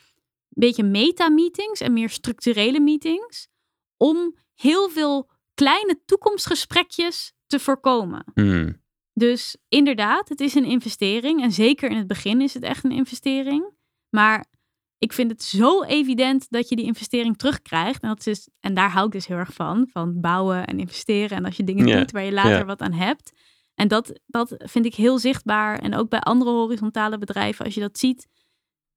beetje 0.49 0.83
meta-meetings 0.83 1.79
en 1.81 1.93
meer 1.93 2.09
structurele 2.09 2.79
meetings. 2.79 3.47
Om 3.97 4.35
heel 4.55 4.89
veel 4.89 5.29
kleine 5.53 5.99
toekomstgesprekjes 6.05 7.33
te 7.47 7.59
voorkomen. 7.59 8.23
Hmm. 8.33 8.85
Dus 9.17 9.57
inderdaad, 9.69 10.29
het 10.29 10.39
is 10.39 10.55
een 10.55 10.65
investering. 10.65 11.41
En 11.41 11.51
zeker 11.51 11.89
in 11.89 11.97
het 11.97 12.07
begin 12.07 12.41
is 12.41 12.53
het 12.53 12.63
echt 12.63 12.83
een 12.83 12.91
investering. 12.91 13.73
Maar 14.09 14.45
ik 14.97 15.13
vind 15.13 15.31
het 15.31 15.43
zo 15.43 15.83
evident 15.83 16.45
dat 16.49 16.69
je 16.69 16.75
die 16.75 16.85
investering 16.85 17.37
terugkrijgt. 17.37 18.01
En, 18.01 18.09
dat 18.09 18.17
is, 18.17 18.23
dus, 18.23 18.49
en 18.59 18.73
daar 18.73 18.91
hou 18.91 19.05
ik 19.05 19.11
dus 19.11 19.27
heel 19.27 19.37
erg 19.37 19.53
van. 19.53 19.87
Van 19.91 20.21
bouwen 20.21 20.65
en 20.65 20.79
investeren. 20.79 21.37
En 21.37 21.45
als 21.45 21.57
je 21.57 21.63
dingen 21.63 21.97
doet 21.97 22.11
waar 22.11 22.23
je 22.23 22.31
later 22.31 22.65
wat 22.65 22.81
aan 22.81 22.93
hebt. 22.93 23.31
En 23.75 23.87
dat, 23.87 24.19
dat 24.25 24.55
vind 24.57 24.85
ik 24.85 24.95
heel 24.95 25.19
zichtbaar. 25.19 25.79
En 25.79 25.95
ook 25.95 26.09
bij 26.09 26.19
andere 26.19 26.51
horizontale 26.51 27.17
bedrijven, 27.17 27.65
als 27.65 27.73
je 27.73 27.81
dat 27.81 27.97
ziet. 27.97 28.27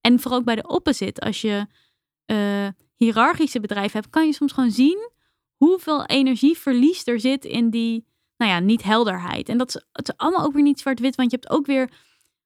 En 0.00 0.20
vooral 0.20 0.38
ook 0.38 0.44
bij 0.44 0.56
de 0.56 0.68
opposite. 0.68 1.20
Als 1.20 1.40
je 1.40 1.66
eh 2.24 2.68
hiërarchische 2.96 3.60
bedrijven 3.60 4.00
hebt, 4.00 4.12
kan 4.12 4.26
je 4.26 4.32
soms 4.32 4.52
gewoon 4.52 4.70
zien 4.70 5.10
hoeveel 5.56 6.04
energieverlies 6.04 7.06
er 7.06 7.20
zit 7.20 7.44
in 7.44 7.70
die, 7.70 8.04
nou 8.40 8.52
ja, 8.52 8.58
niet 8.58 8.82
helderheid. 8.82 9.48
En 9.48 9.58
dat 9.58 9.68
is, 9.68 9.84
het 9.92 10.08
is 10.08 10.16
allemaal 10.16 10.44
ook 10.44 10.52
weer 10.52 10.62
niet 10.62 10.80
zwart-wit, 10.80 11.14
want 11.16 11.30
je 11.30 11.36
hebt 11.40 11.52
ook 11.52 11.66
weer 11.66 11.90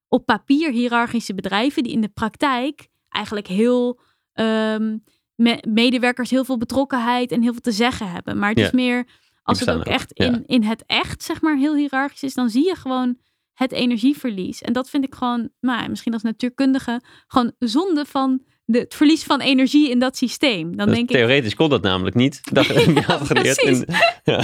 op 0.09 0.27
papier 0.27 0.71
hiërarchische 0.71 1.35
bedrijven 1.35 1.83
die 1.83 1.93
in 1.93 2.01
de 2.01 2.09
praktijk 2.09 2.89
eigenlijk 3.09 3.47
heel 3.47 4.01
ehm, 4.33 4.99
me- 5.35 5.63
medewerkers 5.69 6.31
heel 6.31 6.45
veel 6.45 6.59
betrokkenheid 6.59 7.33
en 7.33 7.43
heel 7.43 7.53
veel 7.53 7.61
te 7.61 7.73
zeggen 7.73 8.11
hebben. 8.11 8.39
Maar 8.39 8.49
het 8.49 8.59
Ja. 8.59 8.65
is 8.65 8.71
meer 8.73 9.07
als 9.43 9.61
het 9.61 9.71
ook 9.71 9.85
echt 9.85 10.11
ja. 10.15 10.25
in, 10.27 10.43
in 10.47 10.63
het 10.63 10.85
echt, 10.87 11.23
zeg 11.23 11.41
maar, 11.41 11.57
heel 11.57 11.75
hiërarchisch 11.77 12.23
is, 12.23 12.35
dan 12.35 12.51
zie 12.51 12.65
je 12.67 12.75
gewoon 12.75 13.17
het 13.53 13.73
energieverlies. 13.73 14.63
En 14.63 14.73
dat 14.73 14.91
vind 14.91 15.05
ik 15.05 15.15
gewoon, 15.15 15.51
nou, 15.61 15.83
ja, 15.83 15.89
misschien 15.89 16.13
als 16.13 16.23
natuurkundige, 16.23 17.01
gewoon 17.27 17.53
zonde 17.59 18.05
van 18.05 18.43
de, 18.65 18.79
het 18.79 18.95
verlies 18.95 19.25
van 19.25 19.41
energie 19.41 19.91
in 19.91 19.99
dat 19.99 20.17
systeem. 20.17 20.77
Dan 20.77 20.87
Dat- 20.87 20.95
denk 20.95 21.11
ik, 21.11 21.17
theoretisch 21.17 21.55
kon 21.55 21.69
dat 21.71 21.83
namelijk 21.83 22.17
niet. 22.17 22.41
Dat 22.53 22.69
ik 22.69 22.99
had 22.99 23.27
geleerd. 23.27 23.57
precies. 23.57 23.85
En, 23.85 23.95
ja, 24.35 24.43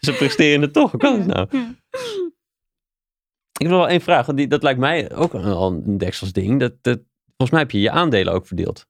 ze 0.00 0.12
presteren 0.18 0.60
het 0.62 0.72
toch. 0.72 0.90
Hoe 0.90 1.00
kan 1.00 1.18
het 1.18 1.26
nou? 1.26 1.46
Ja. 1.50 1.74
Ik 3.52 3.64
heb 3.64 3.68
nog 3.72 3.78
wel 3.80 3.88
één 3.88 4.00
vraag. 4.00 4.26
Want 4.26 4.38
die, 4.38 4.46
dat 4.46 4.62
lijkt 4.62 4.80
mij 4.80 5.14
ook 5.14 5.34
al 5.34 5.72
een 5.72 5.98
dekselsding. 5.98 6.60
Dat, 6.60 6.72
dat, 6.82 6.98
volgens 7.26 7.50
mij 7.50 7.60
heb 7.60 7.70
je 7.70 7.80
je 7.80 7.90
aandelen 7.90 8.32
ook 8.32 8.46
verdeeld. 8.46 8.86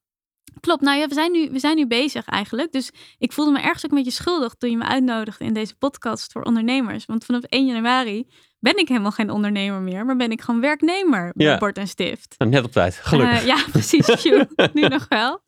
Klopt, 0.59 0.81
nou 0.81 0.99
ja, 0.99 1.07
we 1.07 1.13
zijn, 1.13 1.31
nu, 1.31 1.49
we 1.51 1.59
zijn 1.59 1.75
nu 1.75 1.87
bezig 1.87 2.25
eigenlijk. 2.25 2.71
Dus 2.71 2.91
ik 3.17 3.31
voelde 3.33 3.51
me 3.51 3.59
ergens 3.61 3.85
ook 3.85 3.91
een 3.91 3.97
beetje 3.97 4.11
schuldig 4.11 4.53
toen 4.53 4.69
je 4.69 4.77
me 4.77 4.83
uitnodigde 4.83 5.45
in 5.45 5.53
deze 5.53 5.75
podcast 5.75 6.31
voor 6.31 6.41
ondernemers. 6.41 7.05
Want 7.05 7.25
vanaf 7.25 7.43
1 7.43 7.65
januari 7.65 8.27
ben 8.59 8.77
ik 8.77 8.87
helemaal 8.87 9.11
geen 9.11 9.29
ondernemer 9.29 9.81
meer, 9.81 10.05
maar 10.05 10.15
ben 10.15 10.31
ik 10.31 10.41
gewoon 10.41 10.61
werknemer 10.61 11.31
bij 11.35 11.45
Ja. 11.45 11.57
Bord 11.57 11.77
en 11.77 11.87
Stift. 11.87 12.35
Nou, 12.37 12.51
net 12.51 12.63
op 12.63 12.71
tijd. 12.71 12.95
Gelukkig. 12.95 13.39
Eh, 13.39 13.45
ja, 13.45 13.57
precies. 13.71 14.23
nu 14.73 14.81
nog 14.87 15.05
wel. 15.09 15.41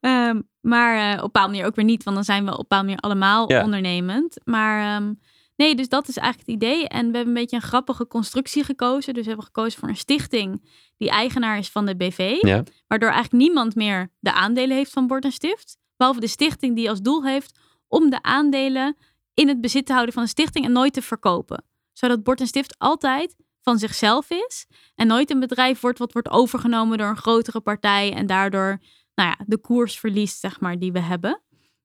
Ehm, 0.00 0.40
maar 0.60 0.96
eh, 0.96 1.12
op 1.12 1.16
een 1.16 1.20
bepaalde 1.22 1.50
manier 1.50 1.66
ook 1.66 1.74
weer 1.74 1.84
niet, 1.84 2.02
want 2.04 2.16
dan 2.16 2.24
zijn 2.24 2.44
we 2.44 2.50
op 2.50 2.56
een 2.58 2.62
bepaalde 2.62 2.84
manier 2.84 3.00
allemaal 3.00 3.50
Ja. 3.52 3.62
ondernemend. 3.64 4.40
Maar 4.44 4.96
ehm, 4.96 5.12
nee, 5.56 5.74
dus 5.74 5.88
dat 5.88 6.08
is 6.08 6.16
eigenlijk 6.16 6.46
het 6.50 6.56
idee. 6.62 6.88
En 6.88 7.10
we 7.10 7.16
hebben 7.16 7.26
een 7.34 7.40
beetje 7.40 7.56
een 7.56 7.62
grappige 7.62 8.06
constructie 8.06 8.64
gekozen. 8.64 9.12
Dus 9.14 9.22
we 9.22 9.28
hebben 9.28 9.46
gekozen 9.46 9.78
voor 9.80 9.88
een 9.88 9.96
stichting 9.96 10.64
die 10.96 11.10
eigenaar 11.10 11.58
is 11.58 11.68
van 11.68 11.86
de 11.86 11.96
BV. 11.96 12.36
ja. 12.40 12.62
Waardoor 12.86 13.10
eigenlijk 13.10 13.42
niemand 13.42 13.74
meer 13.74 14.12
de 14.20 14.32
aandelen 14.32 14.76
heeft 14.76 14.92
van 14.92 15.06
Bord 15.06 15.24
en 15.24 15.32
Stift. 15.32 15.76
Behalve 15.96 16.20
de 16.20 16.26
stichting 16.26 16.76
die 16.76 16.90
als 16.90 17.00
doel 17.00 17.24
heeft 17.24 17.58
om 17.88 18.10
de 18.10 18.22
aandelen 18.22 18.96
in 19.34 19.48
het 19.48 19.60
bezit 19.60 19.86
te 19.86 19.92
houden 19.92 20.14
van 20.14 20.22
de 20.22 20.28
stichting 20.28 20.64
en 20.64 20.72
nooit 20.72 20.92
te 20.92 21.02
verkopen. 21.02 21.64
Zodat 22.00 22.22
Bord 22.22 22.40
en 22.40 22.46
Stift 22.46 22.74
altijd 22.78 23.36
van 23.62 23.78
zichzelf 23.78 24.30
is. 24.30 24.66
En 24.94 25.06
nooit 25.06 25.30
een 25.30 25.40
bedrijf 25.40 25.80
wordt 25.80 25.98
wat 25.98 26.12
wordt 26.12 26.28
overgenomen 26.28 26.98
door 26.98 27.08
een 27.08 27.16
grotere 27.16 27.60
partij. 27.60 28.12
En 28.14 28.26
daardoor 28.26 28.78
nou 29.14 29.28
ja, 29.28 29.44
de 29.46 29.58
koers 29.58 29.98
verliest, 29.98 30.38
zeg 30.40 30.60
maar, 30.60 30.78
die 30.78 30.92
we 30.92 31.00
hebben. 31.00 31.42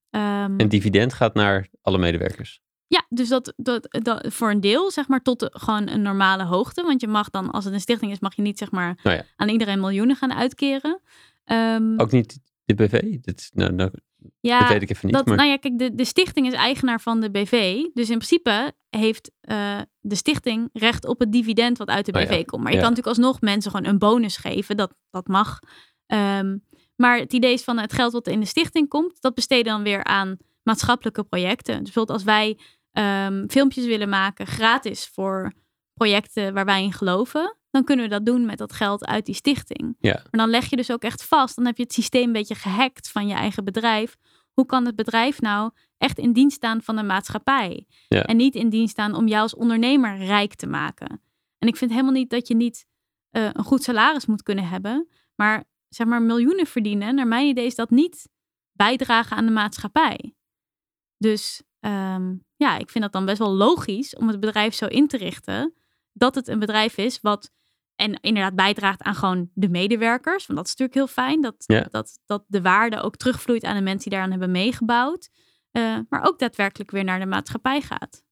Ehm, 0.10 0.58
En 0.58 0.70
dividend 0.70 1.14
gaat 1.14 1.34
naar 1.34 1.68
alle 1.82 1.98
medewerkers. 1.98 2.62
ja, 2.88 3.06
dus 3.10 3.30
dat, 3.30 3.54
dat, 3.58 3.88
dat 4.04 4.34
voor 4.34 4.50
een 4.52 4.62
deel, 4.62 4.92
zeg 4.92 5.08
maar, 5.08 5.22
tot 5.22 5.50
gewoon 5.52 5.88
een 5.90 6.02
normale 6.02 6.44
hoogte. 6.44 6.84
Want 6.84 7.02
je 7.02 7.08
mag 7.08 7.30
dan, 7.30 7.52
als 7.52 7.66
het 7.66 7.74
een 7.74 7.80
stichting 7.80 8.12
is, 8.12 8.20
mag 8.20 8.36
je 8.36 8.42
niet, 8.42 8.58
zeg 8.58 8.72
maar, 8.72 9.00
Nou 9.04 9.16
ja. 9.16 9.24
aan 9.36 9.50
iedereen 9.50 9.80
miljoenen 9.80 10.16
gaan 10.16 10.34
uitkeren. 10.34 11.02
Ehm, 11.46 11.94
Ook 12.00 12.12
niet 12.12 12.40
de 12.66 12.74
BV. 12.74 13.18
Dit, 13.22 13.50
nou, 13.54 13.72
nou, 13.74 13.92
Ja, 14.40 14.60
dat 14.60 14.68
weet 14.68 14.82
ik 14.82 14.90
even 14.90 15.06
niet. 15.06 15.16
dat, 15.16 15.26
maar... 15.26 15.36
nou 15.36 15.50
ja, 15.50 15.58
kijk, 15.58 15.80
de, 15.80 15.96
de 15.96 16.06
stichting 16.06 16.48
is 16.48 16.54
eigenaar 16.54 17.02
van 17.02 17.20
de 17.20 17.32
BV. 17.32 17.84
Dus 17.94 18.10
in 18.10 18.18
principe 18.18 18.74
heeft 18.90 19.32
eh, 19.42 19.80
de 20.00 20.16
stichting 20.16 20.70
recht 20.74 21.06
op 21.08 21.20
het 21.20 21.32
dividend 21.32 21.78
wat 21.78 21.88
uit 21.88 22.06
de 22.06 22.14
Oh 22.14 22.22
ja, 22.22 22.28
BV 22.28 22.46
komt. 22.46 22.64
Maar 22.64 22.72
je 22.72 22.78
ja. 22.78 22.84
kan 22.84 22.94
natuurlijk 22.94 23.18
alsnog 23.18 23.42
mensen 23.42 23.72
gewoon 23.72 23.86
een 23.86 24.00
bonus 24.00 24.38
geven. 24.38 24.78
Dat, 24.78 24.94
dat 25.10 25.28
mag. 25.28 25.60
Ehm, 26.06 26.58
maar 26.96 27.18
het 27.18 27.34
idee 27.34 27.54
is 27.54 27.64
van 27.64 27.78
het 27.78 27.94
geld 27.94 28.12
wat 28.12 28.28
in 28.28 28.40
de 28.40 28.46
stichting 28.46 28.88
komt, 28.88 29.22
dat 29.22 29.34
besteden 29.34 29.74
dan 29.74 29.84
weer 29.84 30.04
aan 30.04 30.38
maatschappelijke 30.64 31.24
projecten. 31.24 31.76
Dus 31.76 31.84
bijvoorbeeld 31.84 32.18
als 32.18 32.28
wij 32.28 32.60
ehm, 32.92 33.48
filmpjes 33.48 33.86
willen 33.86 34.10
maken 34.10 34.48
gratis 34.48 35.08
voor 35.14 35.54
projecten 35.94 36.54
waar 36.54 36.66
wij 36.66 36.84
in 36.84 36.94
geloven, 36.94 37.58
dan 37.76 37.84
kunnen 37.84 38.06
we 38.06 38.12
dat 38.12 38.26
doen 38.26 38.46
met 38.46 38.58
dat 38.58 38.74
geld 38.74 39.06
uit 39.06 39.26
die 39.26 39.36
stichting. 39.36 39.96
Ja. 40.00 40.14
Maar 40.14 40.42
dan 40.42 40.50
leg 40.50 40.70
je 40.70 40.76
dus 40.76 40.92
ook 40.92 41.04
echt 41.04 41.24
vast, 41.24 41.56
dan 41.56 41.66
heb 41.66 41.78
je 41.78 41.84
het 41.84 41.94
systeem 41.94 42.24
een 42.24 42.32
beetje 42.32 42.56
gehackt 42.56 43.10
van 43.12 43.28
je 43.28 43.34
eigen 43.34 43.64
bedrijf. 43.64 44.16
Hoe 44.54 44.66
kan 44.66 44.86
het 44.86 44.96
bedrijf 44.96 45.42
nou 45.42 45.72
echt 45.98 46.18
in 46.18 46.34
dienst 46.34 46.56
staan 46.56 46.82
van 46.82 46.96
de 46.96 47.04
maatschappij? 47.04 47.86
Ja. 48.08 48.24
En 48.24 48.38
niet 48.38 48.56
in 48.56 48.70
dienst 48.70 48.92
staan 48.92 49.16
om 49.16 49.28
jou 49.28 49.42
als 49.42 49.56
ondernemer 49.56 50.18
rijk 50.18 50.56
te 50.56 50.68
maken. 50.68 51.22
En 51.58 51.68
ik 51.68 51.76
vind 51.76 51.92
helemaal 51.92 52.12
niet 52.12 52.30
dat 52.30 52.48
je 52.48 52.56
niet 52.56 52.86
eh, 53.30 53.50
een 53.52 53.64
goed 53.64 53.84
salaris 53.84 54.26
moet 54.26 54.44
kunnen 54.44 54.68
hebben, 54.68 55.08
maar 55.36 55.64
zeg 55.90 56.08
maar 56.08 56.22
miljoenen 56.22 56.66
verdienen. 56.66 57.16
Naar 57.16 57.28
mijn 57.28 57.48
idee 57.48 57.66
is 57.66 57.76
dat 57.76 57.90
niet 57.90 58.30
bijdragen 58.72 59.38
aan 59.38 59.46
de 59.46 59.52
maatschappij. 59.52 60.36
Dus 61.18 61.64
ehm, 61.80 62.36
ja, 62.56 62.78
ik 62.78 62.90
vind 62.90 63.04
dat 63.04 63.14
dan 63.14 63.26
best 63.26 63.38
wel 63.38 63.54
logisch 63.54 64.16
om 64.16 64.28
het 64.28 64.40
bedrijf 64.40 64.74
zo 64.74 64.86
in 64.86 65.08
te 65.08 65.18
richten 65.18 65.74
dat 66.14 66.36
het 66.36 66.48
een 66.48 66.60
bedrijf 66.60 66.98
is 66.98 67.22
wat 67.22 67.54
en 67.96 68.20
inderdaad 68.22 68.56
bijdraagt 68.56 69.02
aan 69.02 69.16
gewoon 69.16 69.50
de 69.54 69.70
medewerkers. 69.70 70.46
Want 70.46 70.60
dat 70.60 70.68
is 70.68 70.76
natuurlijk 70.76 70.98
heel 70.98 71.24
fijn 71.24 71.42
dat, 71.42 71.56
Ja. 71.66 71.88
dat, 71.92 72.20
dat 72.26 72.44
de 72.48 72.62
waarde 72.62 73.02
ook 73.02 73.16
terugvloeit 73.16 73.64
aan 73.64 73.76
de 73.76 73.82
mensen 73.82 74.02
die 74.04 74.12
daaraan 74.12 74.32
hebben 74.32 74.52
meegebouwd. 74.52 75.30
Eh, 75.72 75.98
maar 76.10 76.28
ook 76.28 76.40
daadwerkelijk 76.40 76.92
weer 76.92 77.04
naar 77.04 77.20
de 77.20 77.26
maatschappij 77.26 77.82
gaat. 77.82 78.24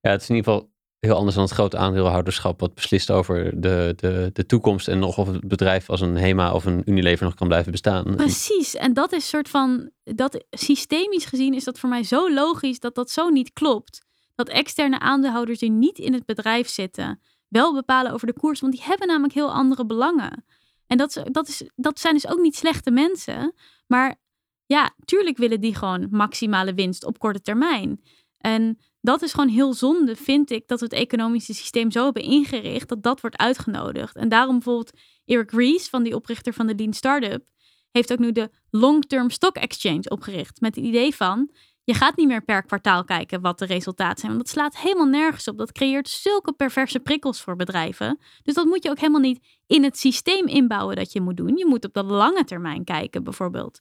Ja, 0.00 0.10
het 0.10 0.22
is 0.22 0.28
in 0.28 0.34
ieder 0.36 0.52
geval 0.52 0.70
heel 0.98 1.16
anders 1.16 1.34
dan 1.34 1.44
het 1.44 1.52
grote 1.52 1.76
aandeelhouderschap 1.76 2.60
wat 2.60 2.74
beslist 2.74 3.10
over 3.10 3.60
de, 3.60 3.92
de, 3.96 4.30
de 4.32 4.46
toekomst 4.46 4.88
en 4.88 4.98
nog 4.98 5.18
of 5.18 5.28
het 5.28 5.48
bedrijf 5.48 5.90
als 5.90 6.00
een 6.00 6.16
HEMA 6.16 6.52
of 6.52 6.64
een 6.64 6.82
Unilever 6.84 7.24
nog 7.24 7.34
kan 7.34 7.46
blijven 7.46 7.70
bestaan. 7.72 8.14
Precies, 8.16 8.74
en 8.74 8.92
dat 8.94 9.12
is 9.12 9.28
soort 9.28 9.48
van, 9.48 9.90
dat 10.04 10.44
systemisch 10.50 11.24
gezien 11.24 11.54
is 11.54 11.64
dat 11.64 11.78
voor 11.78 11.88
mij 11.88 12.02
zo 12.02 12.32
logisch 12.32 12.80
dat 12.80 12.94
dat 12.94 13.10
zo 13.10 13.28
niet 13.28 13.52
klopt. 13.52 14.00
Dat 14.34 14.48
externe 14.48 14.98
aandeelhouders 14.98 15.58
die 15.58 15.70
niet 15.70 15.98
in 15.98 16.12
het 16.12 16.24
bedrijf 16.26 16.68
zitten, 16.68 17.20
wel 17.52 17.74
bepalen 17.74 18.12
over 18.12 18.26
de 18.26 18.32
koers, 18.32 18.60
want 18.60 18.72
die 18.72 18.82
hebben 18.84 19.06
namelijk 19.08 19.34
heel 19.34 19.52
andere 19.52 19.86
belangen. 19.86 20.44
En 20.86 20.98
dat, 20.98 21.22
dat, 21.24 21.48
is, 21.48 21.62
dat 21.74 22.00
zijn 22.00 22.14
dus 22.14 22.28
ook 22.28 22.40
niet 22.40 22.56
slechte 22.56 22.90
mensen, 22.90 23.54
maar 23.86 24.20
ja, 24.66 24.94
tuurlijk 25.04 25.36
willen 25.36 25.60
die 25.60 25.74
gewoon 25.74 26.06
maximale 26.10 26.74
winst 26.74 27.04
op 27.04 27.18
korte 27.18 27.40
termijn. 27.40 28.00
En 28.38 28.78
dat 29.00 29.22
is 29.22 29.32
gewoon 29.32 29.48
heel 29.48 29.74
zonde, 29.74 30.16
vind 30.16 30.50
ik, 30.50 30.68
dat 30.68 30.78
we 30.78 30.84
het 30.84 30.94
economische 30.94 31.54
systeem 31.54 31.90
zo 31.90 32.04
hebben 32.04 32.22
ingericht 32.22 32.88
dat 32.88 33.02
dat 33.02 33.20
wordt 33.20 33.36
uitgenodigd. 33.36 34.16
En 34.16 34.28
daarom 34.28 34.54
bijvoorbeeld 34.54 34.98
Eric 35.24 35.50
Ries, 35.50 35.88
van 35.88 36.02
die 36.02 36.14
oprichter 36.14 36.52
van 36.52 36.66
de 36.66 36.74
Lean 36.74 36.92
Startup, 36.92 37.44
heeft 37.90 38.12
ook 38.12 38.18
nu 38.18 38.32
de 38.32 38.50
Long-Term 38.70 39.30
Stock 39.30 39.56
Exchange 39.56 40.08
opgericht. 40.08 40.60
Met 40.60 40.74
het 40.74 40.84
idee 40.84 41.14
van, 41.14 41.50
je 41.84 41.94
gaat 41.94 42.16
niet 42.16 42.26
meer 42.26 42.44
per 42.44 42.62
kwartaal 42.62 43.04
kijken 43.04 43.40
wat 43.40 43.58
de 43.58 43.64
resultaten 43.64 44.18
zijn. 44.18 44.32
Want 44.32 44.44
dat 44.44 44.54
slaat 44.54 44.76
helemaal 44.76 45.06
nergens 45.06 45.48
op. 45.48 45.58
Dat 45.58 45.72
creëert 45.72 46.08
zulke 46.08 46.52
perverse 46.52 47.00
prikkels 47.00 47.42
voor 47.42 47.56
bedrijven. 47.56 48.18
Dus 48.42 48.54
dat 48.54 48.66
moet 48.66 48.82
je 48.82 48.90
ook 48.90 48.98
helemaal 48.98 49.20
niet 49.20 49.46
in 49.66 49.84
het 49.84 49.98
systeem 49.98 50.46
inbouwen 50.46 50.96
dat 50.96 51.12
je 51.12 51.20
moet 51.20 51.36
doen. 51.36 51.56
Je 51.56 51.66
moet 51.66 51.84
op 51.84 51.94
de 51.94 52.02
lange 52.02 52.44
termijn 52.44 52.84
kijken, 52.84 53.24
bijvoorbeeld. 53.24 53.80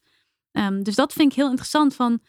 Ehm, 0.52 0.84
dus 0.84 0.96
dat 0.96 1.14
vind 1.14 1.32
ik 1.32 1.38
heel 1.38 1.50
interessant 1.50 1.96
van, 1.96 2.20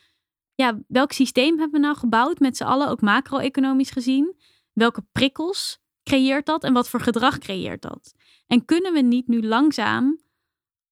ja, 0.55 0.79
welk 0.89 1.13
systeem 1.13 1.59
hebben 1.59 1.81
we 1.81 1.87
nou 1.87 1.99
gebouwd 1.99 2.39
met 2.39 2.57
z'n 2.57 2.65
allen, 2.65 2.89
ook 2.89 3.01
macro-economisch 3.01 3.91
gezien? 3.91 4.37
Welke 4.73 5.05
prikkels 5.13 5.79
creëert 6.03 6.47
dat 6.47 6.65
en 6.65 6.73
wat 6.73 6.89
voor 6.89 7.01
gedrag 7.01 7.39
creëert 7.39 7.83
dat? 7.83 8.15
En 8.47 8.65
kunnen 8.65 8.93
we 8.93 9.01
niet 9.01 9.29
nu 9.29 9.43
langzaam 9.47 10.21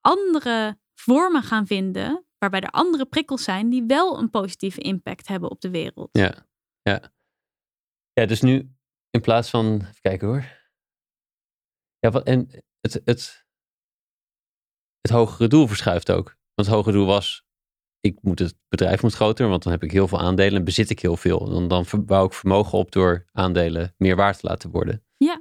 andere 0.00 0.78
vormen 0.94 1.42
gaan 1.42 1.66
vinden, 1.66 2.24
waarbij 2.40 2.60
er 2.60 2.70
andere 2.70 3.06
prikkels 3.06 3.44
zijn 3.44 3.68
die 3.68 3.84
wel 3.86 4.18
een 4.18 4.30
positieve 4.30 4.80
impact 4.80 5.28
hebben 5.28 5.50
op 5.50 5.60
de 5.60 5.70
wereld? 5.70 6.08
Ja, 6.12 6.34
ja. 6.82 7.12
Ja, 8.12 8.26
dus 8.26 8.40
nu 8.40 8.74
in 9.10 9.20
plaats 9.20 9.50
van, 9.50 9.74
even 9.74 10.00
kijken 10.00 10.28
hoor. 10.28 10.44
Ja, 11.98 12.10
wat, 12.10 12.24
en 12.24 12.50
het, 12.80 13.00
het, 13.04 13.46
het 15.00 15.10
hogere 15.10 15.48
doel 15.48 15.66
verschuift 15.66 16.10
ook. 16.10 16.38
Want 16.54 16.68
het 16.68 16.76
hogere 16.76 16.96
doel 16.96 17.06
was, 17.06 17.44
ik 18.00 18.18
moet 18.22 18.38
het 18.38 18.56
bedrijf 18.68 19.02
moet 19.02 19.14
groter, 19.14 19.48
want 19.48 19.62
dan 19.62 19.72
heb 19.72 19.82
ik 19.82 19.90
heel 19.90 20.08
veel 20.08 20.20
aandelen 20.20 20.58
en 20.58 20.64
bezit 20.64 20.90
ik 20.90 21.00
heel 21.00 21.16
veel. 21.16 21.48
Dan, 21.48 21.68
dan 21.68 21.86
bouw 22.04 22.24
ik 22.24 22.32
vermogen 22.32 22.78
op 22.78 22.92
door 22.92 23.26
aandelen 23.32 23.94
meer 23.96 24.16
waard 24.16 24.38
te 24.38 24.46
laten 24.46 24.70
worden. 24.70 25.04
Ja. 25.16 25.40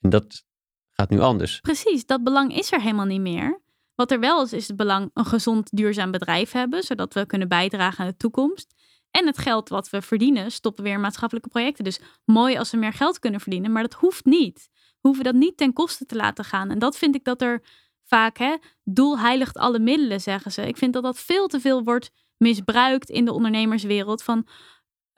En 0.00 0.10
dat 0.10 0.44
gaat 0.90 1.10
nu 1.10 1.20
anders. 1.20 1.60
Precies, 1.60 2.06
dat 2.06 2.24
belang 2.24 2.56
is 2.56 2.72
er 2.72 2.80
helemaal 2.80 3.06
niet 3.06 3.20
meer. 3.20 3.60
Wat 4.00 4.10
er 4.10 4.20
wel 4.20 4.42
is, 4.42 4.52
is 4.52 4.68
het 4.68 4.76
belang 4.76 5.10
een 5.14 5.24
gezond, 5.24 5.68
duurzaam 5.76 6.10
bedrijf 6.10 6.52
hebben, 6.52 6.82
zodat 6.82 7.14
we 7.14 7.26
kunnen 7.26 7.48
bijdragen 7.48 8.04
aan 8.04 8.10
de 8.10 8.16
toekomst. 8.16 8.74
En 9.10 9.26
het 9.26 9.38
geld 9.38 9.68
wat 9.68 9.90
we 9.90 10.02
verdienen, 10.02 10.52
stoppen 10.52 10.82
we 10.82 10.88
weer 10.88 10.98
in 10.98 11.04
maatschappelijke 11.04 11.48
projecten. 11.48 11.84
Dus 11.84 12.00
mooi 12.24 12.56
als 12.56 12.70
we 12.70 12.76
meer 12.76 12.92
geld 12.92 13.18
kunnen 13.18 13.40
verdienen, 13.40 13.72
maar 13.72 13.82
dat 13.82 13.94
hoeft 13.94 14.24
niet. 14.24 14.68
We 14.72 15.08
hoeven 15.08 15.24
dat 15.24 15.34
niet 15.34 15.56
ten 15.56 15.72
koste 15.72 16.06
te 16.06 16.16
laten 16.16 16.44
gaan. 16.44 16.70
En 16.70 16.78
dat 16.78 16.96
vind 16.96 17.14
ik 17.14 17.24
dat 17.24 17.42
er 17.42 17.62
vaak, 18.04 18.38
hè, 18.38 18.56
doel 18.84 19.18
heiligt 19.18 19.56
alle 19.56 19.78
middelen, 19.78 20.20
zeggen 20.20 20.52
ze. 20.52 20.66
Ik 20.66 20.76
vind 20.76 20.92
dat 20.92 21.02
dat 21.02 21.18
veel 21.18 21.46
te 21.46 21.60
veel 21.60 21.82
wordt 21.82 22.10
misbruikt 22.36 23.10
in 23.10 23.24
de 23.24 23.32
ondernemerswereld. 23.32 24.22
Van, 24.22 24.46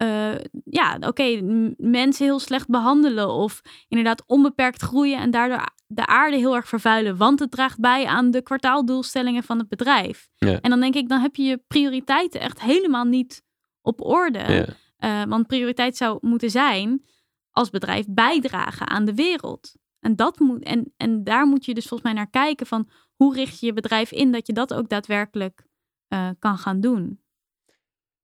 eh, 0.02 0.34
ja, 0.64 0.96
oké, 1.00 1.40
mensen 1.76 2.24
heel 2.24 2.38
slecht 2.38 2.68
behandelen 2.68 3.28
of 3.28 3.62
inderdaad 3.88 4.24
onbeperkt 4.26 4.82
groeien 4.82 5.18
en 5.18 5.30
daardoor 5.30 5.68
de 5.86 6.06
aarde 6.06 6.36
heel 6.36 6.54
erg 6.54 6.68
vervuilen, 6.68 7.16
want 7.16 7.38
het 7.38 7.50
draagt 7.50 7.80
bij 7.80 8.06
aan 8.06 8.30
de 8.30 8.42
kwartaaldoelstellingen 8.42 9.42
van 9.42 9.58
het 9.58 9.68
bedrijf. 9.68 10.28
Ja. 10.36 10.60
En 10.60 10.70
dan 10.70 10.80
denk 10.80 10.94
ik, 10.94 11.08
dan 11.08 11.20
heb 11.20 11.36
je 11.36 11.42
je 11.42 11.62
prioriteiten 11.66 12.40
echt 12.40 12.60
helemaal 12.60 13.04
niet 13.04 13.42
op 13.80 14.00
orde. 14.00 14.38
Ja. 14.38 14.66
Eh, 14.96 15.28
want 15.28 15.46
prioriteit 15.46 15.96
zou 15.96 16.18
moeten 16.20 16.50
zijn 16.50 17.04
als 17.50 17.70
bedrijf 17.70 18.06
bijdragen 18.08 18.88
aan 18.88 19.04
de 19.04 19.14
wereld. 19.14 19.74
En, 20.00 20.16
dat 20.16 20.38
moet, 20.38 20.62
en, 20.62 20.92
en 20.96 21.24
daar 21.24 21.46
moet 21.46 21.64
je 21.64 21.74
dus 21.74 21.86
volgens 21.86 22.12
mij 22.12 22.18
naar 22.18 22.30
kijken 22.30 22.66
van 22.66 22.88
hoe 23.14 23.34
richt 23.34 23.60
je 23.60 23.66
je 23.66 23.72
bedrijf 23.72 24.12
in 24.12 24.32
dat 24.32 24.46
je 24.46 24.52
dat 24.52 24.74
ook 24.74 24.88
daadwerkelijk 24.88 25.66
eh, 26.08 26.28
kan 26.38 26.58
gaan 26.58 26.80
doen. 26.80 27.21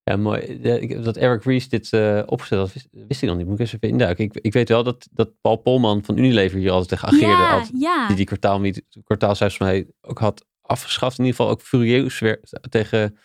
Ja, 0.08 0.16
mooi. 0.16 0.60
Dat 1.02 1.16
Eric 1.16 1.44
Ries 1.44 1.68
dit 1.68 1.92
eh, 1.92 2.22
opgezet 2.26 2.58
had, 2.58 2.72
wist, 2.72 2.88
wist 2.90 3.22
ik 3.22 3.28
nog 3.28 3.36
niet. 3.38 3.46
Moet 3.46 3.54
ik 3.54 3.60
eens 3.60 3.72
even 3.72 3.88
induiken. 3.88 4.24
Ik, 4.24 4.34
ik 4.40 4.52
weet 4.52 4.68
wel 4.68 4.82
dat, 4.84 5.08
dat 5.12 5.30
Paul 5.40 5.56
Polman 5.56 6.04
van 6.04 6.18
Unilever 6.18 6.58
hier 6.58 6.70
altijd 6.70 6.88
tegen 6.88 7.08
ageerde. 7.08 7.26
ja, 7.26 7.64
ja. 7.78 8.06
die 8.06 8.16
die 8.16 8.24
kwartaal, 8.24 8.60
kwartaalcijfers 9.04 9.56
van 9.58 9.66
mij 9.66 9.86
ook 10.00 10.18
had 10.18 10.44
afgeschaft. 10.62 11.18
In 11.18 11.24
ieder 11.24 11.38
geval 11.40 11.52
ook 11.54 11.62
furieus 11.62 12.18
werd 12.18 12.58
tegen... 12.70 13.18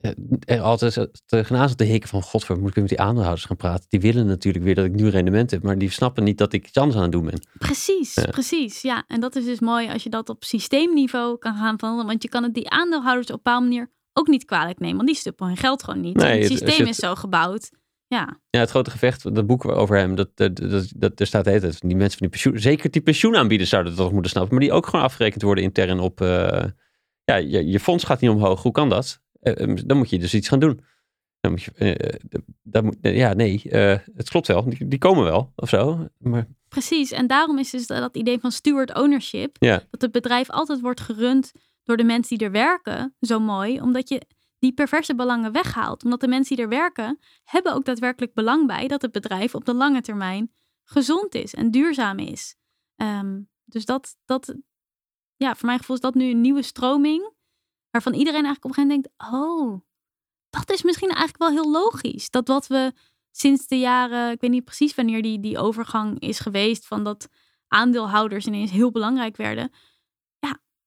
eh, 0.00 0.10
Er 0.44 0.60
altijd 0.60 1.10
tegenaan 1.26 1.68
zat 1.68 1.78
te 1.78 1.84
hikken 1.84 2.08
van... 2.08 2.22
Godver, 2.22 2.58
moet 2.58 2.68
ik 2.68 2.74
weer 2.74 2.84
met 2.84 2.92
die 2.92 3.00
aandeelhouders 3.00 3.44
gaan 3.46 3.56
praten? 3.56 3.86
Die 3.88 4.00
willen 4.00 4.26
natuurlijk 4.26 4.64
weer 4.64 4.74
dat 4.74 4.84
ik 4.84 4.92
nu 4.94 5.08
rendement 5.08 5.50
heb. 5.50 5.62
Maar 5.62 5.78
die 5.78 5.90
snappen 5.90 6.24
niet 6.24 6.38
dat 6.38 6.52
ik 6.52 6.66
iets 6.66 6.76
anders 6.78 6.96
aan 6.96 7.02
het 7.02 7.12
doen 7.12 7.24
ben. 7.24 7.40
Precies, 7.58 8.14
Ja. 8.14 8.26
precies. 8.30 8.82
Ja, 8.82 9.04
en 9.06 9.20
dat 9.20 9.36
is 9.36 9.44
dus 9.44 9.60
mooi 9.60 9.88
als 9.88 10.02
je 10.02 10.10
dat 10.10 10.28
op 10.28 10.44
systeemniveau 10.44 11.38
kan 11.38 11.54
gaan 11.56 11.78
veranderen. 11.78 12.08
Want 12.10 12.22
je 12.22 12.28
kan 12.28 12.42
het 12.42 12.54
die 12.54 12.70
aandeelhouders 12.70 13.26
op 13.26 13.32
een 13.36 13.40
bepaalde 13.42 13.66
manier 13.66 13.92
ook 14.14 14.26
niet 14.28 14.44
kwalijk 14.44 14.78
nemen. 14.78 14.96
Want 14.96 15.08
die 15.08 15.16
stuppen 15.16 15.46
hun 15.46 15.56
geld 15.56 15.82
gewoon 15.84 16.00
niet. 16.00 16.16
Nee, 16.16 16.40
het 16.42 16.48
het- 16.48 16.58
systeem 16.58 16.86
is 16.86 16.96
het- 16.96 17.04
zo 17.04 17.14
gebouwd. 17.14 17.70
Ja, 18.06 18.40
Ja, 18.50 18.60
het 18.60 18.70
grote 18.70 18.90
gevecht, 18.90 19.34
dat 19.34 19.46
boek 19.46 19.64
over 19.64 19.96
hem, 19.96 20.14
dat, 20.14 20.28
dat, 20.34 20.56
dat, 20.56 20.92
dat, 20.96 21.20
er 21.20 21.26
staat 21.26 21.44
tijd, 21.44 21.62
die 21.80 21.96
mensen 21.96 22.18
van 22.18 22.28
die 22.28 22.28
pensioen, 22.28 22.58
zeker 22.58 22.90
die 22.90 23.02
pensioenaanbieders 23.02 23.70
zouden 23.70 23.92
dat 23.94 24.02
toch 24.02 24.12
moeten 24.12 24.30
snappen, 24.30 24.54
maar 24.54 24.62
die 24.64 24.72
ook 24.72 24.86
gewoon 24.86 25.04
afgerekend 25.04 25.42
worden 25.42 25.64
intern 25.64 26.00
op, 26.00 26.20
eh, 26.20 26.64
ja, 27.24 27.36
je, 27.36 27.66
je 27.66 27.80
fonds 27.80 28.04
gaat 28.04 28.20
niet 28.20 28.30
omhoog, 28.30 28.62
hoe 28.62 28.72
kan 28.72 28.88
dat? 28.88 29.20
Eh, 29.40 29.62
eh, 29.62 29.76
dan 29.86 29.96
moet 29.96 30.10
je 30.10 30.18
dus 30.18 30.34
iets 30.34 30.48
gaan 30.48 30.58
doen. 30.58 30.80
Dan 31.40 31.50
moet 31.52 31.62
je, 31.62 31.70
eh, 32.72 32.82
moet, 32.82 32.96
ja, 33.00 33.32
nee, 33.32 33.60
het 34.14 34.30
klopt 34.30 34.46
wel, 34.46 34.64
die, 34.68 34.88
die 34.88 34.98
komen 34.98 35.24
wel, 35.24 35.52
of 35.56 35.68
zo, 35.68 36.08
maar 36.18 36.46
precies. 36.68 37.10
En 37.12 37.26
daarom 37.26 37.58
is 37.58 37.70
dus 37.70 37.86
dat, 37.86 37.98
dat 37.98 38.16
idee 38.16 38.38
van 38.38 38.52
steward 38.52 38.94
ownership. 38.94 39.56
Ja. 39.60 39.82
Dat 39.90 40.00
het 40.00 40.12
bedrijf 40.12 40.50
altijd 40.50 40.80
wordt 40.80 41.00
gerund 41.00 41.52
door 41.84 41.96
de 41.96 42.04
mensen 42.04 42.38
die 42.38 42.46
er 42.46 42.52
werken. 42.52 43.16
Zo 43.20 43.40
mooi, 43.40 43.80
omdat 43.80 44.08
je 44.08 44.26
die 44.58 44.72
perverse 44.72 45.14
belangen 45.14 45.52
weghaalt. 45.52 46.04
Omdat 46.04 46.20
de 46.20 46.28
mensen 46.28 46.56
die 46.56 46.64
er 46.64 46.70
werken, 46.70 47.18
hebben 47.44 47.74
ook 47.74 47.84
daadwerkelijk 47.84 48.34
belang 48.34 48.66
bij 48.66 48.88
dat 48.88 49.02
het 49.02 49.12
bedrijf 49.12 49.54
op 49.54 49.64
de 49.64 49.74
lange 49.74 50.00
termijn 50.00 50.52
gezond 50.84 51.34
is 51.34 51.54
en 51.54 51.70
duurzaam 51.70 52.18
is. 52.18 52.56
Ehm, 52.96 53.40
dus 53.64 53.84
dat, 53.84 54.16
dat, 54.24 54.54
ja, 55.36 55.54
voor 55.54 55.66
mijn 55.66 55.78
gevoel 55.78 55.96
is 55.96 56.02
dat 56.02 56.14
nu 56.14 56.30
een 56.30 56.40
nieuwe 56.40 56.62
stroming. 56.62 57.32
Waarvan 57.90 58.14
iedereen 58.14 58.44
eigenlijk 58.44 58.64
op 58.64 58.70
een 58.70 58.76
gegeven 58.76 59.02
moment 59.02 59.18
denkt: 59.18 59.42
oh, 59.42 59.80
dat 60.50 60.70
is 60.70 60.82
misschien 60.82 61.08
eigenlijk 61.08 61.38
wel 61.38 61.50
heel 61.50 61.70
logisch. 61.70 62.30
Dat 62.30 62.48
wat 62.48 62.66
we 62.66 62.92
sinds 63.30 63.66
de 63.66 63.78
jaren, 63.78 64.30
ik 64.30 64.40
weet 64.40 64.50
niet 64.50 64.64
precies 64.64 64.94
wanneer 64.94 65.22
die, 65.22 65.40
die 65.40 65.58
overgang 65.58 66.20
is 66.20 66.38
geweest, 66.38 66.86
van 66.86 67.04
dat 67.04 67.28
aandeelhouders 67.68 68.46
ineens 68.46 68.70
heel 68.70 68.90
belangrijk 68.90 69.36
werden. 69.36 69.70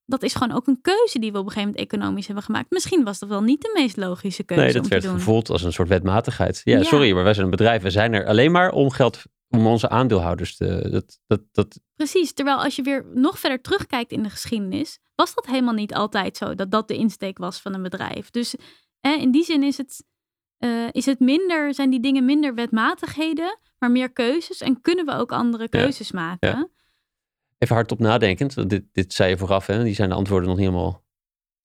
Ja, 0.08 0.16
dat 0.16 0.22
is 0.22 0.34
gewoon 0.34 0.56
ook 0.56 0.66
een 0.66 0.80
keuze 0.80 1.18
die 1.18 1.32
we 1.32 1.38
op 1.38 1.44
een 1.44 1.50
gegeven 1.52 1.70
moment 1.70 1.92
economisch 1.92 2.26
hebben 2.26 2.44
gemaakt. 2.44 2.70
Misschien 2.70 3.04
was 3.04 3.18
dat 3.18 3.28
wel 3.28 3.42
niet 3.42 3.60
de 3.60 3.70
meest 3.74 3.96
logische 3.96 4.42
keuze. 4.42 4.64
Nee, 4.64 4.72
dat 4.72 4.82
om 4.82 4.88
werd 4.88 5.02
te 5.02 5.08
doen. 5.08 5.16
gevoeld 5.18 5.50
als 5.50 5.62
een 5.62 5.72
soort 5.72 5.88
wetmatigheid. 5.88 6.60
Ja, 6.64 6.76
Ja. 6.76 6.82
sorry, 6.82 7.12
maar 7.14 7.24
wij 7.24 7.32
zijn 7.34 7.44
een 7.44 7.50
bedrijf. 7.50 7.82
We 7.82 7.90
zijn 7.90 8.12
er 8.12 8.26
alleen 8.26 8.52
maar 8.52 8.70
om 8.70 8.90
geld, 8.90 9.22
om 9.48 9.66
onze 9.66 9.88
aandeelhouders 9.88 10.56
te... 10.56 10.88
Dat, 10.90 11.20
dat, 11.26 11.40
dat, 11.52 11.80
Precies, 11.94 12.32
terwijl 12.32 12.62
als 12.62 12.76
je 12.76 12.82
weer 12.82 13.06
nog 13.14 13.38
verder 13.38 13.60
terugkijkt 13.60 14.12
in 14.12 14.22
de 14.22 14.30
geschiedenis, 14.30 14.98
was 15.14 15.34
dat 15.34 15.46
helemaal 15.46 15.74
niet 15.74 15.94
altijd 15.94 16.36
zo, 16.36 16.54
dat 16.54 16.70
dat 16.70 16.88
de 16.88 16.96
insteek 16.96 17.38
was 17.38 17.60
van 17.60 17.74
een 17.74 17.82
bedrijf. 17.82 18.30
Dus 18.30 18.54
eh, 19.00 19.20
in 19.20 19.30
die 19.30 19.44
zin 19.44 19.62
is 19.62 19.76
het, 19.76 20.04
eh, 20.58 20.86
is 20.92 21.06
het 21.06 21.20
minder, 21.20 21.74
zijn 21.74 21.90
die 21.90 22.00
dingen 22.00 22.24
minder 22.24 22.54
wetmatigheden, 22.54 23.58
maar 23.78 23.90
meer 23.90 24.12
keuzes 24.12 24.60
en 24.60 24.80
kunnen 24.80 25.04
we 25.06 25.12
ook 25.12 25.32
andere 25.32 25.68
keuzes 25.68 26.12
maken. 26.12 26.70
Even 27.58 27.74
hardop 27.74 27.98
nadenkend. 27.98 28.54
want 28.54 28.70
Dit, 28.70 28.84
dit 28.92 29.12
zei 29.12 29.30
je 29.30 29.36
vooraf, 29.36 29.66
hè? 29.66 29.82
Die 29.84 29.94
zijn 29.94 30.08
de 30.08 30.14
antwoorden 30.14 30.48
nog 30.48 30.58
niet 30.58 30.66
helemaal 30.66 31.04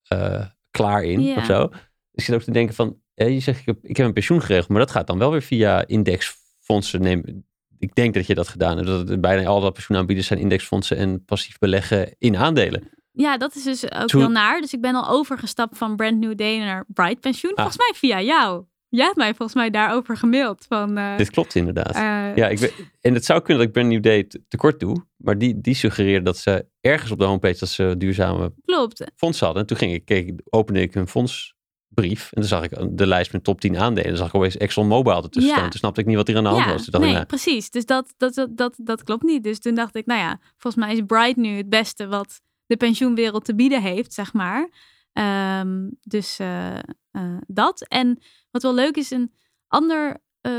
eh, 0.08 0.46
klaar 0.72 1.04
in 1.04 1.38
of 1.38 1.46
zo. 1.46 1.68
Dus 1.68 1.80
ik 2.12 2.24
zit 2.24 2.36
ook 2.36 2.42
te 2.42 2.52
denken 2.52 2.76
van... 2.76 3.00
je 3.14 3.40
zegt, 3.40 3.60
ik 3.60 3.66
heb, 3.66 3.78
ik 3.82 3.98
heb 3.98 4.06
een 4.06 4.14
pensioen 4.14 4.42
geregeld, 4.42 4.70
maar 4.70 4.80
dat 4.80 4.92
gaat 4.92 5.08
dan 5.08 5.18
wel 5.18 5.32
weer 5.32 5.42
via 5.42 5.88
indexfondsen. 5.88 7.02
Neem, 7.02 7.46
ik 7.78 7.96
denk 7.96 8.14
dat 8.14 8.28
je 8.28 8.36
dat 8.36 8.48
gedaan 8.48 8.78
hebt. 8.78 9.08
Dat 9.08 9.22
bijna 9.22 9.48
alle 9.48 9.72
pensioenaanbieders 9.72 10.28
zijn 10.28 10.40
indexfondsen 10.40 10.98
en 10.98 11.26
passief 11.26 11.58
beleggen 11.58 12.16
in 12.18 12.38
aandelen. 12.38 12.90
Ja, 13.12 13.38
dat 13.38 13.56
is 13.56 13.64
dus 13.64 13.92
ook 13.92 14.08
Toen- 14.08 14.22
heel 14.22 14.30
naar. 14.30 14.62
Dus 14.62 14.74
ik 14.74 14.82
ben 14.82 14.96
al 14.96 15.10
overgestapt 15.10 15.78
van 15.78 15.96
Brand 15.96 16.18
New 16.18 16.38
Day 16.38 16.58
naar 16.58 16.86
Bright 16.88 17.20
Pensioen. 17.20 17.54
Ah. 17.54 17.58
Volgens 17.58 17.78
mij 17.78 17.92
via 17.96 18.22
jou. 18.22 18.66
Jij 18.96 19.06
hebt 19.06 19.18
mij 19.18 19.28
volgens 19.34 19.54
mij 19.58 19.70
daarover 19.70 20.18
gemaild. 20.18 20.66
Van, 20.68 20.98
eh, 20.98 21.18
Dit 21.18 21.30
klopt 21.30 21.56
inderdaad. 21.56 21.96
eh, 21.96 22.36
Ja, 22.36 22.48
ik 22.48 22.74
en 23.02 23.14
het 23.14 23.26
zou 23.26 23.40
kunnen 23.42 23.58
dat 23.58 23.68
ik 23.68 23.74
Brand 23.74 23.88
New 23.90 24.04
Day 24.04 24.24
te- 24.24 24.42
tekort 24.48 24.80
doe. 24.80 25.06
Maar 25.18 25.38
die, 25.38 25.62
die 25.62 25.74
suggereerde 25.74 26.26
dat 26.26 26.38
ze 26.38 26.66
ergens 26.82 27.12
op 27.12 27.20
de 27.20 27.26
homepage 27.26 27.60
dat 27.60 27.70
ze 27.70 27.96
duurzame 27.98 28.54
Klopt. 28.66 29.04
fondsen 29.16 29.46
hadden. 29.46 29.62
En 29.64 29.68
toen 29.70 29.78
ging 29.78 29.94
ik, 29.94 30.06
keek, 30.06 30.42
opende 30.50 30.82
ik 30.82 30.94
hun 30.94 31.08
fondsbrief. 31.08 32.24
En 32.32 32.42
toen 32.42 32.44
zag 32.50 32.64
ik 32.64 32.98
de 32.98 33.08
lijst 33.08 33.32
met 33.34 33.44
top 33.44 33.62
10 33.62 33.78
aandelen. 33.78 34.04
En 34.04 34.10
dan 34.10 34.18
zag 34.18 34.28
ik 34.28 34.36
opeens 34.36 34.58
ExxonMobil 34.58 35.16
ertussen 35.24 35.52
Ja. 35.52 35.58
staan. 35.58 35.70
Toen 35.70 35.80
snapte 35.80 36.02
ik 36.02 36.08
niet 36.08 36.16
wat 36.16 36.28
hier 36.28 36.38
aan 36.38 36.44
de 36.44 36.50
hand 36.50 36.64
ja, 36.66 36.72
was. 36.72 36.86
Dacht 36.86 36.98
nee, 37.04 37.08
ik, 37.12 37.16
nou, 37.16 37.28
precies. 37.28 37.70
Dus 37.70 37.86
dat, 37.86 38.14
dat, 38.18 38.34
dat, 38.34 38.50
dat, 38.58 38.76
dat 38.78 39.04
klopt 39.04 39.24
niet. 39.24 39.44
Dus 39.44 39.60
toen 39.60 39.76
dacht 39.76 39.96
ik, 39.96 40.06
nou 40.06 40.20
ja, 40.20 40.40
volgens 40.58 40.86
mij 40.86 40.94
is 40.94 41.02
Bright 41.06 41.36
nu 41.36 41.58
het 41.58 41.70
beste 41.70 42.08
wat 42.08 42.42
de 42.66 42.78
pensioenwereld 42.78 43.46
te 43.46 43.56
bieden 43.56 43.82
heeft, 43.82 44.14
zeg 44.14 44.34
maar. 44.34 44.70
Ehm, 45.14 45.90
dus 46.02 46.40
eh, 46.40 46.78
eh, 47.14 47.38
dat. 47.48 47.88
En 47.88 48.20
wat 48.52 48.62
wel 48.62 48.74
leuk 48.74 48.96
is, 48.96 49.12
een 49.12 49.34
ander 49.68 50.22
eh, 50.42 50.52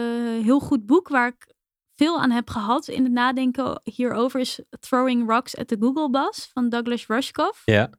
heel 0.42 0.60
goed 0.60 0.86
boek 0.86 1.08
waar 1.08 1.28
ik 1.28 1.54
veel 1.94 2.20
aan 2.20 2.30
heb 2.30 2.50
gehad 2.50 2.88
in 2.88 3.02
het 3.02 3.12
nadenken 3.12 3.80
hierover 3.84 4.40
is 4.40 4.60
Throwing 4.80 5.28
Rocks 5.28 5.56
at 5.56 5.68
the 5.68 5.76
Google 5.80 6.10
Bus 6.10 6.50
van 6.52 6.68
Douglas 6.68 7.06
Rushkoff. 7.06 7.62
Ja. 7.64 7.90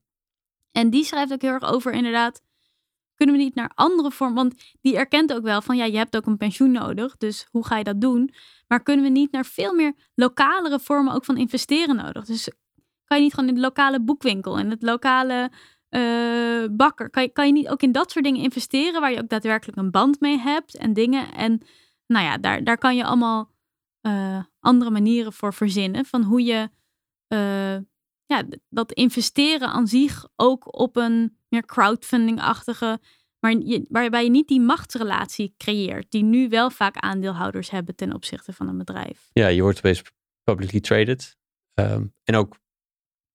En 0.72 0.90
die 0.90 1.04
schrijft 1.04 1.34
ook 1.34 1.42
heel 1.42 1.52
erg 1.52 1.64
over 1.64 1.92
inderdaad, 1.92 2.42
kunnen 3.16 3.36
we 3.36 3.42
niet 3.42 3.56
naar 3.56 3.72
andere 3.76 4.12
vormen, 4.12 4.36
want 4.36 4.76
die 4.82 4.98
erkent 4.98 5.34
ook 5.34 5.44
wel 5.44 5.62
van 5.62 5.78
ja, 5.78 5.86
je 5.86 5.98
hebt 5.98 6.16
ook 6.16 6.26
een 6.26 6.38
pensioen 6.38 6.72
nodig, 6.72 7.18
dus 7.18 7.48
hoe 7.52 7.66
ga 7.66 7.78
je 7.78 7.84
dat 7.84 8.02
doen? 8.02 8.34
Maar 8.68 8.84
kunnen 8.84 9.06
we 9.06 9.12
niet 9.12 9.32
naar 9.32 9.46
veel 9.46 9.74
meer 9.74 9.94
lokalere 10.16 10.80
vormen 10.80 11.14
ook 11.14 11.26
van 11.26 11.38
investeren 11.38 11.96
nodig? 11.96 12.26
Dus 12.26 12.50
kan 13.06 13.18
je 13.18 13.24
niet 13.24 13.34
gewoon 13.34 13.50
in 13.50 13.56
de 13.56 13.62
lokale 13.62 14.02
boekwinkel, 14.02 14.60
in 14.60 14.70
het 14.70 14.82
lokale 14.82 15.52
eh, 15.96 16.66
bakker, 16.72 17.10
kan 17.10 17.24
je, 17.24 17.30
kan 17.30 17.48
je 17.48 17.54
niet 17.54 17.70
ook 17.70 17.82
in 17.82 17.92
dat 17.92 18.12
soort 18.12 18.26
dingen 18.26 18.42
investeren 18.42 19.02
waar 19.02 19.12
je 19.12 19.22
ook 19.22 19.30
daadwerkelijk 19.30 19.78
een 19.78 19.92
band 19.92 20.20
mee 20.20 20.38
hebt 20.38 20.78
en 20.78 20.94
dingen? 20.94 21.34
En 21.34 21.62
nou 22.08 22.26
ja, 22.26 22.38
daar, 22.38 22.64
daar 22.64 22.78
kan 22.78 22.96
je 22.96 23.04
allemaal 23.04 23.52
eh, 24.02 24.44
andere 24.60 24.92
manieren 24.92 25.34
voor 25.34 25.54
verzinnen 25.54 26.06
van 26.06 26.24
hoe 26.24 26.44
je 26.44 26.70
eh, 27.28 27.76
ja, 28.26 28.44
dat 28.70 28.92
investeren 28.92 29.68
aan 29.68 29.88
zich 29.88 30.28
ook 30.36 30.80
op 30.80 30.96
een 30.96 31.38
meer 31.48 31.66
crowdfunding-achtige, 31.66 33.00
maar 33.40 33.52
je, 33.52 33.86
waarbij 33.90 34.24
je 34.24 34.30
niet 34.30 34.48
die 34.48 34.62
machtsrelatie 34.62 35.54
creëert, 35.58 36.12
die 36.12 36.24
nu 36.24 36.50
wel 36.50 36.70
vaak 36.70 36.98
aandeelhouders 36.98 37.70
hebben 37.70 37.96
ten 37.96 38.14
opzichte 38.14 38.54
van 38.54 38.68
een 38.68 38.78
bedrijf. 38.78 39.30
ja, 39.34 39.48
je 39.48 39.62
wordt 39.62 39.78
opeens 39.78 40.02
publicly 40.44 40.80
traded. 40.80 41.38
Ehm, 41.74 42.06
en 42.24 42.36
ook 42.36 42.58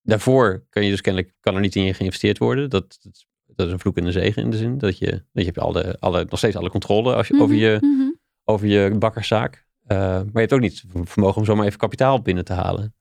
daarvoor 0.03 0.64
kan 0.70 0.84
je 0.84 0.90
dus 0.90 1.01
kennelijk 1.01 1.34
kan 1.40 1.55
er 1.55 1.61
niet 1.61 1.76
in 1.76 1.84
je 1.84 1.94
geïnvesteerd 1.94 2.38
worden. 2.38 2.70
Dat, 2.70 2.98
dat, 3.03 3.12
is- 3.14 3.28
dat 3.46 3.66
is 3.66 3.72
een 3.72 3.78
vloek 3.80 3.96
en 3.96 4.05
een 4.07 4.12
zegen 4.12 4.42
in 4.42 4.51
de 4.51 4.57
zin. 4.57 4.78
Dat 4.78 4.98
je, 4.98 5.07
dat 5.11 5.24
je 5.32 5.44
hebt 5.44 5.59
alle, 5.59 5.96
alle, 5.98 6.26
nog 6.28 6.38
steeds 6.38 6.57
alle 6.57 6.70
controle 6.70 7.14
als 7.14 7.28
je, 7.28 7.34
over, 7.34 7.55
Mhm, 7.55 7.64
je, 7.64 7.78
mhm. 7.80 8.11
over 8.44 8.66
je 8.66 8.94
bakkerszaak. 8.98 9.66
Eh, 9.86 9.98
maar 9.98 10.24
je 10.32 10.38
hebt 10.38 10.53
ook 10.53 10.61
niet 10.61 10.84
vermogen 11.05 11.36
om 11.38 11.44
zomaar 11.44 11.66
even 11.66 11.78
kapitaal 11.78 12.22
binnen 12.22 12.44
te 12.44 12.53
halen. 12.53 12.94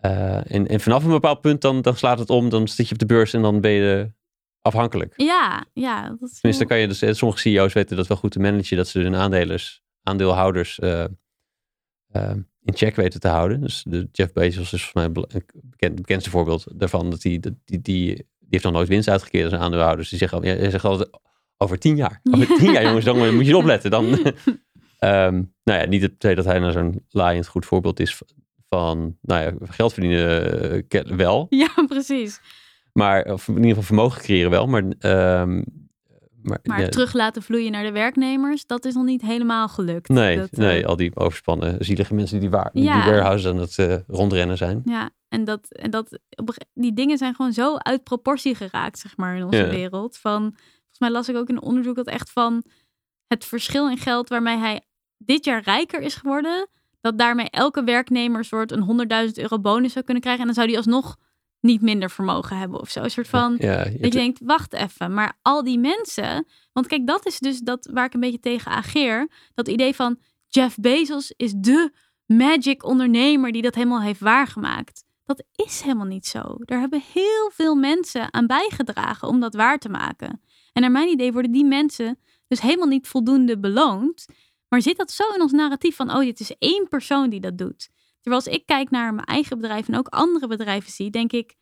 Eh, 0.00 0.52
en, 0.54 0.68
en 0.68 0.80
vanaf 0.80 1.04
een 1.04 1.10
bepaald 1.10 1.40
punt 1.40 1.60
dan, 1.60 1.82
dan 1.82 1.96
slaat 1.96 2.18
het 2.18 2.30
om. 2.30 2.48
Dan 2.48 2.68
zit 2.68 2.86
je 2.86 2.92
op 2.92 2.98
de 2.98 3.06
beurs 3.06 3.32
en 3.32 3.42
dan 3.42 3.60
ben 3.60 3.70
je 3.70 4.12
afhankelijk. 4.60 5.12
Ja, 5.16 5.64
ja. 5.72 6.08
Dat 6.20 6.30
is 6.30 6.40
Tenminste, 6.40 6.66
kan 6.66 6.78
je 6.78 6.88
dus, 6.88 7.02
eh, 7.02 7.12
sommige 7.12 7.40
CEO's 7.40 7.72
weten 7.72 7.96
dat 7.96 8.06
wel 8.06 8.16
goed 8.16 8.30
te 8.30 8.38
managen, 8.40 8.76
dat 8.76 8.88
ze 8.88 8.98
hun 9.00 9.14
aandelers, 9.16 9.82
aandeelhouders 10.02 10.78
in 12.64 12.76
check 12.76 12.96
weten 12.96 13.20
te 13.20 13.28
houden. 13.28 13.60
Dus 13.60 13.84
de 13.88 14.08
Jeff 14.12 14.32
Bezos 14.32 14.72
is 14.72 14.84
volgens 14.84 14.92
mij 14.94 15.04
een 15.04 15.12
bekend, 15.12 15.92
het 15.92 15.94
bekendste 15.94 16.30
voorbeeld 16.30 16.66
daarvan, 16.74 17.10
dat 17.10 17.20
die, 17.20 17.40
dat 17.40 17.52
die, 17.64 17.80
die, 17.80 18.14
die 18.14 18.26
heeft 18.50 18.64
nog 18.64 18.72
nooit 18.72 18.88
winst 18.88 19.08
uitgekeerd 19.08 19.44
aan 19.44 19.50
zijn 19.50 19.62
aandeelhouders. 19.62 20.08
Die 20.08 20.18
zeggen, 20.18 20.38
al- 20.38 20.44
ja, 20.44 20.70
zegt 20.70 20.84
altijd, 20.84 21.10
over 21.56 21.78
tien 21.78 21.96
jaar. 21.96 22.20
Over 22.32 22.46
tien 22.46 22.72
jaar, 22.72 22.82
jongens, 22.82 23.04
dan 23.04 23.34
moet 23.34 23.46
je 23.46 23.56
opletten. 23.56 23.90
Dan, 23.90 24.18
Ehm, 25.00 25.42
nou 25.64 25.80
ja, 25.80 25.84
niet 25.86 26.02
het 26.02 26.20
dat 26.20 26.44
hij 26.44 26.58
nou 26.58 26.72
zo'n 26.72 27.04
laaiend 27.08 27.46
goed 27.46 27.66
voorbeeld 27.66 28.00
is 28.00 28.22
van, 28.68 29.16
nou 29.20 29.42
ja, 29.42 29.52
geld 29.66 29.92
verdienen 29.92 30.82
eh, 30.88 31.16
wel. 31.16 31.46
Ja, 31.50 31.70
precies. 31.86 32.40
Maar, 32.92 33.32
of 33.32 33.48
in 33.48 33.54
ieder 33.54 33.68
geval 33.68 33.82
vermogen 33.82 34.20
creëren 34.20 34.50
wel. 34.50 34.66
Maar, 34.66 34.84
ehm, 34.98 35.62
maar, 36.42 36.58
Maar 36.62 36.80
ja, 36.80 36.88
terug 36.88 37.12
laten 37.12 37.42
vloeien 37.42 37.72
naar 37.72 37.82
de 37.84 37.92
werknemers, 37.92 38.66
dat 38.66 38.84
is 38.84 38.94
nog 38.94 39.04
niet 39.04 39.22
helemaal 39.22 39.68
gelukt. 39.68 40.08
Nee, 40.08 40.36
Dat, 40.36 40.50
eh, 40.50 40.58
nee, 40.58 40.86
al 40.86 40.96
die 40.96 41.16
overspannen 41.16 41.84
zielige 41.84 42.14
mensen 42.14 42.40
die, 42.40 42.50
waar, 42.50 42.70
die 42.72 42.82
Ja. 42.82 43.04
warehouses 43.04 43.50
aan 43.50 43.58
het 43.58 43.78
eh, 43.78 43.96
rondrennen 44.06 44.56
zijn. 44.56 44.82
Ja, 44.84 45.10
en, 45.28 45.44
dat, 45.44 45.68
en 45.72 45.90
dat, 45.90 46.18
die 46.74 46.92
dingen 46.92 47.18
zijn 47.18 47.34
gewoon 47.34 47.52
zo 47.52 47.76
uit 47.76 48.04
proportie 48.04 48.54
geraakt, 48.54 48.98
zeg 48.98 49.16
maar, 49.16 49.36
in 49.36 49.44
onze 49.44 49.56
Ja. 49.58 49.68
wereld. 49.68 50.16
Van, 50.18 50.40
volgens 50.40 50.98
mij 50.98 51.10
las 51.10 51.28
ik 51.28 51.36
ook 51.36 51.48
in 51.48 51.56
een 51.56 51.62
onderzoek 51.62 51.96
dat 51.96 52.06
echt 52.06 52.30
van 52.30 52.64
het 53.26 53.44
verschil 53.44 53.90
in 53.90 53.98
geld 53.98 54.28
waarmee 54.28 54.56
hij 54.56 54.80
dit 55.18 55.44
jaar 55.44 55.62
rijker 55.62 56.00
is 56.00 56.14
geworden, 56.14 56.68
dat 57.00 57.18
daarmee 57.18 57.50
elke 57.50 57.84
werknemer 57.84 58.44
soort 58.44 58.72
een 58.72 58.82
100.000 59.28 59.32
euro 59.34 59.58
bonus 59.60 59.92
zou 59.92 60.04
kunnen 60.04 60.22
krijgen. 60.22 60.40
En 60.42 60.46
dan 60.46 60.56
zou 60.56 60.66
die 60.68 60.76
alsnog 60.76 61.16
niet 61.60 61.80
minder 61.82 62.10
vermogen 62.10 62.56
hebben 62.58 62.80
of 62.80 62.90
zo. 62.90 63.02
Een 63.02 63.10
soort 63.10 63.28
van, 63.28 63.56
Ja, 63.58 63.76
dat 63.76 63.86
het- 63.86 64.00
je 64.00 64.10
denkt, 64.10 64.40
wacht 64.44 64.72
even, 64.72 65.14
maar 65.14 65.38
al 65.42 65.64
die 65.64 65.78
mensen. 65.78 66.46
Want 66.72 66.86
kijk, 66.86 67.06
dat 67.06 67.26
is 67.26 67.38
dus 67.38 67.58
dat 67.60 67.88
waar 67.92 68.04
ik 68.04 68.14
een 68.14 68.20
beetje 68.20 68.40
tegen 68.40 68.70
ageer. 68.70 69.28
Dat 69.54 69.68
idee 69.68 69.94
van 69.94 70.18
Jeff 70.48 70.76
Bezos 70.78 71.32
is 71.36 71.52
de 71.56 71.92
magic 72.26 72.84
ondernemer 72.84 73.52
die 73.52 73.62
dat 73.62 73.74
helemaal 73.74 74.00
heeft 74.02 74.20
waargemaakt. 74.20 75.04
Dat 75.24 75.44
is 75.54 75.80
helemaal 75.80 76.06
niet 76.06 76.26
zo. 76.26 76.56
Daar 76.58 76.80
hebben 76.80 77.02
heel 77.12 77.50
veel 77.54 77.74
mensen 77.74 78.32
aan 78.32 78.46
bijgedragen 78.46 79.28
om 79.28 79.40
dat 79.40 79.54
waar 79.54 79.78
te 79.78 79.88
maken. 79.88 80.40
En 80.72 80.82
naar 80.82 80.90
mijn 80.90 81.08
idee 81.08 81.32
worden 81.32 81.52
die 81.52 81.64
mensen 81.64 82.18
dus 82.48 82.60
helemaal 82.60 82.86
niet 82.88 83.08
voldoende 83.08 83.58
beloond. 83.58 84.24
Maar 84.68 84.82
zit 84.82 84.96
dat 84.96 85.10
zo 85.10 85.22
in 85.34 85.40
ons 85.42 85.52
narratief 85.52 85.96
van, 85.96 86.10
oh, 86.10 86.18
dit 86.20 86.40
is 86.40 86.54
één 86.58 86.86
persoon 86.88 87.30
die 87.30 87.40
dat 87.40 87.58
doet. 87.58 87.88
Terwijl 88.20 88.44
als 88.44 88.54
ik 88.54 88.66
kijk 88.66 88.90
naar 88.90 89.14
mijn 89.14 89.26
eigen 89.26 89.60
bedrijf 89.60 89.88
en 89.88 89.96
ook 89.98 90.08
andere 90.08 90.46
bedrijven 90.46 90.90
zie, 90.92 91.10
denk 91.10 91.32
ik, 91.32 91.54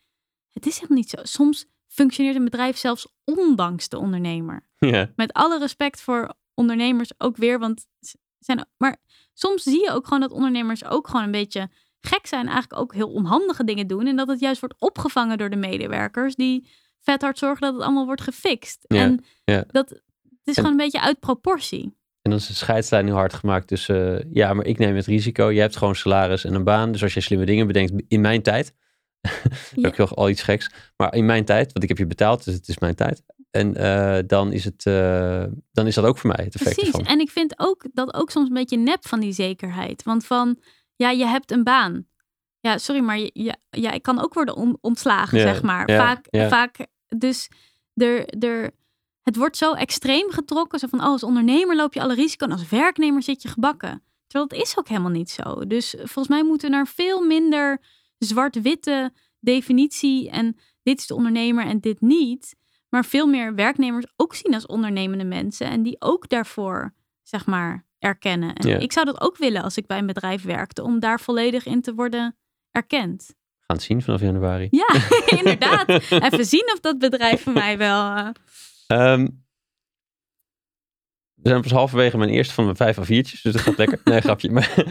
het 0.53 0.67
is 0.67 0.75
helemaal 0.75 0.97
niet 0.99 1.11
zo. 1.11 1.17
Soms 1.23 1.67
functioneert 1.87 2.37
een 2.37 2.45
bedrijf 2.45 2.77
zelfs 2.77 3.09
ondanks 3.25 3.89
de 3.89 3.99
ondernemer. 3.99 4.69
ja, 4.79 5.13
Met 5.17 5.33
alle 5.33 5.59
respect 5.59 6.01
voor 6.01 6.35
ondernemers 6.55 7.11
ook 7.19 7.37
weer, 7.37 7.59
want 7.59 7.87
ze 8.01 8.19
zijn, 8.39 8.69
maar 8.77 8.97
soms 9.35 9.63
zie 9.63 9.81
je 9.83 9.91
ook 9.91 10.05
gewoon 10.05 10.21
dat 10.21 10.31
ondernemers 10.31 10.85
ook 10.85 11.09
gewoon 11.09 11.25
een 11.25 11.31
beetje 11.31 11.71
gek 12.01 12.27
zijn, 12.27 12.47
eigenlijk 12.47 12.81
ook 12.81 12.95
heel 12.95 13.09
onhandige 13.13 13.65
dingen 13.65 13.87
doen 13.87 14.07
en 14.07 14.17
dat 14.17 14.29
het 14.29 14.41
juist 14.41 14.61
wordt 14.61 14.75
opgevangen 14.79 15.39
door 15.39 15.51
de 15.51 15.57
medewerkers 15.57 16.35
die 16.35 16.69
vet 17.01 17.23
hard 17.23 17.39
zorgen 17.39 17.61
dat 17.61 17.75
het 17.75 17.83
allemaal 17.83 18.05
wordt 18.07 18.21
gefixt. 18.21 18.85
Ja, 18.89 19.01
en 19.01 19.25
ja. 19.45 19.65
dat 19.69 19.89
het 19.89 20.03
is 20.45 20.45
En- 20.45 20.55
gewoon 20.55 20.71
een 20.71 20.77
beetje 20.77 21.01
uit 21.01 21.21
proportie. 21.21 21.97
En 22.23 22.31
dan 22.31 22.41
is 22.41 22.47
de 22.47 22.55
scheidslijn 22.55 23.05
nu 23.05 23.13
hard 23.13 23.35
gemaakt 23.35 23.67
tussen, 23.69 24.19
eh, 24.25 24.27
ja, 24.33 24.55
maar 24.55 24.65
ik 24.67 24.79
neem 24.79 24.97
het 24.97 25.07
risico. 25.07 25.51
Je 25.51 25.61
hebt 25.61 25.77
gewoon 25.77 25.95
salaris 25.95 26.45
en 26.45 26.55
een 26.55 26.65
baan. 26.65 26.93
Dus 26.93 27.03
als 27.03 27.15
je 27.15 27.21
slimme 27.21 27.45
dingen 27.45 27.67
bedenkt 27.67 27.93
in 28.09 28.21
mijn 28.21 28.43
tijd, 28.43 28.75
Ja. 29.75 29.89
ook 29.89 29.97
wel 29.97 30.09
al 30.15 30.29
iets 30.29 30.43
geks. 30.43 30.71
Maar 30.97 31.15
in 31.15 31.27
mijn 31.27 31.45
tijd, 31.45 31.73
want 31.73 31.83
ik 31.83 31.89
heb 31.89 31.99
je 31.99 32.07
betaald, 32.07 32.45
dus 32.45 32.55
het 32.55 32.69
is 32.69 32.79
mijn 32.79 32.95
tijd. 32.95 33.23
En 33.51 33.75
eh, 33.77 34.19
dan, 34.27 34.53
is 34.53 34.65
het, 34.65 34.87
eh, 34.87 35.45
dan 35.73 35.87
is 35.87 35.95
dat 35.95 36.05
ook 36.05 36.19
voor 36.19 36.31
mij 36.37 36.45
het 36.45 36.55
effect 36.55 36.75
Precies. 36.75 36.95
ervan. 36.95 37.13
En 37.13 37.21
ik 37.21 37.31
vind 37.31 37.55
ook 37.57 37.85
dat 37.93 38.15
ook 38.15 38.31
soms 38.31 38.49
een 38.49 38.55
beetje 38.55 38.77
nep 38.79 39.07
van 39.07 39.21
die 39.21 39.33
zekerheid. 39.33 40.03
Want 40.03 40.27
van, 40.27 40.59
ja, 40.97 41.11
je 41.11 41.27
hebt 41.27 41.51
een 41.51 41.65
baan. 41.65 42.07
Ja, 42.61 42.79
sorry, 42.79 43.01
maar 43.03 43.19
je, 43.19 43.31
je- 43.33 43.57
ja, 43.71 43.91
ik 43.93 44.03
kan 44.03 44.21
ook 44.23 44.35
worden 44.35 44.57
on- 44.57 44.79
ontslagen, 44.81 45.39
Ja, 45.39 45.45
zeg 45.45 45.63
maar. 45.63 45.91
ja, 45.91 45.99
vaak, 45.99 46.27
ja. 46.31 46.49
vaak, 46.49 46.87
dus 47.17 47.49
er, 47.95 48.27
er, 48.27 48.71
het 49.29 49.37
wordt 49.37 49.57
zo 49.57 49.73
extreem 49.73 50.31
getrokken. 50.31 50.79
Zo 50.79 50.87
van, 50.87 50.99
oh, 51.01 51.07
als 51.07 51.23
ondernemer 51.23 51.77
loop 51.77 51.95
je 51.95 52.01
alle 52.01 52.15
risico 52.15 52.45
en 52.47 52.53
als 52.53 52.69
werknemer 52.69 53.23
zit 53.23 53.43
je 53.43 53.49
gebakken. 53.49 54.03
Terwijl 54.27 54.51
het 54.51 54.69
is 54.69 54.79
ook 54.79 54.89
helemaal 54.89 55.11
niet 55.11 55.31
zo. 55.31 55.67
Dus 55.67 55.91
volgens 55.99 56.29
mij 56.29 56.43
moeten 56.45 56.73
er 56.73 56.87
veel 56.87 57.21
minder 57.27 57.81
zwart-witte 58.19 59.13
definitie 59.41 60.31
en 60.31 60.57
dit 60.83 60.99
is 60.99 61.07
de 61.07 61.15
ondernemer 61.15 61.65
en 61.67 61.81
dit 61.81 62.01
niet. 62.01 62.55
Maar 62.89 63.05
veel 63.05 63.27
meer 63.27 63.55
werknemers 63.55 64.07
ook 64.17 64.35
zien 64.35 64.55
als 64.55 64.67
ondernemende 64.67 65.25
mensen. 65.25 65.67
En 65.67 65.83
die 65.83 65.97
ook 65.99 66.29
daarvoor, 66.29 66.95
zeg 67.23 67.47
maar, 67.47 67.87
erkennen. 67.99 68.55
En 68.55 68.69
Ja. 68.69 68.79
ik 68.79 68.93
zou 68.93 69.07
dat 69.07 69.21
ook 69.21 69.37
willen 69.37 69.63
als 69.63 69.77
ik 69.77 69.87
bij 69.87 69.99
een 69.99 70.07
bedrijf 70.07 70.43
werkte. 70.43 70.83
Om 70.83 70.99
daar 71.01 71.21
volledig 71.21 71.67
in 71.67 71.81
te 71.83 71.95
worden 71.95 72.37
erkend. 72.71 73.35
Gaan 73.67 73.77
het 73.77 73.83
zien 73.87 74.03
vanaf 74.03 74.21
januari. 74.21 74.69
Ja, 74.71 74.89
inderdaad. 75.39 75.89
Even 76.27 76.45
zien 76.45 76.71
of 76.73 76.81
dat 76.81 76.99
bedrijf 76.99 77.43
van 77.43 77.53
mij 77.53 77.79
wel... 77.79 78.15
eh, 78.17 78.29
Ehm, 78.89 79.29
we 81.35 81.49
zijn 81.49 81.63
pas 81.63 81.71
halverwege 81.71 82.19
mijn 82.19 82.31
eerste 82.31 82.55
van 82.55 82.65
mijn 82.65 82.77
vijf 82.77 82.97
A4'tjes, 82.97 83.43
dus 83.43 83.53
dat 83.53 83.61
gaat 83.61 83.79
lekker. 83.79 84.01
Nee, 84.05 84.21
grapje. 84.29 84.51
Maar, 84.51 84.85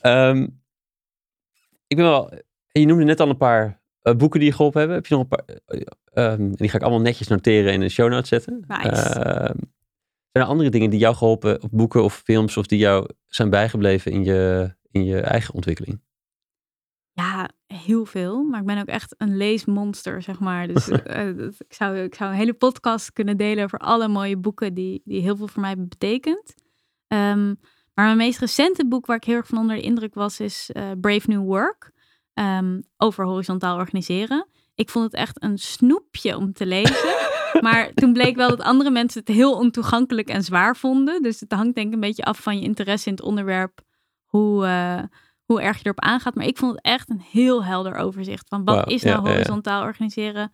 ehm, 0.00 0.42
ik 1.86 1.96
ben 1.96 2.04
wel... 2.04 2.32
Je 2.72 2.86
noemde 2.86 3.04
net 3.04 3.20
al 3.20 3.28
een 3.28 3.36
paar 3.36 3.82
eh, 4.02 4.14
boeken 4.14 4.40
die 4.40 4.48
je 4.48 4.54
geholpen 4.54 4.78
hebben. 4.78 4.96
Heb 4.96 5.06
je 5.06 5.14
nog 5.14 5.22
een 5.22 5.28
paar... 5.28 5.58
ehm, 6.12 6.52
die 6.52 6.68
ga 6.68 6.76
ik 6.76 6.82
allemaal 6.82 7.00
netjes 7.00 7.28
noteren 7.28 7.72
in 7.72 7.80
de 7.80 7.88
show 7.88 8.10
notes 8.10 8.28
zetten. 8.28 8.64
Nice. 8.66 8.88
Ehm, 8.88 9.56
zijn 10.30 10.44
er 10.44 10.44
andere 10.44 10.70
dingen 10.70 10.90
die 10.90 10.98
jou 10.98 11.14
geholpen, 11.14 11.62
of 11.62 11.70
boeken 11.70 12.04
of 12.04 12.14
films, 12.24 12.56
of 12.56 12.66
die 12.66 12.78
jou 12.78 13.08
zijn 13.26 13.50
bijgebleven 13.50 14.12
in 14.12 14.24
je, 14.24 14.74
in 14.90 15.04
je 15.04 15.20
eigen 15.20 15.54
ontwikkeling? 15.54 16.02
Ja, 17.12 17.50
heel 17.66 18.04
veel. 18.04 18.42
Maar 18.42 18.60
ik 18.60 18.66
ben 18.66 18.78
ook 18.78 18.86
echt 18.86 19.14
een 19.18 19.36
leesmonster, 19.36 20.22
zeg 20.22 20.40
maar. 20.40 20.68
Dus 20.68 20.88
eh, 20.88 21.28
ik, 21.38 21.74
zou, 21.74 21.96
ik 21.96 22.14
zou 22.14 22.30
een 22.30 22.36
hele 22.36 22.54
podcast 22.54 23.12
kunnen 23.12 23.36
delen 23.36 23.64
over 23.64 23.78
alle 23.78 24.08
mooie 24.08 24.36
boeken 24.36 24.74
die, 24.74 25.02
die 25.04 25.20
heel 25.20 25.36
veel 25.36 25.48
voor 25.48 25.60
mij 25.60 25.70
hebben 25.70 25.88
betekend. 25.88 26.54
Ehm, 27.06 27.54
maar 27.94 28.04
mijn 28.04 28.16
meest 28.16 28.38
recente 28.38 28.86
boek 28.86 29.06
waar 29.06 29.16
ik 29.16 29.24
heel 29.24 29.36
erg 29.36 29.46
van 29.46 29.58
onder 29.58 29.76
de 29.76 29.82
indruk 29.82 30.14
was, 30.14 30.40
is 30.40 30.70
eh, 30.72 30.90
Brave 31.00 31.30
New 31.30 31.44
Work. 31.44 31.94
ehm, 32.34 32.80
over 32.96 33.24
horizontaal 33.24 33.76
organiseren. 33.76 34.46
Ik 34.74 34.90
vond 34.90 35.04
het 35.04 35.14
echt 35.14 35.42
een 35.42 35.58
snoepje 35.58 36.36
om 36.36 36.52
te 36.52 36.66
lezen. 36.66 37.14
maar 37.66 37.92
toen 37.94 38.12
bleek 38.12 38.36
wel 38.36 38.48
dat 38.48 38.60
andere 38.60 38.90
mensen 38.90 39.20
het 39.20 39.28
heel 39.28 39.52
ontoegankelijk 39.52 40.28
en 40.28 40.42
zwaar 40.42 40.76
vonden. 40.76 41.22
Dus 41.22 41.40
het 41.40 41.52
hangt 41.52 41.74
denk 41.74 41.86
ik 41.86 41.94
een 41.94 42.00
beetje 42.00 42.24
af 42.24 42.42
van 42.42 42.58
je 42.58 42.64
interesse 42.64 43.08
in 43.08 43.14
het 43.14 43.24
onderwerp. 43.24 43.80
Hoe, 44.24 44.66
eh, 44.66 45.02
hoe 45.46 45.62
erg 45.62 45.76
je 45.76 45.84
erop 45.84 46.00
aangaat. 46.00 46.34
Maar 46.34 46.46
ik 46.46 46.58
vond 46.58 46.72
het 46.72 46.84
echt 46.84 47.10
een 47.10 47.22
heel 47.30 47.64
helder 47.64 47.94
overzicht. 47.94 48.48
Van 48.48 48.64
wat 48.64 48.90
is 48.90 49.02
nou 49.02 49.16
ja, 49.16 49.22
ja. 49.22 49.32
horizontaal 49.32 49.82
organiseren? 49.82 50.52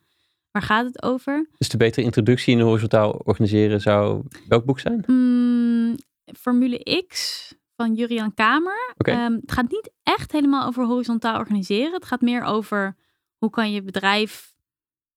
Waar 0.51 0.63
gaat 0.63 0.87
het 0.87 1.03
over? 1.03 1.49
Dus 1.59 1.69
de 1.69 1.77
betere 1.77 2.05
introductie 2.05 2.55
in 2.57 2.61
horizontaal 2.61 3.11
organiseren 3.11 3.81
zou 3.81 4.23
welk 4.49 4.65
boek 4.65 4.81
zijn? 4.81 5.03
Hmm, 5.07 5.97
Formule 6.25 7.05
X 7.09 7.55
van 7.77 7.95
Jurian 7.95 8.35
Kamer. 8.35 8.95
Ehm, 8.97 9.33
het 9.33 9.53
gaat 9.53 9.71
niet 9.71 9.91
echt 10.03 10.33
helemaal 10.33 10.67
over 10.67 10.85
horizontaal 10.85 11.39
organiseren. 11.39 11.93
Het 11.93 12.05
gaat 12.05 12.21
meer 12.21 12.43
over 12.43 12.97
hoe 13.39 13.51
kan 13.51 13.73
je 13.73 13.83
bedrijf 13.83 14.53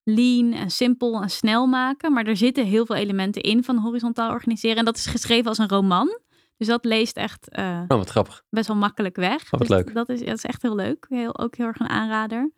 lean 0.03 0.53
en 0.53 0.69
simpel 0.69 1.21
en 1.21 1.29
snel 1.29 1.67
maken. 1.67 2.13
Maar 2.13 2.25
er 2.25 2.37
zitten 2.37 2.65
heel 2.65 2.85
veel 2.85 2.95
elementen 2.95 3.41
in 3.41 3.63
van 3.63 3.77
horizontaal 3.77 4.31
organiseren. 4.31 4.77
En 4.77 4.85
dat 4.85 4.97
is 4.97 5.05
geschreven 5.05 5.47
als 5.47 5.57
een 5.57 5.69
roman. 5.69 6.19
Dus 6.57 6.67
dat 6.67 6.85
leest 6.85 7.17
echt 7.17 7.49
eh, 7.49 7.81
Oh, 7.87 7.97
wat 7.97 8.09
grappig. 8.09 8.43
best 8.49 8.67
wel 8.67 8.77
makkelijk 8.77 9.15
weg. 9.15 9.43
Oh, 9.43 9.49
wat 9.49 9.59
Dus 9.59 9.69
leuk. 9.69 9.93
Dat 9.93 10.09
is, 10.09 10.19
dat 10.19 10.37
is 10.37 10.43
echt 10.45 10.61
heel 10.61 10.75
leuk. 10.75 11.05
Heel, 11.09 11.37
ook 11.39 11.55
heel 11.55 11.65
erg 11.65 11.79
een 11.79 11.89
aanrader. 11.89 12.51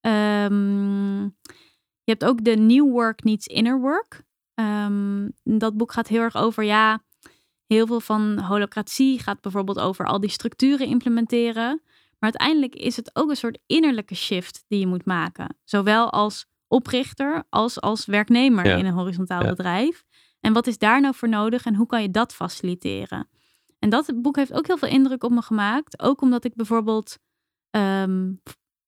Ehm, 0.00 1.22
je 2.04 2.10
hebt 2.18 2.24
ook 2.24 2.44
de 2.44 2.56
New 2.56 2.90
Work 2.90 3.24
Needs 3.24 3.46
Inner 3.46 3.80
Work. 3.80 4.22
Ehm, 4.54 5.28
dat 5.44 5.76
boek 5.76 5.92
gaat 5.92 6.08
heel 6.08 6.20
erg 6.22 6.36
over, 6.36 6.64
ja, 6.64 7.02
heel 7.66 7.86
veel 7.86 8.00
van 8.00 8.38
holocratie 8.40 9.18
gaat 9.18 9.40
bijvoorbeeld 9.40 9.78
over 9.80 10.06
al 10.06 10.20
die 10.20 10.30
structuren 10.30 10.86
implementeren. 10.86 11.82
Maar 12.18 12.30
uiteindelijk 12.32 12.74
is 12.74 12.96
het 12.96 13.10
ook 13.12 13.30
een 13.30 13.36
soort 13.36 13.58
innerlijke 13.66 14.14
shift 14.14 14.64
die 14.68 14.78
je 14.80 14.86
moet 14.86 15.04
maken. 15.04 15.56
Zowel 15.64 16.10
als 16.10 16.46
oprichter 16.68 17.44
als 17.48 17.80
als 17.80 18.06
werknemer 18.06 18.66
Ja. 18.66 18.76
in 18.76 18.86
een 18.86 18.92
horizontaal 18.92 19.42
Ja. 19.42 19.48
bedrijf. 19.48 20.04
En 20.40 20.52
wat 20.52 20.66
is 20.66 20.78
daar 20.78 21.00
nou 21.00 21.14
voor 21.14 21.28
nodig 21.28 21.64
en 21.64 21.74
hoe 21.74 21.86
kan 21.86 22.02
je 22.02 22.10
dat 22.10 22.34
faciliteren? 22.34 23.28
En 23.80 23.90
dat 23.90 24.12
boek 24.22 24.36
heeft 24.36 24.52
ook 24.52 24.66
heel 24.66 24.78
veel 24.78 24.88
indruk 24.88 25.24
op 25.24 25.30
me 25.30 25.42
gemaakt. 25.42 26.00
Ook 26.00 26.20
omdat 26.20 26.44
ik 26.44 26.54
bijvoorbeeld 26.54 27.18
ehm, 27.70 28.32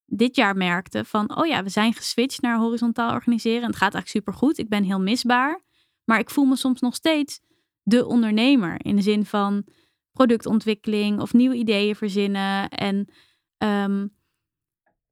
dit 0.07 0.37
jaar 0.37 0.57
merkte 0.57 1.05
van, 1.05 1.37
oh 1.37 1.47
ja, 1.47 1.63
we 1.63 1.69
zijn 1.69 1.93
geswitcht 1.93 2.41
naar 2.41 2.59
horizontaal 2.59 3.13
organiseren. 3.13 3.63
En 3.63 3.67
het 3.67 3.77
gaat 3.77 3.95
eigenlijk 3.95 4.27
supergoed. 4.27 4.59
Ik 4.59 4.69
ben 4.69 4.85
heel 4.85 5.01
misbaar. 5.01 5.61
Maar 6.05 6.19
ik 6.19 6.31
voel 6.31 6.45
me 6.45 6.57
soms 6.57 6.81
nog 6.81 6.95
steeds 6.95 7.41
de 7.83 8.07
ondernemer. 8.07 8.85
In 8.85 8.97
de 8.97 9.03
zin 9.03 9.25
van 9.25 9.65
productontwikkeling 10.13 11.21
of 11.21 11.33
nieuwe 11.33 11.55
ideeën 11.55 11.97
verzinnen. 11.97 12.69
En, 12.69 13.09
ehm, 13.59 14.07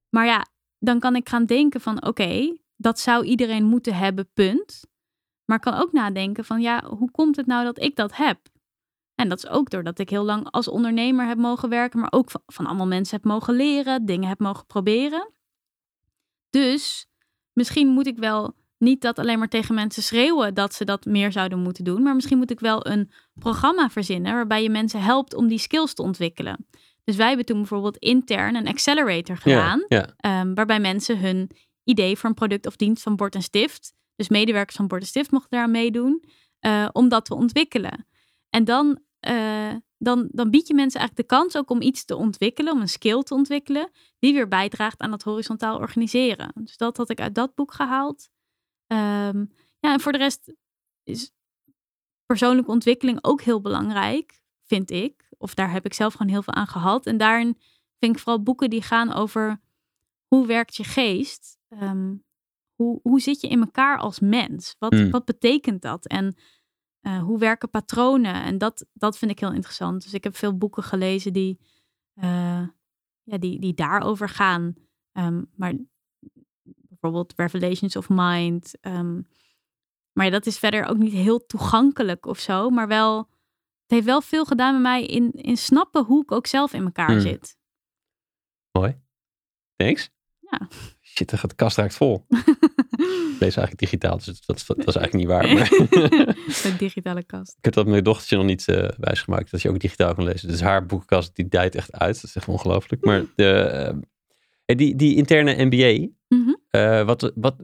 maar 0.09 0.27
ja, 0.27 0.47
dan 0.79 0.99
kan 0.99 1.17
ik 1.17 1.29
gaan 1.29 1.47
denken 1.47 1.81
van, 1.81 2.07
oké, 2.07 2.57
dat 2.77 2.99
zou 2.99 3.25
iedereen 3.25 3.65
moeten 3.65 3.95
hebben, 3.95 4.31
punt. 4.33 4.85
Maar 5.45 5.61
kan 5.61 5.75
ook 5.75 5.93
nadenken 5.93 6.45
van, 6.45 6.61
ja, 6.61 6.85
hoe 6.85 7.11
komt 7.11 7.37
het 7.37 7.47
nou 7.47 7.65
dat 7.65 7.81
ik 7.81 7.97
dat 7.97 8.17
heb? 8.17 8.41
En 9.21 9.29
dat 9.29 9.39
is 9.39 9.49
ook 9.49 9.71
doordat 9.71 9.99
ik 9.99 10.11
heel 10.11 10.25
lang 10.25 10.51
als 10.51 10.69
ondernemer 10.69 11.27
heb 11.27 11.39
mogen 11.39 11.69
werken, 11.69 12.01
maar 12.01 12.13
ook 12.13 12.31
van, 12.31 12.43
van 12.47 12.67
allemaal 12.67 12.87
mensen 12.87 13.17
heb 13.17 13.25
mogen 13.25 13.55
leren, 13.55 14.07
dingen 14.07 14.29
heb 14.29 14.39
mogen 14.39 14.67
proberen. 14.67 15.33
Dus 16.51 17.07
misschien 17.53 17.89
moet 17.89 18.07
ik 18.07 18.19
wel 18.19 18.55
niet 18.79 19.03
dat 19.03 19.19
alleen 19.19 19.39
maar 19.39 19.49
tegen 19.49 19.75
mensen 19.75 20.03
schreeuwen 20.03 20.55
dat 20.55 20.75
ze 20.75 20.85
dat 20.85 21.05
meer 21.05 21.33
zouden 21.33 21.59
moeten 21.59 21.85
doen, 21.85 22.03
maar 22.03 22.15
misschien 22.15 22.39
moet 22.39 22.51
ik 22.51 22.61
wel 22.61 22.87
een 22.87 23.11
programma 23.35 23.91
verzinnen 23.91 24.35
waarbij 24.35 24.63
je 24.63 24.71
mensen 24.71 25.03
helpt 25.03 25.35
om 25.35 25.49
die 25.49 25.59
skills 25.59 25.95
te 25.95 26.03
ontwikkelen. 26.03 26.67
Dus 27.05 27.17
wij 27.17 27.29
hebben 27.29 27.47
toen 27.47 27.59
bijvoorbeeld 27.59 27.97
intern 27.97 28.55
een 28.55 28.69
accelerator 28.69 29.37
gedaan, 29.37 29.85
Ja, 29.89 29.99
ja. 29.99 30.41
Ehm, 30.41 30.55
waarbij 30.55 30.81
mensen 30.81 31.19
hun 31.19 31.51
idee 31.85 32.17
voor 32.17 32.29
een 32.29 32.35
product 32.35 32.67
of 32.67 32.77
dienst 32.77 33.03
van 33.03 33.17
Bord 33.17 33.35
en 33.35 33.43
Stift, 33.43 33.93
dus 34.17 34.29
medewerkers 34.29 34.77
van 34.77 34.87
Bord 34.87 35.01
en 35.01 35.09
Stift 35.09 35.31
mochten 35.31 35.51
daaraan 35.51 35.71
meedoen, 35.71 36.25
eh, 36.59 36.89
om 36.93 37.09
dat 37.09 37.25
te 37.25 37.35
ontwikkelen. 37.35 38.07
En 38.51 38.65
dan, 38.65 38.99
eh, 39.21 39.75
dan, 39.99 40.29
dan 40.33 40.51
bied 40.51 40.67
je 40.67 40.75
mensen 40.75 41.01
eigenlijk 41.01 41.29
de 41.29 41.37
kans 41.37 41.57
ook 41.57 41.71
om 41.71 41.83
iets 41.83 42.05
te 42.05 42.17
ontwikkelen, 42.17 42.73
om 42.73 42.81
een 42.81 42.89
skill 42.89 43.23
te 43.23 43.35
ontwikkelen, 43.35 43.91
die 44.19 44.33
weer 44.33 44.49
bijdraagt 44.49 45.01
aan 45.01 45.11
dat 45.11 45.23
horizontaal 45.23 45.79
organiseren. 45.79 46.53
Dus 46.55 46.77
dat 46.77 46.97
had 46.97 47.11
ik 47.11 47.21
uit 47.21 47.35
dat 47.35 47.55
boek 47.55 47.73
gehaald. 47.73 48.29
Ehm, 48.87 49.45
ja, 49.79 49.93
en 49.93 50.01
voor 50.01 50.13
de 50.13 50.19
rest 50.19 50.55
is 51.03 51.33
persoonlijke 52.27 52.71
ontwikkeling 52.71 53.19
ook 53.25 53.41
heel 53.41 53.61
belangrijk, 53.61 54.43
vind 54.67 54.91
ik. 54.91 55.29
Of 55.39 55.55
daar 55.55 55.73
heb 55.73 55.85
ik 55.85 55.95
zelf 55.95 56.13
gewoon 56.13 56.33
heel 56.33 56.43
veel 56.43 56.55
aan 56.55 56.67
gehad. 56.67 57.07
En 57.07 57.17
daarin 57.17 57.59
vind 57.99 58.17
ik 58.17 58.23
vooral 58.23 58.43
boeken 58.43 58.71
die 58.71 58.83
gaan 58.83 59.13
over 59.13 59.61
hoe 60.27 60.47
werkt 60.47 60.77
je 60.77 60.85
geest? 60.85 61.59
Ehm, 61.69 62.15
hoe, 62.75 63.01
hoe 63.03 63.21
zit 63.21 63.41
je 63.41 63.49
in 63.49 63.61
elkaar 63.61 63.99
als 63.99 64.21
mens? 64.21 64.77
Wat, 64.79 64.93
Hmm. 64.93 65.11
wat 65.11 65.25
betekent 65.25 65.83
dat? 65.83 66.07
En 66.07 66.37
eh, 67.01 67.23
hoe 67.23 67.39
werken 67.39 67.71
patronen? 67.71 68.35
En 68.35 68.59
dat, 68.59 68.87
dat 68.93 69.19
vind 69.19 69.31
ik 69.31 69.39
heel 69.39 69.53
interessant. 69.53 70.03
Dus 70.03 70.15
ik 70.15 70.25
heb 70.25 70.37
veel 70.37 70.59
boeken 70.59 70.83
gelezen 70.83 71.33
die, 71.33 71.59
eh, 72.15 72.67
ja, 73.23 73.39
die, 73.39 73.61
die 73.61 73.75
daarover 73.75 74.29
gaan. 74.29 74.75
Ehm, 75.13 75.43
maar 75.57 75.75
bijvoorbeeld 76.63 77.33
Revelations 77.37 77.97
of 77.97 78.09
Mind. 78.09 78.81
ehm, 78.81 79.21
maar 80.13 80.31
dat 80.31 80.47
is 80.47 80.59
verder 80.59 80.85
ook 80.85 80.97
niet 80.97 81.13
heel 81.13 81.47
toegankelijk 81.47 82.27
of 82.27 82.39
zo. 82.39 82.71
Maar 82.71 82.89
wel, 82.89 83.19
het 83.83 83.91
heeft 83.91 84.05
wel 84.05 84.21
veel 84.21 84.45
gedaan 84.45 84.73
met 84.73 84.83
mij 84.83 85.07
in, 85.07 85.31
in 85.33 85.57
snappen 85.57 86.05
hoe 86.05 86.23
ik 86.23 86.33
ook 86.33 86.47
zelf 86.47 86.73
in 86.73 86.85
elkaar 86.85 87.11
Hmm. 87.11 87.21
zit. 87.21 87.59
Mooi. 88.73 89.01
Thanks. 89.77 90.11
Ja. 90.39 90.69
Shit, 91.15 91.31
de 91.31 91.55
kast 91.57 91.77
raakt 91.77 91.95
vol. 91.95 92.25
Ik 92.29 93.47
lees 93.47 93.57
eigenlijk 93.57 93.79
digitaal, 93.79 94.17
dus 94.17 94.25
dat, 94.27 94.65
dat, 94.67 94.67
dat 94.79 94.89
is 94.89 94.97
eigenlijk 94.97 95.13
niet 95.15 95.27
waar. 95.27 95.55
Maar 95.55 95.69
De 96.63 96.75
digitale 96.79 97.25
kast. 97.25 97.55
ik 97.59 97.65
heb 97.65 97.75
dat 97.75 97.87
mijn 97.87 98.05
dochtertje 98.05 98.37
nog 98.37 98.47
niet 98.47 98.69
eh 98.69 98.89
wijsgemaakt, 98.99 99.51
dat 99.51 99.63
je 99.63 99.69
ook 99.69 99.81
digitaal 99.81 100.15
kan 100.15 100.25
lezen. 100.25 100.49
Dus 100.49 100.61
haar 100.61 100.87
boekenkast, 100.87 101.37
die 101.37 101.49
dijt 101.49 101.75
echt 101.75 101.93
uit. 101.93 102.15
Dat 102.15 102.25
is 102.25 102.37
echt 102.37 102.49
ongelooflijk. 102.49 103.05
Maar 103.05 103.25
de, 103.37 103.53
eh, 104.65 104.77
die, 104.77 104.97
die 104.97 105.17
interne 105.17 105.65
MBA, 105.65 106.09
Mhm. 106.29 106.55
eh, 106.71 107.05
wat, 107.07 107.33
wat, 107.35 107.57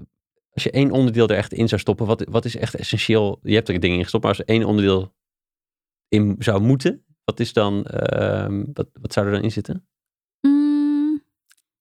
als 0.51 0.62
je 0.62 0.70
één 0.70 0.90
onderdeel 0.90 1.28
er 1.28 1.36
echt 1.36 1.52
in 1.52 1.68
zou 1.68 1.81
stoppen, 1.81 2.06
wat, 2.06 2.24
wat 2.31 2.44
is 2.44 2.56
echt 2.56 2.74
essentieel? 2.74 3.39
Je 3.43 3.55
hebt 3.55 3.68
er 3.68 3.81
dingen 3.81 3.97
in 3.97 4.02
gestopt, 4.02 4.24
maar 4.24 4.32
als 4.32 4.43
er 4.43 4.48
één 4.55 4.64
onderdeel 4.64 5.14
in 6.09 6.36
zou 6.39 6.60
moeten, 6.60 7.05
wat 7.24 7.40
is 7.40 7.52
dan, 7.52 7.85
ehm, 7.85 8.64
wat, 8.73 8.89
wat 9.01 9.12
zou 9.12 9.27
er 9.27 9.32
dan 9.32 9.43
in 9.43 9.52
zitten? 9.52 9.86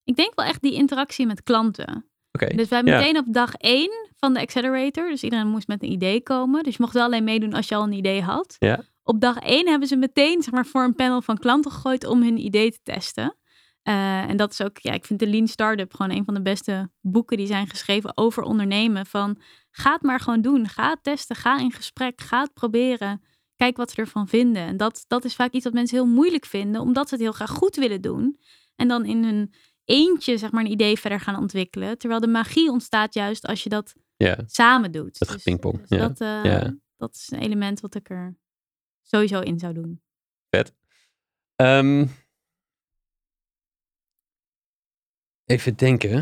Ik 0.05 0.15
denk 0.15 0.31
wel 0.35 0.45
echt 0.45 0.61
die 0.61 0.73
interactie 0.73 1.25
met 1.25 1.43
klanten. 1.43 2.05
Dus 2.31 2.67
wij 2.69 2.77
hebben 2.77 2.93
Ja. 2.93 2.99
meteen 2.99 3.17
op 3.17 3.25
dag 3.33 3.53
één 3.55 3.91
van 4.19 4.33
de 4.33 4.39
accelerator. 4.39 5.09
Dus 5.09 5.23
iedereen 5.23 5.47
moest 5.47 5.67
met 5.67 5.83
een 5.83 5.91
idee 5.91 6.21
komen. 6.23 6.63
Dus 6.63 6.73
je 6.75 6.81
mocht 6.81 6.93
wel 6.93 7.03
alleen 7.03 7.23
meedoen 7.23 7.53
als 7.53 7.67
je 7.67 7.75
al 7.75 7.83
een 7.83 7.91
idee 7.93 8.21
had. 8.21 8.55
Ja. 8.59 8.81
Op 9.03 9.19
dag 9.21 9.37
één 9.39 9.67
hebben 9.69 9.87
ze 9.87 9.95
meteen 9.95 10.41
zeg 10.41 10.53
maar, 10.53 10.65
voor 10.65 10.83
een 10.83 10.95
panel 10.95 11.21
van 11.21 11.37
klanten 11.37 11.71
gegooid 11.71 12.05
om 12.05 12.21
hun 12.23 12.37
idee 12.45 12.71
te 12.71 12.79
testen. 12.83 13.35
Eh, 13.81 14.29
en 14.29 14.37
dat 14.37 14.51
is 14.51 14.61
ook, 14.61 14.77
ja, 14.77 14.91
ik 14.93 15.05
vind 15.05 15.19
de 15.19 15.27
Lean 15.27 15.47
Startup 15.47 15.93
gewoon 15.93 16.17
een 16.17 16.25
van 16.25 16.33
de 16.33 16.41
beste 16.41 16.89
boeken 17.01 17.37
die 17.37 17.47
zijn 17.47 17.67
geschreven 17.67 18.17
over 18.17 18.43
ondernemen. 18.43 19.05
Van 19.05 19.37
ga 19.71 19.93
het 19.93 20.01
maar 20.01 20.19
gewoon 20.19 20.41
doen. 20.41 20.67
Ga 20.67 20.89
het 20.89 21.03
testen. 21.03 21.35
Ga 21.35 21.59
in 21.59 21.71
gesprek. 21.71 22.21
Ga 22.21 22.41
het 22.41 22.53
proberen. 22.53 23.21
Kijk 23.55 23.77
wat 23.77 23.91
ze 23.91 23.97
ervan 24.01 24.27
vinden. 24.27 24.61
En 24.61 24.77
dat, 24.77 25.05
dat 25.07 25.25
is 25.25 25.35
vaak 25.35 25.51
iets 25.51 25.63
wat 25.63 25.73
mensen 25.73 25.97
heel 25.97 26.07
moeilijk 26.07 26.45
vinden, 26.45 26.81
omdat 26.81 27.07
ze 27.09 27.13
het 27.13 27.23
heel 27.23 27.31
graag 27.33 27.49
goed 27.51 27.75
willen 27.75 28.01
doen. 28.01 28.39
En 28.75 28.87
dan 28.87 29.05
in 29.05 29.23
hun 29.23 29.53
eentje 29.85 30.37
zeg 30.37 30.51
maar 30.51 30.63
een 30.65 30.71
idee 30.71 30.99
verder 30.99 31.19
gaan 31.19 31.37
ontwikkelen. 31.39 31.97
Terwijl 31.97 32.19
de 32.21 32.27
magie 32.27 32.71
ontstaat 32.71 33.13
juist 33.13 33.45
als 33.45 33.63
je 33.63 33.69
dat 33.69 33.93
Ja, 34.17 34.37
samen 34.45 34.91
doet. 34.91 35.19
dat 35.19 35.27
Dus- 35.27 35.37
gepingpong. 35.37 35.79
dus 35.79 35.89
Ja. 35.99 36.07
dat, 36.07 36.21
eh, 36.21 36.43
Ja. 36.51 36.75
dat 36.97 37.15
is 37.15 37.31
een 37.31 37.39
element 37.39 37.79
wat 37.79 37.95
ik 37.95 38.09
er 38.09 38.35
sowieso 39.01 39.39
in 39.39 39.59
zou 39.59 39.73
doen. 39.73 40.01
Ehm, 41.55 42.05
even 45.45 45.75
denken. 45.75 46.17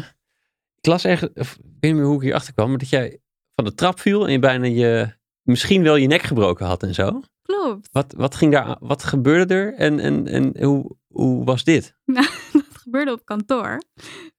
Ik 0.75 0.85
las 0.85 1.05
ergens, 1.05 1.31
of, 1.33 1.53
ik 1.55 1.61
weet 1.63 1.81
niet 1.81 1.93
meer 1.95 2.03
hoe 2.05 2.15
ik 2.15 2.21
hierachter 2.21 2.53
kwam, 2.53 2.69
maar 2.69 2.77
dat 2.77 2.89
jij 2.89 3.19
van 3.55 3.65
de 3.65 3.73
trap 3.73 3.99
viel 3.99 4.25
en 4.25 4.31
je 4.31 4.39
bijna 4.39 4.65
je, 4.65 5.13
misschien 5.41 5.83
wel 5.83 5.95
je 5.95 6.07
nek 6.07 6.21
gebroken 6.21 6.65
had 6.65 6.83
en 6.83 6.93
zo. 6.93 7.21
Klopt. 7.41 7.89
Wat, 7.91 8.13
wat, 8.17 8.35
ging 8.35 8.51
daar, 8.51 8.77
wat 8.79 9.03
gebeurde 9.03 9.53
er 9.53 9.73
en, 9.75 9.99
en, 9.99 10.27
en 10.27 10.63
hoe, 10.63 10.95
hoe 11.07 11.45
was 11.45 11.63
dit? 11.63 11.95
dat 12.05 12.31
gebeurde 12.83 13.11
op 13.11 13.25
kantoor. 13.25 13.81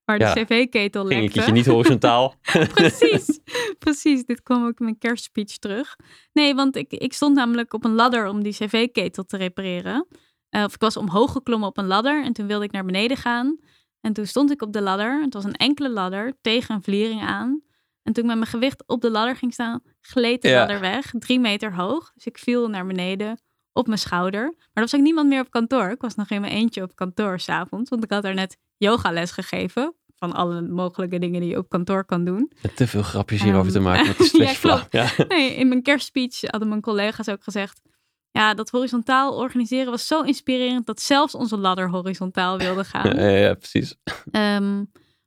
Waar 0.05 0.19
de 0.19 0.25
Ja. 0.25 0.33
cv-ketel 0.33 1.03
Ging 1.05 1.15
een 1.15 1.21
lekte. 1.21 1.33
keertje 1.35 1.53
niet 1.53 1.67
horizontaal? 1.67 2.35
Precies, 2.75 3.41
precies. 3.79 4.25
Dit 4.25 4.43
kwam 4.43 4.63
ook 4.67 4.79
in 4.79 4.85
mijn 4.85 4.99
kerstspeech 4.99 5.59
terug. 5.59 5.97
Nee, 6.33 6.55
want 6.55 6.77
ik, 6.77 6.93
ik 6.93 7.13
stond 7.13 7.35
namelijk 7.37 7.73
op 7.75 7.85
een 7.85 7.95
ladder 7.95 8.27
om 8.29 8.43
die 8.43 8.53
cv-ketel 8.53 9.25
te 9.25 9.37
repareren. 9.37 10.07
Eh, 10.49 10.65
of 10.65 10.75
ik 10.75 10.81
was 10.81 10.97
omhoog 10.97 11.33
geklommen 11.33 11.69
op 11.69 11.79
een 11.79 11.87
ladder 11.87 12.25
en 12.25 12.33
toen 12.33 12.47
wilde 12.47 12.65
ik 12.65 12.73
naar 12.73 12.85
beneden 12.85 13.17
gaan. 13.17 13.59
En 14.01 14.13
toen 14.13 14.27
stond 14.27 14.51
ik 14.51 14.63
op 14.63 14.73
de 14.73 14.81
ladder. 14.83 15.21
Het 15.23 15.35
was 15.35 15.45
een 15.45 15.55
enkele 15.57 15.91
ladder 15.91 16.33
tegen 16.41 16.75
een 16.75 16.83
vliering 16.83 17.23
aan. 17.23 17.63
En 18.03 18.13
toen 18.13 18.23
ik 18.23 18.29
met 18.31 18.39
mijn 18.39 18.51
gewicht 18.51 18.83
op 18.87 19.01
de 19.01 19.11
ladder 19.11 19.37
ging 19.37 19.53
staan, 19.53 19.83
gleed 20.01 20.43
de 20.43 20.49
Ja. 20.49 20.59
ladder 20.59 20.81
weg. 20.81 21.11
Drie 21.19 21.41
meter 21.41 21.75
hoog. 21.75 22.11
Dus 22.15 22.25
ik 22.27 22.39
viel 22.39 22.69
naar 22.69 22.87
beneden 22.87 23.39
op 23.75 23.87
mijn 23.87 23.99
schouder. 23.99 24.43
Maar 24.43 24.71
er 24.73 24.81
was 24.83 24.95
ook 24.95 25.01
niemand 25.01 25.29
meer 25.29 25.41
op 25.41 25.51
kantoor. 25.51 25.91
Ik 25.91 26.01
was 26.01 26.15
nog 26.15 26.31
in 26.31 26.41
mijn 26.41 26.53
eentje 26.53 26.83
op 26.83 26.95
kantoor 26.97 27.41
s'avonds. 27.41 27.91
Want 27.91 28.05
ik 28.05 28.11
had 28.11 28.23
daar 28.23 28.35
net 28.35 28.57
yogales 28.77 29.31
gegeven. 29.31 29.95
Van 30.17 30.33
alle 30.33 30.63
mogelijke 30.63 31.19
dingen 31.19 31.41
die 31.41 31.51
je 31.51 31.59
op 31.59 31.69
kantoor 31.69 32.05
kan 32.05 32.25
doen. 32.25 32.53
Te 32.75 32.87
veel 32.87 33.03
grapjes 33.03 33.43
hierover 33.43 33.73
te 33.73 33.79
Ehm, 33.79 33.87
maken. 33.91 34.07
met 34.07 34.17
de 34.17 34.23
ja, 34.23 34.29
slash 34.29 34.57
vlag. 34.57 34.87
Ja, 34.91 35.09
Nee, 35.29 35.55
in 35.55 35.69
mijn 35.69 35.83
kerstspeech 35.83 36.41
hadden 36.41 36.69
mijn 36.69 36.81
collega's 36.81 37.29
ook 37.29 37.43
gezegd. 37.43 37.81
Ja, 38.31 38.55
dat 38.55 38.71
horizontaal 38.71 39.35
organiseren 39.37 39.91
was 39.91 40.07
zo 40.07 40.21
inspirerend 40.23 40.87
dat 40.87 41.01
zelfs 41.01 41.35
onze 41.35 41.57
ladder 41.57 41.89
horizontaal 41.91 42.59
wilde 42.59 42.85
gaan. 42.85 43.17
ja, 43.21 43.29
ja, 43.29 43.55
precies. 43.55 43.97
Ehm, 44.31 44.85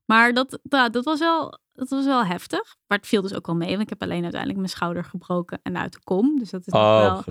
maar 0.07 0.33
dat, 0.33 0.59
dat, 0.63 0.93
dat, 0.93 1.05
was 1.05 1.19
wel, 1.19 1.59
dat 1.73 1.89
was 1.89 2.05
wel 2.05 2.25
heftig. 2.25 2.75
Maar 2.87 2.97
het 2.97 3.07
viel 3.07 3.21
dus 3.21 3.33
ook 3.33 3.45
wel 3.45 3.55
mee, 3.55 3.69
want 3.69 3.81
ik 3.81 3.89
heb 3.89 4.01
alleen 4.01 4.21
uiteindelijk 4.21 4.59
mijn 4.59 4.71
schouder 4.71 5.03
gebroken 5.03 5.59
en 5.63 5.77
uit 5.77 5.93
de 5.93 5.99
kom. 6.03 6.39
Dus 6.39 6.49
dat 6.49 6.67
is 6.67 6.73
Oh, 6.73 6.99
wel... 6.99 7.23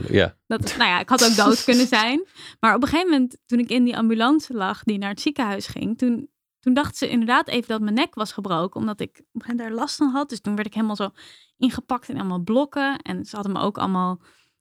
Dat, 0.47 0.75
nou 0.79 0.91
ja, 0.91 1.01
ik 1.01 1.09
had 1.09 1.25
ook 1.25 1.37
dood 1.37 1.65
kunnen 1.65 1.87
zijn. 1.87 2.27
Maar 2.61 2.75
op 2.75 2.83
een 2.83 2.89
gegeven 2.89 3.11
moment, 3.11 3.39
toen 3.47 3.59
ik 3.59 3.71
in 3.71 3.85
die 3.85 3.97
ambulance 3.97 4.55
lag 4.55 4.83
die 4.83 4.99
naar 4.99 5.11
het 5.11 5.21
ziekenhuis 5.21 5.67
ging, 5.67 5.99
toen, 5.99 6.31
toen 6.61 6.75
dacht 6.75 6.97
ze 6.97 7.09
inderdaad 7.09 7.49
even 7.49 7.69
dat 7.69 7.81
mijn 7.81 7.95
nek 7.95 8.15
was 8.15 8.33
gebroken, 8.33 8.81
omdat 8.81 9.01
ik 9.01 9.23
daar 9.57 9.73
last 9.73 9.97
van 9.97 10.11
had. 10.11 10.29
Dus 10.29 10.41
toen 10.41 10.55
werd 10.55 10.67
ik 10.67 10.75
helemaal 10.75 10.97
zo 10.97 11.11
ingepakt 11.57 12.09
in 12.09 12.17
allemaal 12.17 12.43
blokken. 12.43 12.99
En 12.99 13.25
ze 13.25 13.37
hadden 13.37 13.53
me 13.55 13.61
ook 13.61 13.79
allemaal 13.79 14.21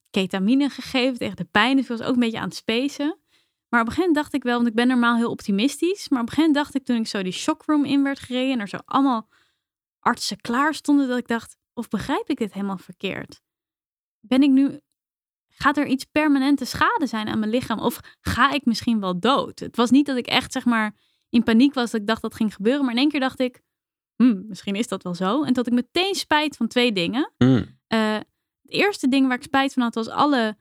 ketamine 0.09 0.69
gegeven 0.69 1.17
tegen 1.17 1.35
de 1.35 1.47
pijn. 1.51 1.75
Dus 1.75 1.89
ik 1.89 1.97
was 1.97 2.07
ook 2.07 2.13
een 2.13 2.19
beetje 2.19 2.39
aan 2.39 2.47
het 2.47 2.55
spacen. 2.55 3.17
Maar 3.69 3.81
op 3.81 3.87
een 3.87 3.93
gegeven 3.93 4.13
moment 4.13 4.15
dacht 4.15 4.33
ik 4.33 4.43
wel, 4.43 4.55
want 4.55 4.67
ik 4.67 4.75
ben 4.75 4.87
normaal 4.87 5.15
heel 5.15 5.29
optimistisch. 5.29 6.09
Maar 6.09 6.21
op 6.21 6.27
een 6.27 6.33
gegeven 6.33 6.51
moment 6.51 6.55
dacht 6.55 6.75
ik 6.75 6.85
toen 6.85 6.95
ik 6.95 7.07
zo 7.07 7.23
die 7.23 7.31
shockroom 7.31 7.85
in 7.85 8.03
werd 8.03 8.19
gereden 8.19 8.51
en 8.51 8.59
er 8.59 8.67
zo 8.67 8.77
allemaal 8.85 9.29
artsen 9.99 10.41
klaar 10.41 10.73
stonden, 10.73 11.07
dat 11.07 11.17
ik 11.17 11.27
dacht, 11.27 11.57
of 11.73 11.87
begrijp 11.87 12.29
ik 12.29 12.37
dit 12.37 12.53
helemaal 12.53 12.77
verkeerd? 12.77 13.41
Ben 14.19 14.43
ik 14.43 14.49
nu 14.49 14.79
gaat 15.57 15.77
er 15.77 15.87
iets 15.87 16.05
permanente 16.05 16.65
schade 16.65 17.05
zijn 17.05 17.27
aan 17.27 17.39
mijn 17.39 17.51
lichaam? 17.51 17.79
Of 17.79 17.99
ga 18.21 18.51
ik 18.51 18.65
misschien 18.65 18.99
wel 18.99 19.19
dood? 19.19 19.59
Het 19.59 19.75
was 19.75 19.89
niet 19.89 20.05
dat 20.05 20.17
ik 20.17 20.27
echt, 20.27 20.51
zeg 20.51 20.65
maar, 20.65 20.95
in 21.29 21.43
paniek 21.43 21.73
was 21.73 21.91
dat 21.91 22.01
ik 22.01 22.07
dacht 22.07 22.21
dat 22.21 22.35
ging 22.35 22.53
gebeuren. 22.53 22.81
Maar 22.81 22.93
in 22.93 22.99
één 22.99 23.09
keer 23.09 23.19
dacht 23.19 23.39
ik, 23.39 23.61
hmm, 24.15 24.45
misschien 24.47 24.75
is 24.75 24.87
dat 24.87 25.03
wel 25.03 25.13
zo. 25.15 25.43
En 25.43 25.53
dat 25.53 25.67
ik 25.67 25.73
meteen 25.73 26.15
spijt 26.15 26.55
van 26.55 26.67
twee 26.67 26.91
dingen. 26.91 27.33
Mm. 27.37 27.79
Eh, 27.87 28.13
het 28.13 28.25
eerste 28.73 29.07
ding 29.07 29.27
waar 29.27 29.37
ik 29.37 29.43
spijt 29.43 29.73
van 29.73 29.83
had, 29.83 29.95
was 29.95 30.09
alle, 30.09 30.57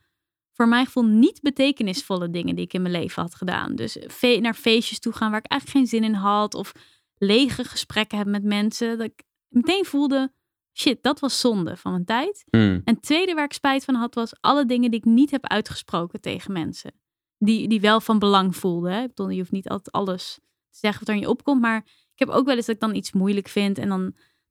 voor 0.55 0.69
mijn 0.69 0.85
gevoel, 0.85 1.05
niet 1.05 1.43
betekenisvolle 1.43 2.31
dingen 2.31 2.55
die 2.55 2.65
ik 2.65 2.73
in 2.73 2.83
mijn 2.83 2.95
leven 2.95 3.23
had 3.23 3.35
gedaan. 3.35 3.75
Dus 3.75 3.99
fe- 4.09 4.39
naar 4.41 4.55
feestjes 4.55 4.99
toe 4.99 5.13
gaan 5.13 5.31
waar 5.31 5.41
ik 5.45 5.51
eigenlijk 5.51 5.81
geen 5.81 6.01
zin 6.01 6.09
in 6.09 6.15
had. 6.15 6.55
Of 6.55 6.73
lege 7.17 7.65
gesprekken 7.65 8.17
hebben 8.17 8.35
met 8.35 8.45
mensen. 8.45 8.99
Dat 8.99 9.07
ik 9.07 9.23
meteen 9.49 9.85
voelde, 9.85 10.33
shit, 10.73 11.03
dat 11.03 11.21
was 11.21 11.41
zonde 11.41 11.77
van 11.77 11.93
mijn 11.93 12.05
tijd. 12.05 12.45
Mm. 12.51 12.61
En 12.85 12.95
het 12.95 13.03
tweede 13.03 13.35
waar 13.35 13.45
ik 13.45 13.53
spijt 13.53 13.85
van 13.85 13.95
had, 13.95 14.15
was 14.15 14.35
alle 14.41 14.67
dingen 14.67 14.91
die 14.91 15.01
ik 15.01 15.07
niet 15.07 15.31
heb 15.31 15.47
uitgesproken 15.47 16.21
tegen 16.21 16.53
mensen. 16.53 16.93
Die, 17.39 17.69
die 17.69 17.81
wel 17.81 18.01
van 18.01 18.19
belang 18.19 18.57
voelden. 18.57 18.93
Hè? 18.93 19.03
Ik 19.03 19.09
bedoel, 19.09 19.29
je 19.29 19.39
hoeft 19.39 19.51
niet 19.51 19.69
altijd 19.69 19.95
alles 19.95 20.35
te 20.71 20.79
zeggen 20.79 21.01
wat 21.01 21.09
er 21.09 21.15
in 21.15 21.21
je 21.21 21.29
opkomt. 21.29 21.61
Maar 21.61 21.85
ik 22.13 22.19
heb 22.19 22.29
ook 22.29 22.47
wel 22.47 22.57
eens 22.57 22.67
dat 22.67 22.75
ik 22.75 22.81
dan 22.81 22.95
iets 22.95 23.13
moeilijk 23.13 23.49
vind. 23.49 23.79
En 23.79 23.89
dan, 23.89 24.01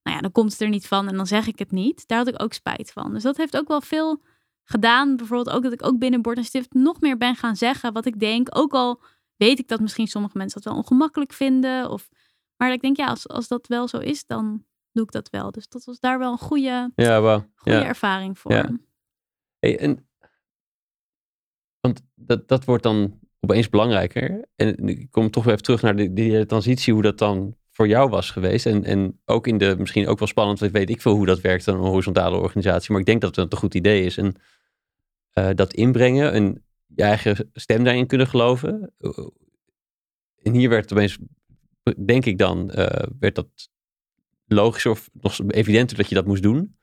nou 0.04 0.16
ja, 0.16 0.20
dan 0.20 0.32
komt 0.32 0.52
het 0.52 0.62
er 0.62 0.70
niet 0.70 0.88
van 0.88 1.08
en 1.08 1.16
dan 1.16 1.28
zeg 1.28 1.48
ik 1.48 1.60
het 1.60 1.72
niet. 1.72 2.08
Daar 2.08 2.18
had 2.18 2.28
ik 2.28 2.42
ook 2.42 2.54
spijt 2.54 2.92
van. 2.92 3.14
Dus 3.14 3.24
dat 3.24 3.38
heeft 3.38 3.58
ook 3.58 3.68
wel 3.68 3.82
veel 3.82 4.22
gedaan. 4.64 5.16
Bijvoorbeeld 5.16 5.56
ook 5.56 5.64
dat 5.64 5.74
ik 5.74 5.86
ook 5.86 5.98
binnen 6.00 6.22
Bord 6.22 6.38
en 6.38 6.44
Stift 6.44 6.74
nog 6.74 7.02
meer 7.02 7.18
ben 7.18 7.36
gaan 7.36 7.56
zeggen 7.56 7.94
wat 7.94 8.06
ik 8.06 8.20
denk. 8.20 8.48
Ook 8.58 8.74
al 8.74 9.02
weet 9.36 9.60
ik 9.60 9.68
dat 9.68 9.80
misschien 9.80 10.08
sommige 10.08 10.38
mensen 10.38 10.62
dat 10.62 10.72
wel 10.74 10.82
ongemakkelijk 10.82 11.34
vinden. 11.34 11.90
Of, 11.90 12.10
maar 12.58 12.72
ik 12.72 12.82
denk, 12.82 12.98
ja, 12.98 13.06
als, 13.06 13.28
als 13.28 13.48
dat 13.48 13.68
wel 13.68 13.88
zo 13.88 13.98
is, 13.98 14.26
dan 14.26 14.66
doe 14.92 15.04
ik 15.04 15.12
dat 15.12 15.30
wel. 15.30 15.52
Dus 15.52 15.68
dat 15.68 15.84
was 15.84 16.00
daar 16.00 16.20
wel 16.20 16.32
een 16.32 16.38
goede, 16.38 16.92
Ja, 16.96 17.22
wauw. 17.22 17.46
goede 17.56 17.78
Ja. 17.78 17.86
ervaring 17.86 18.40
voor. 18.40 18.52
Ja. 18.52 18.70
Hey, 19.60 19.80
en, 19.80 20.08
want 21.80 22.02
dat, 22.16 22.48
dat 22.48 22.66
wordt 22.66 22.84
dan 22.84 23.20
opeens 23.40 23.70
belangrijker. 23.70 24.46
En 24.56 24.88
ik 24.88 25.12
kom 25.12 25.32
toch 25.32 25.44
weer 25.44 25.54
even 25.54 25.66
terug 25.66 25.82
naar 25.82 25.96
die, 25.96 26.14
die 26.14 26.46
transitie, 26.46 26.94
hoe 26.94 27.02
dat 27.02 27.18
dan 27.18 27.56
voor 27.70 27.88
jou 27.88 28.10
was 28.10 28.30
geweest. 28.30 28.66
En, 28.66 28.84
en 28.84 29.22
ook 29.26 29.48
in 29.48 29.58
de, 29.58 29.76
misschien 29.78 30.08
ook 30.08 30.20
wel 30.20 30.28
spannend, 30.28 30.60
want 30.60 30.72
weet 30.72 30.90
ik 30.90 31.02
veel 31.02 31.16
hoe 31.16 31.26
dat 31.26 31.42
werkt, 31.42 31.66
een 31.66 31.76
horizontale 31.76 32.38
organisatie. 32.38 32.92
Maar 32.92 33.00
ik 33.00 33.06
denk 33.06 33.22
dat 33.22 33.36
het 33.36 33.52
een 33.52 33.58
goed 33.58 33.74
idee 33.74 34.04
is. 34.06 34.18
En 34.18 34.36
eh, 35.34 35.50
dat 35.56 35.74
inbrengen 35.74 36.32
en 36.32 36.64
je 36.86 37.04
eigen 37.04 37.50
stem 37.54 37.84
daarin 37.84 38.08
kunnen 38.08 38.28
geloven. 38.28 38.94
En 40.42 40.54
hier 40.54 40.70
werd 40.70 40.92
opeens, 40.92 41.18
denk 42.06 42.26
ik 42.26 42.38
dan, 42.38 42.72
eh, 42.72 43.08
werd 43.20 43.36
dat 43.36 43.70
logischer 44.46 44.92
of 44.92 45.10
nog 45.14 45.40
evidenter 45.48 45.98
dat 45.98 46.10
je 46.10 46.16
dat 46.16 46.26
moest 46.26 46.44
doen. 46.44 46.78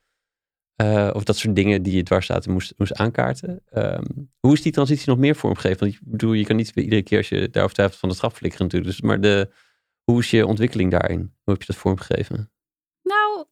Eh, 0.74 1.10
of 1.12 1.24
dat 1.24 1.36
soort 1.36 1.56
dingen 1.56 1.82
die 1.82 1.96
je 1.96 2.02
dwars 2.02 2.26
zaten 2.26 2.52
moest, 2.52 2.74
moest 2.76 2.94
aankaarten. 2.94 3.62
Ehm, 3.68 4.04
hoe 4.40 4.52
is 4.52 4.62
die 4.62 4.72
transitie 4.72 5.08
nog 5.08 5.18
meer 5.18 5.36
vormgegeven? 5.36 5.78
Want 5.78 5.92
ik 5.92 6.00
bedoel, 6.04 6.32
je 6.32 6.44
kan 6.44 6.56
niet 6.56 6.72
iedere 6.74 7.02
keer 7.02 7.18
als 7.18 7.28
je 7.28 7.50
daarover 7.50 7.74
twijfelt 7.74 8.00
van 8.00 8.08
de 8.08 8.36
flikkeren 8.36 8.66
natuurlijk. 8.66 8.90
Dus, 8.90 9.00
maar 9.00 9.20
de, 9.20 9.52
hoe 10.04 10.18
is 10.18 10.30
je 10.30 10.46
ontwikkeling 10.46 10.90
daarin? 10.90 11.18
Hoe 11.18 11.54
heb 11.54 11.60
je 11.60 11.72
dat 11.72 11.76
vormgegeven? 11.76 12.52
Nou, 13.02 13.44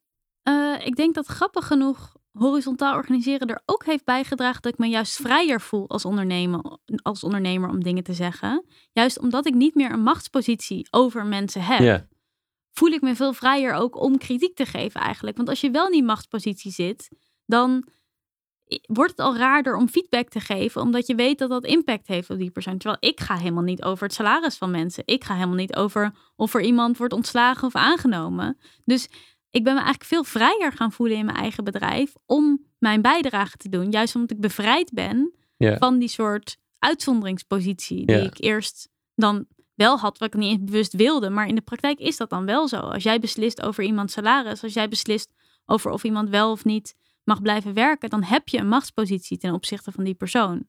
ik 0.84 0.96
denk 0.96 1.14
dat 1.14 1.26
grappig 1.26 1.66
genoeg 1.66 2.16
horizontaal 2.38 2.94
organiseren 2.94 3.48
er 3.48 3.62
ook 3.66 3.84
heeft 3.84 4.04
bijgedragen 4.04 4.62
dat 4.62 4.72
ik 4.72 4.78
me 4.78 4.86
juist 4.86 5.16
vrijer 5.16 5.60
voel 5.60 5.88
als 5.88 6.04
ondernemer, 6.04 6.78
als 7.02 7.24
ondernemer 7.24 7.70
om 7.70 7.82
dingen 7.82 8.04
te 8.04 8.12
zeggen. 8.12 8.64
Juist 8.92 9.18
omdat 9.18 9.46
ik 9.46 9.54
niet 9.54 9.74
meer 9.74 9.92
een 9.92 10.02
machtspositie 10.02 10.86
over 10.90 11.26
mensen 11.26 11.62
heb, 11.62 12.06
voel 12.72 12.90
ik 12.90 13.00
me 13.00 13.16
veel 13.16 13.32
vrijer 13.32 13.72
ook 13.72 14.00
om 14.00 14.18
kritiek 14.18 14.56
te 14.56 14.66
geven 14.66 15.00
eigenlijk. 15.00 15.36
Want 15.36 15.48
als 15.48 15.60
je 15.60 15.70
wel 15.70 15.86
in 15.86 15.92
die 15.92 16.04
machtspositie 16.04 16.72
zit, 16.72 17.08
dan 17.46 17.88
wordt 18.82 19.10
het 19.10 19.20
al 19.20 19.36
raarder 19.36 19.76
om 19.76 19.88
feedback 19.88 20.28
te 20.28 20.40
geven, 20.40 20.82
omdat 20.82 21.06
je 21.06 21.14
weet 21.14 21.38
dat 21.38 21.50
dat 21.50 21.64
impact 21.64 22.06
heeft 22.06 22.30
op 22.30 22.38
die 22.38 22.50
persoon. 22.50 22.78
Terwijl 22.78 23.12
ik 23.12 23.20
ga 23.20 23.36
helemaal 23.36 23.62
niet 23.62 23.82
over 23.82 24.04
het 24.04 24.14
salaris 24.14 24.56
van 24.56 24.70
mensen. 24.70 25.02
Ik 25.06 25.24
ga 25.24 25.34
helemaal 25.34 25.54
niet 25.54 25.76
over 25.76 26.12
of 26.36 26.54
er 26.54 26.60
iemand 26.60 26.96
wordt 26.98 27.14
ontslagen 27.14 27.66
of 27.66 27.74
aangenomen. 27.74 28.58
Dus 28.84 29.08
ik 29.58 29.64
ben 29.64 29.74
me 29.74 29.80
eigenlijk 29.80 30.10
veel 30.10 30.24
vrijer 30.24 30.72
gaan 30.72 30.92
voelen 30.92 31.16
in 31.16 31.24
mijn 31.24 31.36
eigen 31.36 31.64
bedrijf 31.64 32.12
om 32.26 32.64
mijn 32.78 33.02
bijdrage 33.02 33.56
te 33.56 33.68
doen. 33.68 33.90
Juist 33.90 34.14
omdat 34.14 34.30
ik 34.30 34.40
bevrijd 34.40 34.92
ben 34.92 35.34
van 35.58 35.98
die 35.98 36.08
soort 36.08 36.56
uitzonderingspositie 36.78 38.06
die 38.06 38.16
ik 38.16 38.40
eerst 38.40 38.88
dan 39.14 39.46
wel 39.74 39.98
had, 39.98 40.18
wat 40.18 40.34
ik 40.34 40.40
niet 40.40 40.64
bewust 40.64 40.92
wilde. 40.92 41.30
Maar 41.30 41.48
in 41.48 41.54
de 41.54 41.60
praktijk 41.60 41.98
is 41.98 42.16
dat 42.16 42.30
dan 42.30 42.44
wel 42.44 42.68
zo. 42.68 42.76
Als 42.76 43.02
jij 43.02 43.18
beslist 43.18 43.62
over 43.62 43.84
iemands 43.84 44.12
salaris, 44.12 44.62
als 44.62 44.72
jij 44.72 44.88
beslist 44.88 45.32
over 45.66 45.90
of 45.90 46.04
iemand 46.04 46.30
wel 46.30 46.50
of 46.50 46.64
niet 46.64 46.94
mag 47.24 47.42
blijven 47.42 47.74
werken, 47.74 48.10
dan 48.10 48.22
heb 48.22 48.48
je 48.48 48.58
een 48.58 48.68
machtspositie 48.68 49.38
ten 49.38 49.52
opzichte 49.52 49.92
van 49.92 50.04
die 50.04 50.14
persoon. 50.14 50.66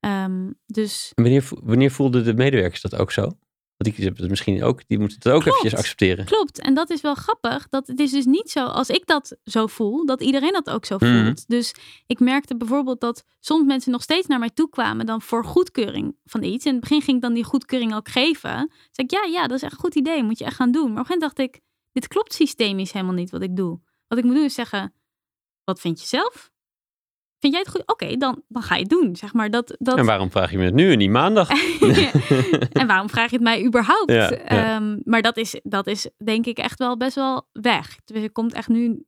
Ehm, 0.00 0.50
dus 0.66 1.12
en 1.14 1.22
wanneer, 1.22 1.48
wanneer 1.62 1.90
voelden 1.90 2.24
de 2.24 2.34
medewerkers 2.34 2.80
dat 2.80 2.96
ook 2.96 3.12
zo? 3.12 3.30
Want 3.80 3.94
die 3.96 4.04
hebben 4.04 4.22
het 4.22 4.30
misschien 4.30 4.62
ook, 4.62 4.82
die 4.88 4.98
moeten 4.98 5.16
het 5.22 5.28
ook 5.28 5.42
Klopt. 5.42 5.56
eventjes 5.56 5.80
accepteren. 5.80 6.24
klopt. 6.24 6.60
En 6.60 6.74
dat 6.74 6.90
is 6.90 7.00
wel 7.00 7.14
grappig. 7.14 7.68
Dat 7.68 7.86
het 7.86 8.00
is 8.00 8.10
dus 8.10 8.24
niet 8.24 8.50
zo, 8.50 8.64
als 8.64 8.88
ik 8.88 9.06
dat 9.06 9.36
zo 9.44 9.66
voel, 9.66 10.06
dat 10.06 10.22
iedereen 10.22 10.52
dat 10.52 10.70
ook 10.70 10.84
zo 10.84 10.96
Mhm. 10.98 11.24
voelt. 11.24 11.48
Dus 11.48 11.74
ik 12.06 12.20
merkte 12.20 12.56
bijvoorbeeld 12.56 13.00
dat 13.00 13.24
soms 13.40 13.64
mensen 13.66 13.92
nog 13.92 14.02
steeds 14.02 14.26
naar 14.26 14.38
mij 14.38 14.50
toe 14.50 14.68
kwamen 14.68 15.06
dan 15.06 15.22
voor 15.22 15.44
goedkeuring 15.44 16.16
van 16.24 16.42
iets. 16.42 16.64
In 16.64 16.72
het 16.72 16.80
begin 16.80 17.02
ging 17.02 17.16
ik 17.16 17.22
dan 17.22 17.32
die 17.34 17.44
goedkeuring 17.44 17.94
ook 17.94 18.08
geven. 18.08 18.56
Toen 18.58 18.68
zei 18.92 19.06
ik, 19.06 19.10
ja, 19.10 19.24
ja, 19.24 19.46
dat 19.46 19.56
is 19.56 19.62
echt 19.62 19.72
een 19.72 19.78
goed 19.78 19.94
idee. 19.94 20.22
Moet 20.22 20.38
je 20.38 20.44
echt 20.44 20.56
gaan 20.56 20.72
doen. 20.72 20.92
Maar 20.92 20.92
op 20.92 20.98
een 20.98 21.04
gegeven 21.06 21.20
moment 21.28 21.36
dacht 21.36 21.48
ik, 21.54 21.60
dit 21.92 22.08
klopt 22.08 22.32
systemisch 22.32 22.92
helemaal 22.92 23.14
niet 23.14 23.30
wat 23.30 23.42
ik 23.42 23.56
doe. 23.56 23.80
Wat 24.08 24.18
ik 24.18 24.24
moet 24.24 24.34
doen 24.34 24.44
is 24.44 24.54
zeggen, 24.54 24.94
wat 25.64 25.80
vind 25.80 26.00
je 26.00 26.06
zelf? 26.06 26.50
Vind 27.40 27.52
jij 27.52 27.62
het 27.62 27.70
goed? 27.70 27.82
Oké, 27.86 28.16
dan, 28.16 28.42
dan 28.48 28.62
ga 28.62 28.74
je 28.74 28.80
het 28.80 28.90
doen, 28.90 29.16
zeg 29.16 29.32
maar. 29.32 29.50
Dat, 29.50 29.76
dat... 29.78 29.98
En 29.98 30.06
waarom 30.06 30.30
vraag 30.30 30.50
je 30.50 30.58
me 30.58 30.64
het 30.64 30.74
nu 30.74 30.92
en 30.92 30.98
niet 30.98 31.10
maandag? 31.10 31.48
en 32.80 32.86
waarom 32.86 33.08
vraag 33.08 33.30
je 33.30 33.36
het 33.36 33.44
mij 33.44 33.64
überhaupt? 33.64 34.10
Ja, 34.10 34.30
ja. 34.30 34.38
Ehm, 34.38 34.98
maar 35.04 35.22
dat 35.22 35.36
is, 35.36 35.60
dat 35.62 35.86
is 35.86 36.08
denk 36.24 36.46
ik 36.46 36.58
echt 36.58 36.78
wel 36.78 36.96
best 36.96 37.14
wel 37.14 37.48
weg. 37.52 37.96
Dus 38.04 38.22
er 38.22 38.32
komt 38.32 38.52
echt 38.52 38.68
nu, 38.68 39.04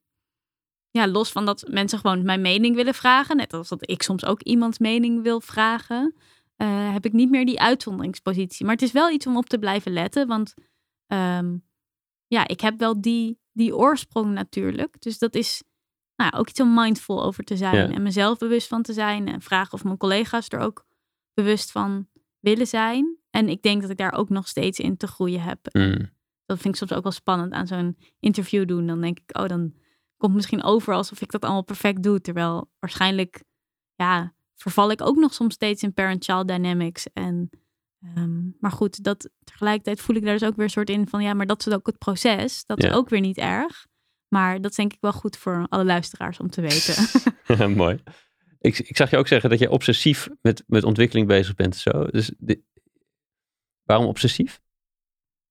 ja, 0.91 1.09
los 1.09 1.33
van 1.33 1.45
dat 1.47 1.65
mensen 1.71 1.99
gewoon 1.99 2.25
mijn 2.25 2.41
mening 2.41 2.77
willen 2.77 2.95
vragen, 2.95 3.37
net 3.37 3.53
als 3.53 3.69
dat 3.69 3.91
ik 3.91 4.03
soms 4.03 4.25
ook 4.25 4.43
iemands 4.43 4.79
mening 4.79 5.23
wil 5.23 5.41
vragen, 5.41 6.15
eh, 6.57 6.93
heb 6.93 7.05
ik 7.05 7.13
niet 7.13 7.31
meer 7.31 7.47
die 7.47 7.61
uitzonderingspositie. 7.61 8.65
Maar 8.65 8.75
het 8.75 8.85
is 8.85 8.93
wel 8.93 9.11
iets 9.11 9.27
om 9.27 9.37
op 9.37 9.49
te 9.49 9.59
blijven 9.59 9.93
letten, 9.93 10.27
want 10.27 10.55
ehm, 11.07 11.57
ja, 12.27 12.49
ik 12.49 12.61
heb 12.61 12.79
wel 12.79 13.01
die, 13.01 13.39
die 13.53 13.77
oorsprong 13.77 14.33
natuurlijk. 14.33 14.97
Dus 14.99 15.19
dat 15.19 15.35
is 15.35 15.63
nou, 16.17 16.33
ook 16.33 16.49
iets 16.49 16.61
om 16.61 16.75
mindful 16.75 17.23
over 17.25 17.45
te 17.45 17.57
zijn 17.57 17.75
Ja. 17.91 17.95
en 17.95 18.03
mezelf 18.03 18.39
bewust 18.39 18.69
van 18.69 18.83
te 18.83 18.93
zijn 18.93 19.29
en 19.29 19.41
vragen 19.41 19.73
of 19.73 19.85
mijn 19.85 19.97
collega's 19.97 20.49
er 20.49 20.59
ook 20.59 20.85
bewust 21.35 21.71
van 21.73 22.09
willen 22.41 22.67
zijn. 22.67 23.17
En 23.31 23.49
ik 23.49 23.63
denk 23.63 23.81
dat 23.81 23.91
ik 23.91 23.97
daar 23.97 24.13
ook 24.13 24.29
nog 24.29 24.49
steeds 24.49 24.79
in 24.79 24.97
te 24.97 25.07
groeien 25.07 25.43
heb. 25.43 25.59
Mm. 25.73 26.11
Dat 26.47 26.59
vind 26.61 26.75
ik 26.75 26.81
soms 26.81 26.93
ook 26.93 27.03
wel 27.03 27.13
spannend 27.13 27.53
aan 27.53 27.67
zo'n 27.67 27.97
interview 28.21 28.67
doen. 28.69 28.87
Dan 28.87 29.01
denk 29.01 29.19
ik, 29.19 29.39
oh, 29.39 29.47
dan 29.49 29.61
komt 30.17 30.33
het 30.33 30.35
misschien 30.35 30.63
over 30.63 30.95
alsof 30.95 31.21
ik 31.21 31.31
dat 31.31 31.43
allemaal 31.43 31.65
perfect 31.65 32.03
doe. 32.03 32.21
Terwijl 32.21 32.71
waarschijnlijk, 32.79 33.45
ja, 33.95 34.35
verval 34.57 34.91
ik 34.91 35.01
ook 35.03 35.17
nog 35.17 35.35
soms 35.35 35.55
steeds 35.55 35.83
in 35.83 35.93
parent-child 35.93 36.49
dynamics. 36.49 37.07
En, 37.13 37.51
ehm, 38.03 38.41
maar 38.61 38.71
goed, 38.73 39.05
dat, 39.05 39.31
tegelijkertijd 39.45 40.01
voel 40.01 40.17
ik 40.17 40.25
daar 40.25 40.39
dus 40.39 40.49
ook 40.49 40.57
weer 40.57 40.65
een 40.65 40.71
soort 40.71 40.91
in 40.91 41.09
van, 41.09 41.23
ja, 41.23 41.35
maar 41.35 41.47
dat 41.47 41.67
is 41.67 41.73
ook 41.73 41.87
het 41.87 41.99
proces. 41.99 42.65
Dat 42.67 42.83
Ja. 42.83 42.89
is 42.89 42.95
ook 42.95 43.09
weer 43.09 43.21
niet 43.21 43.39
erg. 43.39 43.87
Maar 44.33 44.61
dat 44.61 44.71
is 44.71 44.77
denk 44.77 44.93
ik 44.93 45.01
wel 45.01 45.13
goed 45.13 45.37
voor 45.37 45.67
alle 45.69 45.85
luisteraars 45.85 46.39
om 46.39 46.51
te 46.51 46.61
weten. 46.61 46.97
Mooi. 47.77 48.03
Ik, 48.61 48.79
ik 48.79 48.97
zag 48.97 49.11
je 49.11 49.17
ook 49.17 49.27
zeggen 49.29 49.51
dat 49.51 49.59
je 49.59 49.71
obsessief 49.71 50.29
met, 50.41 50.65
met 50.67 50.85
ontwikkeling 50.85 51.27
bezig 51.27 51.55
bent. 51.55 51.77
Zo. 51.77 52.07
Dus 52.07 52.33
waarom 53.83 54.07
obsessief? 54.07 54.61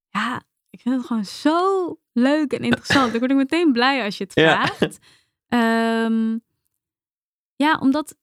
ja, 0.09 0.43
ik 0.69 0.79
vind 0.81 0.95
het 0.95 1.05
gewoon 1.05 1.25
zo 1.25 1.59
leuk 2.13 2.53
en 2.53 2.63
interessant. 2.63 3.13
ik 3.13 3.19
word 3.19 3.31
ook 3.31 3.37
meteen 3.37 3.71
blij 3.71 4.03
als 4.03 4.17
je 4.17 4.23
het 4.23 4.33
Ja. 4.39 4.65
vraagt. 4.65 4.99
Ehm, 5.47 6.37
ja, 7.55 7.77
omdat 7.79 8.15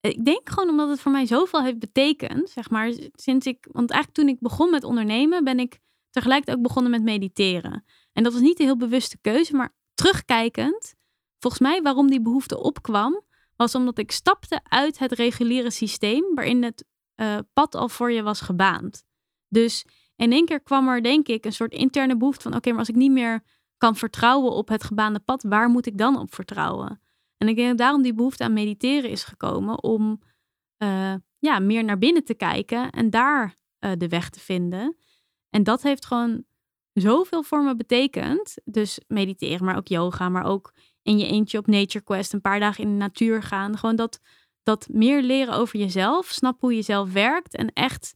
ik 0.00 0.24
denk 0.24 0.48
gewoon 0.48 0.68
omdat 0.68 0.88
het 0.88 1.00
voor 1.00 1.12
mij 1.12 1.26
zoveel 1.26 1.62
heeft 1.62 1.78
betekend, 1.78 2.50
zeg 2.50 2.70
maar, 2.70 2.92
sinds 3.12 3.46
ik, 3.46 3.68
want 3.72 3.90
eigenlijk 3.90 4.20
toen 4.20 4.28
ik 4.34 4.40
begon 4.40 4.70
met 4.70 4.84
ondernemen, 4.84 5.44
ben 5.44 5.58
ik 5.58 5.78
tegelijkertijd 6.10 6.56
ook 6.56 6.62
begonnen 6.62 6.90
met 6.90 7.02
mediteren. 7.02 7.84
En 8.14 8.22
dat 8.22 8.32
was 8.32 8.42
niet 8.42 8.58
een 8.58 8.66
heel 8.66 8.76
bewuste 8.76 9.18
keuze, 9.20 9.54
maar 9.54 9.74
terugkijkend, 9.94 10.94
volgens 11.38 11.62
mij 11.62 11.82
waarom 11.82 12.10
die 12.10 12.22
behoefte 12.22 12.58
opkwam, 12.58 13.22
was 13.56 13.74
omdat 13.74 13.98
ik 13.98 14.12
stapte 14.12 14.60
uit 14.62 14.98
het 14.98 15.12
reguliere 15.12 15.70
systeem 15.70 16.34
waarin 16.34 16.62
het 16.62 16.84
eh, 17.14 17.38
pad 17.52 17.74
al 17.74 17.88
voor 17.88 18.12
je 18.12 18.22
was 18.22 18.40
gebaand. 18.40 19.04
Dus 19.48 19.86
in 20.16 20.32
één 20.32 20.44
keer 20.44 20.60
kwam 20.60 20.88
er, 20.88 21.02
denk 21.02 21.26
ik, 21.28 21.44
een 21.44 21.52
soort 21.52 21.72
interne 21.72 22.16
behoefte 22.16 22.42
van: 22.42 22.54
oké, 22.54 22.70
maar 22.70 22.78
als 22.78 22.88
ik 22.88 22.94
niet 22.94 23.12
meer 23.12 23.42
kan 23.76 23.96
vertrouwen 23.96 24.52
op 24.52 24.68
het 24.68 24.84
gebaande 24.84 25.20
pad, 25.20 25.42
waar 25.42 25.68
moet 25.68 25.86
ik 25.86 25.98
dan 25.98 26.18
op 26.18 26.34
vertrouwen? 26.34 27.00
En 27.36 27.48
ik 27.48 27.56
denk 27.56 27.68
dat 27.68 27.78
daarom 27.78 28.02
die 28.02 28.14
behoefte 28.14 28.44
aan 28.44 28.52
mediteren 28.52 29.10
is 29.10 29.24
gekomen 29.24 29.82
om 29.82 30.22
eh, 30.76 31.14
ja, 31.38 31.58
meer 31.58 31.84
naar 31.84 31.98
binnen 31.98 32.24
te 32.24 32.34
kijken 32.34 32.90
en 32.90 33.10
daar 33.10 33.56
eh, 33.78 33.92
de 33.98 34.08
weg 34.08 34.30
te 34.30 34.40
vinden. 34.40 34.96
En 35.50 35.62
dat 35.62 35.82
heeft 35.82 36.06
gewoon 36.06 36.44
zoveel 36.94 37.42
voor 37.42 37.64
me 37.64 37.76
betekend. 37.76 38.54
Dus 38.64 39.00
mediteren, 39.06 39.64
maar 39.64 39.76
ook 39.76 39.88
yoga, 39.88 40.28
maar 40.28 40.44
ook 40.44 40.72
in 41.02 41.18
je 41.18 41.26
eentje 41.26 41.58
op 41.58 41.66
Nature 41.66 42.04
Quest 42.04 42.32
een 42.32 42.40
paar 42.40 42.60
dagen 42.60 42.84
in 42.84 42.90
de 42.90 42.96
natuur 42.96 43.42
gaan. 43.42 43.78
Gewoon 43.78 43.96
dat, 43.96 44.20
dat 44.62 44.88
meer 44.90 45.22
leren 45.22 45.54
over 45.54 45.78
jezelf, 45.78 46.26
snappen 46.26 46.68
hoe 46.68 46.76
je 46.76 46.82
zelf 46.82 47.12
werkt 47.12 47.56
en 47.56 47.72
echt 47.72 48.14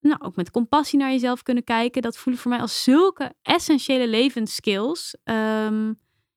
nou, 0.00 0.20
ook 0.20 0.36
met 0.36 0.50
compassie 0.50 0.98
naar 0.98 1.10
jezelf 1.10 1.42
kunnen 1.42 1.64
kijken. 1.64 2.02
Dat 2.02 2.16
voelen 2.16 2.42
voor 2.42 2.50
mij 2.50 2.60
als 2.60 2.82
zulke 2.82 3.34
essentiële 3.42 4.08
levensskills. 4.08 5.16
ehm, 5.22 5.92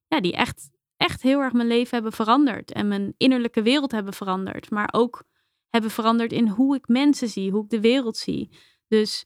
ja, 0.07 0.21
die 0.21 0.33
echt, 0.33 0.69
echt 0.97 1.21
heel 1.21 1.39
erg 1.39 1.53
mijn 1.53 1.67
leven 1.67 1.93
hebben 1.93 2.11
veranderd. 2.11 2.71
En 2.71 2.87
mijn 2.87 3.13
innerlijke 3.17 3.61
wereld 3.61 3.91
hebben 3.91 4.13
veranderd. 4.13 4.69
Maar 4.69 4.89
ook 4.91 5.23
hebben 5.69 5.91
veranderd 5.91 6.31
in 6.31 6.47
hoe 6.47 6.75
ik 6.75 6.87
mensen 6.87 7.27
zie, 7.27 7.51
hoe 7.51 7.63
ik 7.63 7.69
de 7.69 7.81
wereld 7.81 8.17
zie. 8.17 8.57
Dus 8.87 9.25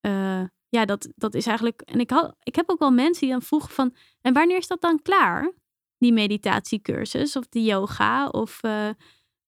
eh, 0.00 0.42
ja, 0.76 0.84
dat, 0.84 1.08
dat 1.16 1.34
is 1.34 1.46
eigenlijk. 1.46 1.80
En 1.80 2.00
ik, 2.00 2.32
ik 2.42 2.54
heb 2.56 2.70
ook 2.70 2.78
wel 2.78 2.90
mensen 2.90 3.20
die 3.20 3.30
dan 3.30 3.42
vroegen 3.42 3.70
van. 3.70 3.94
En 4.20 4.32
wanneer 4.32 4.56
is 4.56 4.66
dat 4.66 4.80
dan 4.80 5.02
klaar? 5.02 5.52
Die 5.98 6.12
meditatiecursus 6.12 7.36
of 7.36 7.46
die 7.48 7.64
yoga. 7.64 8.26
Of, 8.26 8.62
eh, 8.62 8.88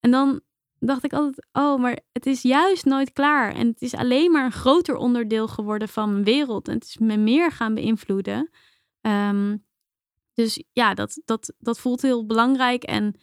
en 0.01 0.11
dan 0.11 0.41
dacht 0.79 1.05
ik 1.05 1.13
altijd, 1.13 1.47
oh, 1.53 1.81
maar 1.81 1.99
het 2.13 2.27
is 2.27 2.43
juist 2.43 2.85
nooit 2.85 3.13
klaar. 3.13 3.55
En 3.55 3.67
het 3.67 3.83
is 3.83 3.95
alleen 3.95 4.31
maar 4.31 4.45
een 4.45 4.53
groter 4.53 4.97
onderdeel 4.97 5.49
geworden 5.49 5.89
van 5.89 6.13
mijn 6.13 6.25
wereld. 6.25 6.69
En 6.69 6.75
het 6.75 6.85
is 6.85 6.99
me 6.99 7.17
meer 7.17 7.53
gaan 7.53 7.75
beïnvloeden. 7.75 8.51
Ehm, 9.01 9.57
dus 10.35 10.63
ja, 10.73 10.95
dat, 10.95 11.21
dat, 11.25 11.53
dat 11.59 11.79
voelt 11.79 12.03
heel 12.03 12.27
belangrijk. 12.27 12.83
En 12.83 13.15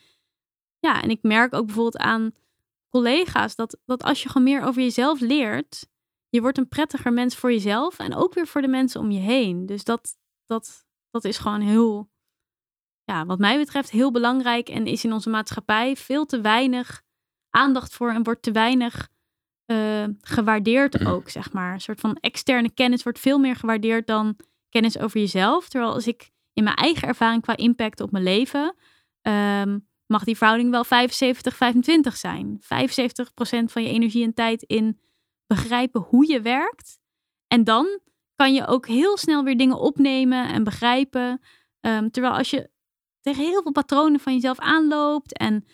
ja, 0.79 1.01
en 1.01 1.09
ik 1.09 1.19
merk 1.21 1.53
ook 1.53 1.65
bijvoorbeeld 1.65 1.97
aan 1.97 2.31
collega's 2.89 3.55
dat, 3.55 3.77
dat 3.85 4.03
als 4.03 4.23
je 4.23 4.29
gewoon 4.29 4.43
meer 4.43 4.61
over 4.61 4.81
jezelf 4.81 5.19
leert, 5.19 5.87
je 6.35 6.41
wordt 6.41 6.57
een 6.57 6.67
prettiger 6.67 7.13
mens 7.13 7.35
voor 7.35 7.51
jezelf 7.51 7.99
en 7.99 8.15
ook 8.15 8.33
weer 8.33 8.47
voor 8.47 8.61
de 8.61 8.67
mensen 8.67 9.01
om 9.01 9.11
je 9.11 9.19
heen. 9.19 9.65
Dus 9.65 9.83
dat, 9.83 10.17
dat, 10.45 10.85
dat 11.09 11.23
is 11.23 11.37
gewoon 11.37 11.61
heel, 11.61 12.09
ja, 13.03 13.25
wat 13.25 13.39
mij 13.39 13.57
betreft, 13.57 13.91
heel 13.91 14.11
belangrijk 14.11 14.69
en 14.69 14.85
is 14.85 15.03
in 15.03 15.13
onze 15.13 15.29
maatschappij 15.29 15.95
veel 15.95 16.25
te 16.25 16.41
weinig 16.41 17.01
aandacht 17.49 17.93
voor 17.93 18.09
en 18.11 18.23
wordt 18.23 18.41
te 18.41 18.51
weinig 18.51 19.09
eh, 19.65 20.03
gewaardeerd 20.21 20.99
Mhm. 20.99 21.07
ook, 21.07 21.29
zeg 21.29 21.53
maar. 21.53 21.73
Een 21.73 21.81
soort 21.81 21.99
van 21.99 22.15
externe 22.15 22.69
kennis 22.73 23.03
wordt 23.03 23.19
veel 23.19 23.37
meer 23.39 23.55
gewaardeerd 23.55 24.07
dan 24.07 24.35
kennis 24.69 24.97
over 24.97 25.19
jezelf. 25.19 25.69
Terwijl 25.69 25.93
als 25.93 26.07
ik 26.07 26.31
in 26.53 26.63
mijn 26.63 26.75
eigen 26.75 27.07
ervaring 27.07 27.41
qua 27.41 27.57
impact 27.57 28.01
op 28.01 28.11
mijn 28.11 28.23
leven, 28.23 28.75
ehm, 29.21 29.79
mag 30.05 30.23
die 30.23 30.37
verhouding 30.37 30.71
wel 30.71 30.83
75-25 30.83 32.17
zijn. 32.17 32.57
75% 32.59 33.71
van 33.71 33.83
je 33.83 33.89
energie 33.89 34.23
en 34.23 34.33
tijd 34.33 34.63
in 34.63 34.99
begrijpen 35.47 36.01
hoe 36.01 36.31
je 36.31 36.41
werkt. 36.41 36.99
En 37.47 37.63
dan 37.63 37.99
kan 38.35 38.53
je 38.53 38.67
ook 38.67 38.87
heel 38.87 39.17
snel 39.17 39.43
weer 39.43 39.57
dingen 39.57 39.79
opnemen 39.79 40.47
en 40.47 40.63
begrijpen. 40.63 41.41
Ehm, 41.79 42.09
terwijl 42.09 42.33
als 42.33 42.49
je 42.49 42.69
tegen 43.21 43.43
heel 43.43 43.61
veel 43.61 43.71
patronen 43.71 44.19
van 44.19 44.33
jezelf 44.33 44.59
aanloopt 44.59 45.37
en 45.37 45.65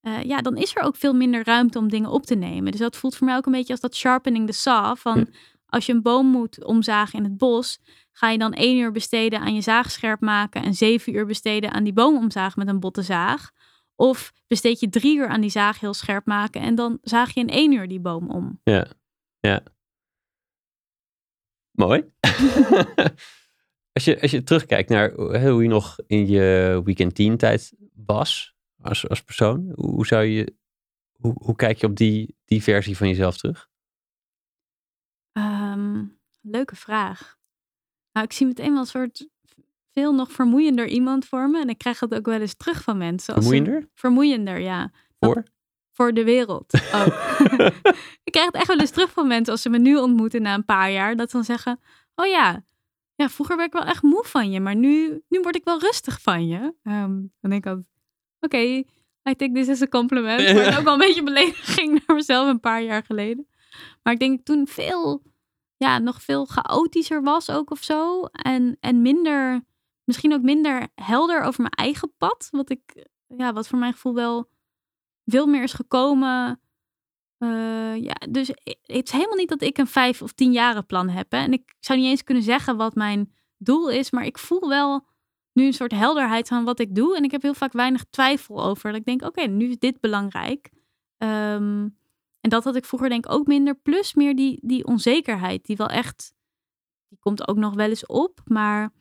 eh, 0.00 0.22
ja, 0.22 0.40
dan 0.40 0.56
is 0.56 0.76
er 0.76 0.82
ook 0.82 0.96
veel 0.96 1.12
minder 1.14 1.44
ruimte 1.44 1.78
om 1.78 1.88
dingen 1.88 2.10
op 2.10 2.26
te 2.26 2.34
nemen. 2.34 2.70
Dus 2.70 2.80
dat 2.80 2.96
voelt 2.96 3.16
voor 3.16 3.26
mij 3.26 3.36
ook 3.36 3.46
een 3.46 3.52
beetje 3.52 3.72
als 3.72 3.80
dat 3.80 3.94
sharpening 3.96 4.46
the 4.46 4.52
saw. 4.52 4.96
Van 4.96 5.18
Hm. 5.18 5.24
als 5.66 5.86
je 5.86 5.92
een 5.92 6.02
boom 6.02 6.26
moet 6.26 6.64
omzagen 6.64 7.18
in 7.18 7.24
het 7.24 7.36
bos, 7.36 7.78
ga 8.12 8.30
je 8.30 8.38
dan 8.38 8.52
één 8.52 8.78
uur 8.78 8.92
besteden 8.92 9.40
aan 9.40 9.54
je 9.54 9.60
zaag 9.60 9.90
scherp 9.90 10.20
maken 10.20 10.62
en 10.62 10.74
zeven 10.74 11.14
uur 11.14 11.26
besteden 11.26 11.72
aan 11.72 11.84
die 11.84 11.92
boom 11.92 12.16
omzagen 12.16 12.58
met 12.58 12.68
een 12.68 12.80
botte 12.80 13.02
zaag. 13.02 13.50
Of 13.96 14.32
besteed 14.46 14.80
je 14.80 14.88
drie 14.88 15.16
uur 15.16 15.28
aan 15.28 15.40
die 15.40 15.50
zaag 15.50 15.80
heel 15.80 15.94
scherp 15.94 16.26
maken 16.26 16.60
en 16.60 16.74
dan 16.74 16.98
zaag 17.02 17.34
je 17.34 17.40
in 17.40 17.48
één 17.48 17.72
uur 17.72 17.88
die 17.88 18.00
boom 18.00 18.30
om. 18.30 18.60
Ja, 18.64 18.86
ja. 19.40 19.62
Mooi. 21.70 22.12
als, 23.92 24.04
je, 24.04 24.20
als 24.20 24.30
je 24.30 24.42
terugkijkt 24.42 24.88
naar 24.88 25.12
hoe 25.12 25.62
je 25.62 25.68
nog 25.68 25.98
in 26.06 26.26
je 26.26 26.80
weekend 26.84 27.14
teen 27.14 27.36
tijd 27.36 27.72
was 27.94 28.56
als, 28.80 29.08
als 29.08 29.22
persoon, 29.22 29.72
hoe, 29.74 30.06
zou 30.06 30.24
je, 30.24 30.54
hoe, 31.12 31.34
hoe 31.38 31.56
kijk 31.56 31.78
je 31.78 31.86
op 31.86 31.96
die, 31.96 32.36
die 32.44 32.62
versie 32.62 32.96
van 32.96 33.08
jezelf 33.08 33.36
terug? 33.36 33.68
Ehm, 35.32 36.04
leuke 36.40 36.76
vraag. 36.76 37.36
Nou, 38.12 38.26
ik 38.26 38.32
zie 38.32 38.46
meteen 38.46 38.70
wel 38.72 38.80
een 38.80 38.86
soort 38.86 39.28
veel 39.92 40.14
nog 40.14 40.32
vermoeiender 40.32 40.86
iemand 40.86 41.24
voor 41.24 41.50
me. 41.50 41.60
En 41.60 41.68
ik 41.68 41.78
krijg 41.78 41.98
dat 41.98 42.14
ook 42.14 42.26
wel 42.26 42.40
eens 42.40 42.56
terug 42.56 42.82
van 42.82 42.98
mensen. 42.98 43.34
Als 43.34 43.46
Vermoeiender? 43.46 43.88
Vermoeiender, 43.94 44.60
ja. 44.60 44.92
Voor? 45.18 45.42
Voor 45.98 46.14
de 46.14 46.24
wereld 46.24 46.74
ook. 46.74 47.14
ik 48.28 48.32
krijg 48.32 48.46
het 48.46 48.54
echt 48.54 48.66
wel 48.66 48.78
eens 48.78 48.90
terug 48.90 49.10
van 49.10 49.26
mensen 49.26 49.52
als 49.52 49.62
ze 49.62 49.68
me 49.68 49.78
nu 49.78 49.96
ontmoeten 49.96 50.42
na 50.42 50.54
een 50.54 50.64
paar 50.64 50.90
jaar. 50.90 51.16
Dat 51.16 51.30
ze 51.30 51.36
dan 51.36 51.44
zeggen, 51.44 51.80
oh 52.14 52.26
ja, 52.26 52.64
ja 53.14 53.28
vroeger 53.28 53.56
werd 53.56 53.74
ik 53.74 53.80
wel 53.80 53.88
echt 53.88 54.02
moe 54.02 54.24
van 54.24 54.50
je. 54.50 54.60
Maar 54.60 54.76
nu, 54.76 55.22
nu 55.28 55.40
word 55.40 55.56
ik 55.56 55.64
wel 55.64 55.78
rustig 55.78 56.20
van 56.22 56.46
je. 56.46 56.74
Ehm, 56.82 57.14
dan 57.40 57.50
denk 57.50 57.64
ik 57.64 57.66
altijd, 57.66 57.86
oké, 58.40 58.58
I 58.58 58.84
take 59.22 59.52
this 59.52 59.68
as 59.68 59.82
a 59.82 59.86
compliment. 59.86 60.40
Maar 60.54 60.64
het 60.64 60.72
is 60.72 60.78
ook 60.78 60.84
wel 60.84 60.92
een 60.92 60.98
beetje 60.98 61.22
belediging 61.22 62.02
naar 62.06 62.16
mezelf 62.16 62.48
een 62.48 62.60
paar 62.60 62.82
jaar 62.82 63.04
geleden. 63.04 63.48
Maar 64.02 64.12
ik 64.12 64.18
denk 64.18 64.30
dat 64.30 64.40
ik 64.40 64.44
toen 64.44 64.66
veel, 64.66 65.22
ja, 65.76 65.98
nog 65.98 66.22
veel 66.22 66.44
chaotischer 66.44 67.22
was 67.22 67.50
ook 67.50 67.70
of 67.70 67.82
zo. 67.82 68.24
En, 68.24 68.76
en 68.80 69.02
minder, 69.02 69.64
misschien 70.04 70.32
ook 70.32 70.42
minder 70.42 70.88
helder 70.94 71.42
over 71.42 71.60
mijn 71.60 71.74
eigen 71.74 72.12
pad. 72.18 72.48
Wat 72.50 72.70
ik, 72.70 73.06
ja, 73.26 73.52
wat 73.52 73.68
voor 73.68 73.78
mijn 73.78 73.92
gevoel 73.92 74.14
wel 74.14 74.48
veel 75.30 75.46
meer 75.46 75.62
is 75.62 75.72
gekomen. 75.72 76.60
Eh, 77.38 77.96
ja, 77.96 78.14
dus 78.30 78.48
het 78.48 79.04
is 79.06 79.10
helemaal 79.10 79.36
niet 79.36 79.48
dat 79.48 79.62
ik 79.62 79.78
een 79.78 79.86
vijf 79.86 80.22
of 80.22 80.32
tien 80.32 80.52
jaren 80.52 80.86
plan 80.86 81.08
heb. 81.08 81.30
Hè? 81.32 81.38
En 81.38 81.52
ik 81.52 81.74
zou 81.80 81.98
niet 81.98 82.08
eens 82.08 82.24
kunnen 82.24 82.42
zeggen 82.42 82.76
wat 82.76 82.94
mijn 82.94 83.32
doel 83.56 83.90
is. 83.90 84.10
Maar 84.10 84.24
ik 84.24 84.38
voel 84.38 84.68
wel 84.68 85.06
nu 85.52 85.66
een 85.66 85.72
soort 85.72 85.92
helderheid 85.92 86.48
van 86.48 86.64
wat 86.64 86.80
ik 86.80 86.94
doe. 86.94 87.16
En 87.16 87.24
ik 87.24 87.30
heb 87.30 87.42
heel 87.42 87.54
vaak 87.54 87.72
weinig 87.72 88.04
twijfel 88.10 88.64
over. 88.64 88.90
Dat 88.90 89.00
ik 89.00 89.06
denk, 89.06 89.22
oké, 89.22 89.46
nu 89.46 89.68
is 89.68 89.78
dit 89.78 90.00
belangrijk. 90.00 90.70
Ehm, 91.16 91.88
en 92.40 92.50
dat 92.50 92.64
had 92.64 92.76
ik 92.76 92.84
vroeger 92.84 93.08
denk 93.08 93.26
ik 93.26 93.32
ook 93.32 93.46
minder. 93.46 93.74
Plus 93.74 94.14
meer 94.14 94.36
die, 94.36 94.58
die 94.62 94.86
onzekerheid, 94.86 95.66
die 95.66 95.76
wel 95.76 95.88
echt, 95.88 96.34
die 97.08 97.18
komt 97.18 97.48
ook 97.48 97.56
nog 97.56 97.74
wel 97.74 97.88
eens 97.88 98.06
op. 98.06 98.40
Maar 98.44 98.92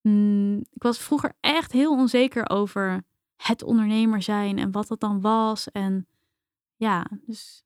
mm, 0.00 0.58
ik 0.58 0.82
was 0.82 0.98
vroeger 0.98 1.32
echt 1.40 1.72
heel 1.72 1.92
onzeker 1.92 2.50
over 2.50 3.04
het 3.42 3.62
ondernemer 3.62 4.22
zijn 4.22 4.58
en 4.58 4.70
wat 4.70 4.88
dat 4.88 5.00
dan 5.00 5.20
was. 5.20 5.70
En 5.70 6.06
ja, 6.76 7.06
dus 7.26 7.64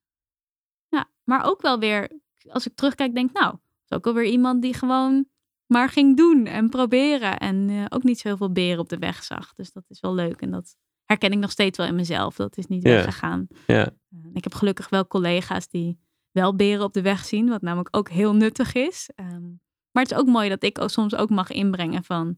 ja, 0.87 1.09
maar 1.23 1.43
ook 1.43 1.61
wel 1.61 1.79
weer, 1.79 2.11
als 2.49 2.67
ik 2.67 2.75
terugkijk, 2.75 3.15
denk 3.15 3.31
nou, 3.31 3.55
is 3.87 3.97
ook 3.97 4.03
wel 4.03 4.13
weer 4.13 4.25
iemand 4.31 4.61
die 4.61 4.73
gewoon 4.73 5.25
maar 5.65 5.89
ging 5.89 6.17
doen 6.17 6.45
en 6.45 6.69
proberen. 6.69 7.37
En 7.37 7.69
eh, 7.69 7.85
ook 7.89 8.03
niet 8.03 8.19
zo 8.19 8.27
heel 8.27 8.37
veel 8.37 8.51
beren 8.51 8.79
op 8.79 8.89
de 8.89 8.97
weg 8.97 9.23
zag. 9.23 9.53
Dus 9.53 9.71
dat 9.71 9.83
is 9.87 9.99
wel 9.99 10.13
leuk. 10.13 10.41
En 10.41 10.51
dat 10.51 10.75
herken 11.03 11.31
ik 11.31 11.37
nog 11.37 11.51
steeds 11.51 11.77
wel 11.77 11.87
in 11.87 11.95
mezelf. 11.95 12.35
Dat 12.35 12.57
is 12.57 12.67
niet 12.67 12.83
Ja. 12.83 12.89
weggegaan. 12.89 13.47
Ja. 13.67 13.89
Uh, 14.09 14.19
ik 14.33 14.43
heb 14.43 14.53
gelukkig 14.53 14.89
wel 14.89 15.07
collega's 15.07 15.67
die 15.67 15.99
wel 16.31 16.55
beren 16.55 16.83
op 16.83 16.93
de 16.93 17.01
weg 17.01 17.25
zien. 17.25 17.49
Wat 17.49 17.61
namelijk 17.61 17.97
ook 17.97 18.09
heel 18.09 18.35
nuttig 18.35 18.73
is. 18.73 19.09
Ehm, 19.15 19.43
maar 19.91 20.03
het 20.03 20.11
is 20.11 20.17
ook 20.17 20.27
mooi 20.27 20.49
dat 20.49 20.63
ik 20.63 20.81
ook 20.81 20.89
soms 20.89 21.15
ook 21.15 21.29
mag 21.29 21.51
inbrengen 21.51 22.03
van... 22.03 22.37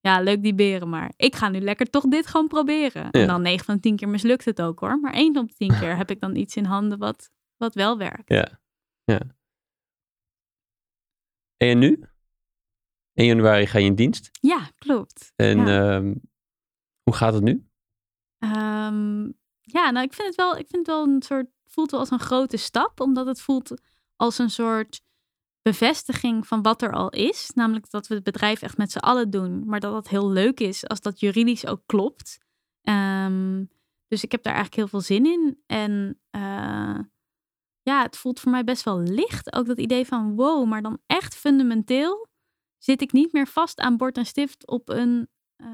Ja, 0.00 0.20
leuk 0.20 0.42
die 0.42 0.54
beren, 0.54 0.88
maar 0.88 1.12
ik 1.16 1.36
ga 1.36 1.48
nu 1.48 1.60
lekker 1.60 1.90
toch 1.90 2.04
dit 2.04 2.26
gewoon 2.26 2.48
proberen. 2.48 3.02
Ja. 3.02 3.10
En 3.10 3.26
dan 3.26 3.42
9 3.42 3.64
van 3.64 3.74
de 3.74 3.80
10 3.80 3.96
keer 3.96 4.08
mislukt 4.08 4.44
het 4.44 4.62
ook 4.62 4.80
hoor. 4.80 4.98
Maar 5.00 5.12
1 5.12 5.34
van 5.34 5.46
de 5.46 5.54
10 5.54 5.68
keer 5.80 5.96
heb 5.96 6.10
ik 6.10 6.20
dan 6.20 6.36
iets 6.36 6.56
in 6.56 6.64
handen 6.64 6.98
wat, 6.98 7.30
wat 7.56 7.74
wel 7.74 7.98
werkt. 7.98 8.28
Ja. 8.28 8.60
ja. 9.04 9.20
En 11.56 11.78
nu? 11.78 12.04
1 13.14 13.26
januari 13.28 13.66
ga 13.66 13.78
je 13.78 13.84
in 13.86 13.94
dienst. 13.94 14.28
Ja, 14.40 14.70
klopt. 14.78 15.32
En 15.36 15.58
Ja. 15.58 15.96
ehm, 15.96 16.14
hoe 17.02 17.14
gaat 17.14 17.34
het 17.34 17.42
nu? 17.42 17.68
Ehm, 18.38 19.22
ja, 19.60 19.90
nou, 19.90 20.00
ik 20.06 20.12
vind 20.12 20.26
het 20.28 20.34
wel, 20.34 20.50
ik 20.56 20.66
vind 20.68 20.86
het 20.86 20.96
wel 20.96 21.04
een 21.06 21.22
soort, 21.22 21.46
voelt 21.66 21.90
wel 21.90 22.00
als 22.00 22.10
een 22.10 22.18
grote 22.18 22.56
stap, 22.56 23.00
omdat 23.00 23.26
het 23.26 23.40
voelt 23.40 23.74
als 24.16 24.38
een 24.38 24.50
soort 24.50 25.02
bevestiging 25.62 26.46
van 26.46 26.62
wat 26.62 26.82
er 26.82 26.92
al 26.92 27.10
is. 27.10 27.50
Namelijk 27.54 27.90
dat 27.90 28.06
we 28.06 28.14
het 28.14 28.24
bedrijf 28.24 28.62
echt 28.62 28.76
met 28.76 28.92
z'n 28.92 28.98
allen 28.98 29.30
doen, 29.30 29.64
maar 29.66 29.80
dat 29.80 29.92
dat 29.92 30.08
heel 30.08 30.30
leuk 30.30 30.60
is 30.60 30.86
als 30.86 31.00
dat 31.00 31.20
juridisch 31.20 31.66
ook 31.66 31.82
klopt. 31.86 32.38
Ehm, 32.82 33.64
dus 34.08 34.24
ik 34.24 34.32
heb 34.32 34.42
daar 34.42 34.54
eigenlijk 34.54 34.82
heel 34.82 35.00
veel 35.00 35.16
zin 35.16 35.26
in. 35.26 35.62
En 35.66 36.20
eh, 36.30 36.98
ja, 37.82 38.02
het 38.02 38.16
voelt 38.16 38.40
voor 38.40 38.50
mij 38.50 38.64
best 38.64 38.82
wel 38.82 39.00
licht. 39.00 39.52
Ook 39.52 39.66
dat 39.66 39.78
idee 39.78 40.06
van 40.06 40.36
wow, 40.36 40.66
maar 40.66 40.82
dan 40.82 40.98
echt 41.06 41.34
fundamenteel 41.34 42.28
zit 42.78 43.02
ik 43.02 43.12
niet 43.12 43.32
meer 43.32 43.46
vast 43.46 43.78
aan 43.78 43.96
bord 43.96 44.16
en 44.16 44.26
stift 44.26 44.66
op 44.66 44.88
een, 44.88 45.28
eh, 45.56 45.66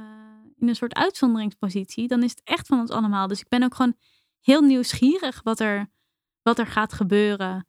in 0.57 0.69
een 0.69 0.77
soort 0.77 0.95
uitzonderingspositie. 0.95 2.09
Dan 2.09 2.23
is 2.23 2.31
het 2.31 2.41
echt 2.45 2.67
van 2.67 2.81
ons 2.81 2.91
allemaal. 2.91 3.27
Dus 3.27 3.41
ik 3.41 3.49
ben 3.49 3.63
ook 3.63 3.75
gewoon 3.75 3.97
heel 4.41 4.61
nieuwsgierig 4.61 5.43
wat 5.43 5.61
er, 5.61 5.91
wat 6.43 6.59
er 6.59 6.67
gaat 6.67 6.93
gebeuren. 6.93 7.67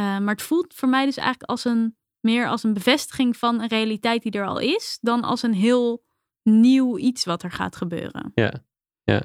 Eh, 0.00 0.18
maar 0.18 0.34
het 0.34 0.42
voelt 0.42 0.74
voor 0.74 0.88
mij 0.88 1.04
dus 1.04 1.16
eigenlijk 1.16 1.50
als 1.50 1.64
een, 1.64 1.96
meer 2.20 2.48
als 2.48 2.62
een 2.62 2.72
bevestiging 2.72 3.36
van 3.36 3.60
een 3.60 3.68
realiteit 3.68 4.22
die 4.22 4.32
er 4.32 4.46
al 4.46 4.58
is, 4.58 4.98
dan 5.00 5.22
als 5.22 5.42
een 5.42 5.54
heel 5.54 6.04
nieuw 6.42 6.98
iets 6.98 7.24
wat 7.24 7.42
er 7.42 7.50
gaat 7.50 7.76
gebeuren. 7.76 8.32
Ja. 8.34 8.64
ja. 9.02 9.22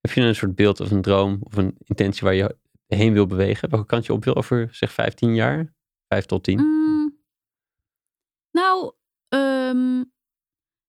Heb 0.00 0.12
je 0.12 0.20
een 0.20 0.34
soort 0.34 0.54
beeld 0.54 0.80
of 0.80 0.90
een 0.90 1.02
droom 1.02 1.38
of 1.40 1.56
een 1.56 1.76
intentie 1.78 2.22
waar 2.22 2.34
je 2.34 2.56
heen 2.86 3.12
wil 3.12 3.26
bewegen? 3.26 3.70
Welke 3.70 3.86
kant 3.86 4.06
je 4.06 4.12
op 4.12 4.24
wil 4.24 4.34
over 4.34 4.68
zeg 4.72 4.92
15 4.92 5.34
jaar? 5.34 5.74
5 6.08 6.26
tot 6.26 6.44
10? 6.44 6.60
Mm. 6.60 7.18
Nou, 8.50 8.92
ehm, 9.28 10.04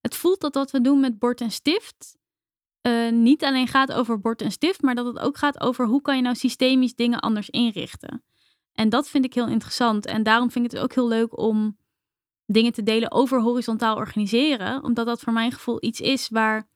het 0.02 0.16
voelt 0.16 0.42
dat 0.42 0.54
wat 0.54 0.72
we 0.72 0.82
doen 0.82 1.00
met 1.00 1.20
bord 1.20 1.42
en 1.42 1.52
stift 1.52 2.20
eh, 2.82 3.12
niet 3.12 3.44
alleen 3.44 3.68
gaat 3.68 3.92
over 3.92 4.20
bord 4.20 4.42
en 4.42 4.52
stift, 4.52 4.82
maar 4.82 4.96
dat 4.96 5.06
het 5.06 5.20
ook 5.20 5.38
gaat 5.38 5.60
over 5.60 5.86
hoe 5.86 6.02
kan 6.02 6.16
je 6.16 6.22
nou 6.22 6.36
systemisch 6.36 6.96
dingen 6.96 7.20
anders 7.20 7.50
inrichten. 7.50 8.24
En 8.74 8.90
dat 8.90 9.10
vind 9.10 9.26
ik 9.26 9.34
heel 9.34 9.48
interessant. 9.48 10.06
En 10.06 10.24
daarom 10.24 10.52
vind 10.52 10.66
ik 10.66 10.72
het 10.72 10.80
ook 10.80 10.94
heel 10.94 11.08
leuk 11.08 11.38
om 11.38 11.78
dingen 12.46 12.72
te 12.72 12.84
delen 12.84 13.12
over 13.12 13.42
horizontaal 13.42 13.96
organiseren, 13.96 14.84
omdat 14.84 15.06
dat 15.06 15.20
voor 15.20 15.34
mijn 15.34 15.52
gevoel 15.52 15.78
iets 15.84 16.00
is 16.00 16.30
waar 16.30 16.68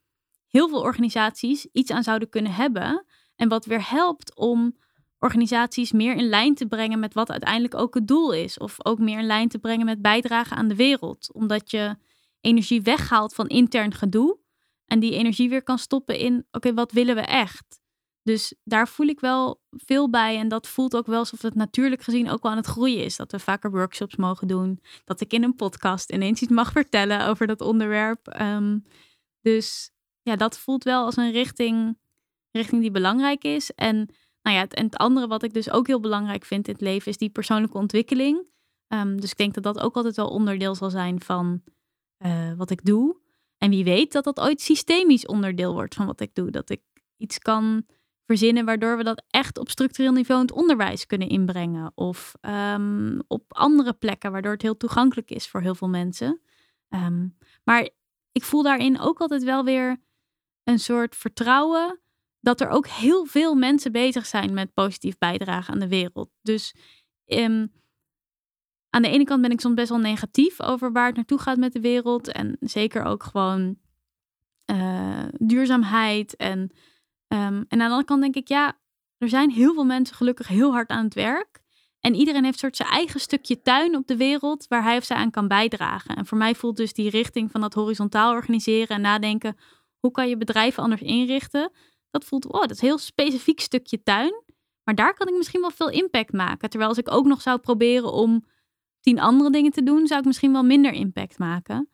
heel 0.47 0.69
veel 0.69 0.81
organisaties 0.81 1.67
iets 1.71 1.91
aan 1.91 2.03
zouden 2.03 2.29
kunnen 2.29 2.51
hebben. 2.51 3.05
En 3.35 3.49
wat 3.49 3.65
weer 3.65 3.89
helpt 3.89 4.35
om 4.35 4.75
organisaties 5.19 5.91
meer 5.91 6.15
in 6.15 6.29
lijn 6.29 6.55
te 6.55 6.67
brengen 6.67 6.99
met 6.99 7.13
wat 7.13 7.31
uiteindelijk 7.31 7.75
ook 7.75 7.93
het 7.93 8.07
doel 8.07 8.33
is. 8.33 8.57
Of 8.57 8.85
ook 8.85 8.99
meer 8.99 9.19
in 9.19 9.25
lijn 9.25 9.47
te 9.47 9.59
brengen 9.59 9.85
met 9.85 10.01
bijdragen 10.01 10.57
aan 10.57 10.67
de 10.67 10.75
wereld. 10.75 11.33
Omdat 11.33 11.71
je 11.71 11.95
energie 12.41 12.81
weghaalt 12.81 13.35
van 13.35 13.47
intern 13.47 13.93
gedoe. 13.93 14.37
En 14.85 14.99
die 14.99 15.13
energie 15.13 15.49
weer 15.49 15.63
kan 15.63 15.77
stoppen 15.77 16.17
in, 16.17 16.45
oké, 16.51 16.73
wat 16.73 16.91
willen 16.91 17.15
we 17.15 17.21
echt? 17.21 17.81
Dus 18.25 18.53
daar 18.63 18.87
voel 18.87 19.07
ik 19.07 19.19
wel 19.19 19.61
veel 19.69 20.09
bij. 20.09 20.37
En 20.37 20.47
dat 20.47 20.67
voelt 20.67 20.95
ook 20.95 21.05
wel 21.05 21.19
alsof 21.19 21.41
het 21.41 21.55
natuurlijk 21.55 22.01
gezien 22.01 22.29
ook 22.29 22.43
wel 22.43 22.51
aan 22.51 22.57
het 22.57 22.65
groeien 22.65 23.03
is. 23.03 23.15
Dat 23.15 23.31
we 23.31 23.39
vaker 23.39 23.71
workshops 23.71 24.15
mogen 24.15 24.47
doen. 24.47 24.79
Dat 25.03 25.21
ik 25.21 25.33
in 25.33 25.43
een 25.43 25.55
podcast 25.55 26.11
ineens 26.11 26.41
iets 26.41 26.51
mag 26.51 26.71
vertellen 26.81 27.27
over 27.27 27.47
dat 27.47 27.61
onderwerp. 27.61 28.27
Ehm, 28.27 28.79
dus 29.41 29.91
ja, 30.21 30.35
dat 30.35 30.57
voelt 30.57 30.83
wel 30.83 31.05
als 31.05 31.17
een 31.17 31.31
richting, 31.31 31.97
richting 32.51 32.81
die 32.81 32.91
belangrijk 32.91 33.43
is. 33.43 33.71
En 33.71 33.95
nou 34.41 34.55
ja, 34.55 34.61
het, 34.61 34.73
en 34.73 34.85
het 34.85 34.97
andere 34.97 35.27
wat 35.27 35.43
ik 35.43 35.53
dus 35.53 35.71
ook 35.71 35.87
heel 35.87 35.99
belangrijk 35.99 36.45
vind 36.45 36.67
in 36.67 36.73
het 36.73 36.81
leven 36.81 37.11
is 37.11 37.17
die 37.17 37.29
persoonlijke 37.29 37.77
ontwikkeling. 37.77 38.45
Ehm, 38.87 39.17
dus 39.17 39.31
ik 39.31 39.37
denk 39.37 39.53
dat 39.53 39.63
dat 39.63 39.79
ook 39.79 39.95
altijd 39.95 40.15
wel 40.15 40.27
onderdeel 40.27 40.75
zal 40.75 40.89
zijn 40.89 41.21
van 41.21 41.63
eh, 42.17 42.53
wat 42.53 42.69
ik 42.69 42.85
doe. 42.85 43.17
En 43.57 43.69
wie 43.69 43.83
weet 43.83 44.11
dat 44.11 44.23
dat 44.23 44.39
ooit 44.39 44.61
systemisch 44.61 45.25
onderdeel 45.25 45.73
wordt 45.73 45.95
van 45.95 46.05
wat 46.05 46.21
ik 46.21 46.35
doe. 46.35 46.49
Dat 46.51 46.69
ik 46.69 46.81
iets 47.17 47.39
kan 47.39 47.85
verzinnen 48.25 48.65
waardoor 48.65 48.97
we 48.97 49.03
dat 49.03 49.23
echt 49.29 49.57
op 49.57 49.69
structureel 49.69 50.11
niveau 50.11 50.41
in 50.41 50.47
het 50.47 50.55
onderwijs 50.55 51.05
kunnen 51.05 51.29
inbrengen. 51.29 51.91
Of 51.95 52.33
ehm, 52.41 53.19
op 53.27 53.43
andere 53.47 53.93
plekken, 53.93 54.31
waardoor 54.31 54.51
het 54.51 54.61
heel 54.61 54.77
toegankelijk 54.77 55.29
is 55.29 55.47
voor 55.47 55.61
heel 55.61 55.75
veel 55.75 55.89
mensen. 55.89 56.41
Ehm, 56.89 57.27
maar 57.63 57.89
ik 58.31 58.43
voel 58.43 58.63
daarin 58.63 58.99
ook 58.99 59.19
altijd 59.19 59.43
wel 59.43 59.63
weer 59.63 60.01
een 60.63 60.79
soort 60.79 61.15
vertrouwen 61.15 61.99
dat 62.39 62.61
er 62.61 62.69
ook 62.69 62.87
heel 62.87 63.25
veel 63.25 63.55
mensen 63.55 63.91
bezig 63.91 64.25
zijn 64.25 64.53
met 64.53 64.73
positief 64.73 65.17
bijdragen 65.17 65.73
aan 65.73 65.79
de 65.79 65.87
wereld. 65.87 66.29
Dus 66.41 66.75
ehm, 67.25 67.67
aan 68.89 69.01
de 69.01 69.09
ene 69.09 69.23
kant 69.23 69.41
ben 69.41 69.51
ik 69.51 69.61
soms 69.61 69.75
best 69.75 69.89
wel 69.89 69.99
negatief 69.99 70.61
over 70.61 70.91
waar 70.91 71.05
het 71.05 71.15
naartoe 71.15 71.39
gaat 71.39 71.57
met 71.57 71.73
de 71.73 71.79
wereld. 71.79 72.31
En 72.31 72.57
zeker 72.59 73.03
ook 73.03 73.23
gewoon 73.23 73.77
eh, 74.65 75.25
duurzaamheid. 75.31 76.35
En, 76.35 76.71
ehm, 77.35 77.63
en 77.67 77.67
aan 77.69 77.77
de 77.77 77.83
andere 77.83 78.03
kant 78.03 78.21
denk 78.21 78.35
ik, 78.35 78.47
ja, 78.47 78.77
er 79.17 79.29
zijn 79.29 79.49
heel 79.49 79.73
veel 79.73 79.85
mensen 79.85 80.15
gelukkig 80.15 80.47
heel 80.47 80.71
hard 80.71 80.89
aan 80.89 81.03
het 81.03 81.13
werk. 81.13 81.63
En 81.99 82.15
iedereen 82.15 82.43
heeft 82.43 82.59
soort 82.59 82.75
zijn 82.75 82.89
eigen 82.89 83.19
stukje 83.19 83.61
tuin 83.61 83.95
op 83.95 84.07
de 84.07 84.17
wereld 84.17 84.67
waar 84.67 84.83
hij 84.83 84.97
of 84.97 85.03
zij 85.03 85.17
aan 85.17 85.31
kan 85.31 85.47
bijdragen. 85.47 86.15
En 86.15 86.25
voor 86.25 86.37
mij 86.37 86.55
voelt 86.55 86.77
dus 86.77 86.93
die 86.93 87.09
richting 87.09 87.51
van 87.51 87.61
dat 87.61 87.73
horizontaal 87.73 88.33
organiseren 88.33 88.95
en 88.95 89.01
nadenken, 89.01 89.57
hoe 89.99 90.11
kan 90.11 90.29
je 90.29 90.37
bedrijven 90.37 90.83
anders 90.83 91.01
inrichten? 91.01 91.71
Dat 92.09 92.23
voelt, 92.23 92.45
oh, 92.45 92.61
dat 92.61 92.71
is 92.71 92.81
een 92.81 92.87
heel 92.87 92.97
specifiek 92.97 93.59
stukje 93.59 94.03
tuin. 94.03 94.43
Maar 94.83 94.95
daar 94.95 95.13
kan 95.13 95.27
ik 95.27 95.35
misschien 95.35 95.61
wel 95.61 95.71
veel 95.71 95.89
impact 95.89 96.33
maken. 96.33 96.69
Terwijl 96.69 96.89
als 96.89 96.99
ik 96.99 97.11
ook 97.11 97.25
nog 97.25 97.41
zou 97.41 97.59
proberen 97.59 98.13
om 98.13 98.45
tien 98.99 99.19
andere 99.19 99.49
dingen 99.49 99.71
te 99.71 99.83
doen, 99.83 100.07
zou 100.07 100.19
ik 100.19 100.25
misschien 100.25 100.51
wel 100.51 100.63
minder 100.63 100.91
impact 100.91 101.37
maken. 101.37 101.89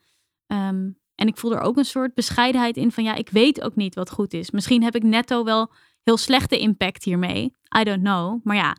Ehm, 0.47 0.89
en 1.15 1.27
ik 1.27 1.37
voel 1.37 1.51
er 1.53 1.59
ook 1.61 1.77
een 1.77 1.85
soort 1.85 2.13
bescheidenheid 2.13 2.77
in 2.77 2.91
van 2.91 3.03
ja, 3.03 3.15
ik 3.15 3.29
weet 3.29 3.61
ook 3.61 3.75
niet 3.75 3.95
wat 3.95 4.09
goed 4.11 4.33
is. 4.33 4.51
Misschien 4.51 4.83
heb 4.83 4.95
ik 4.95 5.03
netto 5.03 5.43
wel 5.43 5.71
heel 6.03 6.17
slechte 6.17 6.59
impact 6.59 7.03
hiermee. 7.03 7.55
I 7.79 7.83
don't 7.83 8.01
know. 8.01 8.39
Maar 8.43 8.55
ja, 8.55 8.77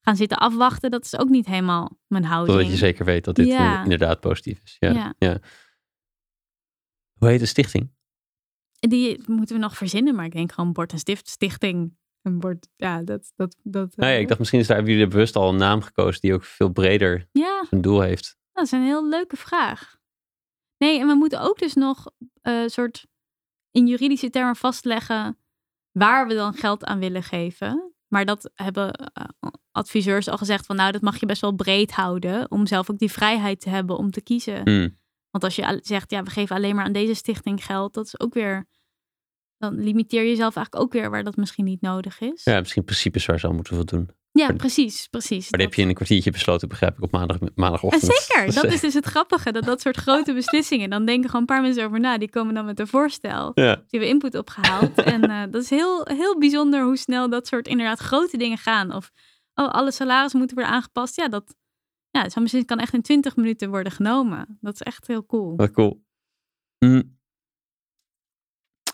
gaan 0.00 0.16
zitten 0.16 0.38
afwachten, 0.38 0.90
dat 0.90 1.04
is 1.04 1.18
ook 1.18 1.28
niet 1.28 1.46
helemaal 1.46 1.98
mijn 2.06 2.24
houding. 2.24 2.56
Totdat 2.56 2.72
je 2.72 2.78
zeker 2.86 3.04
weet 3.04 3.24
dat 3.24 3.34
dit 3.36 3.46
Ja. 3.46 3.76
eh, 3.76 3.82
inderdaad 3.82 4.20
positief 4.20 4.60
is. 4.64 4.76
Ja. 4.78 4.90
Ja. 4.90 5.14
Ja. 5.18 5.38
Hoe 7.18 7.28
heet 7.28 7.40
de 7.40 7.46
stichting? 7.46 7.90
Die 8.78 9.22
moeten 9.26 9.54
we 9.56 9.62
nog 9.62 9.76
verzinnen, 9.76 10.14
maar 10.14 10.24
ik 10.24 10.32
denk 10.32 10.52
gewoon 10.52 10.72
Bord 10.72 10.92
en 10.92 10.98
Stift 10.98 11.28
Stichting. 11.28 11.96
Een 12.22 12.38
bord, 12.38 12.68
ja, 12.76 13.02
dat... 13.02 13.32
dat, 13.36 13.56
dat 13.62 13.96
Nou 13.96 14.10
ja, 14.10 14.14
eh, 14.16 14.20
ik 14.20 14.26
dacht 14.28 14.38
misschien 14.38 14.60
is 14.60 14.66
daar, 14.66 14.76
hebben 14.76 14.94
jullie 14.94 15.08
bewust 15.08 15.36
al 15.36 15.48
een 15.48 15.56
naam 15.56 15.82
gekozen 15.82 16.20
die 16.20 16.34
ook 16.34 16.44
veel 16.44 16.68
breder 16.68 17.28
Ja, 17.32 17.64
een 17.70 17.80
doel 17.80 18.00
heeft. 18.00 18.36
dat 18.52 18.64
is 18.64 18.72
een 18.72 18.82
heel 18.82 19.08
leuke 19.08 19.36
vraag. 19.36 19.97
Nee, 20.78 21.00
en 21.00 21.06
we 21.06 21.14
moeten 21.14 21.40
ook 21.40 21.58
dus 21.58 21.74
nog 21.74 22.10
een 22.42 22.70
soort 22.70 23.06
in 23.70 23.86
juridische 23.86 24.30
termen 24.30 24.56
vastleggen 24.56 25.38
waar 25.92 26.26
we 26.26 26.34
dan 26.34 26.54
geld 26.54 26.84
aan 26.84 26.98
willen 26.98 27.22
geven. 27.22 27.92
Maar 28.08 28.24
dat 28.24 28.50
hebben 28.54 28.92
eh, 28.92 29.24
adviseurs 29.70 30.28
al 30.28 30.38
gezegd 30.38 30.66
van 30.66 30.76
nou, 30.76 30.92
dat 30.92 31.02
mag 31.02 31.20
je 31.20 31.26
best 31.26 31.40
wel 31.40 31.54
breed 31.54 31.90
houden. 31.90 32.50
Om 32.50 32.66
zelf 32.66 32.90
ook 32.90 32.98
die 32.98 33.12
vrijheid 33.12 33.60
te 33.60 33.68
hebben 33.68 33.96
om 33.96 34.10
te 34.10 34.20
kiezen. 34.20 34.62
Hmm. 34.62 34.98
Want 35.30 35.44
als 35.44 35.56
je 35.56 35.78
zegt, 35.82 36.10
ja, 36.10 36.22
we 36.22 36.30
geven 36.30 36.56
alleen 36.56 36.74
maar 36.74 36.84
aan 36.84 36.92
deze 36.92 37.14
stichting 37.14 37.64
geld, 37.64 37.94
dat 37.94 38.06
is 38.06 38.20
ook 38.20 38.34
weer. 38.34 38.66
Dan 39.56 39.74
limiteer 39.74 40.22
je 40.22 40.28
jezelf 40.28 40.56
eigenlijk 40.56 40.84
ook 40.84 40.92
weer 40.92 41.10
waar 41.10 41.24
dat 41.24 41.36
misschien 41.36 41.64
niet 41.64 41.80
nodig 41.80 42.20
is. 42.20 42.44
Ja, 42.44 42.58
misschien 42.58 42.84
principes 42.84 43.26
waar 43.26 43.40
ze 43.40 43.46
al 43.46 43.52
moeten 43.52 43.74
voldoen. 43.76 44.10
Ja, 44.30 44.52
precies, 44.52 45.06
precies. 45.08 45.50
Maar 45.50 45.58
dat 45.60 45.68
heb 45.68 45.74
je 45.74 45.82
in 45.82 45.88
een 45.88 45.94
kwartiertje 45.94 46.30
besloten, 46.30 46.68
begrijp 46.68 46.96
ik, 46.96 47.02
op 47.02 47.12
maandag, 47.12 47.40
Ja, 47.40 47.48
maandagochtend. 47.54 48.12
zeker. 48.12 48.44
Dus, 48.46 48.54
Dat 48.54 48.64
eh, 48.64 48.72
is 48.72 48.80
dus 48.80 48.94
het 48.94 49.04
grappige. 49.06 49.52
Dat 49.52 49.64
dat 49.64 49.80
soort 49.80 49.96
grote 49.96 50.34
beslissingen, 50.40 50.90
dan 50.90 51.04
denken 51.04 51.24
gewoon 51.26 51.40
een 51.40 51.46
paar 51.54 51.62
mensen 51.62 51.84
over 51.84 52.00
na. 52.00 52.18
Die 52.18 52.30
komen 52.30 52.54
dan 52.54 52.64
met 52.64 52.80
een 52.80 52.86
voorstel. 52.86 53.50
Ja, 53.54 53.74
Die 53.74 53.84
hebben 53.90 54.08
input 54.08 54.34
opgehaald. 54.34 54.98
en 55.14 55.22
eh, 55.22 55.42
dat 55.50 55.62
is 55.62 55.70
heel, 55.70 56.06
heel 56.06 56.38
bijzonder 56.38 56.82
hoe 56.82 56.96
snel 56.96 57.28
dat 57.30 57.46
soort 57.46 57.68
inderdaad 57.68 57.98
grote 57.98 58.36
dingen 58.36 58.58
gaan. 58.58 58.92
Of, 58.94 59.10
oh, 59.54 59.68
alle 59.68 59.90
salarissen 59.90 60.38
moeten 60.38 60.56
worden 60.56 60.74
aangepast. 60.74 61.16
Ja, 61.16 61.28
dat 61.28 61.54
ja, 62.10 62.20
zo'n 62.28 62.42
beslissing 62.42 62.66
kan 62.66 62.78
echt 62.78 62.94
in 62.94 63.02
20 63.02 63.36
minuten 63.36 63.70
worden 63.70 63.92
genomen. 63.92 64.58
Dat 64.60 64.74
is 64.74 64.82
echt 64.82 65.06
heel 65.06 65.26
cool. 65.26 65.56
wat 65.56 65.70
cool. 65.70 66.04
Mm. 66.78 67.16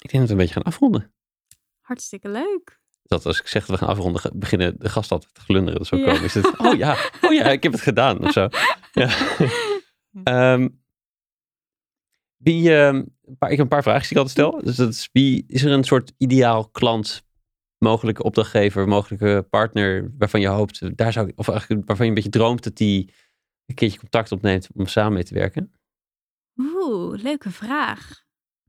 Ik 0.01 0.11
denk 0.11 0.13
dat 0.13 0.27
we 0.27 0.31
een 0.31 0.37
beetje 0.37 0.55
gaan 0.55 0.63
afronden. 0.63 1.15
Hartstikke 1.81 2.29
leuk. 2.29 2.83
Dat 3.07 3.27
als 3.27 3.41
ik 3.41 3.47
zeg 3.47 3.67
dat 3.67 3.79
we 3.79 3.85
gaan 3.85 3.95
afronden, 3.95 4.39
beginnen 4.39 4.75
de 4.79 4.89
gasten 4.89 5.17
altijd 5.17 5.35
te 5.35 5.41
glunderen. 5.41 5.79
Dat 5.79 5.93
is 5.93 5.93
ook 6.01 6.07
Ja. 6.07 6.15
komisch. 6.15 6.35
Het, 6.35 6.59
oh 6.59 6.77
ja, 6.77 6.97
oh 7.21 7.33
ja, 7.33 7.45
ik 7.45 7.63
heb 7.63 7.73
het 7.73 7.81
gedaan 7.81 8.21
of 8.25 8.33
zo. 8.33 8.49
Ja. 8.93 9.09
Ehm, 10.25 10.69
wie, 12.37 12.77
ehm, 12.77 13.05
paar- 13.39 13.51
ik 13.51 13.57
heb 13.57 13.65
een 13.65 13.69
paar 13.69 13.83
vragen 13.83 14.03
die 14.03 14.11
ik 14.11 14.17
altijd 14.17 14.31
stel. 14.31 14.61
Dus 14.65 14.77
dat 14.77 14.89
is, 14.89 15.09
wie, 15.13 15.45
is 15.47 15.63
er 15.63 15.73
een 15.73 15.85
soort 15.85 16.13
ideaal 16.19 16.69
klant, 16.69 17.23
mogelijke 17.79 18.23
opdrachtgever, 18.23 18.89
mogelijke 18.89 19.47
partner 19.51 20.13
waarvan 20.19 20.41
je 20.41 20.47
hoopt, 20.47 20.97
daar 20.97 21.13
zou, 21.13 21.33
of 21.35 21.49
eigenlijk 21.49 21.87
waarvan 21.87 22.07
je 22.07 22.13
een 22.13 22.23
beetje 22.23 22.39
droomt 22.39 22.65
dat 22.65 22.77
die 22.77 23.13
een 23.67 23.75
keertje 23.75 23.99
contact 23.99 24.33
opneemt 24.33 24.69
om 24.75 24.87
samen 24.87 25.13
mee 25.13 25.25
te 25.25 25.35
werken? 25.35 25.73
Oeh, 26.61 27.23
leuke 27.23 27.51
vraag. 27.51 28.24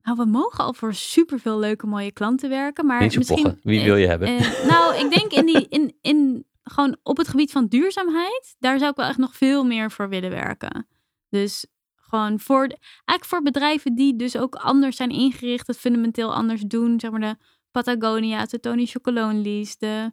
Nou, 0.06 0.18
we 0.18 0.26
mogen 0.26 0.64
al 0.64 0.74
voor 0.74 0.94
superveel 0.94 1.60
leuke 1.60 1.88
mooie 1.88 2.12
klanten 2.12 2.50
werken. 2.50 2.86
Maar 2.86 3.02
misschien, 3.02 3.26
pochen. 3.26 3.60
Wie 3.64 3.84
wil 3.84 3.96
je 3.96 4.08
hebben? 4.08 4.28
Eh, 4.28 4.66
nou, 4.68 4.96
ik 4.96 5.12
denk 5.12 5.32
in 5.32 5.46
die, 5.46 5.68
in, 5.70 5.98
in, 6.02 6.46
gewoon 6.64 6.98
op 7.04 7.18
het 7.18 7.28
gebied 7.28 7.52
van 7.52 7.68
duurzaamheid, 7.68 8.56
daar 8.60 8.78
zou 8.80 8.92
ik 8.92 8.98
wel 8.98 9.06
echt 9.06 9.18
nog 9.18 9.36
veel 9.36 9.64
meer 9.64 9.92
voor 9.92 10.10
willen 10.10 10.30
werken. 10.30 10.88
Dus 11.30 11.66
gewoon 11.96 12.40
voor, 12.40 12.60
eigenlijk 12.60 13.26
voor 13.26 13.42
bedrijven 13.42 13.96
die 13.96 14.16
dus 14.16 14.38
ook 14.38 14.56
anders 14.56 14.96
zijn 14.96 15.10
ingericht, 15.10 15.68
het 15.68 15.78
fundamenteel 15.78 16.34
anders 16.34 16.62
doen. 16.62 17.00
Zeg 17.00 17.12
maar 17.12 17.20
de 17.20 17.38
Patagonia's, 17.72 18.50
de 18.50 18.60
Tony 18.60 18.86
Chocolonely's, 18.86 19.78
de 19.78 20.12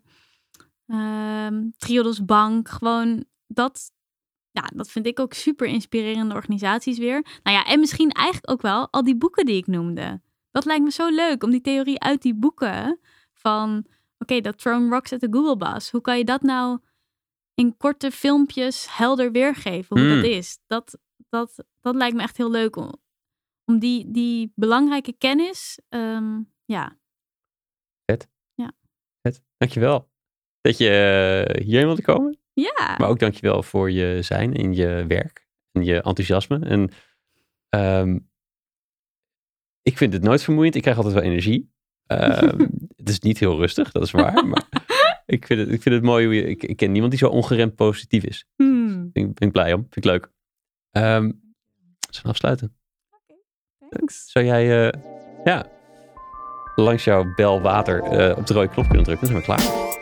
ehm 0.86 1.62
Triodos 1.76 2.24
Bank. 2.24 2.68
Gewoon 2.68 3.24
dat, 3.46 3.92
ja, 4.52 4.70
dat 4.74 4.90
vind 4.90 5.06
ik 5.06 5.20
ook 5.20 5.32
super 5.32 5.66
inspirerende 5.66 6.34
organisaties 6.34 6.98
weer. 6.98 7.40
Nou 7.42 7.56
ja, 7.56 7.64
en 7.64 7.80
misschien 7.80 8.10
eigenlijk 8.10 8.50
ook 8.50 8.62
wel 8.62 8.88
al 8.90 9.02
die 9.04 9.16
boeken 9.16 9.46
die 9.46 9.56
ik 9.56 9.66
noemde. 9.66 10.20
Dat 10.50 10.64
lijkt 10.64 10.84
me 10.84 10.90
zo 10.90 11.08
leuk 11.10 11.42
om 11.42 11.50
die 11.50 11.60
theorie 11.60 12.00
uit 12.00 12.22
die 12.22 12.34
boeken 12.34 13.00
van 13.32 13.86
oké, 14.18 14.40
dat 14.40 14.58
Throne 14.58 14.88
Rocks 14.88 15.12
at 15.12 15.20
the 15.20 15.28
Google 15.30 15.56
Bus. 15.56 15.90
Hoe 15.90 16.00
kan 16.00 16.18
je 16.18 16.24
dat 16.24 16.42
nou 16.42 16.78
in 17.54 17.76
korte 17.76 18.10
filmpjes 18.10 18.96
helder 18.96 19.32
weergeven 19.32 19.98
hoe 19.98 20.08
Mm. 20.08 20.14
dat 20.14 20.24
is? 20.24 20.58
Dat, 20.66 20.98
dat, 21.28 21.64
dat 21.80 21.94
lijkt 21.94 22.16
me 22.16 22.22
echt 22.22 22.36
heel 22.36 22.50
leuk 22.50 22.76
om, 22.76 22.92
om 23.64 23.78
die, 23.78 24.10
die 24.10 24.52
belangrijke 24.54 25.12
kennis, 25.12 25.80
ehm, 25.88 26.40
ja. 26.64 27.00
Vet. 28.04 29.42
Dankjewel 29.56 30.10
dat 30.60 30.78
je 30.78 30.88
eh, 30.88 31.64
hierheen 31.64 31.86
wilde 31.86 32.02
komen. 32.02 32.38
Ja, 32.52 32.94
Maar 32.98 33.08
ook 33.08 33.18
dankjewel 33.18 33.62
voor 33.62 33.90
je 33.90 34.22
zijn 34.22 34.54
en 34.54 34.74
je 34.74 35.04
werk 35.08 35.46
en 35.72 35.84
je 35.84 35.94
enthousiasme. 35.94 36.58
En 36.58 36.90
ehm, 37.68 38.18
ik 39.82 39.96
vind 39.96 40.12
het 40.12 40.22
nooit 40.22 40.42
vermoeiend. 40.42 40.74
Ik 40.74 40.82
krijg 40.82 40.96
altijd 40.96 41.14
wel 41.14 41.22
energie. 41.22 41.72
Ehm, 42.06 42.58
het 42.96 43.08
is 43.08 43.20
niet 43.20 43.38
heel 43.38 43.56
rustig, 43.56 43.92
dat 43.92 44.02
is 44.02 44.10
waar. 44.10 44.46
Maar 44.46 44.66
ik 45.26 45.46
vind 45.46 45.60
het, 45.60 45.68
ik 45.68 45.82
vind 45.82 45.94
het 45.94 46.04
mooi 46.04 46.24
hoe 46.24 46.34
je... 46.34 46.42
Ik, 46.42 46.62
ik 46.62 46.76
ken 46.76 46.92
niemand 46.92 47.10
die 47.10 47.20
zo 47.20 47.28
ongeremd 47.28 47.74
positief 47.74 48.24
is. 48.24 48.46
Hmm, 48.56 49.10
ben 49.12 49.22
ik, 49.22 49.34
ben 49.34 49.48
ik 49.48 49.52
blij 49.52 49.72
om. 49.72 49.80
Vind 49.80 49.96
ik 49.96 50.04
leuk. 50.04 50.30
Zullen 50.90 52.22
we 52.22 52.28
afsluiten? 52.28 52.76
thanks. 53.92 54.30
Zou 54.30 54.44
jij 54.44 54.90
eh, 54.90 55.00
ja, 55.44 55.66
langs 56.76 57.04
jouw 57.04 57.34
bel 57.34 57.60
water 57.60 58.02
eh, 58.02 58.36
op 58.36 58.46
de 58.46 58.54
rode 58.54 58.68
knop 58.68 58.86
kunnen 58.86 59.04
drukken? 59.04 59.28
Dan 59.28 59.42
zijn 59.42 59.56
we 59.56 59.62
klaar. 59.62 60.01